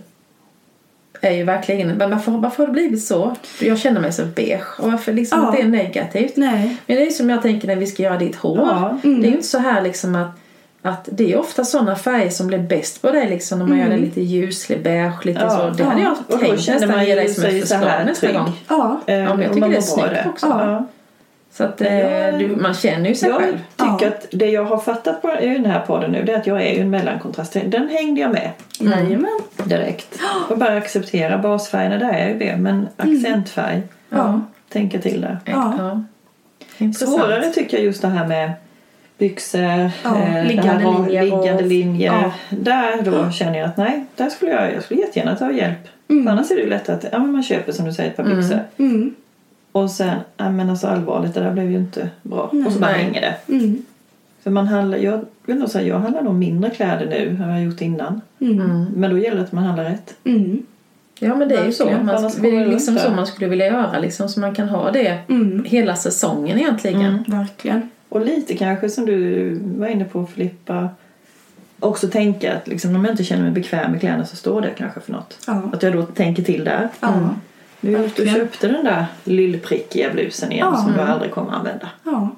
är 1.28 1.32
ju 1.36 1.44
verkligen, 1.44 1.88
men 1.88 2.10
varför, 2.10 2.32
varför 2.32 2.58
har 2.62 2.66
det 2.66 2.72
blivit 2.72 3.04
så? 3.04 3.36
Jag 3.60 3.78
känner 3.78 4.00
mig 4.00 4.12
så 4.12 4.24
beige 4.24 4.66
och 4.78 4.92
varför 4.92 5.12
liksom 5.12 5.40
Ja. 5.44 5.50
det 5.50 5.60
är 5.62 5.68
negativt? 5.68 6.36
Nej. 6.36 6.76
Men 6.86 6.96
det 6.96 7.02
är 7.02 7.06
ju 7.06 7.10
som 7.12 7.30
jag 7.30 7.42
tänker 7.42 7.68
när 7.68 7.76
vi 7.76 7.86
ska 7.86 8.02
göra 8.02 8.16
ditt 8.18 8.36
hår. 8.36 8.58
Ja. 8.58 8.98
Mm. 9.04 9.20
Det 9.20 9.26
är 9.26 9.30
ju 9.30 9.36
inte 9.36 9.48
så 9.48 9.58
här 9.58 9.82
liksom 9.82 10.14
att 10.14 10.30
att 10.86 11.08
det 11.12 11.32
är 11.32 11.38
ofta 11.38 11.64
sådana 11.64 11.96
färger 11.96 12.30
som 12.30 12.46
blir 12.46 12.58
bäst 12.58 13.02
på 13.02 13.10
dig 13.10 13.28
liksom 13.28 13.58
när 13.58 13.66
man 13.66 13.78
Mm. 13.78 13.90
gör 13.90 13.96
det 13.98 14.02
lite 14.04 14.20
ljuslig 14.20 14.82
beige, 14.82 15.24
lite 15.26 15.40
Ja. 15.40 15.50
så. 15.50 15.70
Det 15.70 15.84
hade 15.84 16.00
Ja. 16.02 16.06
jag 16.08 16.12
Och 16.12 16.24
då 16.28 16.38
tänkt 16.38 16.68
nästan 16.68 16.88
man 16.90 17.04
ge 17.04 17.10
ju 17.10 17.14
dig 17.16 17.28
som 17.34 17.44
ett 17.44 17.60
förslag 17.60 17.80
nästa 18.06 18.26
trygg. 18.26 18.36
gång. 18.38 18.52
Ja. 18.68 19.00
Ja, 19.06 19.14
jag 19.14 19.52
tycker 19.54 19.68
det 19.68 19.76
är 19.76 19.80
snyggt 19.80 20.26
också. 20.26 20.46
Ja. 20.46 20.86
Så 21.56 21.64
att 21.64 21.80
eh, 21.80 21.98
Ja. 22.00 22.32
du, 22.38 22.48
man 22.56 22.74
känner 22.74 23.08
ju 23.08 23.14
sig 23.14 23.28
Jag 23.28 23.38
själv. 23.40 23.58
tycker 23.76 24.06
Ja. 24.06 24.08
att 24.08 24.26
det 24.30 24.46
jag 24.50 24.64
har 24.64 24.78
fattat 24.78 25.22
på 25.22 25.32
i 25.40 25.46
den 25.48 25.66
här 25.66 25.80
podden 25.80 26.10
nu 26.12 26.22
det 26.22 26.32
är 26.32 26.36
att 26.38 26.46
jag 26.46 26.62
är 26.62 26.74
ju 26.74 26.80
en 26.80 26.90
mellankontrast. 26.90 27.52
Den 27.66 27.88
hängde 27.88 28.20
jag 28.20 28.30
med 28.32 28.50
Jajamän. 28.78 29.38
direkt. 29.64 30.18
Och 30.50 30.58
bara 30.58 30.76
acceptera 30.76 31.38
basfärgerna, 31.38 31.96
där 31.98 32.12
är 32.12 32.28
ju 32.28 32.38
det. 32.38 32.56
Men 32.56 32.88
accentfärg, 32.96 33.82
Ja. 34.10 34.40
tänka 34.68 34.98
till 34.98 35.20
där. 35.20 35.38
Ja. 35.44 35.74
ja. 35.78 36.04
Intressant. 36.78 37.10
Svårare 37.20 37.50
tycker 37.50 37.76
jag 37.76 37.86
just 37.86 38.02
det 38.02 38.08
här 38.08 38.26
med 38.26 38.52
byxor, 39.18 39.60
Ja, 40.04 40.18
eh, 40.22 40.46
liggande 40.46 40.70
här 40.72 40.78
linjer 40.78 41.32
och- 41.32 41.42
liggande 41.42 41.62
linjer. 41.64 42.12
Ja. 42.22 42.32
Där 42.50 43.02
då 43.02 43.30
känner 43.30 43.58
jag 43.58 43.68
att 43.68 43.76
nej, 43.76 44.04
där 44.16 44.30
skulle 44.30 44.50
jag, 44.50 44.72
jag 44.74 44.82
skulle 44.82 45.00
jättegärna 45.00 45.36
ta 45.36 45.52
hjälp. 45.52 45.78
Mm. 46.10 46.24
För 46.24 46.30
annars 46.30 46.50
är 46.50 46.54
det 46.56 46.62
ju 46.62 46.68
lätt 46.70 46.88
att 46.88 47.04
ja, 47.12 47.18
man 47.18 47.42
köper 47.42 47.72
som 47.72 47.84
du 47.86 47.92
säger 47.92 48.10
ett 48.10 48.16
par 48.16 48.22
Mm. 48.24 48.36
byxor. 48.36 48.60
Mm. 48.78 49.14
Och 49.74 49.90
sen, 49.90 50.18
ja 50.36 50.50
men 50.50 50.70
alltså 50.70 50.86
allvarligt, 50.86 51.34
det 51.34 51.40
där 51.40 51.52
blev 51.52 51.70
ju 51.70 51.76
inte 51.76 52.10
bra. 52.22 52.50
Nej. 52.52 52.66
och 52.66 52.72
så 52.72 52.78
bara 52.78 52.90
Nej. 52.90 53.02
hänger 53.04 53.20
det. 53.20 53.52
Mm. 53.52 53.82
För 54.42 54.50
man 54.50 54.66
handlar, 54.66 54.98
jag 54.98 55.24
vill 55.46 55.56
nog 55.56 55.68
säga, 55.68 55.88
jag 55.88 55.98
handlar 55.98 56.22
nog 56.22 56.34
mindre 56.34 56.70
kläder 56.70 57.06
nu 57.06 57.28
än 57.28 57.38
vad 57.38 57.48
jag 57.48 57.54
har 57.54 57.60
gjort 57.60 57.80
innan. 57.80 58.20
Mm. 58.40 58.60
Mm. 58.60 58.84
Men 58.96 59.10
då 59.10 59.18
gäller 59.18 59.36
det 59.36 59.42
att 59.42 59.52
man 59.52 59.64
handlar 59.64 59.84
rätt. 59.84 60.14
Mm. 60.24 60.62
Ja 61.18 61.34
men 61.34 61.48
det 61.48 61.54
är 61.56 61.64
ju 61.64 61.72
så. 61.72 61.84
Man, 61.84 62.30
det 62.40 62.56
är 62.56 62.66
liksom 62.66 62.96
så 62.98 63.10
man 63.10 63.26
skulle 63.26 63.48
vilja 63.48 63.66
göra 63.66 63.98
liksom, 63.98 64.28
så 64.28 64.40
man 64.40 64.54
kan 64.54 64.68
ha 64.68 64.90
det 64.90 65.18
Mm. 65.28 65.64
hela 65.64 65.96
säsongen 65.96 66.58
egentligen. 66.58 67.00
Mm. 67.00 67.22
Verkligen. 67.26 67.90
Och 68.08 68.20
lite 68.26 68.56
kanske 68.56 68.88
som 68.88 69.06
du 69.06 69.50
var 69.78 69.86
inne 69.86 70.04
på 70.04 70.26
Filippa. 70.26 70.88
Också 71.80 72.08
tänka 72.08 72.56
att 72.56 72.68
liksom, 72.68 72.96
om 72.96 73.04
jag 73.04 73.12
inte 73.12 73.24
känner 73.24 73.42
mig 73.42 73.52
bekväm 73.52 73.90
med 73.90 74.00
kläderna 74.00 74.24
så 74.26 74.36
står 74.36 74.60
det 74.60 74.70
kanske 74.78 75.00
för 75.00 75.12
något. 75.12 75.38
Ja. 75.46 75.62
Att 75.72 75.82
jag 75.82 75.92
då 75.92 76.02
tänker 76.02 76.42
till 76.42 76.64
där. 76.64 76.88
Ja. 77.00 77.34
Du 77.84 77.90
Verkligen. 77.96 78.34
köpte 78.34 78.68
den 78.68 78.84
där 78.84 79.06
lillprickiga 79.24 80.10
blusen 80.12 80.52
igen 80.52 80.68
Ja. 80.72 80.76
som 80.82 80.92
du 80.92 81.00
aldrig 81.00 81.30
kommer 81.30 81.52
använda. 81.52 81.88
Ja. 82.04 82.30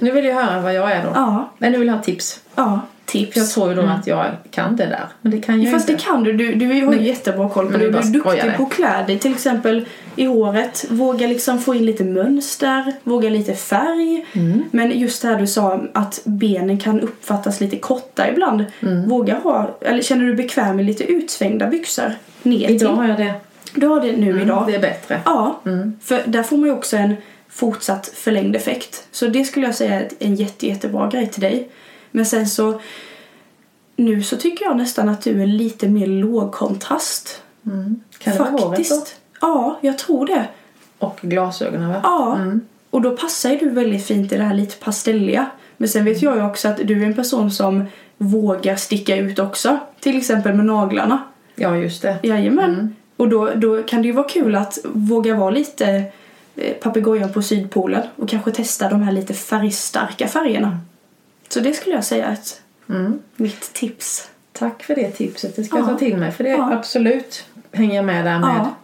Nu 0.00 0.10
vill 0.10 0.24
jag 0.24 0.34
höra 0.34 0.60
vad 0.60 0.74
jag 0.74 0.92
är 0.92 1.02
då. 1.04 1.10
Ja. 1.14 1.50
Men 1.58 1.72
nu 1.72 1.78
vill 1.78 1.88
jag 1.88 1.94
ha 1.94 2.02
tips. 2.02 2.40
Ja. 2.54 2.80
Tips. 3.04 3.36
Jag 3.36 3.48
tror 3.50 3.68
ju 3.68 3.74
då 3.74 3.82
Mm. 3.82 3.94
att 3.94 4.06
jag 4.06 4.26
kan 4.50 4.76
det 4.76 4.86
där. 4.86 5.04
Men 5.20 5.32
det 5.32 5.40
kan 5.40 5.62
jag 5.62 5.72
Fast 5.72 5.88
inte. 5.88 6.02
det 6.02 6.06
kan 6.10 6.24
du. 6.24 6.32
Du, 6.32 6.54
du 6.54 6.66
har 6.66 6.74
ju 6.74 6.86
Men- 6.86 7.04
jättebra 7.04 7.48
koll 7.48 7.66
på 7.66 7.72
det. 7.72 7.78
du 7.78 7.98
är 7.98 8.02
duktig 8.02 8.56
på 8.56 8.66
kläder. 8.66 9.18
Till 9.18 9.32
exempel 9.32 9.86
i 10.16 10.24
håret. 10.24 10.84
Våga 10.90 11.26
liksom 11.26 11.58
få 11.58 11.74
in 11.74 11.86
lite 11.86 12.04
mönster. 12.04 12.92
Våga 13.04 13.30
lite 13.30 13.54
färg. 13.54 14.26
Mm. 14.32 14.62
Men 14.70 14.98
just 14.98 15.22
det 15.22 15.28
här 15.28 15.36
du 15.36 15.46
sa 15.46 15.80
att 15.94 16.20
benen 16.24 16.78
kan 16.78 17.00
uppfattas 17.00 17.60
lite 17.60 17.76
korta 17.76 18.28
ibland. 18.28 18.64
Mm. 18.80 19.08
Våga 19.08 19.34
ha, 19.38 19.76
eller 19.80 20.02
känner 20.02 20.24
du 20.24 20.34
bekväm 20.34 20.76
med 20.76 20.84
lite 20.86 21.04
utsvängda 21.04 21.66
byxor? 21.66 22.12
Ner. 22.42 22.70
Idag 22.70 22.92
har 22.92 23.08
jag 23.08 23.16
det. 23.18 23.34
Du 23.74 23.86
har 23.86 24.00
det 24.00 24.16
nu 24.16 24.30
Mm, 24.30 24.42
idag. 24.42 24.64
Det 24.66 24.74
är 24.74 24.80
bättre. 24.80 25.20
Ja, 25.24 25.60
Mm. 25.66 25.92
för 26.02 26.22
där 26.26 26.42
får 26.42 26.56
man 26.56 26.66
ju 26.68 26.74
också 26.74 26.96
en 26.96 27.16
fortsatt 27.48 28.06
förlängd 28.06 28.56
effekt. 28.56 29.06
Så 29.10 29.26
det 29.26 29.44
skulle 29.44 29.66
jag 29.66 29.74
säga 29.74 30.00
är 30.00 30.08
en 30.18 30.34
jätte, 30.34 30.66
jättebra 30.66 31.08
grej 31.08 31.26
till 31.30 31.40
dig. 31.42 31.68
Men 32.10 32.26
sen 32.26 32.48
så 32.48 32.80
nu 33.96 34.22
så 34.22 34.36
tycker 34.36 34.64
jag 34.64 34.76
nästan 34.76 35.08
att 35.08 35.22
du 35.22 35.42
är 35.42 35.46
lite 35.46 35.88
mer 35.88 36.06
lågkontrast. 36.06 37.42
Mm. 37.66 38.00
Kan 38.18 38.32
det 38.32 38.38
vara 38.38 38.50
håret 38.50 38.62
då? 38.62 38.68
Faktiskt. 38.70 39.16
Ja, 39.40 39.78
jag 39.80 39.98
tror 39.98 40.26
det. 40.26 40.48
Och 40.98 41.18
glasögonen 41.22 41.88
va? 41.88 42.00
Ja. 42.02 42.36
Mm. 42.36 42.60
Och 42.90 43.02
då 43.02 43.16
passar 43.16 43.50
ju 43.50 43.56
du 43.56 43.70
väldigt 43.70 44.06
fint 44.06 44.32
i 44.32 44.36
det 44.36 44.42
här 44.44 44.54
lite 44.54 44.76
pastelliga. 44.76 45.46
Men 45.76 45.88
sen 45.88 46.04
vet 46.04 46.22
jag 46.22 46.36
ju 46.36 46.42
också 46.44 46.68
att 46.68 46.76
du 46.84 47.02
är 47.02 47.06
en 47.06 47.14
person 47.14 47.50
som 47.50 47.84
vågar 48.18 48.76
sticka 48.76 49.16
ut 49.16 49.38
också. 49.38 49.78
Till 50.00 50.18
exempel 50.18 50.54
med 50.54 50.66
naglarna. 50.66 51.18
Ja 51.54 51.76
just 51.76 52.02
det. 52.02 52.16
Jajamän. 52.22 52.74
Mm. 52.74 52.94
Och 53.20 53.28
då, 53.28 53.50
då 53.54 53.82
kan 53.82 54.02
det 54.02 54.06
ju 54.08 54.12
vara 54.14 54.28
kul 54.28 54.56
att 54.56 54.78
våga 54.84 55.34
vara 55.34 55.50
lite 55.50 56.04
eh, 56.56 56.74
papegojan 56.74 57.32
på 57.32 57.42
Sydpolen 57.42 58.02
och 58.16 58.28
kanske 58.28 58.50
testa 58.50 58.88
de 58.88 59.02
här 59.02 59.12
lite 59.12 59.34
färgstarka 59.34 60.28
färgerna. 60.28 60.78
Så 61.48 61.60
det 61.60 61.74
skulle 61.74 61.94
jag 61.94 62.04
säga 62.04 62.26
är 62.26 62.32
ett 62.32 62.60
Mm. 62.88 63.18
mitt 63.36 63.72
tips. 63.72 64.28
Tack 64.52 64.82
för 64.82 64.94
det 64.94 65.10
tipset. 65.10 65.56
Det 65.56 65.64
ska 65.64 65.76
jag 65.78 65.86
Ja. 65.86 65.92
ta 65.92 65.98
till 65.98 66.16
mig. 66.16 66.32
För 66.32 66.44
det 66.44 66.50
Ja. 66.50 66.72
absolut 66.72 67.44
hänger 67.72 67.96
jag 67.96 68.04
med 68.04 68.24
där 68.24 68.38
med. 68.38 68.48
Ja. 68.58 68.74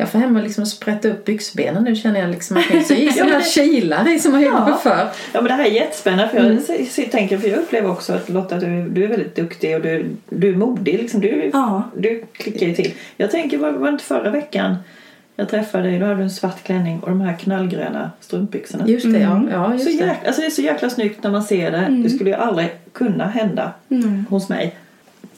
Jag 0.00 0.08
får 0.10 0.18
hem 0.18 0.36
och 0.36 0.42
liksom 0.42 0.66
sprätta 0.66 1.08
upp 1.08 1.24
byxbenen 1.24 1.84
nu 1.84 1.96
känner 1.96 2.20
jag 2.20 2.30
liksom 2.30 2.56
att 2.56 2.64
jag 2.74 2.86
så 2.86 2.94
i 2.94 3.12
sådana 3.12 3.30
Ja, 3.32 3.38
här 3.38 3.40
men- 3.40 3.42
kilar 3.42 4.14
i 4.14 4.18
som 4.18 4.32
man 4.32 4.42
gjorde 4.42 4.56
Ja. 4.56 4.78
förr. 4.82 5.08
Ja 5.32 5.40
men 5.40 5.44
det 5.44 5.52
här 5.52 5.64
är 5.64 5.70
jättespännande 5.70 6.28
för 6.28 6.36
jag 6.36 6.46
Mm. 6.46 7.10
tänker 7.10 7.38
för 7.38 7.48
jag 7.48 7.58
upplever 7.58 7.90
också 7.90 8.12
att 8.12 8.28
Lotta 8.28 8.56
du, 8.56 8.88
du 8.88 9.04
är 9.04 9.08
väldigt 9.08 9.36
duktig 9.36 9.76
och 9.76 9.82
du, 9.82 10.06
du 10.30 10.48
är 10.48 10.56
modig 10.56 10.94
liksom. 10.98 11.20
Du, 11.20 11.50
Ja. 11.52 11.82
du 11.96 12.24
klickar 12.32 12.66
ju 12.66 12.74
till. 12.74 12.92
Jag 13.16 13.30
tänker 13.30 13.58
var, 13.58 13.70
var 13.72 13.88
inte 13.88 14.04
förra 14.04 14.30
veckan 14.30 14.76
jag 15.36 15.48
träffade 15.48 15.84
dig 15.88 15.98
då 15.98 16.04
hade 16.06 16.16
du 16.16 16.22
en 16.22 16.30
svart 16.30 16.62
klänning 16.64 17.00
och 17.00 17.08
de 17.08 17.20
här 17.20 17.36
knallgröna 17.36 18.10
strumpbyxorna. 18.20 18.88
Just 18.88 19.12
det, 19.12 19.18
Mm. 19.18 19.48
ja. 19.52 19.72
ja 19.72 19.78
så 19.78 19.84
just 19.88 20.00
det. 20.00 20.06
jäkla, 20.06 20.26
alltså 20.26 20.40
det 20.40 20.46
är 20.46 20.50
så 20.50 20.62
jäkla 20.62 20.90
snyggt 20.90 21.22
när 21.22 21.30
man 21.30 21.42
ser 21.42 21.70
det. 21.70 21.76
Mm. 21.78 22.02
Det 22.02 22.10
skulle 22.10 22.30
ju 22.30 22.36
aldrig 22.36 22.68
kunna 22.92 23.26
hända 23.26 23.72
Mm. 23.90 24.24
hos 24.30 24.48
mig. 24.48 24.76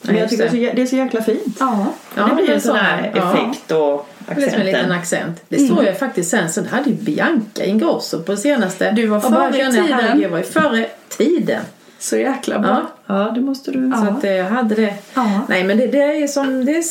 Men 0.01 0.13
Nej, 0.13 0.21
jag 0.21 0.29
tycker 0.29 0.43
det. 0.43 0.49
det. 0.49 0.57
är 0.57 0.67
så 0.69 0.71
jä- 0.71 0.75
det 0.75 0.81
är 0.81 0.85
så 0.85 0.95
jäkla 0.95 1.21
fint. 1.21 1.57
Ja. 1.59 1.85
Ja, 2.17 2.25
det 2.27 2.35
blir 2.35 2.49
en 2.55 2.61
sån 2.61 2.75
här 2.75 3.11
ja. 3.15 3.33
effekt 3.33 3.71
och 3.71 4.09
Det 4.35 4.41
blir 4.41 4.49
som 4.49 4.59
en 4.59 4.65
liten 4.65 4.91
accent. 4.91 5.41
Det 5.49 5.55
Mm. 5.57 5.67
står 5.71 5.85
ju 5.85 5.93
faktiskt 5.93 6.29
sen, 6.31 6.49
så 6.49 6.61
det 6.61 6.69
hade 6.69 6.89
ju 6.89 6.95
Bianca 6.95 7.63
Ingrosso 7.63 8.23
på 8.23 8.35
senaste. 8.37 8.91
Du 8.91 9.07
var 9.07 9.19
före 9.19 9.53
kände, 9.53 9.83
tiden. 9.83 10.21
Jag 10.21 10.29
var 10.29 10.37
ju 10.37 10.43
före 10.43 10.85
tiden. 11.17 11.61
Så 11.99 12.17
jäkla 12.17 12.59
bra. 12.59 12.81
Ja, 13.07 13.25
Ja, 13.25 13.31
det 13.31 13.41
måste 13.41 13.71
du. 13.71 13.89
Ja. 13.89 13.97
så 14.05 14.11
att 14.13 14.23
eh, 14.23 14.31
jag 14.31 14.45
hade 14.45 14.75
det. 14.75 14.93
Ja. 15.13 15.41
Nej 15.49 15.63
men 15.63 15.77
det, 15.77 15.87
det 15.87 16.01
är 16.23 16.27
som, 16.27 16.65
det 16.65 16.71
är 16.77 16.83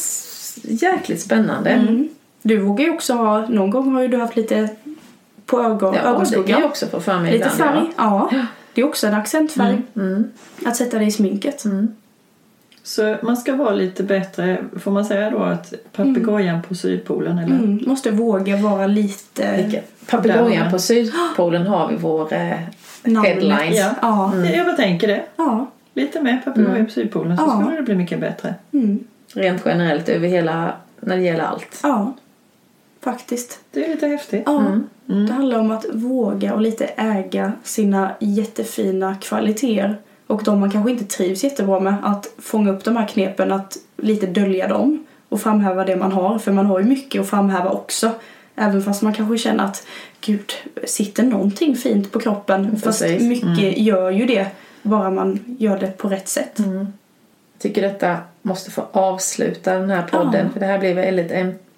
jäkligt 0.62 1.20
spännande. 1.22 1.70
Mm. 1.70 2.08
Du 2.42 2.56
vågar 2.58 2.84
ju 2.84 2.90
också 2.90 3.14
ha, 3.14 3.46
någon 3.48 3.70
gång 3.70 3.92
har 3.94 4.02
ju 4.02 4.08
du 4.08 4.16
haft 4.16 4.36
lite 4.36 4.68
på 5.46 5.62
ögon, 5.62 5.94
Ja, 5.94 6.00
ögonskuggan. 6.00 6.60
jag 6.60 6.70
också 6.70 6.86
få 6.86 7.00
för 7.00 7.18
mig 7.18 7.32
Lite 7.32 7.48
färg. 7.50 7.90
Ja. 7.96 8.30
Det 8.74 8.80
är 8.80 8.84
också 8.84 9.06
en 9.06 9.14
accentfärg. 9.14 9.82
Ja. 9.94 10.00
Mm. 10.02 10.30
Att 10.66 10.76
sätta 10.76 10.98
det 10.98 11.04
i 11.04 11.10
sminket. 11.10 11.64
Mm. 11.64 11.94
Så 12.82 13.16
man 13.22 13.36
ska 13.36 13.56
vara 13.56 13.70
lite 13.70 14.02
bättre, 14.02 14.58
får 14.80 14.90
man 14.90 15.04
säga 15.04 15.30
då 15.30 15.38
att 15.38 15.74
papegojan 15.92 16.62
på 16.62 16.74
Sydpolen 16.74 17.38
eller? 17.38 17.56
Mm. 17.56 17.82
Måste 17.86 18.10
våga 18.10 18.56
vara 18.56 18.86
lite... 18.86 19.82
Papegojan 20.10 20.70
på 20.70 20.78
Sydpolen 20.78 21.66
har 21.66 21.88
vi 21.88 21.96
vår 21.96 22.32
eh. 22.32 22.56
Headlines. 23.04 23.78
Ja. 23.78 23.94
Ja. 24.02 24.32
Ja, 24.36 24.50
jag 24.50 24.66
bara 24.66 24.76
tänker 24.76 25.08
det. 25.08 25.22
Ja. 25.36 25.66
Lite 25.94 26.20
mer 26.20 26.42
papegoja 26.44 26.84
på 26.84 26.90
Sydpolen 26.90 27.36
så 27.36 27.42
Ja. 27.42 27.60
skulle 27.60 27.76
det 27.76 27.82
bli 27.82 27.94
mycket 27.94 28.20
bättre. 28.20 28.54
Mm. 28.72 29.04
Rent 29.34 29.62
generellt 29.64 30.08
över 30.08 30.28
hela, 30.28 30.72
när 31.00 31.16
det 31.16 31.22
gäller 31.22 31.44
allt. 31.44 31.80
Ja. 31.82 32.12
Faktiskt. 33.00 33.60
Det 33.70 33.84
är 33.84 33.88
lite 33.88 34.06
häftigt. 34.06 34.42
Ja. 34.46 34.58
Mm. 35.08 35.26
Det 35.26 35.32
handlar 35.32 35.58
om 35.58 35.70
att 35.70 35.86
våga 35.92 36.54
och 36.54 36.60
lite 36.60 36.84
äga 36.84 37.52
sina 37.62 38.10
jättefina 38.20 39.14
kvaliteter 39.20 39.96
och 40.30 40.44
de 40.44 40.60
man 40.60 40.70
kanske 40.70 40.90
inte 40.90 41.04
trivs 41.04 41.44
jättebra 41.44 41.80
med. 41.80 41.94
Att 42.02 42.26
fånga 42.38 42.70
upp 42.70 42.84
de 42.84 42.96
här 42.96 43.08
knepen, 43.08 43.52
att 43.52 43.76
lite 43.96 44.26
dölja 44.26 44.68
dem 44.68 45.04
och 45.28 45.40
framhäva 45.40 45.84
det 45.84 45.96
man 45.96 46.12
har. 46.12 46.38
För 46.38 46.52
man 46.52 46.66
har 46.66 46.78
ju 46.78 46.84
mycket 46.84 47.20
att 47.20 47.30
framhäva 47.30 47.70
också. 47.70 48.10
Även 48.56 48.82
fast 48.82 49.02
man 49.02 49.14
kanske 49.14 49.38
känner 49.38 49.64
att 49.64 49.86
gud, 50.20 50.52
sitter 50.84 51.22
någonting 51.22 51.76
fint 51.76 52.12
på 52.12 52.20
kroppen? 52.20 52.80
Fast 52.80 53.02
Precis. 53.02 53.22
mycket 53.22 53.78
gör 53.78 54.10
ju 54.10 54.26
det, 54.26 54.46
bara 54.82 55.10
man 55.10 55.56
gör 55.58 55.78
det 55.78 55.96
på 55.96 56.08
rätt 56.08 56.28
sätt. 56.28 56.52
Jag 56.56 56.86
tycker 57.58 57.82
detta 57.82 58.16
måste 58.42 58.70
få 58.70 58.86
avsluta 58.92 59.74
den 59.74 59.90
här 59.90 60.02
podden. 60.02 60.46
Ja. 60.46 60.52
För 60.52 60.60
det 60.60 60.66
här 60.66 60.78
blir 60.78 60.94
väldigt 60.94 61.32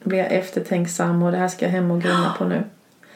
blir 0.05 0.18
jag 0.18 0.32
eftertänksam 0.32 1.22
och 1.22 1.32
det 1.32 1.38
här 1.38 1.48
ska 1.48 1.64
jag 1.64 1.72
hem 1.72 1.90
och 1.90 2.03
grunna 2.03 2.34
på 2.38 2.44
nu. 2.44 2.62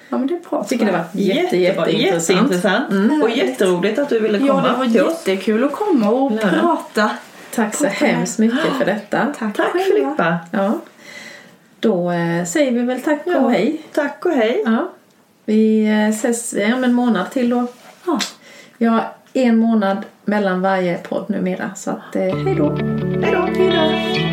Ja, 0.09 0.19
men 0.19 0.27
det 0.27 0.35
är 0.35 0.39
bra. 0.51 0.59
Jag 0.59 0.69
tycker 0.69 0.87
det 0.87 0.93
var 0.93 1.05
jätte, 1.13 1.57
Jättebra, 1.57 1.91
jätteintressant. 1.91 2.53
jätteintressant. 2.53 3.23
Och 3.23 3.31
jätteroligt 3.31 3.99
att 3.99 4.09
du 4.09 4.21
ville 4.21 4.39
Ja, 4.39 4.47
komma 4.47 4.69
det 4.69 4.79
var 4.79 4.85
jättekul 5.09 5.65
att 5.65 5.73
komma 5.73 6.11
och 6.11 6.33
Ja. 6.33 6.49
prata. 6.49 7.11
Tack 7.55 7.75
så 7.75 7.85
det. 7.85 7.91
hemskt 7.91 8.39
mycket 8.39 8.73
för 8.79 8.85
detta. 8.85 9.27
Tack, 9.39 9.57
Tack. 9.57 9.73
Filippa. 9.83 10.39
Ja. 10.51 10.73
Då 11.81 12.11
eh, 12.11 12.45
säger 12.45 12.73
vi 12.73 12.83
väl 12.83 13.01
tack 13.03 13.21
Ja. 13.25 13.39
och 13.39 13.51
hej. 13.51 13.81
Tack 13.93 14.27
och 14.27 14.33
hej. 14.33 14.63
Ja. 14.65 14.89
Vi 15.45 15.87
eh, 15.87 16.09
ses 16.09 16.53
om 16.75 16.85
en 16.85 16.93
månad 16.93 17.31
till 17.31 17.51
då. 17.51 17.67
Ja. 18.07 18.19
Vi 18.79 18.87
har 18.87 19.05
en 19.33 19.57
månad 19.59 19.99
mellan 20.25 20.61
varje 20.63 20.97
podd 20.99 21.25
numera. 21.31 21.71
Så 21.77 21.91
att, 21.91 22.17
eh, 22.17 22.23
hej 22.23 22.55
då. 22.55 22.71
Hej 23.23 23.33
då. 23.33 23.49
Hej 23.57 23.71
då. 24.21 24.26